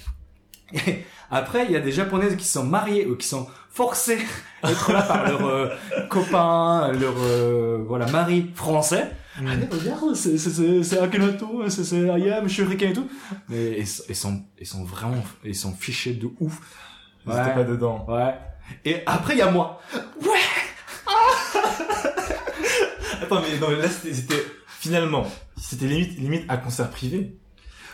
Et 0.73 1.05
après, 1.31 1.67
il 1.67 1.73
y 1.73 1.77
a 1.77 1.81
des 1.81 1.93
japonaises 1.93 2.37
qui 2.37 2.45
sont 2.47 2.65
mariées 2.65 3.07
ou 3.07 3.17
qui 3.17 3.27
sont 3.27 3.47
forcées 3.71 4.19
d'être 4.65 4.93
là 4.93 5.03
par 5.03 5.29
leur 5.29 5.47
euh, 5.47 5.69
copain, 6.09 6.91
leur 6.93 7.15
euh, 7.19 7.85
voilà 7.87 8.07
mari 8.11 8.51
français. 8.55 9.11
Hmm. 9.41 9.47
Allez, 9.49 9.67
regarde, 9.71 10.15
c'est 10.15 10.39
c'est 10.39 10.83
c'est 10.83 10.99
Akhenaton, 10.99 11.69
c'est 11.69 11.85
c'est 11.85 12.09
Ayam, 12.09 12.49
Shuriken 12.49 12.91
et 12.91 12.95
tout. 12.95 13.07
Mais 13.51 13.79
ils, 13.79 13.87
sont- 13.87 14.03
ils 14.09 14.17
sont 14.17 14.43
ils 14.59 14.67
sont 14.67 14.85
vraiment 14.85 15.23
ils 15.45 15.55
sont 15.55 15.73
fichés 15.73 16.15
de 16.15 16.29
ouf. 16.41 16.59
Ils 17.27 17.33
Ouais. 17.33 17.55
pas 17.55 17.65
dedans. 17.65 18.07
Ouais. 18.09 18.35
Et 18.85 19.03
après 19.05 19.35
il 19.35 19.39
y 19.39 19.43
a 19.43 19.51
moi. 19.51 19.79
Attends, 23.23 23.41
mais 23.43 23.59
non, 23.59 23.69
mais 23.71 23.83
là, 23.83 23.89
c'était, 23.89 24.43
finalement, 24.69 25.27
c'était 25.57 25.87
limite, 25.87 26.19
limite 26.19 26.45
à 26.49 26.57
concert 26.57 26.91
privé. 26.91 27.37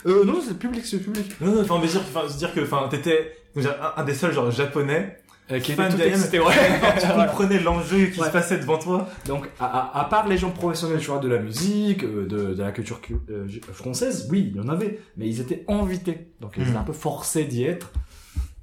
Euh, 0.07 0.25
non, 0.25 0.41
c'est 0.47 0.59
public, 0.59 0.85
c'est 0.85 0.99
public. 0.99 1.41
Non, 1.41 1.55
non, 1.55 1.61
enfin, 1.62 1.79
mais 1.81 1.87
dire, 1.89 2.01
enfin, 2.01 2.27
dire 2.37 2.53
que, 2.53 2.61
enfin, 2.61 2.89
t'étais, 2.91 3.33
un, 3.57 3.93
un 4.01 4.05
des 4.05 4.14
seuls, 4.14 4.33
genre, 4.33 4.51
japonais, 4.51 5.18
Euh, 5.51 5.59
qui 5.61 5.73
Fan 5.73 5.93
était 5.93 6.12
tout 6.12 6.18
ouais. 6.47 6.55
tu 7.01 7.07
comprenais 7.07 7.61
l'enjeu 7.61 8.07
qui 8.07 8.20
Ouais. 8.20 8.27
se 8.29 8.33
passait 8.33 8.59
devant 8.59 8.79
toi. 8.79 9.09
Donc, 9.27 9.49
à, 9.61 9.66
à, 9.66 10.01
à 10.01 10.05
part 10.07 10.27
les 10.29 10.39
gens 10.39 10.51
professionnels, 10.51 11.01
tu 11.01 11.07
vois, 11.09 11.18
de 11.18 11.29
la 11.29 11.39
musique, 11.39 12.05
euh, 12.05 12.27
de, 12.27 12.55
de 12.55 12.62
la 12.62 12.73
culture 12.73 13.01
cu- 13.01 13.16
euh, 13.31 13.47
française, 13.73 14.29
oui, 14.31 14.51
il 14.53 14.57
y 14.57 14.61
en 14.61 14.68
avait, 14.68 15.01
mais 15.16 15.29
ils 15.29 15.41
étaient 15.41 15.64
invités, 15.68 16.29
donc 16.41 16.53
ils 16.57 16.62
étaient 16.62 16.70
Mhm. 16.70 16.77
un 16.79 16.85
peu 16.85 16.93
forcés 16.93 17.45
d'y 17.45 17.64
être. 17.64 17.91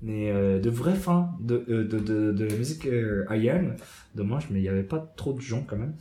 Mais 0.02 0.32
euh, 0.32 0.60
de 0.60 0.70
vrais 0.70 0.96
fans 0.96 1.38
de, 1.42 1.66
euh, 1.70 1.84
de, 1.84 2.00
de, 2.00 2.32
de 2.32 2.46
la 2.46 2.56
musique 2.56 2.86
euh, 2.86 3.26
IAM, 3.32 3.76
dommage, 4.16 4.48
mais 4.50 4.60
il 4.60 4.62
n'y 4.62 4.70
avait 4.70 4.84
pas 4.84 5.14
trop 5.18 5.34
de 5.34 5.42
gens 5.42 5.64
quand 5.68 5.76
même. 5.76 5.94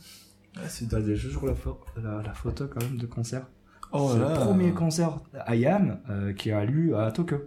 C'est 0.67 0.89
T'as 0.89 0.99
des 1.01 1.17
toujours 1.17 1.45
la, 1.45 1.53
pho- 1.53 1.79
la, 2.01 2.21
la 2.23 2.33
photo 2.33 2.67
quand 2.67 2.81
même 2.83 2.97
de 2.97 3.05
concert. 3.05 3.45
Oh 3.91 4.13
là. 4.15 4.29
le 4.29 4.33
premier 4.35 4.71
concert 4.71 5.19
IAM 5.47 5.99
euh, 6.09 6.33
qui 6.33 6.51
a 6.51 6.63
lieu 6.65 6.97
à 6.97 7.11
Tokyo. 7.11 7.37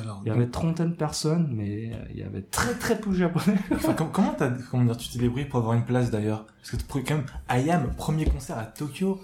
Alors. 0.00 0.22
Il 0.24 0.28
y 0.28 0.30
avait 0.30 0.46
trentaine 0.46 0.90
de 0.90 0.94
personnes, 0.96 1.50
mais 1.52 1.92
euh, 1.92 1.96
il 2.10 2.18
y 2.18 2.22
avait 2.22 2.42
très 2.42 2.72
très 2.74 2.98
peu 3.00 3.10
de 3.10 3.16
japonais. 3.16 3.58
Enfin, 3.72 3.94
com- 3.94 4.10
comment 4.12 4.32
t'as, 4.32 4.50
comment 4.70 4.84
dire, 4.84 4.96
tu 4.96 5.08
t'es 5.08 5.18
débrouillé 5.18 5.44
pour 5.44 5.58
avoir 5.58 5.74
une 5.74 5.84
place 5.84 6.10
d'ailleurs? 6.10 6.46
Parce 6.58 6.70
que 6.70 6.76
tu 6.76 6.84
pris 6.84 7.02
quand 7.02 7.16
même, 7.16 7.26
Ayam, 7.48 7.90
premier 7.96 8.24
concert 8.26 8.58
à 8.58 8.64
Tokyo. 8.64 9.20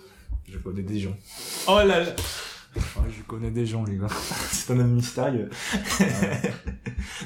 Je 0.48 0.58
connais 0.58 0.82
des 0.82 0.98
gens. 0.98 1.14
Oh 1.68 1.78
là 1.86 2.00
là. 2.00 2.06
Je 2.74 3.22
connais 3.26 3.50
des 3.50 3.66
gens, 3.66 3.84
les 3.84 3.96
gars. 3.98 4.08
C'est 4.50 4.72
un 4.72 4.80
homme 4.80 4.94
mystérieux. 4.94 5.48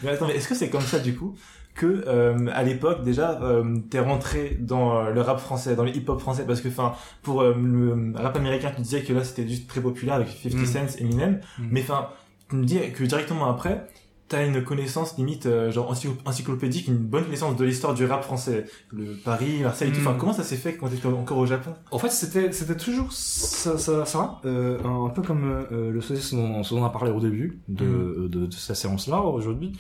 mais 0.03 0.11
attends, 0.11 0.27
mais 0.27 0.37
est-ce 0.37 0.49
que 0.49 0.55
c'est 0.55 0.70
comme 0.70 0.81
ça 0.83 0.99
du 0.99 1.14
coup? 1.16 1.35
Que 1.75 2.05
euh, 2.07 2.49
à 2.53 2.62
l'époque 2.62 3.03
déjà 3.03 3.41
euh, 3.43 3.79
t'es 3.91 3.99
rentré 4.01 4.59
dans 4.61 4.97
euh, 5.07 5.11
le 5.11 5.20
rap 5.23 5.41
français, 5.41 5.75
dans 5.75 5.85
le 5.85 5.97
hip-hop 5.97 6.20
français 6.20 6.45
parce 6.47 6.61
que 6.61 6.68
enfin 6.68 6.93
pour 7.23 7.41
euh, 7.43 7.55
le 7.57 8.12
rap 8.14 8.37
américain 8.37 8.70
tu 8.77 8.83
disais 8.83 9.03
que 9.03 9.12
là 9.14 9.25
c'était 9.25 9.49
juste 9.49 9.68
très 9.68 9.81
populaire 9.81 10.16
avec 10.16 10.29
50 10.29 10.61
Mm. 10.61 10.66
Cent, 10.66 10.99
Eminem, 11.01 11.41
Mm. 11.59 11.62
mais 11.70 11.81
enfin 11.83 12.09
tu 12.51 12.57
me 12.57 12.64
dis 12.64 12.79
que 12.93 13.05
directement 13.05 13.49
après 13.49 13.87
t'as 14.29 14.47
une 14.47 14.62
connaissance 14.64 15.16
limite 15.18 15.45
euh, 15.47 15.70
genre 15.70 15.93
encyclo- 15.93 16.16
encyclopédique, 16.25 16.89
une 16.89 16.97
bonne 16.97 17.25
connaissance 17.25 17.55
de 17.57 17.64
l'histoire 17.66 17.93
du 17.93 18.05
rap 18.07 18.23
français, 18.25 18.64
le 18.91 19.14
Paris, 19.25 19.61
Marseille 19.62 19.93
tout. 19.93 20.01
Mm. 20.01 20.07
Enfin 20.07 20.16
comment 20.18 20.33
ça 20.35 20.43
s'est 20.43 20.57
fait 20.57 20.75
quand 20.77 20.89
t'étais 20.89 21.07
encore 21.07 21.37
au 21.39 21.47
Japon? 21.47 21.73
En 21.91 21.99
fait, 21.99 22.09
c'était 22.11 22.51
c'était 22.53 22.77
toujours 22.77 23.12
ça, 23.12 23.77
ça, 23.79 24.05
ça 24.07 24.41
euh, 24.47 24.79
un 24.85 25.09
peu 25.11 25.20
comme 25.23 25.66
euh, 25.73 25.91
le 25.91 26.01
saucisse 26.01 26.33
dont, 26.35 26.61
dont 26.61 26.79
on 26.81 26.85
a 26.85 26.91
parlé 26.91 27.11
au 27.11 27.20
début 27.20 27.61
de, 27.68 27.85
Mm. 27.85 28.29
de, 28.29 28.47
de 28.47 28.53
cette 28.53 28.77
séance-là 28.77 29.20
aujourd'hui. 29.23 29.73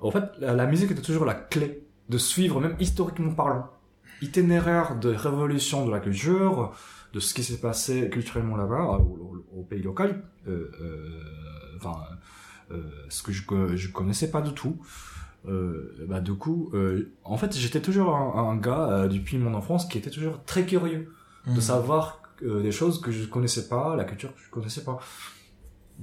En 0.00 0.10
fait, 0.10 0.24
la, 0.38 0.54
la 0.54 0.66
musique 0.66 0.90
était 0.90 1.02
toujours 1.02 1.24
la 1.24 1.34
clé 1.34 1.82
de 2.08 2.18
suivre, 2.18 2.60
même 2.60 2.76
historiquement 2.80 3.34
parlant, 3.34 3.70
itinéraire 4.22 4.96
de 4.98 5.10
révolution 5.14 5.86
de 5.86 5.90
la 5.90 6.00
culture, 6.00 6.74
de 7.12 7.20
ce 7.20 7.34
qui 7.34 7.42
s'est 7.42 7.58
passé 7.60 8.08
culturellement 8.10 8.56
là-bas, 8.56 8.98
au, 8.98 9.44
au- 9.54 9.60
au 9.60 9.62
pays 9.62 9.82
local. 9.82 10.22
Euh, 10.48 10.70
euh, 10.80 11.20
enfin, 11.78 11.96
euh, 12.70 12.82
ce 13.08 13.22
que 13.22 13.32
je 13.32 13.42
je 13.76 13.88
connaissais 13.92 14.30
pas 14.30 14.42
du 14.42 14.52
tout. 14.52 14.76
Euh, 15.48 15.94
bah 16.08 16.20
du 16.20 16.34
coup, 16.34 16.70
euh, 16.74 17.12
en 17.22 17.36
fait, 17.36 17.56
j'étais 17.56 17.80
toujours 17.80 18.16
un, 18.16 18.50
un 18.50 18.56
gars 18.56 18.88
euh, 18.90 19.08
depuis 19.08 19.38
mon 19.38 19.54
enfance 19.54 19.86
qui 19.86 19.96
était 19.98 20.10
toujours 20.10 20.42
très 20.44 20.66
curieux 20.66 21.12
de 21.46 21.60
savoir 21.60 22.20
euh, 22.42 22.60
des 22.62 22.72
choses 22.72 23.00
que 23.00 23.12
je 23.12 23.24
connaissais 23.26 23.68
pas, 23.68 23.94
la 23.94 24.02
culture 24.04 24.34
que 24.34 24.40
je 24.44 24.50
connaissais 24.50 24.82
pas. 24.82 24.98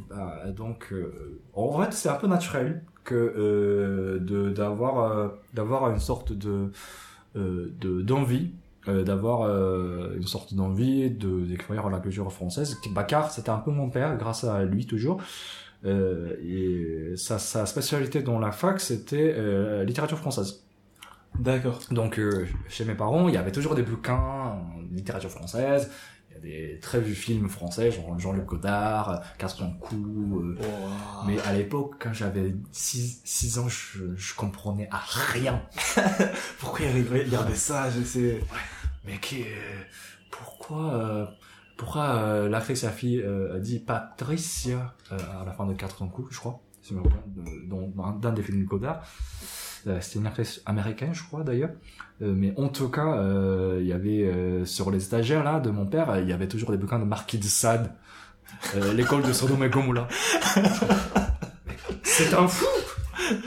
Bah, 0.09 0.49
donc, 0.51 0.87
euh, 0.93 1.41
en 1.53 1.81
fait, 1.81 1.93
c'est 1.93 2.09
un 2.09 2.15
peu 2.15 2.27
naturel 2.27 2.83
que 3.03 3.15
euh, 3.15 4.19
de 4.19 4.49
d'avoir 4.49 5.11
euh, 5.11 5.27
d'avoir 5.53 5.89
une 5.91 5.99
sorte 5.99 6.33
de 6.33 6.71
euh, 7.35 7.71
de 7.79 8.01
d'envie, 8.01 8.51
euh, 8.87 9.03
d'avoir 9.03 9.41
euh, 9.41 10.15
une 10.15 10.27
sorte 10.27 10.53
d'envie 10.53 11.09
de 11.09 11.45
découvrir 11.45 11.89
la 11.89 11.99
culture 11.99 12.31
française. 12.31 12.77
Bakar, 12.93 13.31
c'était 13.31 13.49
un 13.49 13.59
peu 13.59 13.71
mon 13.71 13.89
père, 13.89 14.17
grâce 14.17 14.43
à 14.43 14.63
lui 14.63 14.85
toujours. 14.85 15.21
Euh, 15.85 16.35
et 16.41 17.17
sa, 17.17 17.39
sa 17.39 17.65
spécialité 17.65 18.21
dans 18.21 18.39
la 18.39 18.51
fac, 18.51 18.79
c'était 18.79 19.35
euh, 19.37 19.83
littérature 19.83 20.17
française. 20.17 20.63
D'accord. 21.39 21.79
Donc, 21.91 22.19
euh, 22.19 22.45
chez 22.69 22.85
mes 22.85 22.93
parents, 22.93 23.27
il 23.27 23.33
y 23.33 23.37
avait 23.37 23.51
toujours 23.51 23.75
des 23.75 23.81
bouquins 23.81 24.59
littérature 24.91 25.31
française. 25.31 25.89
Il 26.41 26.49
y 26.49 26.55
a 26.55 26.71
des 26.73 26.79
très 26.79 26.99
vieux 26.99 27.13
films 27.13 27.47
français, 27.49 27.91
genre 27.91 28.17
Jean-Luc 28.19 28.45
Godard, 28.45 29.21
Casse-ton-cou. 29.37 30.41
euh. 30.43 30.57
Mais 31.27 31.39
à 31.41 31.53
l'époque, 31.53 31.95
quand 31.99 32.13
j'avais 32.13 32.55
6 32.71 33.59
ans, 33.59 33.67
je, 33.69 34.15
je 34.15 34.33
comprenais 34.35 34.87
à 34.91 34.97
rien. 35.31 35.61
pourquoi 36.59 36.85
il 36.85 37.07
regardait 37.07 37.55
ça 37.55 37.89
Je 37.91 38.03
sais. 38.03 38.39
Mais 39.05 39.17
qui, 39.19 39.43
pourquoi, 40.31 40.93
euh, 40.93 41.25
pourquoi 41.77 42.05
euh, 42.15 42.49
l'actrice 42.49 42.81
sa 42.81 42.89
fille 42.91 43.19
euh, 43.21 43.59
dit 43.59 43.79
Patricia 43.79 44.95
euh, 45.11 45.17
à 45.41 45.45
la 45.45 45.51
fin 45.51 45.65
de 45.65 45.75
je 45.77 46.37
crois, 46.39 46.59
si 46.81 46.93
je 46.93 46.99
me 46.99 47.03
rappelle, 47.03 47.21
de- 47.27 47.67
dans 47.69 47.87
dans 47.89 48.05
un- 48.05 48.15
d'un 48.17 48.31
des 48.31 48.41
films 48.43 48.63
de 48.63 48.67
Godard. 48.67 49.03
C'était 50.01 50.19
une 50.19 50.27
actrice 50.27 50.61
américaine, 50.65 51.13
je 51.13 51.23
crois 51.23 51.43
d'ailleurs. 51.43 51.71
Euh, 52.21 52.33
mais 52.35 52.53
en 52.57 52.69
tout 52.69 52.89
cas, 52.89 53.17
euh, 53.17 53.79
il 53.81 53.87
y 53.87 53.93
avait 53.93 54.23
euh, 54.23 54.65
sur 54.65 54.91
les 54.91 54.99
stagiaires 54.99 55.43
là 55.43 55.59
de 55.59 55.69
mon 55.71 55.85
père, 55.85 56.19
il 56.19 56.29
y 56.29 56.33
avait 56.33 56.47
toujours 56.47 56.71
des 56.71 56.77
bouquins 56.77 56.99
de 56.99 57.05
Marquis 57.05 57.37
de 57.37 57.43
Sade, 57.43 57.91
euh, 58.75 58.93
l'école 58.93 59.23
de 59.23 59.33
Sodome 59.33 59.63
et 59.63 59.69
Gomorrah. 59.69 60.07
C'est 62.03 62.33
un 62.33 62.47
fou. 62.47 62.65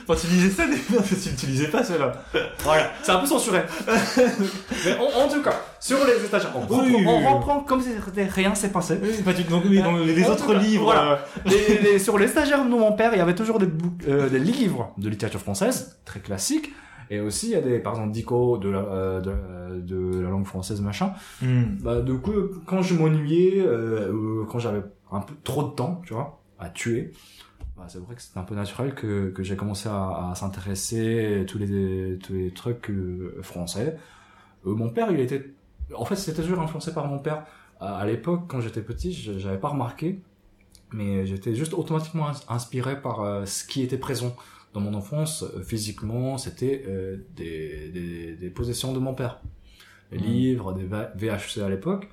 Enfin, 0.09 0.21
tu 0.21 0.27
lisais 0.33 0.51
ça, 0.51 0.65
fois, 0.67 1.03
tu, 1.09 1.35
tu 1.37 1.47
lisais 1.47 1.69
pas 1.69 1.83
cela. 1.85 2.13
Voilà, 2.61 2.91
c'est 3.03 3.13
un 3.13 3.19
peu 3.19 3.27
censuré. 3.27 3.61
mais 4.85 4.97
en, 4.99 5.25
en 5.25 5.29
tout 5.29 5.43
cas, 5.43 5.55
sur 5.81 5.99
les 6.07 6.27
stagiaires, 6.27 6.53
on, 6.55 6.61
reprend, 6.61 6.81
Oui, 6.85 6.93
oui, 6.97 7.05
on 7.07 7.19
oui. 7.19 7.27
reprend 7.27 7.61
comme 7.61 7.81
si 7.83 7.91
rien 8.29 8.55
s'est 8.55 8.71
passé. 8.71 8.99
Oui, 9.03 9.11
enfin, 9.21 9.33
tu, 9.35 9.43
donc, 9.45 9.65
oui, 9.69 9.81
dans 9.83 9.97
les 9.97 10.25
En 10.27 10.31
autres 10.33 10.53
cas, 10.53 10.59
livres. 10.59 10.85
voilà. 10.85 11.13
euh, 11.13 11.17
Les- 11.47 11.79
les- 11.79 11.99
sur 11.99 12.19
les 12.19 12.29
stagiaires 12.29 12.65
de 12.65 12.69
mon 12.71 12.93
père, 12.93 13.11
il 13.15 13.19
y 13.19 13.21
avait 13.21 13.35
toujours 13.35 13.59
des, 13.59 13.67
bou- 13.67 13.93
euh, 14.09 14.29
des 14.29 14.39
livres 14.39 14.93
de 14.99 15.09
littérature 15.09 15.41
française, 15.41 15.99
très 16.05 16.21
classiques. 16.21 16.73
Et 17.09 17.21
aussi, 17.21 17.47
il 17.47 17.53
y 17.53 17.57
a 17.57 17.61
des, 17.61 17.79
par 17.79 17.93
exemple, 17.95 18.11
Dico 18.13 18.59
de 18.59 18.69
la, 18.69 18.79
euh, 18.81 19.21
de, 19.21 19.31
la- 19.31 19.77
de 19.81 20.21
la 20.23 20.29
langue 20.29 20.47
française, 20.47 20.81
machin. 20.81 21.13
hmm. 21.41 21.63
Bah, 21.81 22.01
du 22.01 22.15
coup, 22.19 22.33
quand 22.67 22.83
je 22.83 22.95
m'ennuyais, 22.95 23.61
euh, 23.65 24.45
quand 24.51 24.59
j'avais 24.59 24.83
un 25.13 25.21
peu 25.21 25.35
trop 25.45 25.63
de 25.63 25.71
temps, 25.71 26.03
tu 26.05 26.15
vois, 26.15 26.41
à 26.59 26.69
tuer, 26.69 27.13
bah, 27.77 27.85
c'est 27.89 27.99
vrai 27.99 28.15
que 28.15 28.23
c'était 28.23 28.39
un 28.39 28.45
peu 28.45 28.55
naturel 28.55 28.95
que, 28.95 29.31
que 29.31 29.43
j'ai 29.43 29.57
commencé 29.57 29.89
à, 29.89 30.31
à 30.31 30.35
s'intéresser 30.35 31.41
à 31.43 31.45
tous 31.45 31.59
les, 31.59 32.19
tous 32.23 32.33
les 32.33 32.51
trucs 32.53 32.91
euh, 32.91 33.39
français. 33.43 33.97
Euh, 34.67 34.75
mon 34.75 34.89
père, 34.91 35.11
il 35.11 35.21
était, 35.21 35.53
en 35.95 36.05
fait, 36.05 36.17
c'était 36.17 36.43
toujours 36.43 36.61
influencé 36.61 36.93
par 36.95 37.07
mon 37.07 37.19
père. 37.19 37.45
À, 37.81 37.97
à 37.99 38.07
l'époque, 38.07 38.43
quand 38.49 38.61
j'étais 38.61 38.83
petit, 38.83 39.13
j'avais 39.13 39.59
pas 39.59 39.69
remarqué, 39.69 40.23
mais 40.93 41.27
j'étais 41.27 41.55
juste 41.55 41.75
automatiquement 41.75 42.29
ins- 42.29 42.41
inspiré 42.49 43.01
par 43.01 43.21
euh, 43.23 43.45
ce 43.45 43.65
qui 43.67 43.83
était 43.83 43.99
présent 43.99 44.35
dans 44.73 44.81
mon 44.81 44.95
enfance. 44.95 45.43
Euh, 45.43 45.63
physiquement, 45.63 46.39
c'était 46.39 46.85
euh, 46.87 47.19
des, 47.37 47.91
des, 47.91 48.37
des 48.37 48.51
possessions 48.51 48.93
de 48.95 48.99
mon 48.99 49.15
père. 49.15 49.41
Les 50.13 50.19
Mhm. 50.19 50.25
livres, 50.25 50.73
des 50.73 50.85
VHC 50.85 51.59
à 51.63 51.69
l'époque. 51.69 52.09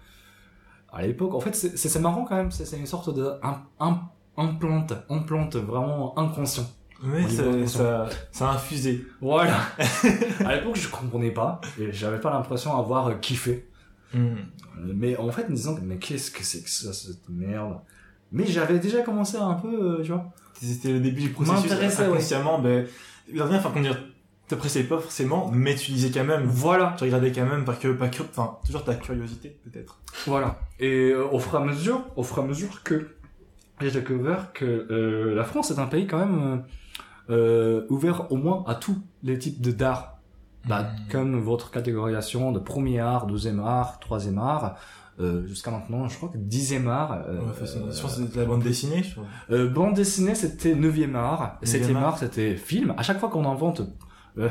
À 0.92 1.02
l'époque, 1.06 1.34
en 1.34 1.40
fait, 1.40 1.56
c'est 1.56 1.78
c'est- 1.78 1.90
c'est 1.90 2.00
marrant 2.00 2.26
quand 2.26 2.36
même, 2.36 2.52
c'est 2.52 2.66
c'est 2.66 2.78
une 2.80 2.86
sorte 2.86 3.14
de 3.16 3.32
un, 3.44 3.62
un, 3.80 4.02
implante, 4.38 4.94
implante 5.10 5.56
vraiment 5.56 6.18
inconscient. 6.18 6.70
Oui, 7.06 7.30
ça, 7.30 7.68
ça, 7.68 8.10
ça 8.32 8.50
a 8.50 8.54
infusé. 8.54 9.06
Voilà. 9.20 9.60
à 10.46 10.56
l'époque, 10.56 10.78
je 10.78 10.88
comprenais 10.88 11.32
pas 11.32 11.60
et 11.80 11.92
j'avais 11.92 12.20
pas 12.20 12.32
l'impression 12.32 12.76
d'avoir 12.78 13.20
kiffé. 13.20 13.68
Hmm. 14.14 14.36
Mais 14.78 15.18
en 15.18 15.30
fait, 15.32 15.46
en 15.46 15.50
me 15.50 15.56
disant, 15.56 15.78
mais 15.84 15.98
qu'est-ce 15.98 16.32
que 16.32 16.44
c'est 16.44 16.64
que 16.64 16.70
ça, 16.70 16.94
cette 16.94 17.28
merde? 17.30 17.80
Mais 18.32 18.46
j'avais 18.46 18.80
déjà 18.80 19.02
commencé 19.02 19.38
à 19.38 19.44
un 19.44 19.56
peu, 19.56 20.00
euh, 20.00 20.02
tu 20.04 20.12
vois. 20.12 20.32
C'était 20.54 20.94
le 20.94 21.00
début 21.00 21.22
du 21.22 21.30
processus. 21.30 21.64
M'intéressait, 21.70 22.04
ouais. 22.04 22.10
inconsciemment, 22.10 22.60
ben, 22.60 22.88
la 23.32 23.44
dernière 23.44 23.62
fois 23.62 23.72
qu'on 23.72 23.82
dire, 23.82 24.00
t'appréciais 24.48 24.84
pas 24.84 25.00
forcément, 25.00 25.52
mais 25.52 25.76
tu 25.76 25.92
lisais 25.92 26.12
quand 26.12 26.24
même. 26.24 26.44
Voilà, 26.46 26.96
Tu 26.98 27.04
regardais 27.04 27.32
quand 27.32 27.46
même, 27.46 27.66
pas 27.66 27.74
que, 27.74 27.90
pas 27.90 28.08
que, 28.08 28.24
enfin, 28.24 28.58
toujours 28.66 28.84
ta 28.84 28.96
curiosité, 28.96 29.58
peut-être. 29.64 30.00
voilà. 30.26 30.60
Et 30.80 31.10
euh, 31.12 31.28
au 31.32 31.40
fur 31.40 31.56
et 31.56 31.62
à 31.62 31.66
mesure, 31.66 32.06
au 32.16 32.24
fur 32.24 32.40
et 32.40 32.42
à 32.42 32.48
mesure 32.48 32.82
que 32.84 33.16
j'ai 33.90 34.00
découvert 34.02 34.54
que 34.54 34.66
euh, 34.66 35.36
la 35.36 35.44
France 35.44 35.72
est 35.72 35.80
un 35.80 35.86
pays 35.88 36.08
quand 36.08 36.20
même 36.20 36.64
euh, 37.30 37.84
euh, 37.84 37.86
ouvert 37.90 38.32
au 38.32 38.36
moins 38.38 38.64
à 38.68 38.76
tous 38.76 38.98
les 39.24 39.38
types 39.40 39.62
de 39.62 39.72
d'art. 39.72 40.18
Bah, 40.68 40.84
Mhm. 40.84 41.12
comme 41.12 41.40
votre 41.42 41.72
catégorisation 41.72 42.52
de 42.54 42.60
premier 42.60 43.00
art, 43.00 43.28
deuxième 43.28 43.60
art, 43.60 44.00
troisième 44.00 44.38
art, 44.38 44.76
euh, 45.20 45.46
jusqu'à 45.46 45.72
maintenant, 45.72 46.08
je 46.08 46.16
crois 46.16 46.30
que 46.30 46.38
dixième 46.38 46.88
art. 46.88 47.22
euh, 47.28 47.38
Ouais, 47.40 47.46
enfin, 47.52 47.66
c'est- 47.66 47.80
je 47.80 48.02
pense 48.02 48.16
que 48.16 48.24
c'était 48.24 48.40
la 48.40 48.46
bande 48.46 48.64
dessinée, 48.64 49.04
je 49.04 49.12
crois. 49.12 49.66
bande 49.68 49.94
dessinée, 49.94 50.36
c'était 50.36 50.74
neuvième 50.74 51.16
art. 51.18 51.58
Septième 51.64 51.98
art. 51.98 52.04
art, 52.06 52.18
c'était 52.18 52.56
film. 52.56 52.94
À 52.98 53.04
chaque 53.04 53.20
fois 53.20 53.30
qu'on 53.30 53.46
invente 53.46 53.82
euh, 54.38 54.50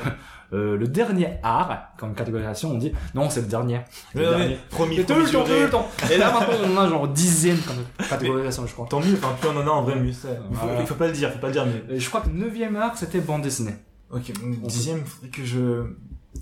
euh, 0.52 0.76
le 0.76 0.86
dernier 0.88 1.38
art 1.42 1.92
comme 1.98 2.14
catégorisation, 2.14 2.70
on 2.70 2.78
dit 2.78 2.92
non, 3.14 3.30
c'est 3.30 3.40
le 3.40 3.46
dernier. 3.46 3.80
Le 4.14 4.22
ouais, 4.22 4.38
dernier. 4.38 4.58
Promis, 4.70 4.98
Et 4.98 5.04
tout 5.04 5.14
le 5.14 5.24
temps, 5.24 5.44
tout 5.44 5.50
le 5.50 5.70
temps. 5.70 5.88
Et 6.12 6.18
là 6.18 6.32
maintenant, 6.32 6.54
on 6.64 6.76
en 6.76 6.80
a 6.80 6.88
genre 6.88 7.08
dixième 7.08 7.58
comme 7.58 8.06
catégorisation, 8.08 8.66
je 8.66 8.72
crois. 8.72 8.86
Tant 8.88 9.00
mieux, 9.00 9.14
enfin, 9.14 9.34
plus 9.40 9.48
on 9.48 9.56
en 9.56 9.66
a 9.66 9.70
en 9.70 9.82
vrai, 9.82 9.96
mieux 9.96 10.12
c'est. 10.12 10.38
Voilà. 10.50 10.80
il 10.80 10.86
faut 10.86 10.94
pas 10.94 11.06
le 11.06 11.12
dire, 11.12 11.32
faut 11.32 11.38
pas 11.38 11.48
le 11.48 11.52
dire, 11.52 11.66
mais. 11.66 11.96
Et 11.96 12.00
je 12.00 12.08
crois 12.08 12.20
que 12.20 12.30
neuvième 12.30 12.76
art, 12.76 12.96
c'était 12.96 13.20
bande 13.20 13.42
dessinée. 13.42 13.74
Ok, 14.10 14.32
dixième, 14.64 15.04
faudrait 15.04 15.30
que 15.30 15.44
je. 15.44 15.84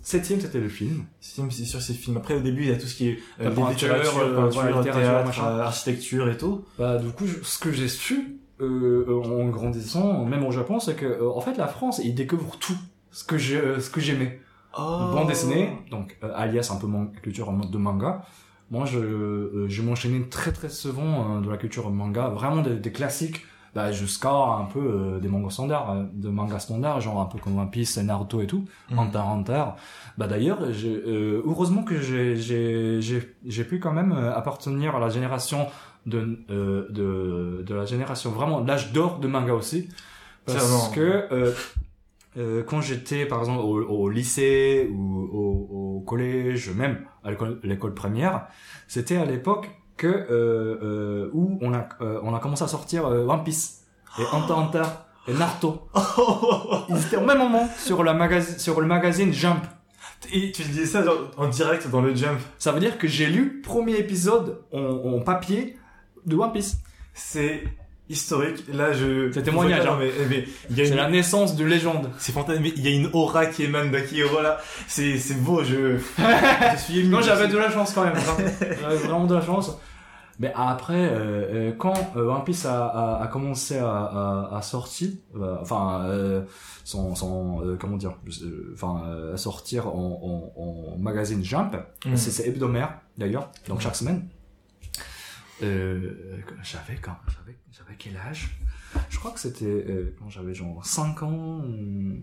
Septième, 0.02 0.40
c'était 0.40 0.60
le 0.60 0.68
film. 0.68 1.04
Sixième, 1.20 1.50
c'est 1.50 1.64
sûr, 1.64 1.82
c'est 1.82 1.94
film. 1.94 2.16
Après, 2.16 2.34
au 2.34 2.40
début, 2.40 2.62
il 2.62 2.68
y 2.68 2.72
a 2.72 2.76
tout 2.76 2.86
ce 2.86 2.94
qui 2.94 3.08
est 3.08 3.18
euh, 3.40 3.50
littérature, 3.50 4.18
euh, 4.18 4.48
voilà, 4.48 4.82
théâtre, 4.82 5.42
euh, 5.44 5.62
architecture 5.62 6.28
et 6.28 6.36
tout. 6.36 6.64
Bah, 6.78 6.98
du 6.98 7.10
coup, 7.10 7.26
ce 7.42 7.58
que 7.58 7.72
j'ai 7.72 7.88
su 7.88 8.40
euh, 8.60 9.04
euh, 9.08 9.22
en 9.22 9.48
grandissant, 9.48 10.24
même 10.24 10.44
au 10.44 10.50
Japon, 10.50 10.80
c'est 10.80 10.94
que 10.94 11.06
euh, 11.06 11.30
en 11.30 11.40
fait, 11.40 11.56
la 11.56 11.66
France, 11.66 12.00
ils 12.04 12.14
découvrent 12.14 12.58
tout 12.58 12.76
ce 13.10 13.24
que 13.24 13.38
j'ai, 13.38 13.56
euh, 13.58 13.80
ce 13.80 13.90
que 13.90 14.00
j'aimais. 14.00 14.40
Oh. 14.78 15.10
bande 15.12 15.26
dessinée, 15.26 15.72
donc 15.90 16.16
euh, 16.22 16.32
alias 16.34 16.70
un 16.72 16.76
peu 16.78 16.86
mon 16.86 17.06
culture 17.06 17.48
en 17.48 17.52
mode 17.52 17.70
de 17.72 17.78
manga. 17.78 18.22
Moi, 18.70 18.86
je, 18.86 18.98
euh, 19.00 19.66
je 19.68 19.82
m'enchaînais 19.82 20.22
très 20.28 20.52
très 20.52 20.68
souvent 20.68 21.38
euh, 21.38 21.40
de 21.40 21.50
la 21.50 21.56
culture 21.56 21.90
manga, 21.90 22.28
vraiment 22.28 22.62
des, 22.62 22.76
des 22.76 22.92
classiques, 22.92 23.44
bah, 23.74 23.90
jusqu'à 23.90 24.30
un 24.32 24.66
peu 24.66 24.78
euh, 24.78 25.18
des 25.18 25.26
mangas 25.28 25.50
standards, 25.50 25.90
euh, 25.90 26.04
de 26.12 26.28
mangas 26.28 26.60
standards, 26.60 27.00
genre 27.00 27.20
un 27.20 27.24
peu 27.24 27.38
comme 27.38 27.58
One 27.58 27.68
Piece, 27.70 27.98
Naruto 27.98 28.42
et 28.42 28.46
tout, 28.46 28.64
Mhm. 28.92 28.98
Hunter 29.00 29.18
Hunter. 29.18 29.64
Bah 30.18 30.28
d'ailleurs, 30.28 30.58
euh, 30.62 31.42
heureusement 31.44 31.82
que 31.82 32.00
j'ai 32.00 32.36
j'ai 32.36 33.00
j'ai 33.00 33.34
j'ai 33.44 33.64
pu 33.64 33.80
quand 33.80 33.92
même 33.92 34.12
appartenir 34.12 34.94
à 34.94 35.00
la 35.00 35.08
génération 35.08 35.66
de 36.06 36.38
euh, 36.50 36.86
de 36.90 37.64
de 37.66 37.74
la 37.74 37.86
génération 37.86 38.30
vraiment 38.30 38.60
l'âge 38.60 38.92
d'or 38.92 39.18
de 39.18 39.26
manga 39.26 39.52
aussi, 39.54 39.88
parce 40.46 40.88
que 40.90 41.52
euh, 42.36 42.62
quand 42.62 42.80
j'étais 42.80 43.26
par 43.26 43.40
exemple 43.40 43.60
au, 43.60 43.82
au 43.82 44.08
lycée 44.08 44.88
ou 44.92 45.20
au, 45.32 45.98
au 45.98 46.00
collège, 46.00 46.70
même 46.70 47.04
à 47.24 47.30
l'école 47.64 47.94
première, 47.94 48.46
c'était 48.86 49.16
à 49.16 49.24
l'époque 49.24 49.70
que 49.96 50.06
euh, 50.06 50.78
euh, 50.82 51.30
où 51.32 51.58
on 51.60 51.74
a 51.74 51.88
euh, 52.00 52.20
on 52.22 52.34
a 52.34 52.38
commencé 52.38 52.64
à 52.64 52.68
sortir 52.68 53.06
euh, 53.06 53.26
One 53.26 53.44
Piece 53.44 53.82
et 54.18 54.22
Hunter 54.32 54.54
Hunter 54.54 54.88
et 55.28 55.34
Naruto. 55.34 55.88
Ils 56.88 56.96
étaient 56.96 57.16
au 57.16 57.24
même 57.26 57.38
moment 57.38 57.68
sur 57.76 58.02
la 58.02 58.14
magazine 58.14 58.58
sur 58.58 58.80
le 58.80 58.86
magazine 58.86 59.32
Jump. 59.32 59.62
Et 60.32 60.52
tu 60.52 60.62
disais 60.62 60.86
ça 60.86 61.02
en 61.38 61.48
direct 61.48 61.88
dans 61.88 62.02
le 62.02 62.14
jump. 62.14 62.38
Ça 62.58 62.72
veut 62.72 62.80
dire 62.80 62.98
que 62.98 63.08
j'ai 63.08 63.26
lu 63.26 63.62
premier 63.62 63.96
épisode 63.98 64.62
en, 64.70 64.78
en 64.78 65.20
papier 65.20 65.78
de 66.26 66.36
One 66.36 66.52
Piece. 66.52 66.76
C'est 67.14 67.64
historique. 68.10 68.64
Là, 68.72 68.92
je. 68.92 69.30
C'est 69.32 69.42
témoignage, 69.42 69.86
hein. 69.86 69.96
mais, 69.98 70.10
mais 70.28 70.44
il 70.68 70.76
y 70.76 70.80
a 70.80 70.84
C'est 70.84 70.90
une, 70.90 70.96
la 70.96 71.08
naissance 71.08 71.56
de 71.56 71.64
légende. 71.64 72.10
c'est 72.18 72.32
fantastique, 72.32 72.62
mais 72.62 72.72
il 72.76 72.84
y 72.84 72.88
a 72.88 72.96
une 72.96 73.08
aura 73.14 73.46
qui 73.46 73.62
émane 73.62 73.90
d'Akihiro 73.90 74.42
là. 74.42 74.58
C'est, 74.88 75.16
c'est 75.18 75.40
beau, 75.42 75.62
je, 75.64 75.96
je 76.18 76.76
suis 76.78 76.98
ému. 77.00 77.08
Non, 77.08 77.22
j'avais 77.22 77.48
de 77.48 77.56
la 77.56 77.70
chance 77.70 77.92
quand 77.94 78.04
même. 78.04 78.14
J'avais 78.80 78.96
vraiment 78.96 79.24
de 79.26 79.34
la 79.34 79.40
chance. 79.40 79.78
Mais 80.38 80.52
après, 80.56 80.94
euh, 80.94 81.68
euh, 81.68 81.72
quand 81.76 81.92
euh, 82.16 82.30
One 82.34 82.44
Piece 82.44 82.64
a, 82.64 82.86
a, 82.86 83.22
a 83.22 83.26
commencé 83.26 83.76
à, 83.76 83.90
à, 83.90 84.56
à 84.56 84.62
sortir, 84.62 85.10
euh, 85.36 85.56
enfin, 85.60 86.00
euh, 86.06 86.42
son, 86.82 87.14
son 87.14 87.60
euh, 87.62 87.76
comment 87.78 87.98
dire, 87.98 88.14
euh, 88.42 88.72
enfin, 88.72 89.02
euh, 89.06 89.34
à 89.34 89.36
sortir 89.36 89.88
en, 89.88 90.50
en, 90.56 90.60
en 90.94 90.96
magazine 90.98 91.44
Jump, 91.44 91.76
Mm. 92.06 92.16
c'est 92.16 92.30
c'est 92.30 92.48
hebdomadaire 92.48 92.94
d'ailleurs, 93.18 93.50
donc 93.68 93.82
chaque 93.82 93.96
semaine. 93.96 94.28
Euh, 95.62 96.14
j'avais 96.62 96.98
quand 97.02 97.16
j'avais 97.28 97.58
quel 97.98 98.16
âge? 98.16 98.50
Je 99.08 99.18
crois 99.18 99.30
que 99.30 99.40
c'était 99.40 99.64
euh, 99.66 100.14
quand 100.18 100.28
j'avais 100.28 100.54
genre 100.54 100.84
5 100.84 101.22
ans. 101.22 101.60
ou- 101.64 102.18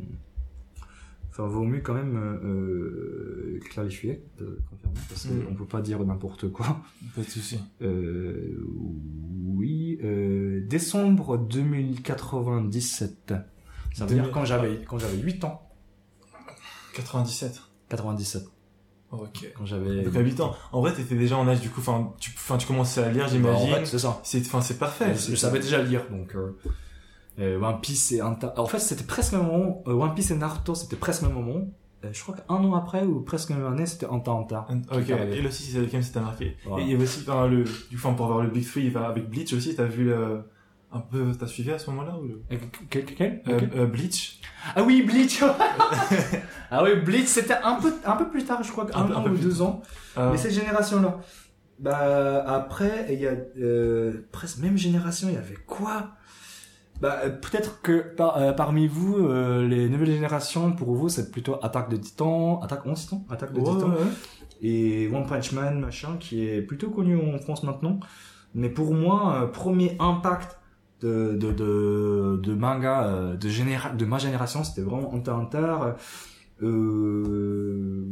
Enfin, 1.30 1.46
vaut 1.48 1.66
mieux 1.66 1.82
quand 1.82 1.94
même 1.94 2.18
euh, 2.18 2.40
euh, 2.44 3.60
clarifier, 3.70 4.24
euh, 4.42 4.58
confirmer, 4.72 4.96
parce 5.08 5.26
Mm. 5.26 5.44
qu'on 5.46 5.54
peut 5.54 5.66
pas 5.68 5.82
dire 5.84 6.04
n'importe 6.04 6.50
quoi. 6.52 6.82
Pas 7.16 7.22
de 7.22 7.30
souci. 7.30 7.60
Oui, 9.56 10.00
décembre 10.68 11.38
2097. 11.38 13.34
Ça 13.94 14.06
veut 14.06 14.14
dire 14.16 14.24
2000. 14.24 14.32
quand 14.34 14.46
j'avais 14.46 14.82
quand 14.84 14.98
j'avais 14.98 15.18
8 15.18 15.44
ans. 15.44 15.62
97. 16.96 17.62
97. 17.90 18.44
Ok. 19.12 19.52
Quand 19.58 19.66
j'avais. 19.66 20.02
Donc 20.04 20.16
à 20.16 20.20
8 20.20 20.40
ans. 20.42 20.56
En 20.72 20.82
vrai, 20.82 20.94
t'étais 20.94 21.16
déjà 21.16 21.38
en 21.38 21.48
âge 21.48 21.62
du 21.62 21.70
coup, 21.70 21.80
enfin, 21.80 22.14
tu, 22.20 22.32
enfin, 22.36 22.58
tu 22.58 22.68
commençais 22.68 23.02
à 23.04 23.10
lire, 23.10 23.24
Bah, 23.24 23.30
en 23.30 23.58
j'imagine. 23.58 23.70
fait, 23.76 23.86
c'est 23.86 24.00
ça. 24.00 24.20
c'est, 24.24 24.42
enfin, 24.46 24.62
c'est 24.62 24.78
parfait. 24.78 25.14
je, 25.16 25.32
je 25.32 25.36
savais 25.36 25.60
déjà 25.60 25.82
lire, 25.82 26.02
donc. 26.12 26.36
Euh, 26.36 26.58
euh, 27.40 27.60
One 27.62 27.80
Piece 27.82 28.12
et 28.14 28.22
Hunter. 28.22 28.48
En 28.58 28.66
fait, 28.66 28.80
c'était 28.80 29.04
presque 29.04 29.32
le 29.34 29.38
même 29.40 29.48
moment. 29.48 29.84
euh, 29.88 29.94
One 29.94 30.14
Piece 30.16 30.32
et 30.32 30.36
Naruto, 30.36 30.76
c'était 30.76 30.96
presque 30.96 31.22
le 31.22 31.30
même 31.30 31.38
moment. 31.38 31.68
Euh, 32.04 32.10
je 32.12 32.22
crois 32.22 32.36
qu'un 32.36 32.56
an 32.56 32.76
après 32.76 33.04
ou 33.04 33.22
presque 33.22 33.50
la 33.52 33.58
même 33.58 33.74
année, 33.74 33.86
c'était 33.86 34.08
x 34.08 34.28
Hunter. 34.28 34.60
Ok, 34.92 35.10
et 35.10 35.42
là 35.42 35.48
aussi, 35.48 35.64
c'est 35.64 35.80
lequel 35.80 36.04
t'a 36.12 36.20
marqué. 36.22 36.58
Voilà. 36.66 36.84
Et 36.84 36.88
il 36.88 36.92
y 36.92 36.96
avait 36.96 37.04
aussi, 37.04 37.22
enfin, 37.28 37.48
le, 37.48 37.64
du 37.90 37.98
coup, 37.98 38.12
pour 38.14 38.26
avoir 38.26 38.42
le 38.44 38.50
Big 38.50 38.68
Three, 38.68 38.92
avec 38.96 39.30
Bleach 39.30 39.54
aussi, 39.54 39.76
t'as 39.76 39.86
vu 39.86 40.06
le, 40.06 40.42
un 40.98 41.02
peu, 41.02 41.32
t'as 41.40 41.48
suivi 41.48 41.72
à 41.72 41.80
ce 41.80 41.90
moment-là, 41.92 42.18
ou 42.20 42.28
le, 42.28 42.42
Euh, 42.52 42.58
Quel, 42.90 43.06
quel 43.06 43.42
euh, 43.48 43.60
euh, 43.76 43.86
Bleach? 43.86 44.42
Ah 44.76 44.84
oui, 44.84 45.04
Bleach 45.04 45.42
Ah 46.72 46.84
oui, 46.84 46.96
Bleach, 46.96 47.28
c'était 47.28 47.56
un 47.64 47.76
peu, 47.76 47.94
un 48.06 48.16
peu 48.16 48.28
plus 48.30 48.44
tard, 48.44 48.62
je 48.64 48.72
crois, 48.72 48.86
Un 48.94 49.02
un, 49.02 49.06
peu- 49.06 49.14
un 49.14 49.18
an 49.18 49.28
ou 49.28 49.38
deux 49.38 49.62
ans. 49.62 49.82
Euh, 50.18 50.32
Mais 50.32 50.38
cette 50.38 50.54
génération-là. 50.54 51.20
Bah, 51.80 52.44
après, 52.48 53.08
il 53.12 53.20
y 53.20 53.28
a 53.28 53.34
euh, 53.60 54.28
presque 54.32 54.58
même 54.60 54.78
génération, 54.78 55.28
il 55.30 55.36
y 55.36 55.38
avait 55.38 55.56
quoi? 55.68 56.10
Bah, 57.00 57.20
euh, 57.24 57.30
peut-être 57.30 57.82
que 57.84 58.00
par- 58.16 58.38
euh, 58.38 58.52
parmi 58.54 58.88
vous, 58.88 59.16
euh, 59.18 59.68
les 59.68 59.88
nouvelles 59.88 60.12
générations, 60.12 60.72
pour 60.72 60.96
vous, 60.96 61.10
c'est 61.10 61.30
plutôt 61.32 61.58
Attaque 61.62 61.90
de 61.90 61.98
Titan, 61.98 62.60
Attaque 62.62 62.82
on 62.86 62.96
Titan, 62.96 63.24
Attaque 63.30 63.54
de 63.54 63.60
ouais, 63.60 63.66
Titan, 63.72 63.90
ouais. 63.90 63.98
et 64.64 65.08
One 65.14 65.28
Punch 65.28 65.52
Man, 65.52 65.80
machin, 65.80 66.18
qui 66.20 66.48
est 66.48 66.64
plutôt 66.64 66.90
connu 66.90 67.16
en 67.16 67.38
France 67.38 67.62
maintenant. 67.62 68.00
Mais 68.56 68.70
pour 68.70 68.96
moi, 68.96 69.44
euh, 69.44 69.48
premier 69.48 69.96
impact 70.00 70.57
de, 71.02 71.34
de, 71.36 72.54
manga 72.54 73.06
euh, 73.06 73.36
de, 73.36 73.50
généra 73.50 73.90
de 73.90 74.06
ma 74.06 74.18
génération, 74.18 74.64
c'était 74.64 74.82
vraiment 74.82 75.14
Hunter 75.14 75.32
Hunter. 75.32 75.76
Euh, 76.64 78.04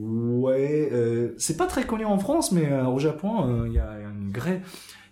ouais, 0.00 0.88
euh, 0.92 1.34
c'est 1.38 1.56
pas 1.56 1.66
très 1.66 1.84
connu 1.84 2.04
en 2.04 2.18
France, 2.18 2.52
mais 2.52 2.70
euh, 2.70 2.86
au 2.86 2.98
Japon, 2.98 3.64
il 3.66 3.72
y, 3.72 3.78
a 3.78 4.00
une 4.00 4.32
vraie, 4.32 4.62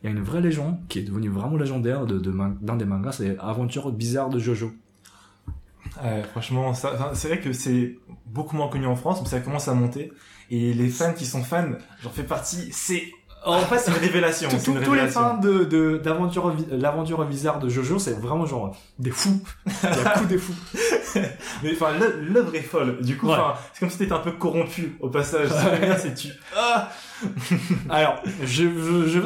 il 0.02 0.06
y 0.06 0.12
a 0.12 0.16
une 0.16 0.22
vraie 0.22 0.40
légende 0.40 0.78
qui 0.88 0.98
est 0.98 1.02
devenue 1.02 1.28
vraiment 1.28 1.56
légendaire 1.56 2.06
de, 2.06 2.18
de 2.18 2.32
d'un 2.60 2.76
des 2.76 2.84
mangas, 2.84 3.12
c'est 3.12 3.38
Aventure 3.38 3.92
bizarre 3.92 4.30
de 4.30 4.38
Jojo. 4.38 4.72
Franchement, 6.32 6.72
c'est 6.74 7.28
vrai 7.28 7.40
que 7.40 7.52
c'est 7.52 7.98
beaucoup 8.26 8.56
moins 8.56 8.68
connu 8.68 8.86
en 8.86 8.96
France, 8.96 9.20
mais 9.22 9.28
ça 9.28 9.40
commence 9.40 9.68
à 9.68 9.74
monter. 9.74 10.10
Et 10.50 10.72
les 10.72 10.88
fans 10.88 11.12
qui 11.12 11.26
sont 11.26 11.42
fans, 11.42 11.72
j'en 12.02 12.10
fais 12.10 12.24
partie, 12.24 12.70
c'est, 12.72 13.04
En 13.44 13.58
fait, 13.60 13.78
c'est 13.78 13.90
une 13.90 13.96
révélation. 13.98 14.48
Tous- 14.48 14.94
les 14.94 15.08
fans 15.08 15.36
de, 15.38 15.64
d'aventure, 15.98 16.54
vi- 16.54 16.66
l'aventure 16.70 17.24
bizarre 17.24 17.58
de 17.58 17.68
Jojo, 17.68 17.98
c'est 17.98 18.18
vraiment 18.20 18.46
genre 18.46 18.76
des 18.98 19.10
fous. 19.10 19.42
Il 19.66 19.88
y 19.88 20.06
a 20.06 20.10
coup 20.10 20.24
des 20.26 20.38
fous. 20.38 20.54
Mais 21.62 21.72
enfin, 21.72 21.88
l'œuvre 22.20 22.54
est 22.54 22.62
folle. 22.62 23.00
Du 23.02 23.16
coup, 23.16 23.28
Ouais. 23.28 23.36
c'est 23.72 23.80
comme 23.80 23.90
si 23.90 23.98
t'étais 23.98 24.12
un 24.12 24.18
peu 24.20 24.32
corrompu 24.32 24.96
au 25.00 25.08
passage. 25.08 25.48
C'est 25.98 26.14
tu. 26.14 26.28
Ah 26.56 26.88
Alors, 27.90 28.22
je, 28.42 28.46
je, 28.46 29.08
je 29.08 29.18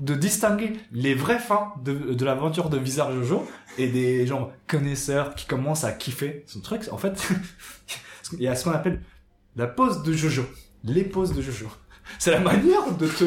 de 0.00 0.14
distinguer 0.14 0.72
les 0.92 1.14
vrais 1.14 1.38
fans 1.38 1.74
de, 1.82 1.92
de 2.14 2.24
l'aventure 2.24 2.68
de 2.70 2.78
Bizarre 2.78 3.12
Jojo 3.12 3.46
et 3.78 3.88
des 3.88 4.26
gens 4.26 4.50
connaisseurs 4.66 5.34
qui 5.34 5.46
commencent 5.46 5.84
à 5.84 5.92
kiffer 5.92 6.44
ce 6.46 6.58
truc. 6.58 6.82
En 6.92 6.98
fait, 6.98 7.28
il 8.32 8.42
y 8.42 8.48
a 8.48 8.54
ce 8.56 8.64
qu'on 8.64 8.72
appelle 8.72 9.00
la 9.56 9.66
pose 9.66 10.02
de 10.02 10.12
Jojo. 10.12 10.44
Les 10.84 11.04
poses 11.04 11.32
de 11.34 11.40
Jojo. 11.40 11.68
C'est 12.18 12.30
la 12.30 12.40
manière 12.40 12.90
de 12.98 13.06
te, 13.06 13.24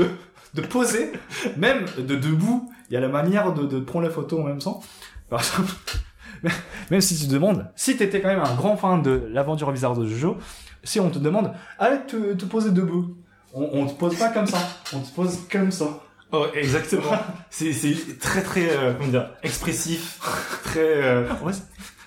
de 0.53 0.61
poser, 0.61 1.11
même 1.57 1.85
de 1.97 2.15
debout. 2.15 2.71
Il 2.89 2.93
y 2.93 2.97
a 2.97 3.01
la 3.01 3.09
manière 3.09 3.53
de, 3.53 3.65
de 3.65 3.79
prendre 3.79 4.05
la 4.05 4.11
photo 4.11 4.39
en 4.39 4.43
même 4.43 4.59
temps. 4.59 4.81
Par 5.29 5.39
exemple, 5.39 5.71
même 6.91 7.01
si 7.01 7.17
tu 7.17 7.27
te 7.27 7.33
demandes, 7.33 7.69
si 7.75 7.97
t'étais 7.97 8.21
quand 8.21 8.29
même 8.29 8.43
un 8.43 8.55
grand 8.55 8.77
fan 8.77 9.01
de 9.01 9.27
l'aventure 9.31 9.71
bizarre 9.71 9.95
de 9.95 10.07
Jojo, 10.07 10.37
si 10.83 10.99
on 10.99 11.09
te 11.09 11.19
demande, 11.19 11.51
allez 11.79 11.99
te, 12.07 12.33
te 12.33 12.45
poser 12.45 12.71
debout, 12.71 13.17
on, 13.53 13.69
on 13.73 13.85
te 13.87 13.93
pose 13.93 14.15
pas 14.15 14.29
comme 14.29 14.47
ça, 14.47 14.59
on 14.93 14.99
te 14.99 15.13
pose 15.13 15.39
comme 15.51 15.71
ça. 15.71 15.85
Oh, 16.31 16.45
exactement. 16.53 17.11
c'est, 17.49 17.73
c'est 17.73 18.19
très, 18.19 18.41
très, 18.41 18.69
euh, 18.69 18.93
comment 18.93 19.09
dire, 19.09 19.31
expressif. 19.43 20.19
Très, 20.63 20.79
euh, 20.79 21.23
Ouais, 21.43 21.53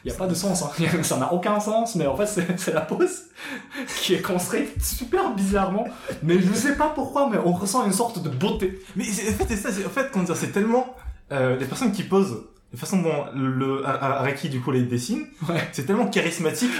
Il 0.05 0.09
n'y 0.11 0.15
a 0.15 0.19
pas 0.19 0.27
de 0.27 0.35
sens, 0.35 0.63
hein. 0.63 0.71
ça 1.03 1.17
n'a 1.19 1.33
aucun 1.33 1.61
sens, 1.61 1.95
mais 1.95 2.07
en 2.07 2.17
fait 2.17 2.27
c'est 2.57 2.73
la 2.73 2.81
pose 2.81 3.25
qui 4.03 4.15
est 4.15 4.23
construite 4.23 4.83
super 4.83 5.35
bizarrement, 5.35 5.87
mais 6.23 6.41
je 6.41 6.53
sais 6.55 6.75
pas 6.77 6.89
pourquoi, 6.95 7.29
mais 7.31 7.39
on 7.45 7.53
ressent 7.53 7.85
une 7.85 7.93
sorte 7.93 8.23
de 8.23 8.29
beauté. 8.31 8.81
Mais 8.97 9.05
en 9.05 9.33
fait, 9.33 9.45
c'est 9.49 9.57
ça, 9.57 9.69
en 9.69 9.91
fait, 9.91 10.09
comment 10.13 10.25
dire, 10.25 10.37
c'est 10.37 10.53
tellement, 10.53 10.95
euh, 11.33 11.57
les 11.59 11.67
personnes 11.67 11.93
qui 11.93 12.03
posent, 12.03 12.45
la 12.73 12.79
façon 12.79 13.03
dont 13.03 13.25
le 13.35 13.85
Ar- 13.85 14.03
Ar- 14.03 14.13
Araki, 14.23 14.49
du 14.49 14.61
coup, 14.61 14.71
les 14.71 14.83
dessine, 14.85 15.27
Ouais. 15.49 15.69
c'est 15.73 15.85
tellement 15.87 16.07
charismatique 16.07 16.71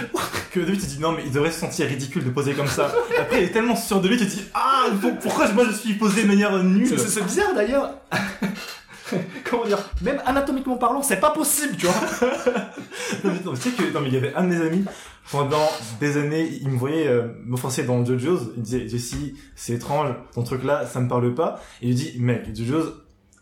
que 0.51 0.59
au 0.61 0.63
début, 0.63 0.77
tu 0.77 0.85
te 0.85 0.89
dis, 0.89 0.99
non, 0.99 1.11
mais 1.11 1.23
il 1.25 1.31
devrait 1.31 1.51
se 1.51 1.59
sentir 1.59 1.87
ridicule 1.87 2.23
de 2.23 2.29
poser 2.29 2.53
comme 2.53 2.67
ça. 2.67 2.91
Après, 3.19 3.43
il 3.43 3.49
est 3.49 3.51
tellement 3.51 3.75
sûr 3.75 3.99
de 4.01 4.07
lui, 4.07 4.17
tu 4.17 4.25
te 4.25 4.29
dis, 4.31 4.45
ah, 4.53 4.85
pour- 5.01 5.17
pourquoi 5.19 5.47
moi 5.51 5.65
je 5.69 5.73
suis 5.75 5.93
posé 5.95 6.23
de 6.23 6.27
manière 6.27 6.57
nulle? 6.63 6.97
C'est 6.97 7.23
bizarre 7.23 7.53
d'ailleurs. 7.53 7.91
Comment 9.49 9.65
dire 9.65 9.79
Même 10.01 10.21
anatomiquement 10.25 10.77
parlant, 10.77 11.01
c'est 11.01 11.19
pas 11.19 11.31
possible, 11.31 11.75
tu 11.77 11.85
vois. 11.85 11.95
Non, 13.23 13.31
mais, 13.33 13.39
non, 13.43 13.53
tu 13.53 13.61
sais 13.61 13.71
que, 13.71 13.93
non, 13.93 13.99
mais 14.01 14.07
il 14.07 14.13
y 14.13 14.17
avait 14.17 14.33
un 14.35 14.43
de 14.43 14.47
mes 14.47 14.65
amis, 14.65 14.85
pendant 15.31 15.69
des 15.99 16.17
années, 16.17 16.47
il 16.61 16.69
me 16.69 16.77
voyait 16.77 17.07
euh, 17.07 17.27
m'offenser 17.45 17.83
dans 17.83 18.03
JoJo's, 18.05 18.51
il 18.55 18.59
me 18.59 18.63
disait, 18.63 18.87
Jesse, 18.87 19.15
c'est 19.55 19.73
étrange, 19.73 20.09
ton 20.33 20.43
truc 20.43 20.63
là, 20.63 20.85
ça 20.85 20.99
me 21.01 21.07
parle 21.07 21.33
pas. 21.33 21.61
Et 21.81 21.87
il 21.87 21.89
lui 21.89 21.95
dit, 21.95 22.13
mec, 22.19 22.55
JoJo's, 22.55 22.93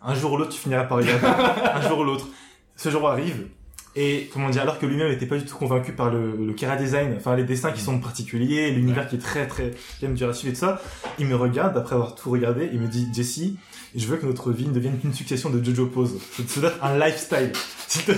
un 0.02 0.16
jour 0.16 0.34
ou 0.34 0.38
l'autre, 0.38 0.52
tu 0.52 0.60
finiras 0.60 0.86
par 0.86 0.98
regarder. 0.98 1.26
un 1.74 1.82
jour 1.88 2.00
ou 2.00 2.04
l'autre. 2.04 2.28
Ce 2.76 2.90
jour 2.90 3.08
arrive, 3.08 3.48
et 3.96 4.30
comment 4.32 4.50
dire, 4.50 4.62
alors 4.62 4.80
que 4.80 4.86
lui-même 4.86 5.10
n'était 5.10 5.26
pas 5.26 5.38
du 5.38 5.46
tout 5.46 5.58
convaincu 5.58 5.94
par 5.94 6.12
le, 6.12 6.36
le 6.36 6.54
Kara 6.54 6.76
design, 6.76 7.16
enfin 7.18 7.36
les 7.36 7.44
dessins 7.44 7.72
qui 7.72 7.82
sont 7.82 8.00
particuliers, 8.00 8.72
l'univers 8.72 9.08
qui 9.08 9.16
est 9.16 9.20
très 9.20 9.48
très, 9.48 9.72
à 10.02 10.34
suivre 10.34 10.50
et 10.50 10.54
tout 10.54 10.56
ça, 10.56 10.82
il 11.18 11.26
me 11.26 11.36
regarde, 11.36 11.76
après 11.76 11.96
avoir 11.96 12.16
tout 12.16 12.30
regardé, 12.30 12.70
il 12.72 12.80
me 12.80 12.88
dit, 12.88 13.08
Jesse, 13.14 13.54
je 13.96 14.06
veux 14.08 14.18
que 14.18 14.26
notre 14.26 14.52
vie 14.52 14.68
ne 14.68 14.74
devienne 14.74 15.00
qu'une 15.00 15.14
succession 15.14 15.50
de 15.50 15.64
JoJo 15.64 15.88
poses. 15.88 16.18
Ça 16.48 16.62
doit 16.62 16.70
être 16.72 16.84
un 16.84 16.98
lifestyle. 16.98 17.52
Te 17.90 18.12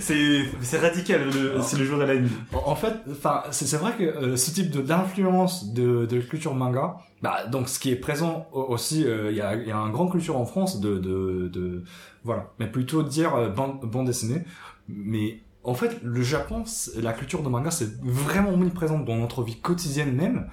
c'est 0.00 0.78
radical 0.78 1.22
c'est 1.62 1.78
le 1.78 1.84
jour 1.84 2.02
et 2.02 2.06
la 2.06 2.16
nuit. 2.16 2.30
En 2.52 2.74
fait, 2.76 2.94
enfin, 3.10 3.42
c'est 3.50 3.76
vrai 3.76 3.92
que 3.96 4.02
euh, 4.04 4.36
ce 4.36 4.50
type 4.50 4.70
d'influence 4.70 5.72
de, 5.72 6.06
de 6.06 6.20
culture 6.20 6.54
manga, 6.54 6.96
bah 7.22 7.46
donc 7.50 7.68
ce 7.68 7.78
qui 7.78 7.90
est 7.90 7.96
présent 7.96 8.46
au- 8.52 8.62
aussi, 8.64 9.04
euh, 9.04 9.30
il 9.30 9.36
y, 9.36 9.40
a, 9.40 9.54
il 9.56 9.66
y 9.66 9.70
a 9.70 9.76
un 9.78 9.90
grand 9.90 10.08
culture 10.08 10.36
en 10.36 10.44
France 10.46 10.80
de 10.80 10.98
de, 10.98 11.48
de 11.48 11.82
voilà, 12.24 12.50
mais 12.58 12.66
plutôt 12.66 13.02
dire 13.02 13.34
euh, 13.34 13.48
bande, 13.48 13.80
bande 13.82 14.06
dessinée. 14.06 14.42
Mais 14.88 15.40
en 15.66 15.74
fait, 15.74 15.98
le 16.02 16.22
Japon, 16.22 16.62
la 16.96 17.12
culture 17.12 17.42
de 17.42 17.48
manga, 17.48 17.70
c'est 17.72 18.00
vraiment 18.00 18.50
omniprésente 18.50 19.04
dans 19.04 19.16
notre 19.16 19.42
vie 19.42 19.60
quotidienne 19.60 20.14
même. 20.14 20.48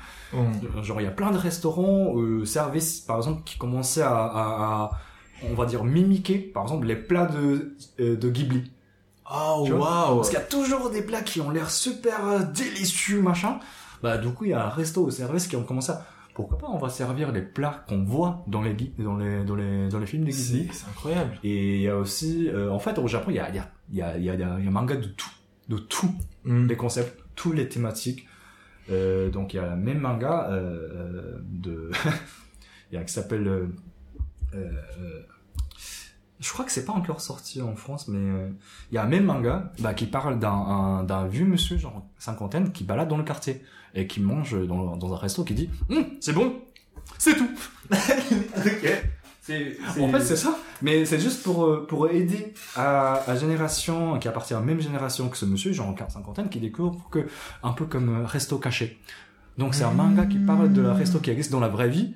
Genre, 0.81 0.99
il 0.99 1.03
y 1.03 1.07
a 1.07 1.11
plein 1.11 1.31
de 1.31 1.37
restaurants, 1.37 2.17
euh, 2.17 2.45
services, 2.45 2.99
par 2.99 3.17
exemple, 3.17 3.43
qui 3.45 3.57
commençaient 3.57 4.01
à, 4.01 4.09
à, 4.09 4.41
à, 4.73 4.91
on 5.49 5.53
va 5.53 5.65
dire, 5.67 5.83
mimiquer, 5.83 6.39
par 6.39 6.63
exemple, 6.63 6.87
les 6.87 6.95
plats 6.95 7.27
de, 7.27 7.75
euh, 7.99 8.17
de 8.17 8.29
Ghibli. 8.29 8.71
Oh 9.31 9.65
vois 9.69 9.77
waouh. 9.77 10.15
Parce 10.17 10.29
qu'il 10.29 10.39
y 10.39 10.41
a 10.41 10.45
toujours 10.45 10.89
des 10.89 11.03
plats 11.03 11.21
qui 11.21 11.39
ont 11.41 11.51
l'air 11.51 11.69
super 11.69 12.27
euh, 12.27 12.39
délicieux, 12.43 13.21
machin. 13.21 13.59
Bah, 14.01 14.17
du 14.17 14.29
coup, 14.29 14.45
il 14.45 14.49
y 14.49 14.53
a 14.53 14.65
un 14.65 14.69
resto 14.69 15.05
au 15.05 15.11
service 15.11 15.47
qui 15.47 15.55
ont 15.55 15.63
commencé 15.63 15.91
à, 15.91 16.05
pourquoi 16.33 16.57
pas, 16.57 16.67
on 16.67 16.79
va 16.79 16.89
servir 16.89 17.31
les 17.31 17.41
plats 17.43 17.85
qu'on 17.87 18.03
voit 18.03 18.43
dans 18.47 18.61
les, 18.61 18.73
dans 18.97 19.15
les, 19.17 19.43
dans 19.43 19.55
les, 19.55 19.87
dans 19.89 19.99
les 19.99 20.07
films 20.07 20.25
de 20.25 20.31
Ghibli. 20.31 20.67
C'est 20.67 20.73
c'est 20.73 20.87
incroyable. 20.89 21.39
Et 21.43 21.75
il 21.75 21.81
y 21.83 21.87
a 21.87 21.97
aussi, 21.97 22.49
euh, 22.49 22.71
en 22.71 22.79
fait, 22.79 22.97
au 22.97 23.07
Japon, 23.07 23.27
il 23.29 23.35
y 23.35 23.39
a, 23.39 23.49
il 23.49 23.55
y 23.55 23.59
a, 23.59 23.69
il 23.89 23.97
y 23.97 24.01
a, 24.01 24.17
il 24.17 24.23
y 24.23 24.29
a, 24.29 24.33
il 24.35 24.39
y 24.39 24.43
a 24.43 24.53
un 24.53 24.71
manga 24.71 24.95
de 24.95 25.07
tout. 25.07 25.29
De 25.69 25.77
tout. 25.77 26.13
Mm. 26.45 26.67
Les 26.67 26.75
concepts, 26.77 27.23
tous 27.35 27.51
les 27.53 27.67
thématiques. 27.69 28.27
Euh, 28.89 29.29
donc 29.29 29.53
il 29.53 29.57
y 29.57 29.59
a 29.59 29.69
le 29.69 29.81
même 29.81 29.99
manga 29.99 30.49
euh, 30.51 30.89
euh, 30.91 31.37
de 31.43 31.89
il 32.91 32.95
y 32.95 32.97
a 32.97 33.03
qui 33.05 33.13
s'appelle 33.13 33.69
je 36.39 36.51
crois 36.51 36.65
que 36.65 36.71
c'est 36.71 36.83
pas 36.85 36.91
encore 36.93 37.21
sorti 37.21 37.61
en 37.61 37.75
France 37.77 38.09
mais 38.09 38.19
il 38.91 38.95
y 38.95 38.97
a 38.97 39.03
un 39.03 39.07
même 39.07 39.23
manga 39.23 39.71
bah, 39.79 39.93
qui 39.93 40.05
parle 40.05 40.37
d'un 40.39 40.51
un- 40.51 41.03
d'un 41.03 41.27
vieux 41.27 41.45
monsieur 41.45 41.77
genre 41.77 42.05
cinquantaine 42.17 42.73
qui 42.73 42.83
balade 42.83 43.07
dans 43.07 43.17
le 43.17 43.23
quartier 43.23 43.61
et 43.93 44.05
qui 44.07 44.19
mange 44.19 44.67
dans, 44.67 44.97
dans 44.97 45.13
un 45.13 45.17
resto 45.17 45.43
qui 45.45 45.53
dit 45.53 45.69
Hum, 45.89 46.05
c'est 46.19 46.33
bon 46.33 46.61
c'est 47.17 47.35
tout 47.37 47.49
ok. 47.91 49.03
En 49.99 50.07
fait, 50.09 50.21
c'est 50.21 50.35
ça. 50.35 50.57
Mais 50.81 51.05
c'est 51.05 51.19
juste 51.19 51.43
pour, 51.43 51.65
euh, 51.65 51.85
pour 51.87 52.09
aider 52.09 52.53
à, 52.75 53.15
à 53.29 53.35
génération, 53.35 54.17
qui 54.19 54.27
appartient 54.27 54.53
à 54.53 54.59
la 54.59 54.65
même 54.65 54.79
génération 54.81 55.29
que 55.29 55.37
ce 55.37 55.45
monsieur, 55.45 55.71
genre 55.73 55.89
en 55.89 56.09
cinquantaine, 56.09 56.49
qui 56.49 56.59
découvre 56.59 57.07
que, 57.09 57.27
un 57.61 57.71
peu 57.73 57.85
comme 57.85 58.21
euh, 58.21 58.25
Resto 58.25 58.57
Caché. 58.57 58.99
Donc 59.57 59.75
c'est 59.75 59.83
un 59.83 59.91
manga 59.91 60.25
qui 60.25 60.39
parle 60.39 60.73
de 60.73 60.81
la 60.81 60.93
resto 60.93 61.19
qui 61.19 61.29
existe 61.29 61.51
dans 61.51 61.59
la 61.59 61.67
vraie 61.67 61.89
vie. 61.89 62.15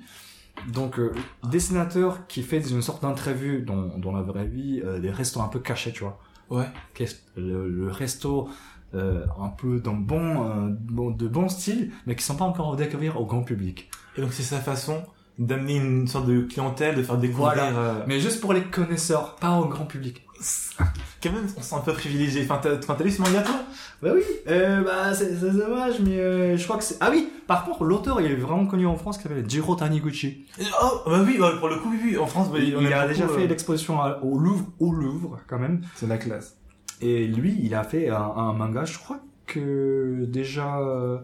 Donc, 0.72 0.98
euh, 0.98 1.12
dessinateur 1.48 2.26
qui 2.26 2.42
fait 2.42 2.58
une 2.68 2.82
sorte 2.82 3.02
d'interview 3.02 3.60
dans, 3.64 3.96
dans 3.96 4.10
la 4.10 4.22
vraie 4.22 4.46
vie, 4.46 4.82
euh, 4.84 4.98
des 4.98 5.10
restos 5.10 5.40
un 5.40 5.46
peu 5.48 5.60
cachés, 5.60 5.92
tu 5.92 6.02
vois. 6.02 6.18
Ouais. 6.50 6.66
Qu'est-ce- 6.94 7.14
Le, 7.36 7.68
le 7.68 7.90
resto 7.92 8.48
euh, 8.94 9.24
un 9.40 9.48
peu 9.50 9.78
dans 9.80 9.94
bon, 9.94 10.48
euh, 10.48 10.68
bon, 10.70 11.10
de 11.10 11.28
bon 11.28 11.48
style, 11.48 11.92
mais 12.06 12.16
qui 12.16 12.24
sont 12.24 12.34
pas 12.36 12.44
encore 12.46 12.72
à 12.72 12.76
découvrir 12.76 13.20
au 13.20 13.26
grand 13.26 13.42
public. 13.42 13.88
Et 14.16 14.20
donc 14.20 14.32
c'est 14.32 14.42
sa 14.42 14.58
façon 14.58 15.02
d'amener 15.38 15.76
une 15.76 16.06
sorte 16.08 16.26
de 16.26 16.40
clientèle, 16.42 16.96
de 16.96 17.02
faire 17.02 17.16
découvrir. 17.18 17.54
Voilà. 17.54 17.68
euh, 17.78 17.94
Mais 18.06 18.20
juste 18.20 18.40
pour 18.40 18.52
les 18.52 18.62
connaisseurs, 18.62 19.36
pas 19.36 19.52
au 19.58 19.66
grand 19.66 19.84
public. 19.86 20.24
Quand 21.22 21.32
même, 21.32 21.46
on 21.56 21.60
se 21.62 21.68
sent 21.70 21.74
un 21.74 21.80
peu 21.80 21.92
privilégié. 21.92 22.46
Enfin, 22.48 22.60
t'as 22.62 23.02
lu 23.04 23.10
ce 23.10 23.20
manga 23.20 23.42
toi? 23.42 23.56
Bah 24.00 24.10
oui, 24.14 24.22
euh, 24.48 24.82
bah 24.84 25.12
c'est 25.12 25.34
c'est 25.36 25.50
dommage, 25.50 25.94
mais 26.00 26.20
euh, 26.20 26.56
je 26.56 26.62
crois 26.64 26.76
que 26.76 26.84
c'est... 26.84 26.96
Ah 27.00 27.08
oui, 27.10 27.28
par 27.48 27.64
contre, 27.64 27.82
l'auteur, 27.84 28.20
il 28.20 28.30
est 28.30 28.36
vraiment 28.36 28.64
connu 28.66 28.86
en 28.86 28.96
France, 28.96 29.16
qui 29.16 29.24
s'appelle 29.24 29.44
Jiro 29.48 29.74
Taniguchi. 29.74 30.46
Oh, 30.80 31.00
bah 31.06 31.20
oui, 31.26 31.36
bah, 31.40 31.54
pour 31.58 31.68
le 31.68 31.76
coup, 31.76 31.90
oui, 31.90 31.98
oui. 32.04 32.18
En 32.18 32.26
France, 32.26 32.52
bah, 32.52 32.58
il 32.60 32.76
on 32.76 32.84
a 32.86 33.08
déjà 33.08 33.24
euh, 33.24 33.28
fait 33.28 33.48
l'exposition 33.48 34.00
à- 34.00 34.20
au 34.22 34.38
Louvre, 34.38 34.66
au 34.78 34.92
Louvre, 34.92 35.40
quand 35.48 35.58
même. 35.58 35.80
C'est 35.96 36.06
la 36.06 36.18
classe. 36.18 36.56
Et 37.00 37.26
lui, 37.26 37.58
il 37.60 37.74
a 37.74 37.82
fait 37.82 38.08
un, 38.08 38.16
un 38.36 38.52
manga, 38.52 38.84
je 38.84 38.98
crois 38.98 39.18
que 39.46 40.24
déjà 40.28 40.78
euh, 40.78 41.18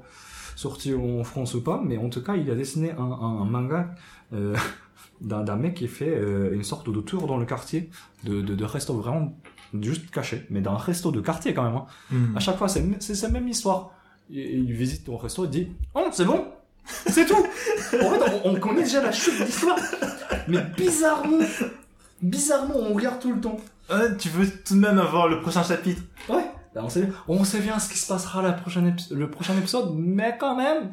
sorti 0.57 0.95
en 0.95 1.25
France 1.25 1.55
ou 1.55 1.63
pas, 1.63 1.81
mais 1.85 1.97
en 1.97 2.09
tout 2.09 2.23
cas, 2.23 2.37
il 2.37 2.51
a 2.51 2.55
dessiné 2.55 2.93
un, 2.93 3.03
un, 3.03 3.43
un 3.43 3.45
manga 3.45 3.95
euh, 4.33 4.57
d'un 5.21 5.57
mec 5.57 5.75
qui 5.75 5.89
fait 5.89 6.09
euh, 6.09 6.55
une 6.55 6.65
sorte 6.65 6.91
de 6.91 7.01
tour 7.01 7.27
dans 7.27 7.37
le 7.37 7.47
quartier 7.47 7.91
de, 8.25 8.41
de, 8.41 8.55
de 8.55 8.65
resto 8.65 8.95
vraiment 8.95 9.37
juste 9.81 10.11
caché, 10.11 10.47
mais 10.51 10.61
d'un 10.61 10.77
resto 10.77 11.11
de 11.11 11.21
quartier 11.21 11.55
quand 11.55 11.65
même. 11.65 11.77
Hein. 11.77 11.87
Mm. 12.11 12.37
À 12.37 12.41
chaque 12.41 12.59
fois, 12.59 12.69
c'est 12.69 12.83
la 13.23 13.29
même 13.29 13.49
histoire. 13.49 13.91
Il, 14.31 14.39
il 14.39 14.73
visite 14.73 15.05
ton 15.05 15.17
resto, 15.17 15.45
il 15.45 15.51
dit 15.51 15.69
Oh, 15.95 16.07
c'est 16.13 16.25
bon 16.25 16.47
C'est 16.87 17.27
tout 17.27 17.35
En 17.37 18.11
fait, 18.11 18.41
on, 18.45 18.51
on 18.51 18.61
connaît 18.61 18.85
déjà 18.85 19.03
la 19.03 19.13
chute 19.13 19.39
de 19.39 19.45
l'histoire. 19.45 19.79
Mais 20.49 20.63
bizarrement, 20.77 21.45
bizarrement, 22.23 22.75
on 22.77 22.95
regarde 22.95 23.21
tout 23.21 23.33
le 23.33 23.41
temps. 23.41 23.59
Tu 24.19 24.29
veux 24.29 24.47
tout 24.49 24.75
de 24.75 24.81
même 24.81 24.99
avoir 24.99 25.29
le 25.29 25.41
prochain 25.41 25.63
chapitre? 25.63 26.03
Ouais, 26.29 26.45
on 26.83 26.89
sait, 26.89 27.09
on 27.29 27.45
sait 27.45 27.61
bien 27.61 27.79
ce 27.79 27.89
qui 27.89 27.99
se 27.99 28.07
passera 28.07 28.43
la 28.43 28.53
prochaine 28.53 28.97
le 29.11 29.31
prochain 29.31 29.57
épisode, 29.57 29.95
mais 29.97 30.37
quand 30.39 30.57
même. 30.57 30.91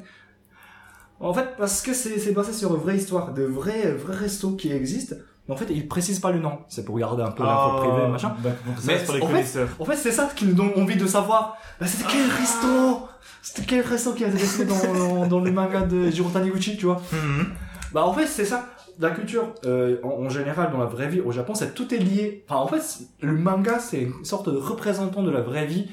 En 1.20 1.34
fait, 1.34 1.56
parce 1.58 1.82
que 1.82 1.94
c'est 1.94 2.20
c'est 2.20 2.32
basé 2.34 2.54
sur 2.54 2.74
une 2.76 2.82
vraie 2.82 2.98
histoire, 2.98 3.34
de 3.34 3.44
vrais, 3.44 3.92
vrais 3.92 4.16
restos 4.16 4.52
qui 4.56 4.72
existent. 4.72 5.16
Mais 5.48 5.54
en 5.56 5.58
fait, 5.58 5.68
ils 5.70 5.88
précisent 5.88 6.20
pas 6.20 6.32
le 6.32 6.40
nom. 6.40 6.60
C'est 6.68 6.86
pour 6.86 6.98
garder 6.98 7.24
un 7.24 7.32
peu 7.32 7.44
l'info 7.44 7.78
privée, 7.78 8.08
machin. 8.08 8.36
Bah, 8.44 8.52
Mais 8.86 9.00
c'est 9.00 9.06
pour 9.06 9.16
les 9.16 9.22
en 9.22 9.28
fait-. 9.28 9.68
En 9.80 9.86
fait, 9.86 9.96
c'est 9.96 10.12
ça 10.12 10.30
qui 10.36 10.46
nous 10.46 10.54
donne 10.54 10.72
envie 10.78 10.96
de 10.96 11.08
savoir. 11.08 11.58
Bah, 11.80 11.88
c'était 11.88 12.10
quel 12.10 12.30
resto? 12.30 13.08
C'était 13.42 13.64
quel 13.64 13.82
resto 13.82 14.14
qui 14.14 14.24
a 14.24 14.28
été 14.28 14.66
dans, 14.66 14.94
dans, 14.94 15.28
dans 15.28 15.40
le 15.40 15.52
manga 15.52 15.82
de 15.82 16.10
Jiro 16.12 16.30
Taniguchi, 16.30 16.78
tu 16.78 16.86
vois? 16.86 17.02
Mhm. 17.12 17.48
Bah, 17.92 18.06
en 18.06 18.14
fait, 18.14 18.28
c'est 18.28 18.46
ça. 18.46 18.68
La 19.02 19.10
culture, 19.12 19.54
euh, 19.66 19.98
en, 20.04 20.26
en 20.26 20.30
général, 20.30 20.72
dans 20.72 20.78
la 20.78 20.86
vraie 20.86 21.08
vie 21.10 21.20
au 21.22 21.32
Japon, 21.32 21.54
c'est 21.56 21.74
tout 21.74 21.94
est 21.94 21.98
lié. 21.98 22.46
Enfin, 22.48 22.62
en 22.62 22.68
fait, 22.68 22.82
le 23.22 23.34
manga, 23.34 23.80
c'est 23.80 24.02
une 24.04 24.24
sorte 24.26 24.48
de 24.50 24.58
représentant 24.58 25.24
de 25.24 25.32
la 25.32 25.42
vraie 25.42 25.66
vie 25.66 25.88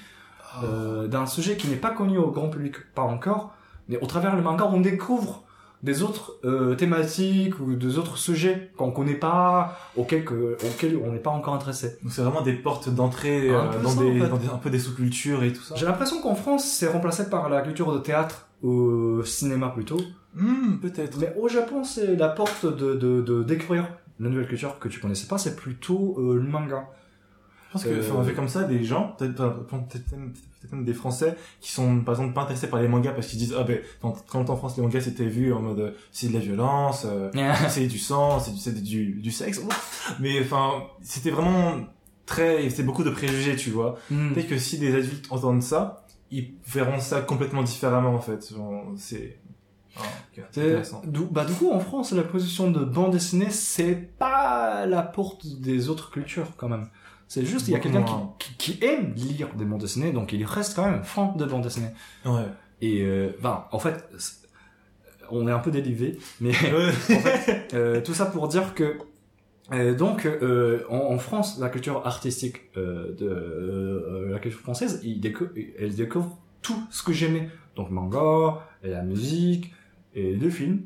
euh, 0.64 1.06
d'un 1.08 1.26
sujet 1.26 1.56
qui 1.56 1.68
n'est 1.68 1.76
pas 1.76 1.90
connu 1.90 2.18
au 2.18 2.30
grand 2.30 2.48
public, 2.48 2.74
pas 2.94 3.02
encore. 3.02 3.52
Mais 3.88 3.98
au 4.02 4.06
travers 4.06 4.36
le 4.36 4.42
manga, 4.42 4.68
on 4.72 4.80
découvre 4.80 5.44
des 5.84 6.02
autres 6.02 6.34
euh, 6.44 6.74
thématiques 6.74 7.60
ou 7.60 7.74
des 7.76 7.98
autres 7.98 8.18
sujets 8.18 8.72
qu'on 8.76 8.90
connaît 8.90 9.14
pas, 9.14 9.78
auxquels, 9.96 10.24
que, 10.24 10.56
auxquels 10.66 10.98
on 11.06 11.12
n'est 11.12 11.18
pas 11.20 11.30
encore 11.30 11.54
intéressé. 11.54 11.96
Donc 12.02 12.12
c'est 12.12 12.22
vraiment 12.22 12.40
des 12.42 12.54
portes 12.54 12.88
d'entrée 12.88 13.48
euh, 13.48 13.62
dans, 13.82 13.90
ça, 13.90 14.00
des, 14.02 14.10
en 14.20 14.24
fait. 14.24 14.28
dans 14.30 14.36
des- 14.38 14.48
un 14.48 14.56
peu 14.58 14.70
des 14.70 14.80
sous-cultures 14.80 15.44
et 15.44 15.52
tout 15.52 15.62
ça. 15.62 15.76
J'ai 15.76 15.86
l'impression 15.86 16.20
qu'en 16.20 16.34
France, 16.34 16.64
c'est 16.64 16.88
remplacé 16.88 17.30
par 17.30 17.48
la 17.48 17.60
culture 17.62 17.92
de 17.92 17.98
théâtre 17.98 18.48
ou 18.64 19.22
cinéma 19.24 19.68
plutôt. 19.68 19.98
Hmm, 20.34 20.76
peut-être. 20.80 21.18
Mais 21.18 21.34
au 21.38 21.48
Japon, 21.48 21.84
c'est 21.84 22.16
la 22.16 22.28
porte 22.28 22.66
de, 22.66 22.94
de, 22.94 23.20
de 23.20 23.42
découvrir 23.42 23.88
la 24.20 24.28
nouvelle 24.28 24.46
culture 24.48 24.78
que 24.78 24.88
tu 24.88 25.00
connaissais 25.00 25.26
pas, 25.26 25.38
c'est 25.38 25.56
plutôt 25.56 26.16
euh, 26.18 26.34
le 26.36 26.42
manga. 26.42 26.88
Je 27.68 27.72
pense 27.72 27.84
que, 27.84 27.88
Euh, 27.90 28.00
enfin, 28.00 28.14
on 28.18 28.24
fait 28.24 28.32
comme 28.32 28.48
ça, 28.48 28.64
des 28.64 28.82
gens, 28.82 29.14
peut-être 29.18 29.36
peut-être 29.36 30.12
même, 30.72 30.84
des 30.84 30.94
Français, 30.94 31.36
qui 31.60 31.70
sont, 31.70 32.00
par 32.00 32.14
exemple, 32.14 32.34
pas 32.34 32.42
intéressés 32.42 32.68
par 32.68 32.80
les 32.80 32.88
mangas 32.88 33.12
parce 33.12 33.26
qu'ils 33.28 33.38
disent, 33.38 33.54
ah 33.56 33.62
ben, 33.62 33.78
quand, 34.00 34.50
en 34.50 34.56
France, 34.56 34.76
les 34.76 34.82
mangas, 34.82 35.02
c'était 35.02 35.26
vu 35.26 35.52
en 35.52 35.60
mode, 35.60 35.80
euh, 35.80 35.90
c'est 36.10 36.28
de 36.28 36.34
la 36.34 36.40
violence, 36.40 37.06
euh, 37.06 37.30
c'est 37.68 37.86
du 37.86 37.98
sang, 37.98 38.40
c'est 38.40 38.74
du, 38.74 38.82
du, 38.82 39.20
du 39.20 39.30
sexe. 39.30 39.60
Mais, 40.18 40.40
enfin, 40.40 40.82
c'était 41.02 41.30
vraiment 41.30 41.76
très, 42.26 42.68
c'est 42.70 42.82
beaucoup 42.82 43.04
de 43.04 43.10
préjugés, 43.10 43.54
tu 43.56 43.70
vois. 43.70 43.98
Hmm. 44.10 44.32
Peut-être 44.32 44.48
que 44.48 44.58
si 44.58 44.78
des 44.78 44.94
adultes 44.94 45.26
entendent 45.30 45.62
ça, 45.62 46.06
ils 46.30 46.54
verront 46.66 47.00
ça 47.00 47.20
complètement 47.20 47.62
différemment, 47.62 48.14
en 48.14 48.20
fait. 48.20 48.52
C'est, 48.96 49.38
ah, 49.96 50.02
du, 51.04 51.24
bah, 51.30 51.44
du 51.44 51.52
coup, 51.54 51.70
en 51.72 51.80
France, 51.80 52.12
la 52.12 52.22
position 52.22 52.70
de 52.70 52.84
bande 52.84 53.12
dessinée, 53.12 53.50
c'est 53.50 53.94
pas 54.18 54.86
la 54.86 55.02
porte 55.02 55.46
des 55.60 55.88
autres 55.88 56.10
cultures, 56.10 56.52
quand 56.56 56.68
même. 56.68 56.88
C'est 57.26 57.44
juste, 57.44 57.68
il 57.68 57.72
y 57.72 57.74
a 57.74 57.78
quelqu'un 57.80 58.04
qui, 58.38 58.54
qui, 58.56 58.78
qui 58.78 58.84
aime 58.84 59.12
lire 59.14 59.48
des 59.54 59.64
bandes 59.64 59.80
dessinées, 59.80 60.12
donc 60.12 60.32
il 60.32 60.44
reste 60.44 60.74
quand 60.76 60.90
même 60.90 61.02
fan 61.04 61.36
de 61.36 61.44
bandes 61.44 61.62
dessinées. 61.62 61.90
Ouais. 62.24 62.46
Et, 62.80 63.02
euh, 63.02 63.30
ben, 63.42 63.64
en 63.72 63.78
fait, 63.78 64.08
on 65.30 65.46
est 65.46 65.50
un 65.50 65.58
peu 65.58 65.70
délivé, 65.70 66.18
mais 66.40 66.50
Ouais. 66.52 66.88
en 67.16 67.20
fait, 67.20 67.68
euh, 67.74 68.00
tout 68.00 68.14
ça 68.14 68.26
pour 68.26 68.48
dire 68.48 68.74
que 68.74 68.98
euh, 69.72 69.94
donc 69.94 70.24
euh, 70.24 70.84
en, 70.88 70.96
en 71.14 71.18
France, 71.18 71.58
la 71.60 71.68
culture 71.68 72.06
artistique 72.06 72.70
euh, 72.78 73.14
de 73.16 73.26
euh, 73.28 74.30
la 74.32 74.38
culture 74.38 74.60
française, 74.60 75.00
il 75.04 75.20
décou- 75.20 75.50
elle 75.78 75.94
découvre 75.94 76.38
tout 76.62 76.80
ce 76.90 77.02
que 77.02 77.12
j'aimais. 77.12 77.50
Donc 77.76 77.90
manga, 77.90 78.60
et 78.82 78.88
la 78.88 79.02
musique, 79.02 79.72
et 80.18 80.34
le 80.34 80.50
film 80.50 80.82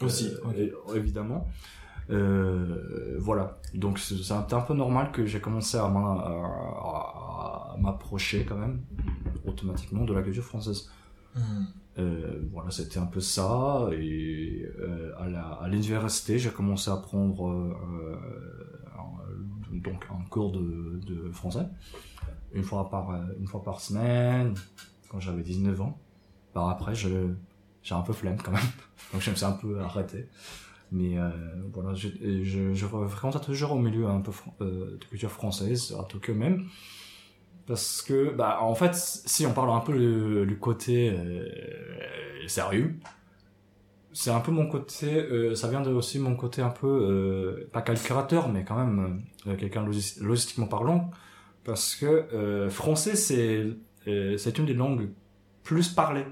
Aussi. 0.00 0.30
euh, 0.56 0.70
évidemment. 0.94 1.48
Euh, 2.10 3.16
voilà. 3.18 3.58
Donc 3.74 3.98
c'est 3.98 4.32
un, 4.32 4.42
peu 4.42 4.74
normal 4.74 5.12
que 5.12 5.26
j'ai 5.26 5.40
commencé 5.40 5.76
à, 5.76 5.88
m'approcher 7.78 8.44
quand 8.44 8.56
même 8.56 8.80
automatiquement 9.44 10.04
de 10.04 10.12
la 10.12 10.22
culture 10.22 10.44
française. 10.44 10.90
Hmm. 11.34 11.64
Euh, 11.98 12.42
voilà, 12.52 12.70
c'était 12.70 12.98
un 12.98 13.06
peu 13.06 13.20
ça. 13.20 13.88
Et 13.92 14.66
euh, 14.80 15.12
à 15.18 15.68
l'université, 15.68 16.38
j'ai 16.38 16.50
commencé 16.50 16.90
à 16.90 16.96
prendre 16.96 17.76
un- 18.96 19.78
donc 19.80 20.06
un 20.10 20.24
cours 20.28 20.52
de, 20.52 21.00
de 21.06 21.30
français 21.30 21.66
une 22.52 22.64
fois 22.64 22.88
par 22.88 23.14
une 23.38 23.46
fois 23.46 23.62
par 23.62 23.80
semaine 23.80 24.54
quand 25.08 25.20
j'avais 25.20 25.42
19 25.42 25.80
ans. 25.80 25.98
Par 26.52 26.68
après, 26.70 26.94
je 26.94 27.34
j'ai 27.82 27.94
un 27.94 28.02
peu 28.02 28.12
flemme 28.12 28.38
quand 28.42 28.52
même, 28.52 28.60
donc 29.12 29.22
je 29.22 29.30
me 29.30 29.36
suis 29.36 29.44
un 29.46 29.52
peu 29.52 29.80
arrêté. 29.80 30.26
Mais 30.90 31.18
euh, 31.18 31.30
voilà, 31.72 31.94
je, 31.94 32.08
je, 32.42 32.72
je 32.72 32.86
fréquente 32.86 33.44
toujours 33.44 33.72
au 33.72 33.78
milieu 33.78 34.06
un 34.06 34.20
peu 34.20 34.32
euh, 34.62 34.96
de 34.98 35.04
culture 35.04 35.30
française, 35.30 35.94
à 35.98 36.04
Tokyo 36.04 36.34
même. 36.34 36.66
Parce 37.66 38.00
que, 38.00 38.34
bah, 38.34 38.58
en 38.62 38.74
fait, 38.74 38.94
si 38.94 39.44
on 39.44 39.52
parle 39.52 39.70
un 39.70 39.80
peu 39.80 40.46
du, 40.46 40.58
côté 40.58 41.10
euh, 41.10 41.46
sérieux, 42.46 42.94
c'est 44.12 44.30
un 44.30 44.40
peu 44.40 44.50
mon 44.50 44.66
côté, 44.66 45.14
euh, 45.14 45.54
ça 45.54 45.68
vient 45.68 45.82
de 45.82 45.90
aussi 45.90 46.18
mon 46.18 46.34
côté 46.34 46.62
un 46.62 46.70
peu, 46.70 46.86
euh, 46.86 47.68
pas 47.72 47.82
calculateur, 47.82 48.48
mais 48.48 48.64
quand 48.64 48.76
même 48.76 49.22
euh, 49.46 49.56
quelqu'un 49.56 49.84
logis- 49.84 50.18
logistiquement 50.22 50.66
parlant, 50.66 51.10
parce 51.64 51.94
que 51.94 52.68
français, 52.70 53.14
c'est 53.16 54.58
une 54.58 54.66
des 54.66 54.74
langues 54.74 55.10
plus 55.62 55.88
parlées. 55.90 56.24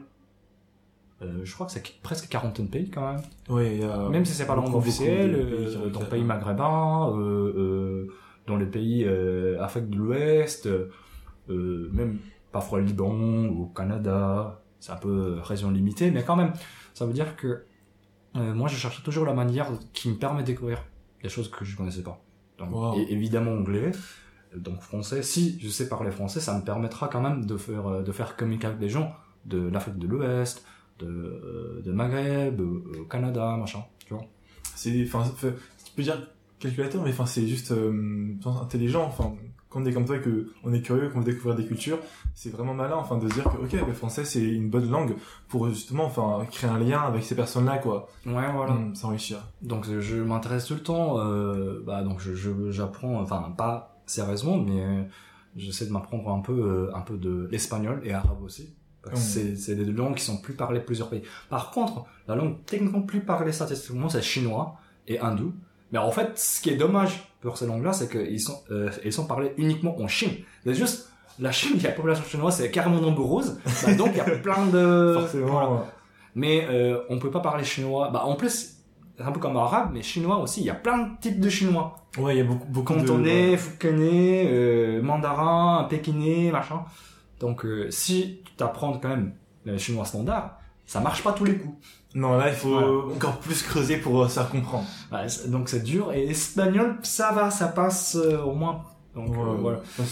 Euh, 1.23 1.41
je 1.45 1.55
crois 1.55 1.67
que 1.67 1.73
c'est 1.73 1.83
presque 2.03 2.29
quarantaine 2.29 2.67
de 2.67 2.71
pays 2.71 2.91
quand 2.91 3.13
même. 3.13 3.23
Y 3.49 3.83
a 3.85 4.09
Même 4.11 4.25
si 4.27 4.33
c'est 4.35 4.47
pas 4.47 4.55
la 4.55 4.63
langue 4.63 4.75
officielle, 4.75 5.35
euh, 5.35 5.89
dans 5.91 6.01
les 6.01 6.07
pays 6.07 6.23
maghrébins, 6.25 7.11
euh, 7.17 7.53
euh, 7.57 8.07
dans 8.47 8.57
les 8.57 8.67
pays 8.67 9.05
euh, 9.07 9.59
Afrique 9.63 9.89
de 9.89 9.97
l'Ouest, 9.97 10.67
euh, 10.67 11.91
même 11.93 12.19
parfois 12.53 12.81
Liban 12.81 13.15
ou 13.47 13.63
au 13.63 13.67
Canada, 13.67 14.61
c'est 14.79 14.93
un 14.93 14.97
peu 14.97 15.39
région 15.43 15.71
limitée, 15.71 16.11
mais 16.11 16.23
quand 16.23 16.37
même, 16.37 16.53
ça 16.95 17.07
veut 17.07 17.13
dire 17.15 17.35
que 17.37 17.65
euh, 18.37 18.53
moi 18.55 18.69
je 18.69 18.77
cherche 18.77 19.03
toujours 19.03 19.25
la 19.25 19.33
manière 19.35 19.71
qui 19.95 20.11
me 20.11 20.17
permet 20.17 20.43
de 20.43 20.47
découvrir 20.49 20.83
des 21.23 21.29
choses 21.31 21.51
que 21.51 21.65
je 21.65 21.77
connaissais 21.77 22.03
pas. 22.03 22.21
Donc, 22.59 22.71
Wow. 22.73 22.95
et 22.99 23.07
évidemment 23.13 23.53
anglais, 23.53 23.93
donc 24.55 24.81
français. 24.83 25.23
Si 25.23 25.59
je 25.61 25.69
sais 25.69 25.89
parler 25.89 26.11
français, 26.11 26.41
ça 26.41 26.57
me 26.59 26.63
permettra 26.65 27.09
quand 27.09 27.21
même 27.23 27.47
de 27.47 27.57
faire 27.57 27.87
euh, 27.87 28.03
de 28.03 28.13
faire 28.13 28.37
communiquer 28.37 28.67
avec 28.69 28.79
des 28.79 28.89
gens 28.91 29.13
de 29.47 29.67
l'Afrique 29.69 29.99
de 29.99 30.07
l'Ouest, 30.07 30.65
de, 30.99 31.07
euh, 31.07 31.83
de 31.85 31.93
Maghreb, 31.93 32.61
euh, 32.61 32.83
au 33.01 33.05
Canada, 33.05 33.57
machin, 33.57 33.85
tu 34.07 34.15
vois. 34.15 34.25
c'est 34.75 35.03
enfin 35.07 35.25
tu 35.39 35.93
peux 35.95 36.03
dire 36.03 36.29
calculateur 36.59 37.03
mais 37.03 37.11
enfin 37.11 37.27
c'est 37.27 37.47
juste 37.47 37.71
euh, 37.73 38.35
intelligent 38.63 39.05
enfin 39.05 39.35
quand 39.69 39.83
on 39.83 39.85
est 39.85 39.93
comme 39.93 40.07
toi 40.07 40.17
et 40.17 40.21
que 40.23 40.49
on 40.65 40.73
est 40.73 40.81
curieux 40.81 41.11
qu'on 41.11 41.19
veut 41.21 41.25
découvrir 41.33 41.55
des 41.55 41.67
cultures 41.67 41.99
c'est 42.35 42.49
vraiment 42.51 42.73
malin 42.73 42.97
enfin 42.97 43.19
de 43.19 43.29
se 43.29 43.35
dire 43.35 43.45
que 43.45 43.59
ok 43.59 43.87
le 43.87 43.93
français 43.93 44.25
c'est 44.25 44.43
une 44.43 44.71
bonne 44.71 44.91
langue 44.91 45.15
pour 45.49 45.69
justement 45.69 46.05
enfin 46.07 46.47
créer 46.51 46.71
un 46.71 46.79
lien 46.79 47.01
avec 47.03 47.25
ces 47.25 47.35
personnes 47.37 47.67
là 47.67 47.77
quoi 47.79 48.09
Ouais, 48.25 48.51
voilà. 48.55 48.73
Hmm, 48.73 48.95
s'enrichir 48.95 49.39
Donc 49.61 49.85
je 50.01 50.17
m'intéresse 50.17 50.65
tout 50.67 50.75
le 50.75 50.83
temps, 50.83 51.19
euh, 51.21 51.83
bah 51.87 52.03
donc 52.03 52.21
je 52.21 52.35
je- 52.35 52.71
j'apprends, 52.71 53.21
enfin 53.21 53.53
pas 53.57 54.01
sérieusement, 54.07 54.57
mais 54.57 54.83
euh, 54.83 55.03
j'essaie 55.57 55.87
de 55.87 55.93
m'apprendre 55.93 56.31
un 56.31 56.41
peu 56.41 56.53
euh, 56.53 56.95
un 56.97 57.03
peu 57.03 57.19
de 57.19 57.47
l'espagnol 57.51 58.01
et 58.05 58.13
arabe 58.15 58.43
aussi. 58.43 58.75
Parce 59.09 59.21
que 59.21 59.27
Mm. 59.41 59.55
c'est 59.55 59.57
c'est 59.57 59.75
des 59.77 59.85
langues 59.85 60.17
qui 60.17 60.25
sont 60.25 60.39
plus 60.39 60.55
parlées 60.55 60.81
plusieurs 60.81 61.09
pays. 61.09 61.23
Par 61.49 61.71
contre, 61.71 62.05
la 62.29 62.35
langue 62.35 62.57
techniquement 62.67 63.03
plus 63.03 63.21
parlée 63.21 63.53
statistiquement 63.53 64.09
c'est 64.09 64.23
chinois 64.23 64.77
et 65.09 65.21
hindou. 65.21 65.55
Mais 65.93 65.99
en 65.99 66.11
fait, 66.11 66.37
ce 66.39 66.61
qui 66.61 66.71
est 66.71 66.77
dommage 66.77 67.33
pour 67.41 67.57
ces 67.57 67.67
langues-là, 67.67 67.93
c'est 67.93 68.11
qu'ils 68.11 68.41
sont 68.41 68.59
euh, 68.73 68.91
ils 69.05 69.13
sont 69.13 69.27
parlés 69.27 69.53
uniquement 69.57 69.97
en 70.01 70.09
Chine. 70.09 70.33
C'est 70.65 70.75
juste 70.75 71.11
la 71.39 71.53
Chine, 71.53 71.73
il 71.77 71.83
y 71.83 71.87
a 71.87 71.91
la 71.91 71.95
population 71.95 72.25
chinoise, 72.25 72.57
c'est 72.57 72.71
carrément 72.71 73.01
nombreuse. 73.01 73.59
Bah, 73.85 73.95
donc 73.95 74.09
il 74.13 74.17
y 74.17 74.21
a 74.21 74.25
plein 74.47 74.67
de 74.67 75.17
forcément 75.21 75.47
voilà. 75.47 75.85
Mais 76.35 76.67
euh, 76.69 77.01
on 77.09 77.19
peut 77.19 77.31
pas 77.31 77.41
parler 77.41 77.63
chinois. 77.65 78.11
Bah 78.13 78.25
en 78.25 78.35
plus, 78.35 78.75
c'est 79.17 79.23
un 79.23 79.33
peu 79.33 79.39
comme 79.41 79.57
arabe, 79.57 79.91
mais 79.95 80.03
chinois 80.03 80.39
aussi. 80.39 80.61
Il 80.61 80.67
y 80.67 80.71
a 80.71 80.75
plein 80.75 80.99
de 80.99 81.09
types 81.21 81.41
de 81.41 81.49
chinois. 81.49 81.97
ouais 82.19 82.35
il 82.35 82.39
y 82.39 82.41
a 82.41 82.45
beaucoup 82.45 82.67
beaucoup 82.69 82.93
Cantonais, 82.95 83.53
de 83.53 83.57
fukanais, 83.57 84.49
euh, 84.51 85.01
mandarin, 85.03 85.87
pékinais, 85.89 86.51
machin. 86.51 86.85
Donc 87.41 87.65
euh, 87.65 87.91
si 87.91 88.41
tu 88.57 88.63
apprends 88.65 88.93
quand 88.99 89.09
même 89.11 89.33
le 89.65 89.77
chinois 89.79 90.05
standard, 90.05 90.59
ça 90.87 91.01
marche 91.01 91.23
pas 91.25 91.33
tous 91.33 91.45
les 91.45 91.57
coups. 91.59 91.77
non 92.15 92.37
là 92.39 92.49
il 92.49 92.55
faut 92.55 92.71
Voilà. 92.71 93.15
encore 93.15 93.39
plus 93.39 93.63
creuser 93.63 93.97
pour 93.99 94.23
euh, 94.23 94.29
se 94.29 94.35
faire 94.35 94.49
comprendre 94.51 94.87
Ouais, 95.13 95.27
donc 95.49 95.69
c'est 95.69 95.83
dur. 95.83 96.13
Et 96.13 96.27
espagnol, 96.31 96.97
ça 97.03 97.33
va, 97.33 97.51
ça 97.51 97.69
passe 97.69 98.17
euh, 98.17 98.41
au 98.43 98.55
moins. 98.55 98.85
Donc 99.15 99.35
euh, 99.37 99.39
Ouais, 99.39 99.57
voilà. 99.61 99.79
ouais. 99.99 100.05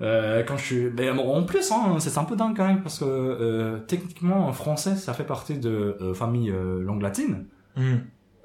Euh, 0.00 0.42
quand 0.42 0.56
je 0.56 0.64
suis, 0.64 0.88
ben, 0.90 1.16
en 1.16 1.42
plus, 1.44 1.70
hein, 1.70 1.96
c'est 2.00 2.18
un 2.18 2.24
peu 2.24 2.34
dingue 2.34 2.56
quand 2.56 2.66
même 2.66 2.82
parce 2.82 2.98
que 2.98 3.04
euh, 3.04 3.78
techniquement, 3.86 4.48
en 4.48 4.52
français, 4.52 4.96
ça 4.96 5.12
fait 5.14 5.22
partie 5.24 5.58
de 5.58 5.96
euh, 6.00 6.12
famille 6.14 6.50
euh, 6.50 6.82
langue 6.82 7.02
latine. 7.02 7.46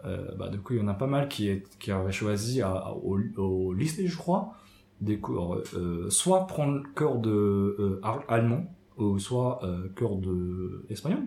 Euh, 0.05 0.27
bah, 0.37 0.49
du 0.49 0.59
coup, 0.59 0.73
il 0.73 0.79
y 0.79 0.83
en 0.83 0.87
a 0.87 0.93
pas 0.93 1.07
mal 1.07 1.27
qui, 1.27 1.49
est, 1.49 1.63
qui 1.79 1.91
avaient 1.91 2.11
choisi 2.11 2.61
à- 2.61 2.69
à- 2.69 2.91
au, 2.91 3.17
au 3.37 3.73
lycée, 3.73 4.07
je 4.07 4.17
crois, 4.17 4.53
des 5.01 5.19
cours, 5.19 5.61
euh, 5.75 6.09
soit 6.09 6.47
prendre 6.47 6.81
cours 6.95 7.19
de 7.19 7.29
euh, 7.29 8.01
allemand, 8.27 8.65
ou 8.97 9.19
soit 9.19 9.59
euh, 9.63 9.87
cours 9.95 10.17
de 10.17 10.85
espagnol. 10.89 11.19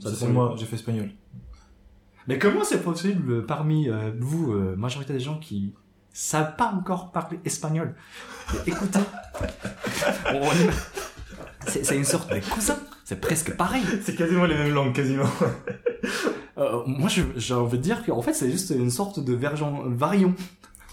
Ça 0.00 0.10
Ça, 0.10 0.16
c'est 0.16 0.28
moi 0.28 0.54
j'ai 0.56 0.66
fait 0.66 0.76
espagnol 0.76 1.10
Mais 2.28 2.38
comment 2.38 2.62
c'est 2.62 2.82
possible 2.82 3.44
parmi 3.46 3.88
euh, 3.88 4.12
vous, 4.18 4.52
euh, 4.52 4.76
majorité 4.76 5.12
des 5.12 5.20
gens 5.20 5.38
qui 5.38 5.74
savent 6.12 6.54
pas 6.56 6.72
encore 6.72 7.10
parler 7.10 7.40
espagnol? 7.44 7.94
Mais 8.52 8.60
Écoutez, 8.72 9.00
c'est 11.66 11.96
une 11.96 12.04
sorte 12.04 12.32
de 12.32 12.40
cousin, 12.50 12.78
c'est 13.04 13.20
presque 13.20 13.56
pareil. 13.56 13.82
c'est 14.02 14.14
quasiment 14.14 14.44
les 14.46 14.54
mêmes 14.56 14.74
langues 14.74 14.92
quasiment 14.94 15.24
Euh, 16.58 16.82
moi, 16.86 17.08
j'ai 17.08 17.54
envie 17.54 17.78
de 17.78 17.82
dire 17.82 18.04
qu'en 18.04 18.20
fait, 18.20 18.32
c'est 18.32 18.50
juste 18.50 18.70
une 18.70 18.90
sorte 18.90 19.20
de 19.20 19.32
variant. 19.32 20.34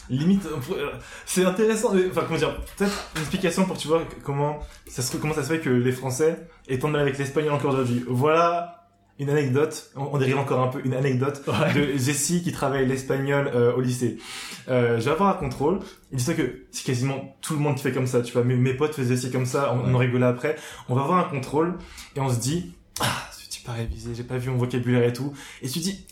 Limite 0.10 0.46
euh, 0.46 0.92
c'est 1.26 1.46
intéressant 1.46 1.94
enfin 2.10 2.24
comment 2.28 2.40
dire 2.40 2.56
peut-être 2.78 3.10
une 3.16 3.22
explication 3.22 3.66
pour 3.66 3.78
tu 3.78 3.88
vois 3.88 4.04
comment 4.24 4.60
ça 4.88 5.02
se 5.02 5.18
comment 5.18 5.34
ça 5.34 5.44
se 5.44 5.54
fait 5.54 5.60
que 5.60 5.70
les 5.70 5.92
français 5.92 6.48
aient 6.68 6.78
mal 6.78 7.02
avec 7.02 7.18
l'espagnol 7.18 7.54
encore 7.54 7.74
aujourd'hui 7.74 8.04
voilà 8.08 8.86
une 9.18 9.30
anecdote 9.30 9.92
on, 9.96 10.18
dérive 10.18 10.38
encore 10.38 10.60
un 10.60 10.68
peu 10.68 10.82
une 10.84 10.94
anecdote 10.94 11.42
de 11.76 11.98
Jessie 11.98 12.44
qui 12.44 12.52
travaille 12.52 12.86
l'espagnol 12.86 13.50
euh, 13.54 13.74
au 13.74 13.80
lycée. 13.80 14.18
Euh, 14.68 15.00
je 15.00 15.06
vais 15.06 15.12
avoir 15.12 15.30
un 15.30 15.40
contrôle. 15.40 15.80
Il 16.12 16.18
dit 16.18 16.36
que 16.36 16.66
c'est 16.72 16.84
quasiment 16.84 17.38
tout 17.42 17.54
le 17.54 17.60
monde 17.60 17.76
qui 17.76 17.84
fait 17.84 17.94
comme 17.94 18.08
ça 18.08 18.22
tu 18.22 18.34
vois. 18.34 18.44
Mes, 18.44 18.58
mes 18.58 18.74
potes 18.74 18.94
faisaient 18.94 19.14
aussi 19.14 19.32
comme 19.32 19.46
ça 19.46 19.74
on, 19.74 19.90
on 19.90 19.96
en 19.96 19.98
rigolait 19.98 20.26
après. 20.26 20.58
On 20.90 20.96
va 20.96 21.04
avoir 21.04 21.20
un 21.20 21.30
contrôle 21.30 21.78
et 22.18 22.20
on 22.20 22.30
se 22.30 22.40
dit 22.40 22.76
ah 23.00 23.30
j'ai 23.50 23.64
pas 23.66 23.72
révisé 23.72 24.14
j'ai 24.14 24.24
pas 24.24 24.38
vu 24.38 24.50
mon 24.50 24.58
vocabulaire 24.58 25.04
et 25.04 25.14
tout. 25.14 25.34
Et 25.62 25.70
tu 25.70 25.80
dis 25.80 26.06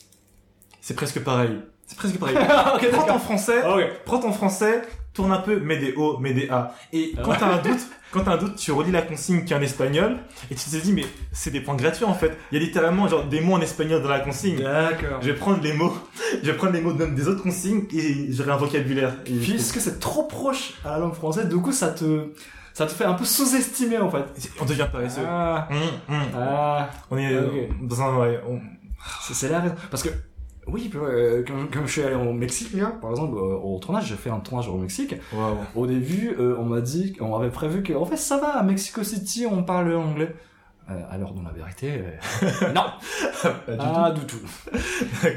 c'est 0.80 0.96
presque 0.96 1.20
pareil 1.20 1.60
c'est 1.94 1.98
presque 1.98 2.18
pareil 2.20 2.36
prends 2.92 3.06
ton 3.06 3.20
français 3.20 3.62
Ah, 3.64 3.76
prends 4.06 4.20
ton 4.20 4.32
français, 4.32 4.82
tourne 5.14 5.32
un 5.32 5.38
peu, 5.40 5.60
mets 5.60 5.78
des 5.78 5.94
O, 5.96 6.18
mets 6.18 6.34
des 6.34 6.50
A. 6.50 6.74
Et 6.92 7.14
quand 7.24 7.34
t'as 7.36 7.48
un 7.48 7.58
doute, 7.62 7.80
quand 8.12 8.22
t'as 8.24 8.34
un 8.34 8.38
doute, 8.38 8.56
tu 8.56 8.72
relis 8.72 8.92
la 8.92 9.02
consigne 9.02 9.44
qui 9.44 9.54
est 9.54 9.56
en 9.56 9.62
espagnol, 9.62 10.18
et 10.52 10.56
tu 10.56 10.70
te 10.70 10.76
dis, 10.78 10.94
mais 10.94 11.06
c'est 11.32 11.50
des 11.52 11.62
points 11.62 11.76
gratuits 11.76 12.06
en 12.06 12.14
fait. 12.14 12.38
Il 12.52 12.60
y 12.60 12.62
a 12.62 12.66
littéralement 12.66 13.08
genre 13.08 13.26
des 13.26 13.42
mots 13.42 13.54
en 13.56 13.62
espagnol 13.62 14.02
dans 14.04 14.10
la 14.10 14.20
consigne. 14.20 14.62
D'accord. 14.62 15.20
Je 15.22 15.28
vais 15.32 15.36
prendre 15.36 15.62
les 15.64 15.74
mots, 15.74 15.94
je 16.44 16.50
vais 16.52 16.58
prendre 16.58 16.74
les 16.74 16.82
mots 16.82 16.94
même 16.94 17.16
des 17.16 17.28
autres 17.28 17.42
consignes, 17.44 17.86
et 17.94 18.32
j'aurai 18.32 18.52
un 18.52 18.58
vocabulaire. 18.58 19.14
Et 19.26 19.32
Puisque 19.38 19.80
c'est 19.80 20.00
trop 20.00 20.24
proche 20.24 20.74
à 20.86 20.92
la 20.92 20.98
langue 21.00 21.14
française, 21.16 21.48
du 21.48 21.58
coup, 21.58 21.72
ça 21.72 21.90
te, 21.90 22.30
ça 22.74 22.86
te 22.88 22.92
fait 22.92 23.06
un 23.06 23.14
peu 23.14 23.26
sous-estimer, 23.26 23.98
en 24.00 24.10
fait. 24.10 24.26
on 24.62 24.66
devient 24.66 24.88
paresseux. 24.92 25.22
Ah, 25.28 25.68
Hum, 25.72 26.16
hum. 26.16 26.22
ah, 26.36 26.90
On 27.12 27.18
est 27.18 27.34
euh, 27.34 27.48
dans 27.82 28.02
un, 28.02 28.18
ouais, 28.18 28.40
on- 28.48 28.60
c'est 29.22 29.34
c'est 29.34 29.50
la 29.50 29.60
raison. 29.60 29.76
Parce 29.92 30.02
que, 30.04 30.10
oui, 30.68 30.90
euh, 30.96 31.44
quand, 31.46 31.54
quand 31.72 31.86
je 31.86 31.92
suis 31.92 32.02
allé 32.04 32.16
au 32.16 32.34
Mexique, 32.34 32.74
là, 32.74 32.88
par 33.02 33.12
exemple, 33.12 33.36
euh, 33.38 33.56
au 33.58 33.80
tournage, 33.80 34.08
j'ai 34.08 34.16
fait 34.16 34.30
un 34.30 34.40
tournage 34.40 34.68
au 34.70 34.78
Mexique. 34.78 35.16
waouh. 35.34 35.58
Au 35.76 35.86
début, 35.88 36.36
euh, 36.40 36.56
on 36.60 36.66
m'a 36.66 36.82
dit, 36.82 37.16
on 37.20 37.36
avait 37.36 37.50
prévu 37.50 37.84
que, 37.84 37.94
en 37.94 38.06
fait, 38.06 38.18
ça 38.18 38.38
va, 38.38 38.58
à 38.58 38.64
Mexico 38.64 39.04
City, 39.04 39.46
on 39.50 39.64
parle 39.64 39.94
anglais. 39.96 40.34
Euh, 40.90 41.02
alors, 41.10 41.34
dans 41.34 41.44
la 41.44 41.52
vérité, 41.52 42.02
euh, 42.44 42.74
non, 42.76 42.84
Pas 43.78 44.12
du 44.12 44.20
du 44.22 44.26
tout. 44.26 44.38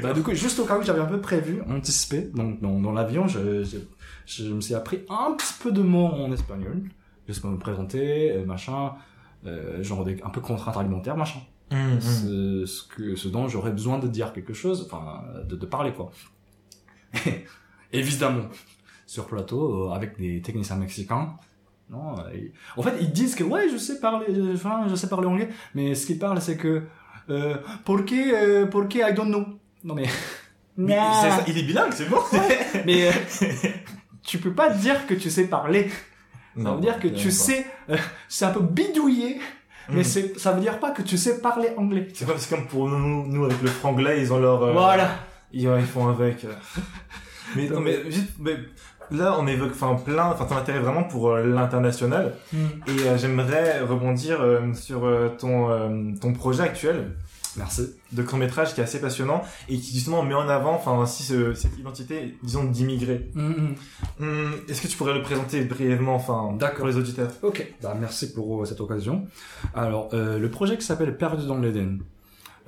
bah, 0.03 0.13
du 0.13 0.21
coup, 0.21 0.33
juste 0.33 0.59
au 0.59 0.65
cas 0.65 0.77
où 0.77 0.81
j'avais 0.83 0.99
un 0.99 1.05
peu 1.05 1.21
prévu, 1.21 1.61
anticipé, 1.69 2.21
donc 2.33 2.61
dans, 2.61 2.79
dans 2.79 2.91
l'avion, 2.91 3.27
je, 3.27 3.63
je, 3.63 3.77
je 4.25 4.53
me 4.53 4.59
suis 4.61 4.75
appris 4.75 5.05
un 5.09 5.33
petit 5.33 5.53
peu 5.61 5.71
de 5.71 5.81
mots 5.81 6.07
en 6.07 6.31
espagnol, 6.33 6.83
juste 7.27 7.41
pour 7.41 7.49
me 7.49 7.57
présenter, 7.57 8.43
machin, 8.45 8.93
euh, 9.45 9.81
genre 9.83 10.03
des, 10.03 10.21
un 10.23 10.29
peu 10.29 10.41
contraintes 10.41 10.75
alimentaires, 10.77 11.15
machin. 11.15 11.39
Hum, 11.71 11.93
hum. 11.93 11.99
Ce, 12.01 12.65
ce 12.65 12.83
que, 12.83 13.15
ce 13.15 13.27
dont 13.27 13.47
j'aurais 13.47 13.71
besoin 13.71 13.99
de 13.99 14.07
dire 14.07 14.31
quelque 14.33 14.53
chose, 14.53 14.87
enfin, 14.89 15.23
de, 15.47 15.55
de 15.55 15.65
parler, 15.65 15.91
quoi. 15.93 16.11
Évidemment, 17.93 18.47
sur 19.05 19.25
plateau, 19.27 19.89
euh, 19.89 19.93
avec 19.93 20.17
des 20.17 20.41
techniciens 20.41 20.75
mexicains, 20.75 21.35
non, 21.89 22.19
euh, 22.19 22.23
ils- 22.35 22.51
en 22.75 22.81
fait, 22.81 22.95
ils 22.99 23.11
disent 23.11 23.35
que, 23.35 23.43
ouais, 23.43 23.69
je 23.71 23.77
sais 23.77 23.99
parler, 23.99 24.25
euh, 24.29 24.53
enfin, 24.55 24.85
je 24.89 24.95
sais 24.95 25.07
parler 25.07 25.27
anglais, 25.27 25.49
mais 25.73 25.95
ce 25.95 26.05
qu'ils 26.05 26.19
parlent, 26.19 26.41
c'est 26.41 26.57
que, 26.57 26.83
euh, 27.29 27.55
¿por 27.85 28.03
qué, 28.05 28.33
euh, 28.33 28.65
por 28.65 28.87
qué 28.87 28.99
I 28.99 29.13
don't 29.13 29.27
know? 29.29 29.45
Non, 29.83 29.95
mais, 29.95 30.05
Mais 30.77 30.93
ça, 31.13 31.43
il 31.47 31.57
est 31.57 31.63
bilingue, 31.63 31.91
c'est 31.93 32.07
bon. 32.09 32.19
mais, 32.85 33.07
euh, 33.07 33.11
tu 34.23 34.37
peux 34.37 34.53
pas 34.53 34.69
dire 34.69 35.07
que 35.07 35.13
tu 35.15 35.29
sais 35.29 35.47
parler. 35.47 35.89
Ça 36.55 36.71
veut 36.75 36.81
dire 36.81 36.99
que 36.99 37.07
tu 37.07 37.31
sais, 37.31 37.65
euh, 37.89 37.97
c'est 38.27 38.45
un 38.45 38.51
peu 38.51 38.61
bidouillé, 38.61 39.39
mais 39.89 39.97
Mhm. 39.97 40.03
c'est, 40.03 40.39
ça 40.39 40.51
veut 40.51 40.61
dire 40.61 40.79
pas 40.79 40.91
que 40.91 41.01
tu 41.01 41.17
sais 41.17 41.39
parler 41.41 41.69
anglais. 41.77 42.07
C'est 42.13 42.25
pas 42.25 42.33
c'est 42.37 42.53
comme 42.55 42.67
pour 42.67 42.87
nous, 42.89 43.25
nous 43.27 43.45
avec 43.45 43.61
le 43.61 43.69
franglais, 43.69 44.21
ils 44.21 44.31
ont 44.33 44.39
leur. 44.39 44.61
euh, 44.63 44.71
Voilà. 44.73 45.09
Ils, 45.51 45.63
ils 45.63 45.85
font 45.85 46.09
avec. 46.09 46.43
euh. 46.45 46.53
mais 47.55 47.67
non, 47.69 47.79
mais 47.79 48.09
juste, 48.11 48.33
mais 48.39 48.57
là, 49.11 49.35
on 49.39 49.47
évoque, 49.47 49.71
enfin, 49.71 49.95
plein, 49.95 50.25
enfin, 50.25 50.45
ton 50.45 50.57
intérêt 50.57 50.79
vraiment 50.79 51.03
pour 51.05 51.29
euh, 51.31 51.45
l'international. 51.45 52.33
Et 52.53 53.07
euh, 53.07 53.17
j'aimerais 53.17 53.79
rebondir 53.81 54.41
euh, 54.41 54.73
sur 54.73 55.05
euh, 55.05 55.29
ton 55.39 55.69
euh, 55.71 56.11
ton 56.19 56.33
projet 56.33 56.63
actuel 56.63 57.11
Merci. 57.57 57.83
de 58.11 58.23
court 58.23 58.37
métrage 58.37 58.73
qui 58.73 58.81
est 58.81 58.83
assez 58.83 59.01
passionnant 59.01 59.41
et 59.67 59.77
qui 59.77 59.93
justement 59.93 60.23
met 60.23 60.33
en 60.35 60.47
avant, 60.47 60.73
enfin, 60.75 60.97
aussi 60.99 61.23
ce- 61.23 61.53
cette 61.53 61.77
identité, 61.77 62.37
disons, 62.43 62.63
d'immigré. 62.65 63.29
Hum, 63.35 63.75
Est-ce 64.69 64.81
que 64.81 64.87
tu 64.87 64.97
pourrais 64.97 65.13
le 65.13 65.21
présenter 65.21 65.63
brièvement, 65.65 66.15
enfin, 66.15 66.55
D'accord. 66.57 66.77
pour 66.79 66.87
les 66.87 66.97
auditeurs? 66.97 67.31
Ok, 67.41 67.65
bah, 67.81 67.95
merci 67.99 68.33
pour 68.33 68.61
euh, 68.61 68.65
cette 68.65 68.79
occasion. 68.81 69.25
Alors, 69.73 70.09
euh, 70.13 70.37
le 70.39 70.49
projet 70.49 70.77
qui 70.77 70.85
s'appelle 70.85 71.17
Perdu 71.17 71.45
dans 71.47 71.57
l'Éden. 71.57 71.99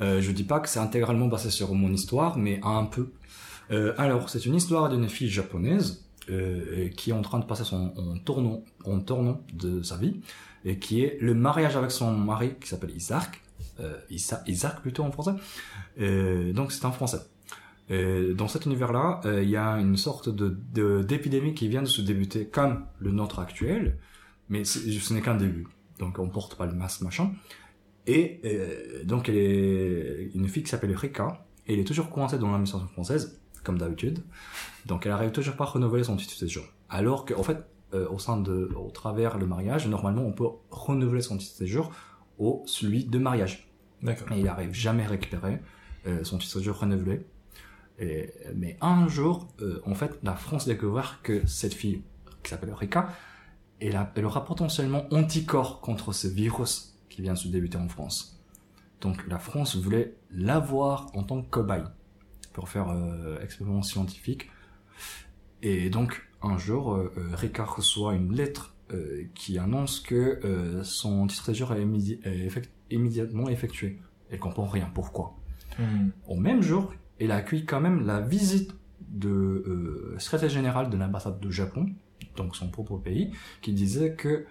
Euh, 0.01 0.21
je 0.21 0.31
dis 0.31 0.43
pas 0.43 0.59
que 0.59 0.69
c'est 0.69 0.79
intégralement 0.79 1.27
basé 1.27 1.49
sur 1.49 1.73
mon 1.73 1.91
histoire, 1.91 2.37
mais 2.37 2.59
un 2.63 2.85
peu. 2.85 3.09
Euh, 3.71 3.93
alors, 3.97 4.29
c'est 4.29 4.45
une 4.45 4.55
histoire 4.55 4.89
d'une 4.89 5.07
fille 5.09 5.29
japonaise 5.29 6.03
qui 6.95 7.09
est 7.09 7.13
en 7.13 7.23
train 7.23 7.39
de 7.39 7.45
passer 7.45 7.63
son 7.63 7.91
en 7.97 8.17
tournant, 8.23 8.61
en 8.85 8.99
tournant 8.99 9.41
de 9.51 9.81
sa 9.81 9.97
vie, 9.97 10.21
et 10.63 10.77
qui 10.77 11.01
est 11.03 11.17
le 11.21 11.33
mariage 11.33 11.75
avec 11.75 11.89
son 11.89 12.11
mari 12.15 12.53
qui 12.61 12.67
s'appelle 12.69 12.91
Isaac. 12.95 13.41
Euh, 13.79 13.97
Isa- 14.09 14.43
Isaac 14.45 14.81
plutôt 14.81 15.03
en 15.03 15.11
français. 15.11 15.31
Euh, 15.99 16.51
donc 16.53 16.71
c'est 16.71 16.85
un 16.85 16.91
français. 16.91 17.21
Euh, 17.91 18.33
dans 18.33 18.47
cet 18.47 18.65
univers-là, 18.65 19.21
il 19.41 19.49
y 19.49 19.55
a 19.57 19.77
une 19.79 19.97
sorte 19.97 20.29
de 20.29 21.01
d'épidémie 21.01 21.53
qui 21.53 21.67
vient 21.67 21.81
de 21.81 21.87
se 21.87 22.01
débuter 22.01 22.45
comme 22.47 22.85
le 22.99 23.11
nôtre 23.11 23.39
actuel, 23.39 23.97
mais 24.49 24.63
ce 24.65 25.13
n'est 25.13 25.21
qu'un 25.21 25.35
début. 25.35 25.67
Donc 25.97 26.19
on 26.19 26.29
porte 26.29 26.55
pas 26.55 26.65
le 26.65 26.73
masque, 26.73 27.01
machin. 27.01 27.31
Et 28.05 28.41
euh, 28.45 29.03
donc 29.05 29.29
elle 29.29 29.37
est 29.37 30.31
une 30.35 30.47
fille 30.47 30.63
qui 30.63 30.69
s'appelle 30.69 30.95
Rika, 30.95 31.45
et 31.67 31.73
elle 31.73 31.79
est 31.79 31.83
toujours 31.87 32.09
coincée 32.09 32.37
dans 32.37 32.47
l'administration 32.51 32.87
française, 32.89 33.39
comme 33.63 33.77
d'habitude. 33.77 34.19
Donc 34.85 35.05
elle 35.05 35.11
arrive 35.13 35.31
toujours 35.31 35.55
pas 35.55 35.63
à 35.63 35.67
renouveler 35.67 36.03
son 36.03 36.15
titre 36.15 36.33
de 36.33 36.39
séjour. 36.39 36.65
Alors 36.89 37.25
qu'en 37.25 37.43
fait, 37.43 37.59
au 37.93 38.19
sein 38.19 38.37
de, 38.39 38.69
au 38.75 38.91
travers 38.91 39.37
le 39.37 39.45
mariage, 39.45 39.87
normalement 39.87 40.23
on 40.23 40.33
peut 40.33 40.49
renouveler 40.69 41.21
son 41.21 41.37
titre 41.37 41.53
de 41.53 41.65
séjour 41.65 41.91
au 42.37 42.63
celui 42.67 43.05
de 43.05 43.17
mariage. 43.19 43.68
Et 44.07 44.39
il 44.39 44.47
arrive 44.47 44.73
jamais 44.73 45.03
à 45.03 45.09
récupérer 45.09 45.59
euh, 46.07 46.23
son 46.23 46.37
titre 46.37 46.59
de 46.59 46.69
renouvelé. 46.69 47.25
Et, 47.99 48.33
mais 48.55 48.77
un 48.81 49.07
jour, 49.07 49.47
euh, 49.61 49.81
en 49.85 49.95
fait, 49.95 50.17
la 50.23 50.35
France 50.35 50.67
découvre 50.67 51.19
que 51.21 51.45
cette 51.47 51.73
fille, 51.73 52.01
qui 52.43 52.49
s'appelle 52.49 52.73
Rika, 52.73 53.09
elle, 53.81 53.95
a, 53.95 54.11
elle 54.15 54.25
aura 54.25 54.45
potentiellement 54.45 55.05
anticorps 55.11 55.81
contre 55.81 56.13
ce 56.13 56.27
virus 56.27 56.97
qui 57.09 57.21
vient 57.21 57.33
de 57.33 57.37
se 57.37 57.47
débuter 57.47 57.77
en 57.77 57.89
France. 57.89 58.39
Donc 59.01 59.25
la 59.27 59.39
France 59.39 59.75
voulait 59.75 60.15
l'avoir 60.31 61.07
en 61.15 61.23
tant 61.23 61.41
que 61.41 61.49
cobaye 61.49 61.83
pour 62.53 62.69
faire 62.69 62.89
euh, 62.89 63.39
expérience 63.41 63.89
scientifique. 63.89 64.49
Et 65.61 65.89
donc 65.89 66.29
un 66.41 66.57
jour, 66.57 66.93
euh, 66.93 67.11
euh, 67.17 67.35
Rika 67.35 67.65
reçoit 67.65 68.15
une 68.15 68.33
lettre 68.33 68.75
euh, 68.91 69.23
qui 69.35 69.57
annonce 69.57 69.99
que 69.99 70.39
son 70.83 71.27
titre 71.27 71.49
de 71.49 71.53
séjour 71.53 71.73
est, 71.73 71.85
est 72.23 72.49
immédiatement 72.91 73.49
effectué. 73.49 73.99
Elle 74.31 74.39
comprend 74.39 74.65
rien. 74.65 74.89
Pourquoi 74.93 75.35
Hum. 75.79 76.11
Au 76.27 76.35
même 76.35 76.61
jour, 76.61 76.93
elle 77.19 77.31
accueille 77.31 77.65
quand 77.65 77.79
même 77.79 78.05
la 78.05 78.19
visite 78.19 78.71
de 79.07 79.29
euh, 79.29 80.15
secrétaire 80.17 80.49
général 80.49 80.89
de 80.89 80.97
l'ambassade 80.97 81.39
du 81.39 81.51
Japon, 81.51 81.87
donc 82.35 82.55
son 82.55 82.69
propre 82.69 82.97
pays, 82.97 83.31
qui 83.61 83.71
disait 83.73 84.13
que 84.13 84.45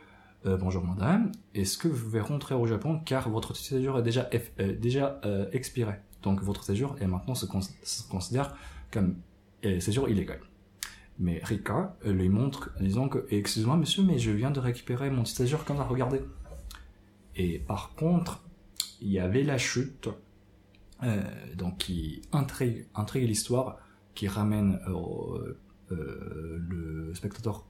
euh, 0.46 0.56
bonjour 0.56 0.84
madame, 0.84 1.30
est-ce 1.54 1.76
que 1.76 1.88
vous 1.88 2.02
pouvez 2.04 2.20
rentrer 2.20 2.54
au 2.54 2.66
Japon 2.66 3.00
car 3.04 3.28
votre 3.28 3.54
séjour 3.56 3.98
est 3.98 4.02
déjà 4.02 4.28
euh, 4.60 4.74
déjà 4.78 5.20
euh, 5.24 5.46
expiré. 5.52 5.94
Donc 6.22 6.40
votre 6.42 6.64
séjour 6.64 6.96
est 7.00 7.06
maintenant 7.06 7.34
se, 7.34 7.44
cons- 7.46 7.60
se 7.82 8.08
considère 8.08 8.56
comme 8.90 9.16
euh, 9.64 9.80
séjour 9.80 10.08
illégal. 10.08 10.40
Mais 11.18 11.40
Rika 11.42 11.96
euh, 12.06 12.12
lui 12.12 12.28
montre 12.28 12.70
disant 12.80 13.08
que 13.08 13.26
excusez-moi 13.30 13.76
monsieur 13.76 14.02
mais 14.04 14.18
je 14.18 14.30
viens 14.30 14.50
de 14.52 14.60
récupérer 14.60 15.10
mon 15.10 15.24
séjour 15.24 15.64
comme 15.64 15.76
ça 15.76 15.84
regardez. 15.84 16.20
Et 17.38 17.58
par 17.58 17.94
contre 17.94 18.42
il 19.00 19.10
y 19.10 19.18
avait 19.18 19.44
la 19.44 19.58
chute 19.58 20.08
euh, 21.02 21.22
donc 21.56 21.78
qui 21.78 22.22
intrigue, 22.32 22.86
intrigue 22.94 23.28
l'histoire, 23.28 23.78
qui 24.14 24.26
ramène 24.26 24.80
euh, 24.88 25.56
euh, 25.92 26.58
le 26.68 27.14
spectateur 27.14 27.64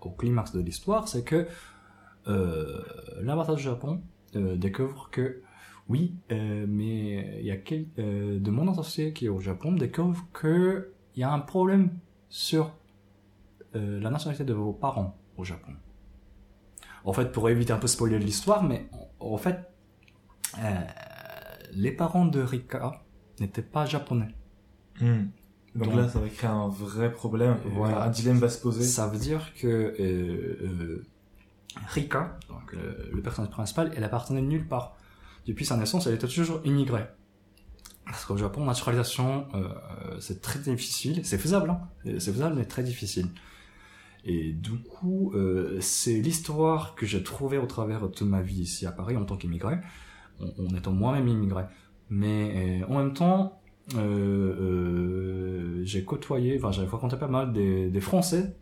au 0.00 0.10
climax 0.10 0.52
de 0.52 0.60
l'histoire, 0.60 1.06
c'est 1.06 1.22
que 1.22 1.46
euh, 2.28 2.82
l'ambassade 3.20 3.56
du 3.56 3.62
Japon 3.62 4.00
euh, 4.34 4.56
découvre 4.56 5.10
que 5.10 5.42
oui, 5.88 6.16
mais 6.30 7.38
il 7.38 7.46
y 7.46 7.50
a 7.52 7.58
quel, 7.58 7.86
de 7.94 8.50
mon 8.50 8.68
associé 8.72 9.12
qui 9.12 9.26
est 9.26 9.28
au 9.28 9.38
Japon 9.38 9.72
découvre 9.72 10.26
que 10.32 10.92
il 11.14 11.20
y 11.20 11.22
a 11.22 11.32
un 11.32 11.38
problème 11.38 11.90
sur 12.28 12.74
la 13.72 14.10
nationalité 14.10 14.44
de 14.44 14.54
vos 14.54 14.72
parents 14.72 15.16
au 15.36 15.44
Japon. 15.44 15.74
En 17.06 17.12
fait, 17.12 17.30
pour 17.32 17.48
éviter 17.48 17.72
un 17.72 17.78
peu 17.78 17.86
spoiler 17.86 18.18
l'histoire, 18.18 18.62
mais 18.64 18.90
en, 19.20 19.36
fait, 19.38 19.60
euh, 20.58 20.80
les 21.72 21.92
parents 21.92 22.26
de 22.26 22.40
Rika 22.40 23.00
n'étaient 23.40 23.62
pas 23.62 23.86
japonais. 23.86 24.34
Hum. 25.00 25.30
Donc, 25.76 25.88
Donc- 25.88 25.96
là, 25.96 26.08
ça 26.08 26.18
va 26.18 26.28
créer 26.28 26.50
un 26.50 26.68
vrai 26.68 27.12
problème. 27.12 27.58
et 27.64 27.68
Voilà. 27.68 28.02
Un 28.04 28.10
dilemme 28.10 28.38
va 28.38 28.48
se 28.48 28.60
poser. 28.60 28.82
Ça 28.82 29.06
veut 29.06 29.18
dire 29.18 29.52
que 29.54 29.66
euh, 29.68 29.94
euh, 30.00 31.06
Rika, 31.88 32.38
donc 32.48 32.74
euh, 32.74 33.08
le 33.12 33.22
personnage 33.22 33.50
principal, 33.52 33.92
elle 33.96 34.04
appartenait 34.04 34.42
nulle 34.42 34.66
part. 34.66 34.96
Depuis 35.46 35.64
sa 35.64 35.76
naissance, 35.76 36.06
elle 36.08 36.14
était 36.14 36.26
toujours 36.26 36.60
immigrée. 36.64 37.06
Parce 38.06 38.24
qu'au 38.24 38.36
Japon, 38.36 38.64
naturalisation, 38.64 39.46
euh, 39.54 39.68
euh, 40.06 40.20
c'est 40.20 40.40
très 40.40 40.58
difficile. 40.58 41.24
C'est 41.24 41.38
faisable, 41.38 41.70
hein. 41.70 41.80
C'est 42.04 42.32
faisable, 42.32 42.56
mais 42.56 42.64
très 42.64 42.82
difficile. 42.82 43.28
Et 44.24 44.52
du 44.52 44.72
coup, 44.72 45.32
euh, 45.34 45.78
c'est 45.80 46.20
l'histoire 46.20 46.94
que 46.94 47.06
j'ai 47.06 47.22
trouvée 47.22 47.58
au 47.58 47.66
travers 47.66 48.08
de 48.08 48.24
ma 48.24 48.42
vie 48.42 48.62
ici 48.62 48.86
à 48.86 48.92
Paris 48.92 49.16
en 49.16 49.24
tant 49.24 49.36
qu'immigré, 49.36 49.76
en, 50.40 50.64
en 50.64 50.76
étant 50.76 50.92
moi-même 50.92 51.28
immigré. 51.28 51.64
Mais 52.10 52.82
euh, 52.82 52.86
en 52.92 52.98
même 52.98 53.12
temps, 53.12 53.60
euh, 53.96 55.80
j'ai 55.84 56.04
côtoyé, 56.04 56.56
enfin 56.58 56.72
j'ai 56.72 56.86
fréquenté 56.86 57.16
pas 57.16 57.28
mal 57.28 57.52
des, 57.52 58.00
Français 58.00 58.56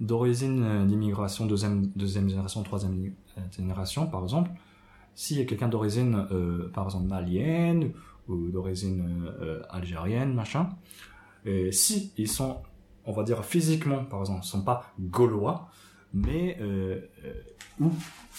d'origine 0.00 0.86
d'immigration 0.86 1.44
deuxième, 1.46 1.88
deuxième 1.94 2.28
génération, 2.30 2.62
troisième 2.62 3.12
génération, 3.54 4.06
par 4.06 4.22
exemple. 4.22 4.50
S'il 5.14 5.36
y 5.36 5.40
a 5.42 5.44
quelqu'un 5.44 5.68
d'origine, 5.68 6.26
par 6.72 6.86
exemple, 6.86 7.06
malienne 7.06 7.92
ou 8.26 8.48
d'origine 8.48 9.04
algérienne, 9.68 10.32
machin, 10.32 10.70
et 11.44 11.72
si 11.72 12.12
ils 12.16 12.28
sont, 12.28 12.58
on 13.10 13.12
va 13.12 13.22
dire 13.24 13.44
physiquement, 13.44 14.04
par 14.04 14.20
exemple, 14.20 14.44
sont 14.44 14.62
pas 14.62 14.92
gaulois, 14.98 15.68
mais 16.14 16.56
euh, 16.60 17.00
euh, 17.24 17.32
ou 17.80 17.90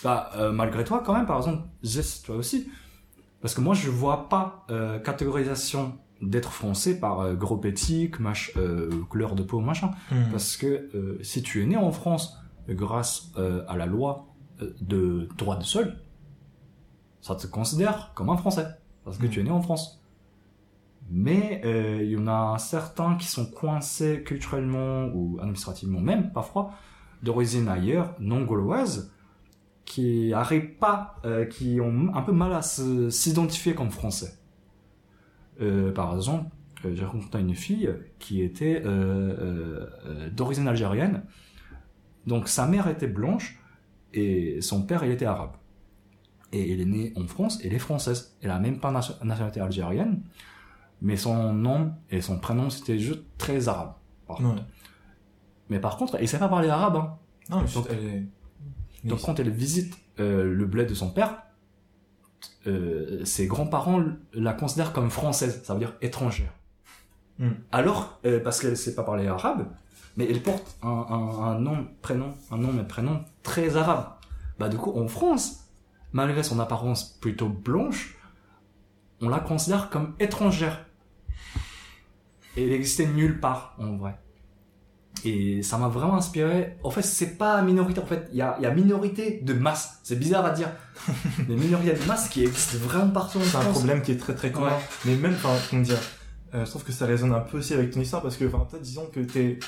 bah, 0.04 0.32
euh, 0.36 0.52
malgré 0.52 0.84
toi, 0.84 1.02
quand 1.06 1.14
même, 1.14 1.26
par 1.26 1.38
exemple, 1.38 1.64
Jess, 1.84 2.22
toi 2.22 2.36
aussi, 2.38 2.70
parce 3.42 3.54
que 3.54 3.62
moi, 3.62 3.74
je 3.76 3.90
vois 3.90 4.30
pas 4.30 4.66
euh, 4.70 5.00
catégorisation 5.00 5.98
d'être 6.22 6.52
français 6.52 7.00
par 7.00 7.34
gros 7.36 7.60
éthique, 7.64 8.20
mach, 8.20 8.52
couleur 9.10 9.34
de 9.36 9.42
peau, 9.44 9.60
machin. 9.60 9.92
Hum. 10.12 10.26
Parce 10.32 10.56
que 10.56 11.18
si 11.24 11.42
tu 11.42 11.64
es 11.64 11.66
né 11.66 11.78
en 11.78 11.92
France 11.92 12.38
grâce 12.70 13.32
à 13.68 13.76
la 13.76 13.88
loi 13.88 14.28
de 14.82 15.28
droit 15.36 15.56
de 15.58 15.64
sol, 15.64 15.98
ça 17.22 17.34
te 17.36 17.48
considère 17.48 18.12
comme 18.14 18.30
un 18.30 18.38
Français. 18.38 18.68
Parce 19.04 19.18
que 19.18 19.26
Mm. 19.26 19.30
tu 19.30 19.40
es 19.40 19.44
né 19.44 19.50
en 19.50 19.64
France. 19.64 20.01
Mais 21.14 21.62
euh, 21.66 22.00
il 22.02 22.12
y 22.12 22.18
en 22.18 22.28
a 22.28 22.58
certains 22.58 23.16
qui 23.18 23.28
sont 23.28 23.46
coincés 23.46 24.24
culturellement 24.24 25.08
ou 25.14 25.38
administrativement 25.42 26.00
même, 26.00 26.32
parfois, 26.32 26.72
d'origine 27.22 27.68
ailleurs, 27.68 28.16
non 28.20 28.44
gauloise, 28.46 29.12
qui 29.84 30.32
arrivent 30.34 30.78
pas, 30.78 31.18
euh, 31.26 31.46
qui 31.46 31.82
ont 31.82 32.16
un 32.16 32.22
peu 32.22 32.32
mal 32.32 32.54
à 32.54 32.62
s'identifier 32.62 33.76
comme 33.76 33.92
français. 33.92 34.38
Euh, 35.60 35.92
par 35.92 36.16
exemple, 36.16 36.50
j'ai 36.94 37.04
rencontré 37.04 37.42
une 37.42 37.56
fille 37.56 37.94
qui 38.18 38.42
était 38.42 38.82
d'origine 40.32 40.68
algérienne. 40.68 41.24
Donc 42.26 42.48
sa 42.48 42.68
mère 42.68 42.88
était 42.88 43.08
blanche 43.08 43.60
et 44.14 44.62
son 44.62 44.84
père 44.84 45.04
il 45.04 45.12
était 45.12 45.26
arabe. 45.26 45.52
Et 46.54 46.74
elle 46.74 46.82
est 46.82 46.86
née 46.86 47.14
en 47.16 47.28
France, 47.28 47.60
elle 47.64 47.74
est 47.74 47.80
française. 47.80 48.38
Elle 48.42 48.52
a 48.52 48.60
même 48.60 48.80
pas 48.80 48.92
nation- 48.92 49.16
nationalité 49.24 49.60
algérienne, 49.60 50.24
mais 51.02 51.18
son 51.18 51.54
nom 51.54 51.94
et 52.10 52.22
son 52.22 52.40
prénom 52.40 52.70
c'était 52.70 53.00
juste 53.00 53.22
très 53.38 53.68
arabe. 53.68 53.94
Par 54.28 54.40
Ouais. 54.42 54.56
Mais 55.70 55.80
par 55.80 55.98
contre, 55.98 56.16
elle 56.16 56.28
sait 56.28 56.40
pas 56.40 56.50
parler 56.50 56.70
arabe. 56.70 56.96
Hein. 56.98 57.18
Non, 57.50 57.62
Donc- 57.64 57.88
elle 57.90 58.06
est... 58.06 58.24
Donc 59.08 59.22
quand 59.22 59.40
elle 59.40 59.50
visite 59.50 59.98
euh, 60.20 60.44
le 60.54 60.66
bled 60.66 60.88
de 60.90 60.94
son 60.94 61.10
père, 61.10 61.44
euh, 62.68 63.24
ses 63.26 63.48
grands-parents 63.48 64.04
la 64.34 64.54
considèrent 64.54 64.94
comme 64.94 65.10
française, 65.10 65.62
ça 65.64 65.74
veut 65.74 65.80
dire 65.80 65.96
étrangère. 66.02 66.52
Hmm. 67.40 67.52
Alors, 67.72 68.20
euh, 68.26 68.40
parce 68.40 68.60
qu'elle 68.62 68.78
sait 68.78 68.94
pas 68.94 69.04
parler 69.04 69.28
arabe, 69.28 69.68
mais 70.18 70.28
elle 70.30 70.42
porte 70.44 70.78
un, 70.84 70.90
un, 70.90 71.44
un 71.44 71.60
nom, 71.60 71.88
prénom, 72.02 72.34
un 72.52 72.58
nom 72.58 72.80
et 72.80 72.86
prénom 72.86 73.24
très 73.42 73.76
arabe. 73.78 74.10
Bah 74.60 74.70
du 74.70 74.78
coup, 74.78 74.92
en 75.00 75.08
France, 75.08 75.68
malgré 76.12 76.44
son 76.44 76.60
apparence 76.60 77.04
plutôt 77.20 77.50
blanche, 77.50 78.18
on 79.22 79.30
la 79.30 79.40
considère 79.40 79.90
comme 79.90 80.14
étrangère. 80.20 80.86
Et 82.58 82.66
elle 82.66 82.74
existait 82.74 83.08
nulle 83.08 83.40
part, 83.40 83.76
en 83.80 83.98
vrai. 83.98 84.16
Et 85.24 85.62
ça 85.62 85.78
m'a 85.78 85.88
vraiment 85.88 86.16
inspiré. 86.16 86.78
En 86.84 86.90
fait, 86.90 87.04
c'est 87.04 87.38
pas 87.38 87.62
minorité. 87.62 88.02
En 88.02 88.06
fait, 88.06 88.28
il 88.32 88.38
y 88.38 88.42
a, 88.42 88.58
y 88.60 88.66
a 88.66 88.72
minorité 88.72 89.40
de 89.44 89.54
masse. 89.54 90.00
C'est 90.04 90.18
bizarre 90.18 90.46
à 90.46 90.52
dire. 90.52 90.70
Mais 91.48 91.56
minorité 91.56 91.94
de 91.94 92.08
masse 92.08 92.30
qui 92.30 92.44
existe 92.44 92.76
vraiment 92.76 93.12
partout 93.12 93.40
C'est 93.42 93.58
un 93.58 93.72
problème 93.72 94.02
qui 94.02 94.12
est 94.12 94.18
très 94.18 94.34
très 94.34 94.52
commun. 94.52 94.68
Ouais. 94.68 94.80
Mais 95.06 95.16
même, 95.16 95.34
enfin, 95.34 95.54
comment 95.70 95.84
dire, 95.84 96.00
euh, 96.56 96.66
je 96.66 96.70
trouve 96.70 96.84
que 96.84 96.92
ça 96.92 97.06
résonne 97.06 97.34
un 97.34 97.40
peu 97.40 97.60
aussi 97.60 97.74
avec 97.74 97.92
ton 97.92 98.02
histoire 98.02 98.22
parce 98.22 98.36
que, 98.36 98.46
enfin, 98.46 98.66
toi, 98.70 98.80
disons 98.80 99.06
que 99.06 99.20
t'es, 99.20 99.60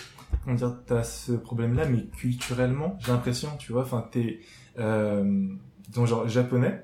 comment 0.44 0.56
dire, 0.56 0.76
t'as 0.88 1.04
ce 1.04 1.34
problème-là, 1.34 1.86
mais 1.86 2.08
culturellement, 2.08 2.98
j'ai 3.00 3.12
l'impression, 3.12 3.50
tu 3.58 3.74
vois, 3.74 3.84
enfin, 3.84 4.08
t'es, 4.12 4.40
euh, 4.80 5.48
disons, 5.88 6.06
genre, 6.06 6.28
japonais. 6.28 6.84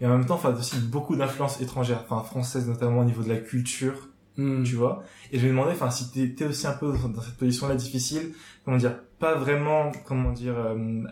Et 0.00 0.06
en 0.06 0.10
même 0.10 0.26
temps, 0.26 0.34
enfin, 0.34 0.52
aussi 0.52 0.78
beaucoup 0.80 1.14
d'influences 1.14 1.60
étrangères, 1.60 2.04
enfin, 2.08 2.24
françaises 2.24 2.66
notamment 2.66 3.00
au 3.00 3.04
niveau 3.04 3.22
de 3.22 3.28
la 3.28 3.36
culture, 3.36 4.08
Hmm. 4.38 4.62
tu 4.62 4.76
vois. 4.76 5.02
Et 5.30 5.38
je 5.38 5.44
me 5.44 5.50
demandais, 5.50 5.72
enfin, 5.72 5.90
si 5.90 6.10
t'étais 6.10 6.46
aussi 6.46 6.66
un 6.66 6.72
peu 6.72 6.90
dans 6.92 7.20
cette 7.20 7.36
position-là 7.36 7.74
difficile, 7.74 8.32
comment 8.64 8.76
dire, 8.78 8.94
pas 9.18 9.34
vraiment, 9.34 9.92
comment 10.06 10.32
dire, 10.32 10.54
euh, 10.56 11.02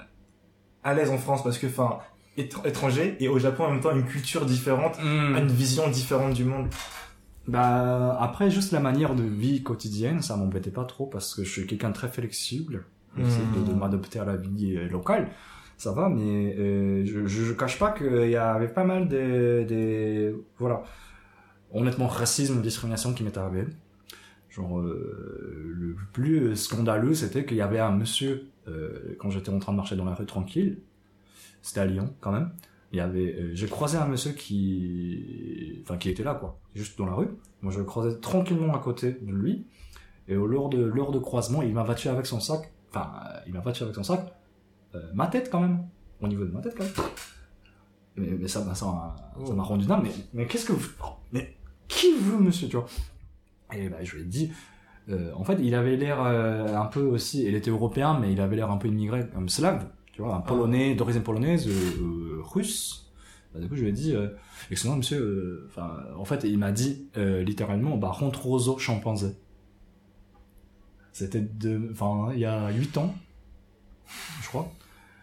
à 0.82 0.94
l'aise 0.94 1.10
en 1.10 1.18
France 1.18 1.42
parce 1.44 1.59
que, 1.59 1.66
enfin, 1.66 1.98
étr- 2.38 2.66
étranger 2.66 3.16
et 3.20 3.28
au 3.28 3.38
Japon 3.38 3.64
en 3.64 3.72
même 3.72 3.80
temps 3.80 3.90
une 3.94 4.05
culture 4.06 4.47
différente, 4.47 4.97
Hmm. 5.02 5.36
une 5.36 5.48
vision 5.48 5.88
différente 5.90 6.32
du 6.34 6.44
monde. 6.44 6.68
Bah 7.48 8.16
après 8.20 8.51
juste 8.51 8.72
la 8.72 8.80
manière 8.80 9.14
de 9.14 9.22
vie 9.24 9.62
quotidienne, 9.62 10.22
ça 10.22 10.36
m'embêtait 10.36 10.70
pas 10.70 10.84
trop 10.84 11.06
parce 11.06 11.34
que 11.34 11.42
je 11.42 11.51
suis 11.51 11.66
quelqu'un 11.66 11.88
de 11.88 11.94
très 11.94 12.09
flexible. 12.09 12.84
J'essaie 13.18 13.40
de, 13.56 13.72
de 13.72 13.76
m'adapter 13.76 14.20
à 14.20 14.24
la 14.24 14.36
vie 14.36 14.76
euh, 14.76 14.88
locale. 14.88 15.28
Ça 15.76 15.90
va, 15.92 16.09
mais 16.09 16.55
euh, 16.59 17.05
je, 17.06 17.26
je, 17.26 17.44
je 17.44 17.52
cache 17.55 17.78
pas 17.78 17.90
qu'il 17.90 18.30
y 18.30 18.36
avait 18.36 18.68
pas 18.68 18.84
mal 18.84 19.09
de, 19.09 19.64
des 19.66 20.32
voilà, 20.59 20.82
honnêtement 21.72 22.06
racisme, 22.06 22.60
discrimination 22.62 23.12
qui 23.14 23.22
m'est 23.22 23.36
arrivé. 23.38 23.66
Genre 24.51 24.80
euh, 24.80 25.72
le 25.74 25.97
plus 26.12 26.56
scandaleux, 26.56 27.14
c'était 27.14 27.44
qu'il 27.44 27.56
y 27.56 27.60
avait 27.60 27.78
un 27.78 27.92
monsieur 27.92 28.48
euh, 28.68 29.14
quand 29.18 29.30
j'étais 29.30 29.51
en 29.51 29.59
train 29.60 29.72
de 29.72 29.76
marcher 29.76 29.97
dans 29.97 30.05
la 30.05 30.14
rue 30.14 30.26
tranquille. 30.26 30.78
C'était 31.62 31.80
à 31.80 31.86
Lyon 31.86 32.12
quand 32.20 32.32
même. 32.32 32.51
Il 32.92 32.97
y 32.97 33.01
avait, 33.01 33.34
euh, 33.34 33.51
j'ai 33.55 33.68
croisé 33.68 33.97
un 33.98 34.06
monsieur 34.06 34.32
qui, 34.32 35.80
enfin 35.82 35.97
qui 35.97 36.09
était 36.10 36.24
là 36.24 36.34
quoi, 36.34 36.59
juste 36.74 36.98
dans 36.98 37.06
la 37.06 37.12
rue. 37.14 37.28
Moi 37.62 37.72
je 37.72 37.78
le 37.78 37.84
croisais 37.84 38.18
tranquillement 38.18 38.74
à 38.74 38.78
côté 38.80 39.12
de 39.12 39.30
lui. 39.32 39.66
Et 40.28 40.36
au 40.36 40.47
lors 40.47 40.68
de 40.68 40.82
lors 40.84 41.12
de 41.12 41.18
croisement, 41.18 41.62
il 41.62 41.72
m'a 41.72 41.84
battu 41.84 42.09
avec 42.09 42.26
son 42.26 42.40
sac. 42.40 42.72
Enfin, 42.90 43.10
euh, 43.26 43.38
il 43.47 43.52
m'a 43.52 43.60
battu 43.60 43.82
avec 43.84 43.94
son 43.94 44.02
sac. 44.02 44.32
Euh, 44.97 45.01
ma 45.14 45.28
tête 45.28 45.48
quand 45.51 45.60
même, 45.60 45.84
au 46.20 46.26
niveau 46.26 46.44
de 46.44 46.51
ma 46.51 46.60
tête 46.60 46.74
quand 46.76 46.84
même. 46.84 46.92
Mais, 48.16 48.28
mais 48.40 48.48
ça, 48.48 48.64
m'a- 48.64 48.74
ça, 48.74 48.86
m'a- 48.86 49.16
ça 49.47 49.55
m'a 49.55 49.62
rendu 49.62 49.86
dingue. 49.86 50.02
Mais, 50.02 50.10
mais 50.34 50.47
qu'est-ce 50.47 50.66
que 50.66 50.72
vous, 50.72 50.88
mais 51.32 51.56
qui 51.90 52.12
vous 52.18 52.38
monsieur, 52.38 52.68
tu 52.68 52.76
vois 52.76 52.86
Et 53.74 53.88
bah 53.88 53.98
je 54.02 54.16
lui 54.16 54.22
ai 54.22 54.24
dit. 54.24 54.52
euh, 55.08 55.32
en 55.34 55.44
fait, 55.44 55.58
il 55.62 55.74
avait 55.74 55.96
l'air 55.96 56.22
euh, 56.22 56.74
un 56.76 56.86
peu 56.86 57.02
aussi. 57.02 57.44
Il 57.44 57.54
était 57.54 57.70
européen, 57.70 58.18
mais 58.20 58.32
il 58.32 58.40
avait 58.40 58.56
l'air 58.56 58.70
un 58.70 58.76
peu 58.76 58.88
immigré, 58.88 59.26
comme 59.34 59.48
slave. 59.48 59.86
Tu 60.12 60.22
vois, 60.22 60.34
un 60.34 60.40
polonais 60.40 60.94
d'origine 60.94 61.22
polonaise, 61.22 61.68
euh, 61.68 62.40
russe. 62.42 63.10
Bah, 63.52 63.60
du 63.60 63.68
coup, 63.68 63.76
je 63.76 63.82
lui 63.82 63.88
ai 63.88 63.92
dit, 63.92 64.14
excusez-moi, 64.70 64.98
monsieur. 64.98 65.66
Enfin, 65.68 65.96
en 66.16 66.24
fait, 66.24 66.44
il 66.44 66.58
m'a 66.58 66.72
dit 66.72 67.08
littéralement, 67.16 67.96
bah 67.96 68.08
rentre 68.10 68.46
roseau 68.46 68.78
chimpanzé. 68.78 69.34
C'était 71.12 71.40
de, 71.40 71.90
enfin, 71.92 72.30
il 72.34 72.40
y 72.40 72.44
a 72.44 72.70
8 72.70 72.96
ans, 72.98 73.14
je 74.42 74.48
crois. 74.48 74.72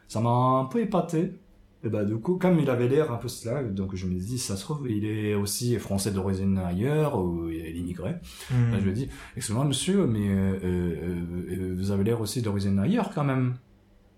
Ça 0.07 0.19
m'a 0.21 0.29
un 0.29 0.65
peu 0.65 0.81
épaté. 0.81 1.33
Et 1.87 1.89
bah, 1.89 2.03
du 2.03 2.17
coup, 2.17 2.37
comme 2.37 2.59
il 2.59 2.69
avait 2.69 2.89
l'air 2.89 3.13
un 3.13 3.15
peu 3.17 3.29
slave, 3.29 3.73
donc 3.73 3.95
je 3.95 4.07
me 4.07 4.15
dis, 4.19 4.37
ça 4.37 4.57
se 4.57 4.61
trouve, 4.63 4.89
il 4.91 5.05
est 5.05 5.35
aussi 5.35 5.77
français 5.79 6.11
d'origine 6.11 6.57
ailleurs, 6.57 7.17
ou 7.17 7.47
il 7.49 7.65
est 7.65 7.71
immigré. 7.71 8.15
Hmm. 8.51 8.71
Bah, 8.71 8.77
je 8.79 8.83
lui 8.85 8.91
dit, 8.93 9.09
excusez-moi, 9.37 9.63
monsieur, 9.63 10.05
mais 10.05 10.27
euh, 10.27 10.59
euh, 10.63 10.95
euh, 11.51 11.75
vous 11.77 11.91
avez 11.91 12.03
l'air 12.03 12.19
aussi 12.19 12.41
d'origine 12.41 12.77
ailleurs, 12.79 13.11
quand 13.15 13.23
même. 13.23 13.55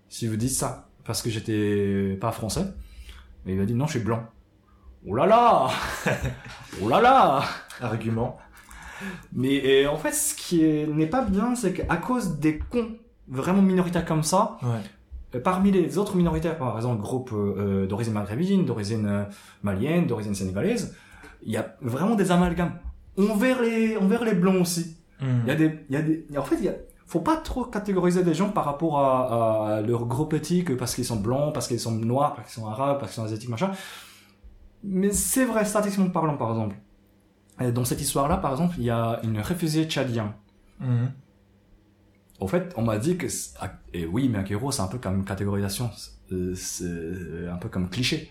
Si 0.08 0.26
vous 0.26 0.34
dites 0.36 0.50
ça, 0.50 0.88
parce 1.04 1.22
que 1.22 1.30
j'étais 1.30 2.18
pas 2.20 2.32
français. 2.32 2.64
Mais 3.46 3.52
il 3.52 3.58
m'a 3.58 3.64
dit, 3.66 3.74
non, 3.74 3.86
je 3.86 3.92
suis 3.92 4.00
blanc. 4.00 4.24
Oh 5.06 5.14
là 5.14 5.26
là 5.26 5.68
Oh 6.82 6.88
là 6.88 7.00
là 7.00 7.42
Argument. 7.80 8.36
mais 9.32 9.86
en 9.86 9.96
fait, 9.96 10.12
ce 10.12 10.34
qui 10.34 10.64
est- 10.64 10.86
n'est 10.86 11.06
pas 11.06 11.24
bien, 11.24 11.54
c'est 11.54 11.72
qu'à 11.72 11.96
cause 11.96 12.38
des 12.40 12.58
cons 12.58 12.96
vraiment 13.28 13.62
minoritaires 13.62 14.04
comme 14.04 14.22
ça, 14.24 14.58
Ouais. 14.62 14.80
Euh, 15.34 15.40
parmi 15.40 15.70
les 15.70 15.98
autres 15.98 16.16
minoritaires, 16.16 16.58
par 16.58 16.76
exemple, 16.76 17.00
groupes 17.00 17.32
euh, 17.32 17.86
d'origine 17.86 18.12
maghrébine, 18.12 18.64
d'origine 18.64 19.06
euh, 19.06 19.24
malienne, 19.62 20.06
d'origine 20.06 20.34
sénégalaise, 20.34 20.96
il 21.42 21.52
y 21.52 21.56
a 21.56 21.76
vraiment 21.80 22.16
des 22.16 22.30
amalgames 22.32 22.78
envers 23.18 23.62
les, 23.62 23.96
envers 23.96 24.24
les 24.24 24.34
blancs 24.34 24.60
aussi. 24.60 24.96
Hmm. 25.20 25.40
Il 25.44 25.48
y 25.48 25.50
a 25.50 25.54
des, 25.54 25.78
il 25.88 25.94
y 25.94 25.96
a 25.96 26.02
des, 26.02 26.26
en 26.36 26.42
fait, 26.42 26.56
il 26.56 26.64
y 26.64 26.68
a, 26.68 26.74
faut 27.06 27.20
pas 27.20 27.36
trop 27.36 27.64
catégoriser 27.64 28.22
des 28.22 28.34
gens 28.34 28.50
par 28.50 28.64
rapport 28.64 29.00
à, 29.00 29.76
à 29.76 29.80
leur 29.80 30.06
groupe 30.06 30.32
éthique 30.32 30.76
parce 30.76 30.94
qu'ils 30.94 31.04
sont 31.04 31.16
blancs, 31.20 31.52
parce 31.52 31.66
qu'ils 31.68 31.80
sont 31.80 31.92
noirs, 31.92 32.34
parce 32.34 32.52
qu'ils 32.52 32.62
sont 32.62 32.68
arabes, 32.68 32.98
parce 32.98 33.12
qu'ils 33.12 33.20
sont 33.20 33.26
asiatiques, 33.26 33.50
machin. 33.50 33.72
Mais 34.82 35.12
c'est 35.12 35.44
vrai, 35.44 35.64
statistiquement 35.64 36.10
parlant, 36.10 36.36
par 36.36 36.50
exemple. 36.50 36.76
Dans 37.74 37.84
cette 37.84 38.00
histoire-là, 38.00 38.38
par 38.38 38.52
exemple, 38.52 38.76
il 38.78 38.84
y 38.84 38.90
a 38.90 39.20
une 39.22 39.38
réfugiée 39.38 39.84
tchadienne. 39.84 40.32
Hmm. 40.78 41.08
Au 42.40 42.48
fait, 42.48 42.72
on 42.76 42.82
m'a 42.82 42.98
dit 42.98 43.16
que, 43.16 43.26
et 43.92 44.06
oui, 44.06 44.28
mais 44.28 44.38
Akiro, 44.38 44.72
c'est 44.72 44.82
un 44.82 44.86
peu 44.86 44.98
comme 44.98 45.24
catégorisation, 45.24 45.90
euh, 46.32 46.54
c'est 46.54 47.46
un 47.48 47.56
peu 47.56 47.68
comme 47.68 47.88
cliché. 47.88 48.30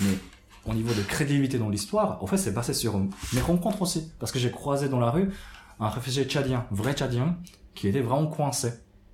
Mais 0.00 0.18
au 0.66 0.74
niveau 0.74 0.92
de 0.92 1.02
crédibilité 1.02 1.58
dans 1.58 1.68
l'histoire, 1.68 2.22
en 2.22 2.26
fait, 2.26 2.36
c'est 2.36 2.52
basé 2.52 2.74
sur 2.74 2.98
mes 2.98 3.40
rencontres 3.40 3.82
aussi. 3.82 4.12
Parce 4.18 4.32
que 4.32 4.38
j'ai 4.38 4.50
croisé 4.50 4.88
dans 4.88 5.00
la 5.00 5.10
rue 5.10 5.30
un 5.78 5.88
réfugié 5.88 6.24
tchadien, 6.24 6.66
vrai 6.70 6.92
tchadien, 6.94 7.38
qui 7.74 7.88
était 7.88 8.00
vraiment 8.00 8.26
coincé 8.26 8.72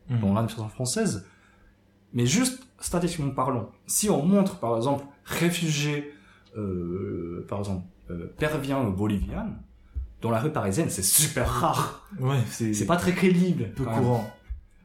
Hmm. 0.09 0.21
dans 0.21 0.35
l'administration 0.35 0.69
française. 0.69 1.27
Mais 2.13 2.27
juste, 2.27 2.67
statistiquement 2.81 3.31
parlant, 3.31 3.71
si 3.87 4.11
on 4.11 4.25
montre, 4.25 4.59
par 4.59 4.77
exemple, 4.77 5.05
réfugié, 5.25 6.13
euh, 6.57 7.47
par 7.49 7.61
exemple, 7.61 7.87
euh, 8.11 8.33
pervien 8.37 8.83
ou 8.85 8.93
bolivien, 8.93 9.55
dans 10.23 10.31
la 10.31 10.39
rue 10.41 10.53
parisienne, 10.53 10.89
c'est 10.89 11.03
super 11.03 11.49
rare. 11.49 12.07
Ouais, 12.19 12.41
c'est 12.49 12.87
pas 12.87 12.97
très 12.97 13.13
crédible. 13.13 13.73
peu 13.75 13.85
courant. 13.85 14.33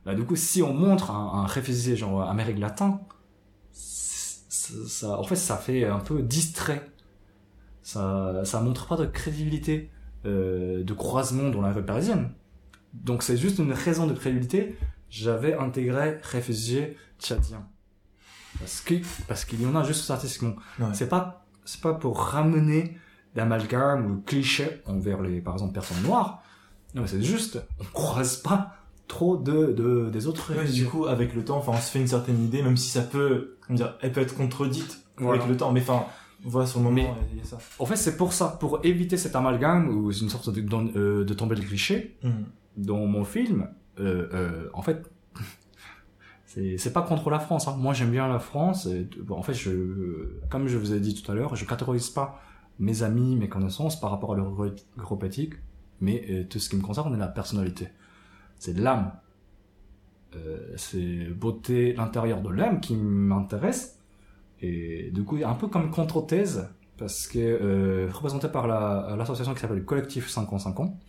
Bah, 0.05 0.15
du 0.15 0.23
coup, 0.23 0.35
si 0.35 0.61
on 0.63 0.73
montre 0.73 1.11
un, 1.11 1.43
un 1.43 1.45
réfugié 1.45 1.95
genre 1.95 2.27
Amérique 2.27 2.59
latine, 2.59 2.97
ça, 3.71 5.17
en 5.19 5.23
fait, 5.23 5.35
ça 5.35 5.57
fait 5.57 5.85
un 5.85 5.99
peu 5.99 6.21
distrait. 6.21 6.91
Ça, 7.83 8.41
ça 8.43 8.59
montre 8.59 8.87
pas 8.87 8.97
de 8.97 9.05
crédibilité 9.05 9.91
euh, 10.25 10.83
de 10.83 10.93
croisement 10.93 11.49
dans 11.49 11.61
la 11.61 11.71
rue 11.71 11.85
parisienne. 11.85 12.31
Donc, 12.93 13.23
c'est 13.23 13.37
juste 13.37 13.59
une 13.59 13.71
raison 13.71 14.07
de 14.07 14.13
crédibilité. 14.13 14.77
J'avais 15.09 15.53
intégré 15.53 16.17
réfugié 16.23 16.97
tchadien. 17.19 17.65
Parce 18.59 18.81
que 18.81 18.95
parce 19.27 19.45
qu'il 19.45 19.61
y 19.61 19.65
en 19.65 19.75
a 19.75 19.83
juste 19.83 20.01
statistiquement. 20.01 20.55
Ouais. 20.79 20.87
C'est 20.93 21.07
pas 21.07 21.45
c'est 21.63 21.81
pas 21.81 21.93
pour 21.93 22.19
ramener 22.19 22.97
d'amalgame 23.37 24.11
ou 24.11 24.21
clichés 24.25 24.81
envers 24.85 25.21
les 25.21 25.39
par 25.39 25.53
exemple 25.53 25.73
personnes 25.73 26.01
noires. 26.03 26.43
Non, 26.95 27.03
c'est 27.05 27.21
juste 27.23 27.61
on 27.79 27.83
croise 27.93 28.37
pas 28.37 28.73
trop 29.07 29.37
de, 29.37 29.71
de 29.71 30.09
des 30.09 30.27
autres 30.27 30.53
Ouais, 30.53 30.65
du 30.69 30.85
coup, 30.85 31.05
avec 31.05 31.33
le 31.33 31.45
temps, 31.45 31.57
enfin, 31.57 31.71
on 31.75 31.77
se 31.81 31.91
fait 31.91 31.99
une 32.01 32.07
certaine 32.07 32.43
idée, 32.43 32.61
même 32.61 32.75
si 32.75 32.89
ça 32.89 33.01
peut, 33.01 33.55
comment 33.61 33.77
dire, 33.77 33.95
elle 34.01 34.11
peut 34.11 34.19
être 34.21 34.35
contredite 34.35 35.01
Voilà. 35.17 35.37
avec 35.41 35.47
le 35.49 35.55
temps, 35.55 35.71
mais 35.71 35.79
enfin, 35.81 36.03
voilà, 36.43 36.67
sur 36.67 36.79
le 36.79 36.85
moment, 36.85 37.15
il 37.31 37.37
y 37.37 37.41
a 37.41 37.45
ça. 37.45 37.57
En 37.79 37.85
fait, 37.85 37.95
c'est 37.95 38.17
pour 38.17 38.33
ça, 38.33 38.57
pour 38.59 38.79
éviter 38.83 39.15
cet 39.17 39.35
amalgame 39.35 39.87
ou 39.89 40.11
une 40.11 40.29
sorte 40.29 40.49
de, 40.49 40.61
euh, 40.97 41.23
de 41.23 41.33
tomber 41.33 41.55
le 41.55 41.61
cliché 41.61 42.17
Hmm. 42.23 42.43
dans 42.75 43.05
mon 43.05 43.23
film. 43.23 43.69
euh, 43.99 44.27
euh, 44.33 44.69
en 44.73 44.81
fait, 44.81 45.09
c'est 46.45 46.77
c'est 46.77 46.93
pas 46.93 47.01
contre 47.01 47.29
la 47.29 47.39
France. 47.39 47.67
Hein. 47.67 47.75
Moi, 47.79 47.93
j'aime 47.93 48.11
bien 48.11 48.27
la 48.27 48.39
France. 48.39 48.85
Et, 48.87 49.07
bon, 49.21 49.35
en 49.37 49.43
fait, 49.43 49.53
je, 49.53 49.71
comme 50.49 50.67
je 50.67 50.77
vous 50.77 50.93
ai 50.93 50.99
dit 50.99 51.13
tout 51.21 51.31
à 51.31 51.35
l'heure, 51.35 51.55
je 51.55 51.65
catégorise 51.65 52.09
pas 52.09 52.41
mes 52.79 53.03
amis, 53.03 53.35
mes 53.35 53.49
connaissances 53.49 53.99
par 53.99 54.11
rapport 54.11 54.33
à 54.33 54.37
leur 54.37 54.51
éthique, 55.23 55.53
mais 56.01 56.23
euh, 56.29 56.43
tout 56.43 56.59
ce 56.59 56.69
qui 56.69 56.75
me 56.75 56.81
concerne, 56.81 57.11
c'est 57.13 57.19
la 57.19 57.27
personnalité. 57.27 57.87
C'est 58.59 58.77
l'âme. 58.77 59.11
Euh, 60.35 60.73
c'est 60.75 61.25
beauté 61.29 61.93
l'intérieur 61.93 62.41
de 62.41 62.49
l'âme 62.49 62.79
qui 62.81 62.95
m'intéresse. 62.95 63.99
Et 64.61 65.09
du 65.11 65.23
coup, 65.23 65.37
un 65.43 65.53
peu 65.55 65.67
comme 65.67 65.89
contre-thèse, 65.91 66.69
parce 66.97 67.27
que 67.27 67.37
euh, 67.39 68.09
représenté 68.11 68.47
par 68.47 68.67
la- 68.67 69.15
l'association 69.17 69.53
qui 69.53 69.59
s'appelle 69.61 69.85
Collectif 69.85 70.27
50 70.29 70.79
ans, 70.79 70.99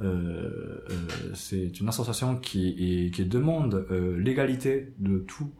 euh, 0.00 0.04
euh, 0.90 1.08
c'est 1.34 1.80
une 1.80 1.88
association 1.88 2.36
qui, 2.36 3.06
est- 3.06 3.10
qui 3.10 3.24
demande 3.24 3.86
l'égalité 4.18 4.92
de 4.98 5.18
tous 5.18 5.50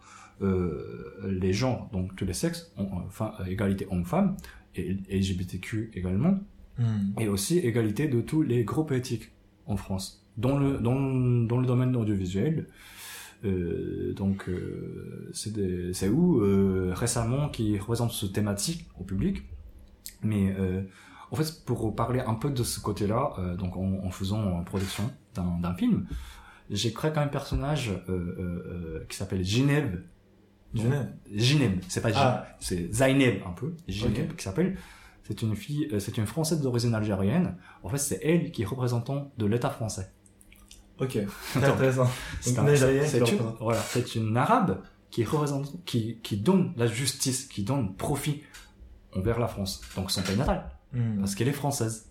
les 1.23 1.53
genres, 1.53 1.89
donc 1.93 2.17
tous 2.17 2.25
les 2.27 2.35
sexes, 2.35 2.73
enfin 2.77 3.33
égalité 3.47 3.87
homme-femme, 3.91 4.37
et 4.77 4.97
LGBTQ 5.11 5.91
également, 5.95 6.39
Hmm. 6.77 7.13
et 7.21 7.29
aussi 7.29 7.59
égalité 7.59 8.09
de 8.09 8.21
tous 8.21 8.43
les 8.43 8.65
groupes 8.65 8.91
éthiques 8.91 9.31
en 9.67 9.77
France, 9.77 10.27
dans 10.37 10.59
le, 10.59 10.79
dans, 10.79 10.99
dans 11.47 11.59
le 11.59 11.67
domaine 11.67 11.95
audiovisuel. 11.95 12.67
Euh, 13.45 14.13
donc 14.15 14.49
euh, 14.49 15.31
c'est 15.33 16.09
où 16.09 16.41
euh, 16.41 16.93
récemment 16.97 17.49
qui 17.49 17.79
représente 17.79 18.11
ce 18.11 18.27
thématique 18.27 18.87
au 18.99 19.05
public 19.05 19.43
mais 20.23 20.55
euh, 20.59 20.83
en 21.31 21.37
fait 21.37 21.63
pour 21.67 21.95
parler 21.95 22.21
un 22.21 22.35
peu 22.35 22.51
de 22.51 22.63
ce 22.63 22.81
côté 22.81 23.07
là 23.07 23.35
euh, 23.39 23.55
donc 23.55 23.77
en, 23.77 24.01
en 24.03 24.11
faisant 24.11 24.65
production 24.65 25.05
d'un 25.35 25.75
film 25.75 26.07
j'ai 26.71 26.93
créé 26.93 27.11
quand 27.13 27.21
même 27.21 27.29
un 27.29 27.33
personnage 27.33 27.93
qui 29.11 29.17
s'appelle 29.17 29.45
Gineb 29.45 29.97
Genève. 30.75 31.13
Gineb 31.33 31.81
c'est 31.89 32.01
pas 32.01 32.11
Gin 32.11 32.19
Ah. 32.23 32.47
c'est 32.61 32.93
Zaineb 32.93 33.43
un 33.47 33.53
peu 33.53 33.75
Gineb 33.89 34.35
qui 34.37 34.43
s'appelle 34.45 34.77
c'est 35.23 35.41
une 35.43 35.55
fille 35.57 35.89
euh, 35.93 36.01
c'est 36.01 36.19
une 36.19 36.27
française 36.27 36.61
d'origine 36.61 36.95
algérienne 36.95 37.57
en 37.83 37.89
fait 37.89 37.99
c'est 37.99 38.21
elle 38.23 38.51
qui 38.51 38.63
est 38.63 38.67
représentante 38.67 39.31
de 39.39 39.47
l'état 39.47 39.71
français 39.71 40.11
Ok. 40.99 41.19
Intéressant. 41.57 42.09
c'est 42.41 42.57
un- 42.59 42.67
une 42.67 43.55
voilà, 43.61 43.81
c'est 43.81 44.15
une 44.15 44.37
arabe 44.37 44.81
qui 45.11 45.25
représente, 45.25 45.85
qui, 45.85 46.19
qui 46.23 46.37
donne 46.37 46.73
la 46.77 46.87
justice, 46.87 47.47
qui 47.47 47.63
donne 47.65 47.95
profit 47.97 48.43
envers 49.17 49.39
la 49.41 49.49
France. 49.49 49.81
Donc 49.97 50.11
son 50.13 50.23
pays 50.23 50.37
natal. 50.37 50.71
Hmm. 50.93 51.19
Parce 51.19 51.35
qu'elle 51.35 51.49
est 51.49 51.53
française. 51.53 52.07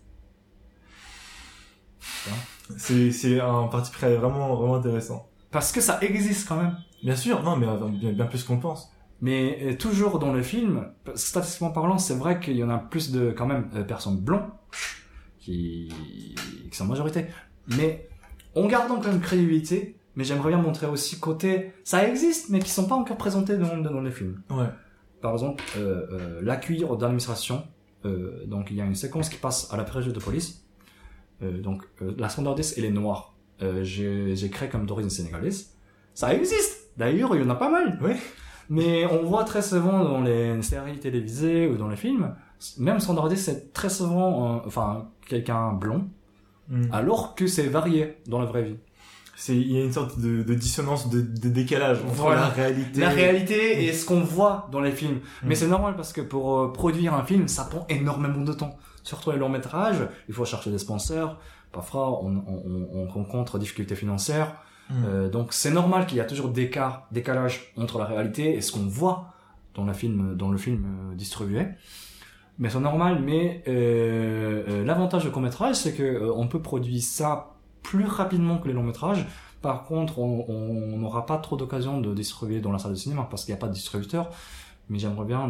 C'est, 2.78 3.12
c'est 3.12 3.40
un 3.40 3.68
parti 3.68 3.92
près 3.92 4.16
vraiment, 4.16 4.56
vraiment 4.56 4.76
intéressant. 4.76 5.30
Parce 5.52 5.72
que 5.72 5.82
ça 5.82 6.00
existe 6.02 6.48
quand 6.48 6.58
même. 6.58 6.78
Bien 7.04 7.16
sûr, 7.16 7.44
non, 7.44 7.56
mais 7.58 7.68
euh, 7.68 7.88
bien, 7.90 8.12
bien 8.14 8.26
plus 8.26 8.44
qu'on 8.44 8.58
pense. 8.58 8.92
Mais 9.22 9.60
euh, 9.62 9.78
toujours 9.78 10.20
dans 10.20 10.34
le 10.34 10.42
film, 10.42 10.88
statistiquement 11.16 11.72
parlant, 11.72 11.98
c'est 11.98 12.16
vrai 12.16 12.40
qu'il 12.40 12.56
y 12.58 12.64
en 12.64 12.70
a 12.70 12.78
plus 12.78 13.12
de 13.12 13.32
quand 13.32 13.46
même 13.46 13.70
euh, 13.76 13.84
personnes 13.84 14.18
blancs 14.20 14.50
qui, 15.40 15.92
qui 16.70 16.78
sont 16.78 16.86
majorité. 16.86 17.26
Mais 17.68 18.10
en 18.56 18.68
gardant 18.68 19.00
quand 19.00 19.10
même 19.10 19.22
crédibilité, 19.22 19.98
mais 20.16 20.24
j'aimerais 20.24 20.50
bien 20.50 20.62
montrer 20.62 20.88
aussi 20.88 21.20
côté, 21.20 21.74
ça 21.84 22.08
existe, 22.08 22.50
mais 22.50 22.60
qui 22.60 22.70
sont 22.70 22.88
pas 22.88 22.96
encore 22.96 23.18
présentés 23.18 23.58
dans, 23.58 23.78
dans 23.78 24.02
le 24.02 24.12
film. 24.12 24.42
Ouais. 24.50 24.68
par 25.22 25.34
exemple, 25.34 25.64
euh, 25.78 26.06
euh, 26.12 26.42
l'accueil 26.42 26.86
d'administration. 27.00 27.64
Euh, 28.06 28.46
donc, 28.46 28.70
il 28.72 28.78
y 28.78 28.82
a 28.82 28.86
une 28.86 28.96
séquence 28.96 29.30
qui 29.30 29.38
passe 29.38 29.72
à 29.74 29.78
la 29.78 29.84
préfecture 29.84 30.14
de 30.14 30.20
police. 30.20 30.66
Euh, 31.42 31.62
donc, 31.62 31.84
euh, 32.02 32.14
la 32.18 32.30
standardiste, 32.30 32.78
elle 32.78 32.86
est 32.86 32.92
noire. 32.92 33.36
Euh, 33.62 33.84
j'ai 33.84 34.36
j'ai 34.36 34.50
créé 34.50 34.68
comme 34.70 34.86
d'origine 34.86 35.10
sénégalaise. 35.10 35.78
Ça 36.14 36.34
existe 36.36 36.83
D'ailleurs, 36.98 37.36
il 37.36 37.42
y 37.42 37.46
en 37.46 37.50
a 37.50 37.56
pas 37.56 37.70
mal. 37.70 37.98
Oui. 38.02 38.14
Mais 38.70 39.06
on 39.06 39.24
voit 39.24 39.44
très 39.44 39.62
souvent 39.62 40.04
dans 40.04 40.22
les 40.22 40.62
séries 40.62 40.98
télévisées 41.00 41.68
ou 41.68 41.76
dans 41.78 41.88
les 41.90 41.96
films, 41.98 42.34
même 42.78 43.00
standardiste, 43.00 43.46
c'est 43.46 43.74
très 43.74 43.90
souvent, 43.90 44.56
euh, 44.56 44.60
enfin, 44.66 45.10
quelqu'un 45.28 45.74
blond, 45.74 46.08
Hmm. 46.70 46.84
alors 46.94 47.36
que 47.36 47.46
c'est 47.46 47.68
varié 47.68 48.20
dans 48.26 48.40
la 48.40 48.46
vraie 48.46 48.64
vie. 48.64 48.78
C'est, 49.36 49.54
il 49.56 49.70
y 49.74 49.82
a 49.82 49.84
une 49.84 49.92
sorte 49.92 50.18
de, 50.18 50.44
de 50.44 50.54
dissonance, 50.54 51.10
de, 51.10 51.20
de 51.20 51.50
décalage 51.50 51.98
entre 52.06 52.14
Voilà. 52.14 52.42
la 52.42 52.48
réalité. 52.48 53.02
La 53.02 53.10
réalité 53.10 53.84
et 53.84 53.92
ce 53.92 54.06
qu'on 54.06 54.22
voit 54.22 54.70
dans 54.72 54.80
les 54.80 54.92
films. 54.94 55.20
Mais 55.44 55.56
Mm. 55.56 55.58
c'est 55.58 55.68
normal 55.68 55.96
parce 55.98 56.14
que 56.14 56.22
pour 56.22 56.58
euh, 56.60 56.72
produire 56.72 57.16
un 57.16 57.24
film, 57.26 57.50
ça 57.50 57.66
prend 57.66 57.86
énormément 57.90 58.40
de 58.46 58.54
temps. 58.54 58.78
Surtout 59.04 59.32
les 59.32 59.38
longs 59.38 59.50
métrages, 59.50 60.08
il 60.30 60.34
faut 60.34 60.46
chercher 60.46 60.72
des 60.72 60.78
sponsors. 60.78 61.38
Parfois, 61.74 62.24
on, 62.24 62.28
on, 62.38 62.64
on- 62.66 62.88
on 62.94 63.08
rencontre 63.08 63.60
difficultés 63.60 63.96
financières. 63.96 64.56
Euh, 64.94 65.30
donc, 65.30 65.54
c'est 65.54 65.72
normal 65.72 66.06
qu'il 66.06 66.18
y 66.18 66.22
a 66.22 66.26
toujours 66.26 66.50
d'écart, 66.50 67.08
décalage 67.12 67.74
entre 67.78 67.98
la 67.98 68.06
réalité 68.06 68.56
et 68.56 68.62
ce 68.62 68.72
qu'on 68.72 68.88
voit 68.88 69.34
dans, 69.76 69.86
la 69.86 69.94
film, 69.94 70.36
dans 70.36 70.52
le 70.52 70.58
film 70.58 70.86
euh, 70.86 71.16
distribué. 71.16 71.68
Mais 72.60 72.70
c'est 72.70 72.80
normal. 72.80 73.22
Mais 73.22 73.64
euh, 73.68 74.64
euh, 74.68 74.86
l'avantage 74.86 75.26
de 75.26 75.30
court 75.30 75.42
métrage, 75.42 75.76
c'est 75.76 75.94
que 75.94 76.04
euh, 76.04 76.34
on 76.34 76.48
peut 76.48 76.62
produire 76.62 77.02
ça 77.02 77.56
plus 77.82 78.06
rapidement 78.06 78.58
que 78.58 78.68
les 78.68 78.74
longs 78.74 78.84
métrages. 78.84 79.26
Par 79.62 79.84
contre, 79.86 80.20
on 80.20 80.98
n'aura 80.98 81.26
pas 81.26 81.38
trop 81.38 81.56
d'occasion 81.56 82.02
de 82.02 82.14
distribuer 82.14 82.60
dans 82.60 82.72
la 82.72 82.80
salle 82.80 82.92
de 82.92 82.98
cinéma 82.98 83.28
parce 83.30 83.46
qu'il 83.46 83.54
n'y 83.54 83.58
a 83.58 83.62
pas 83.62 83.70
de 83.70 83.74
distributeur. 83.74 84.30
Mais 84.90 85.00
j'aimerais 85.00 85.26
bien, 85.26 85.50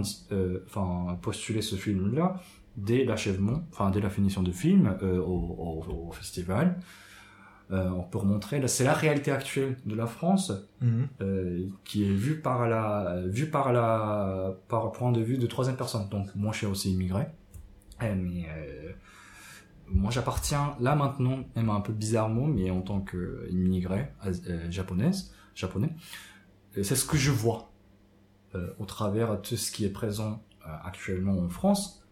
enfin, 0.68 1.18
postuler 1.20 1.64
ce 1.64 1.76
film-là 1.76 2.36
dès 2.78 3.06
l'achèvement, 3.06 3.64
enfin 3.72 3.90
dès 3.90 4.02
la 4.02 4.12
finition 4.12 4.44
du 4.44 4.54
film 4.54 4.96
au, 5.02 5.08
au, 5.08 6.08
au 6.10 6.12
festival. 6.12 6.80
Euh, 7.72 7.90
pour 8.12 8.26
montrer, 8.26 8.60
là, 8.60 8.68
c'est 8.68 8.84
la 8.84 8.94
réalité 8.94 9.32
actuelle 9.32 9.78
de 9.86 9.96
la 9.96 10.06
France 10.06 10.52
Hmm. 10.82 11.04
euh, 11.22 11.66
qui 11.86 12.04
est 12.04 12.14
vue 12.14 12.42
par 12.42 12.68
la, 12.68 13.22
vue 13.28 13.50
par 13.50 13.72
la, 13.72 14.54
par 14.68 14.92
point 14.92 15.14
de 15.14 15.22
vue 15.22 15.38
de 15.38 15.48
troisième 15.48 15.78
personne. 15.78 16.10
Donc 16.10 16.28
moi, 16.36 16.52
je 16.52 16.58
suis 16.60 16.68
aussi 16.68 16.92
immigré, 16.92 17.26
Eh, 18.02 18.14
mais 18.16 18.46
euh, 18.50 18.92
moi, 19.88 20.12
j'appartiens 20.12 20.76
là 20.82 20.96
maintenant, 20.96 21.40
même 21.56 21.70
un 21.70 21.80
peu 21.80 21.94
bizarrement, 21.94 22.48
mais 22.48 22.70
en 22.70 22.82
tant 22.82 23.00
qu'immigré 23.00 24.12
euh, 24.26 24.70
japonaise, 24.70 25.34
japonais, 25.56 25.90
c'est 26.74 26.96
ce 26.96 27.06
que 27.06 27.18
je 27.18 27.32
vois 27.32 27.70
au 28.78 28.86
travers 28.86 29.32
de 29.32 29.38
tout 29.38 29.56
ce 29.56 29.72
qui 29.72 29.84
est 29.86 29.90
présent 29.90 30.44
actuellement 30.84 31.40
en 31.40 31.50
France. 31.50 32.04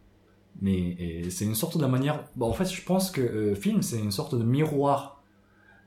Mais 0.61 1.28
c'est 1.30 1.45
une 1.45 1.56
sorte 1.56 1.78
de 1.78 1.86
manière. 1.86 2.23
En 2.40 2.53
fait, 2.53 2.65
je 2.65 2.84
pense 2.84 3.11
que 3.11 3.53
film, 3.56 3.82
c'est 3.82 3.99
une 3.99 4.11
sorte 4.11 4.36
de 4.36 4.44
miroir, 4.44 5.20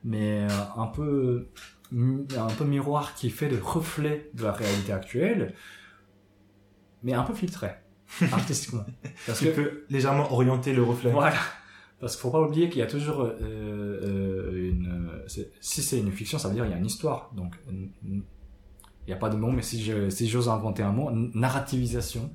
mais 0.05 0.47
euh, 0.49 0.49
un 0.77 0.87
peu 0.87 1.49
un 1.91 2.47
peu 2.57 2.63
miroir 2.65 3.13
qui 3.15 3.29
fait 3.29 3.49
le 3.49 3.59
reflet 3.61 4.29
de 4.33 4.43
la 4.43 4.51
réalité 4.53 4.91
actuelle, 4.93 5.53
mais 7.03 7.13
un 7.13 7.23
peu 7.23 7.33
filtré 7.33 7.71
artistiquement. 8.31 8.85
Parce 9.25 9.39
Tu 9.39 9.45
que 9.45 9.51
peux 9.51 9.85
légèrement 9.89 10.31
orienter 10.31 10.73
le 10.73 10.83
reflet. 10.83 11.11
voilà. 11.11 11.35
Parce 11.99 12.15
qu'il 12.15 12.21
faut 12.21 12.31
pas 12.31 12.41
oublier 12.41 12.69
qu'il 12.69 12.79
y 12.79 12.83
a 12.83 12.87
toujours 12.87 13.21
euh, 13.21 13.35
euh, 13.41 14.69
une. 14.69 15.09
Si 15.61 15.81
c'est 15.81 15.99
une 15.99 16.11
fiction, 16.11 16.37
ça 16.37 16.49
veut 16.49 16.53
dire 16.55 16.65
il 16.65 16.71
y 16.71 16.73
a 16.73 16.77
une 16.77 16.85
histoire. 16.85 17.31
Donc 17.35 17.55
il 18.03 18.21
n'y 19.07 19.13
a 19.13 19.17
pas 19.17 19.29
de 19.29 19.37
mot, 19.37 19.51
mais 19.51 19.61
si 19.61 19.81
je 19.83 20.09
si 20.09 20.27
j'ose 20.27 20.49
inventer 20.49 20.83
un 20.83 20.91
mot, 20.91 21.09
narrativisation. 21.11 22.31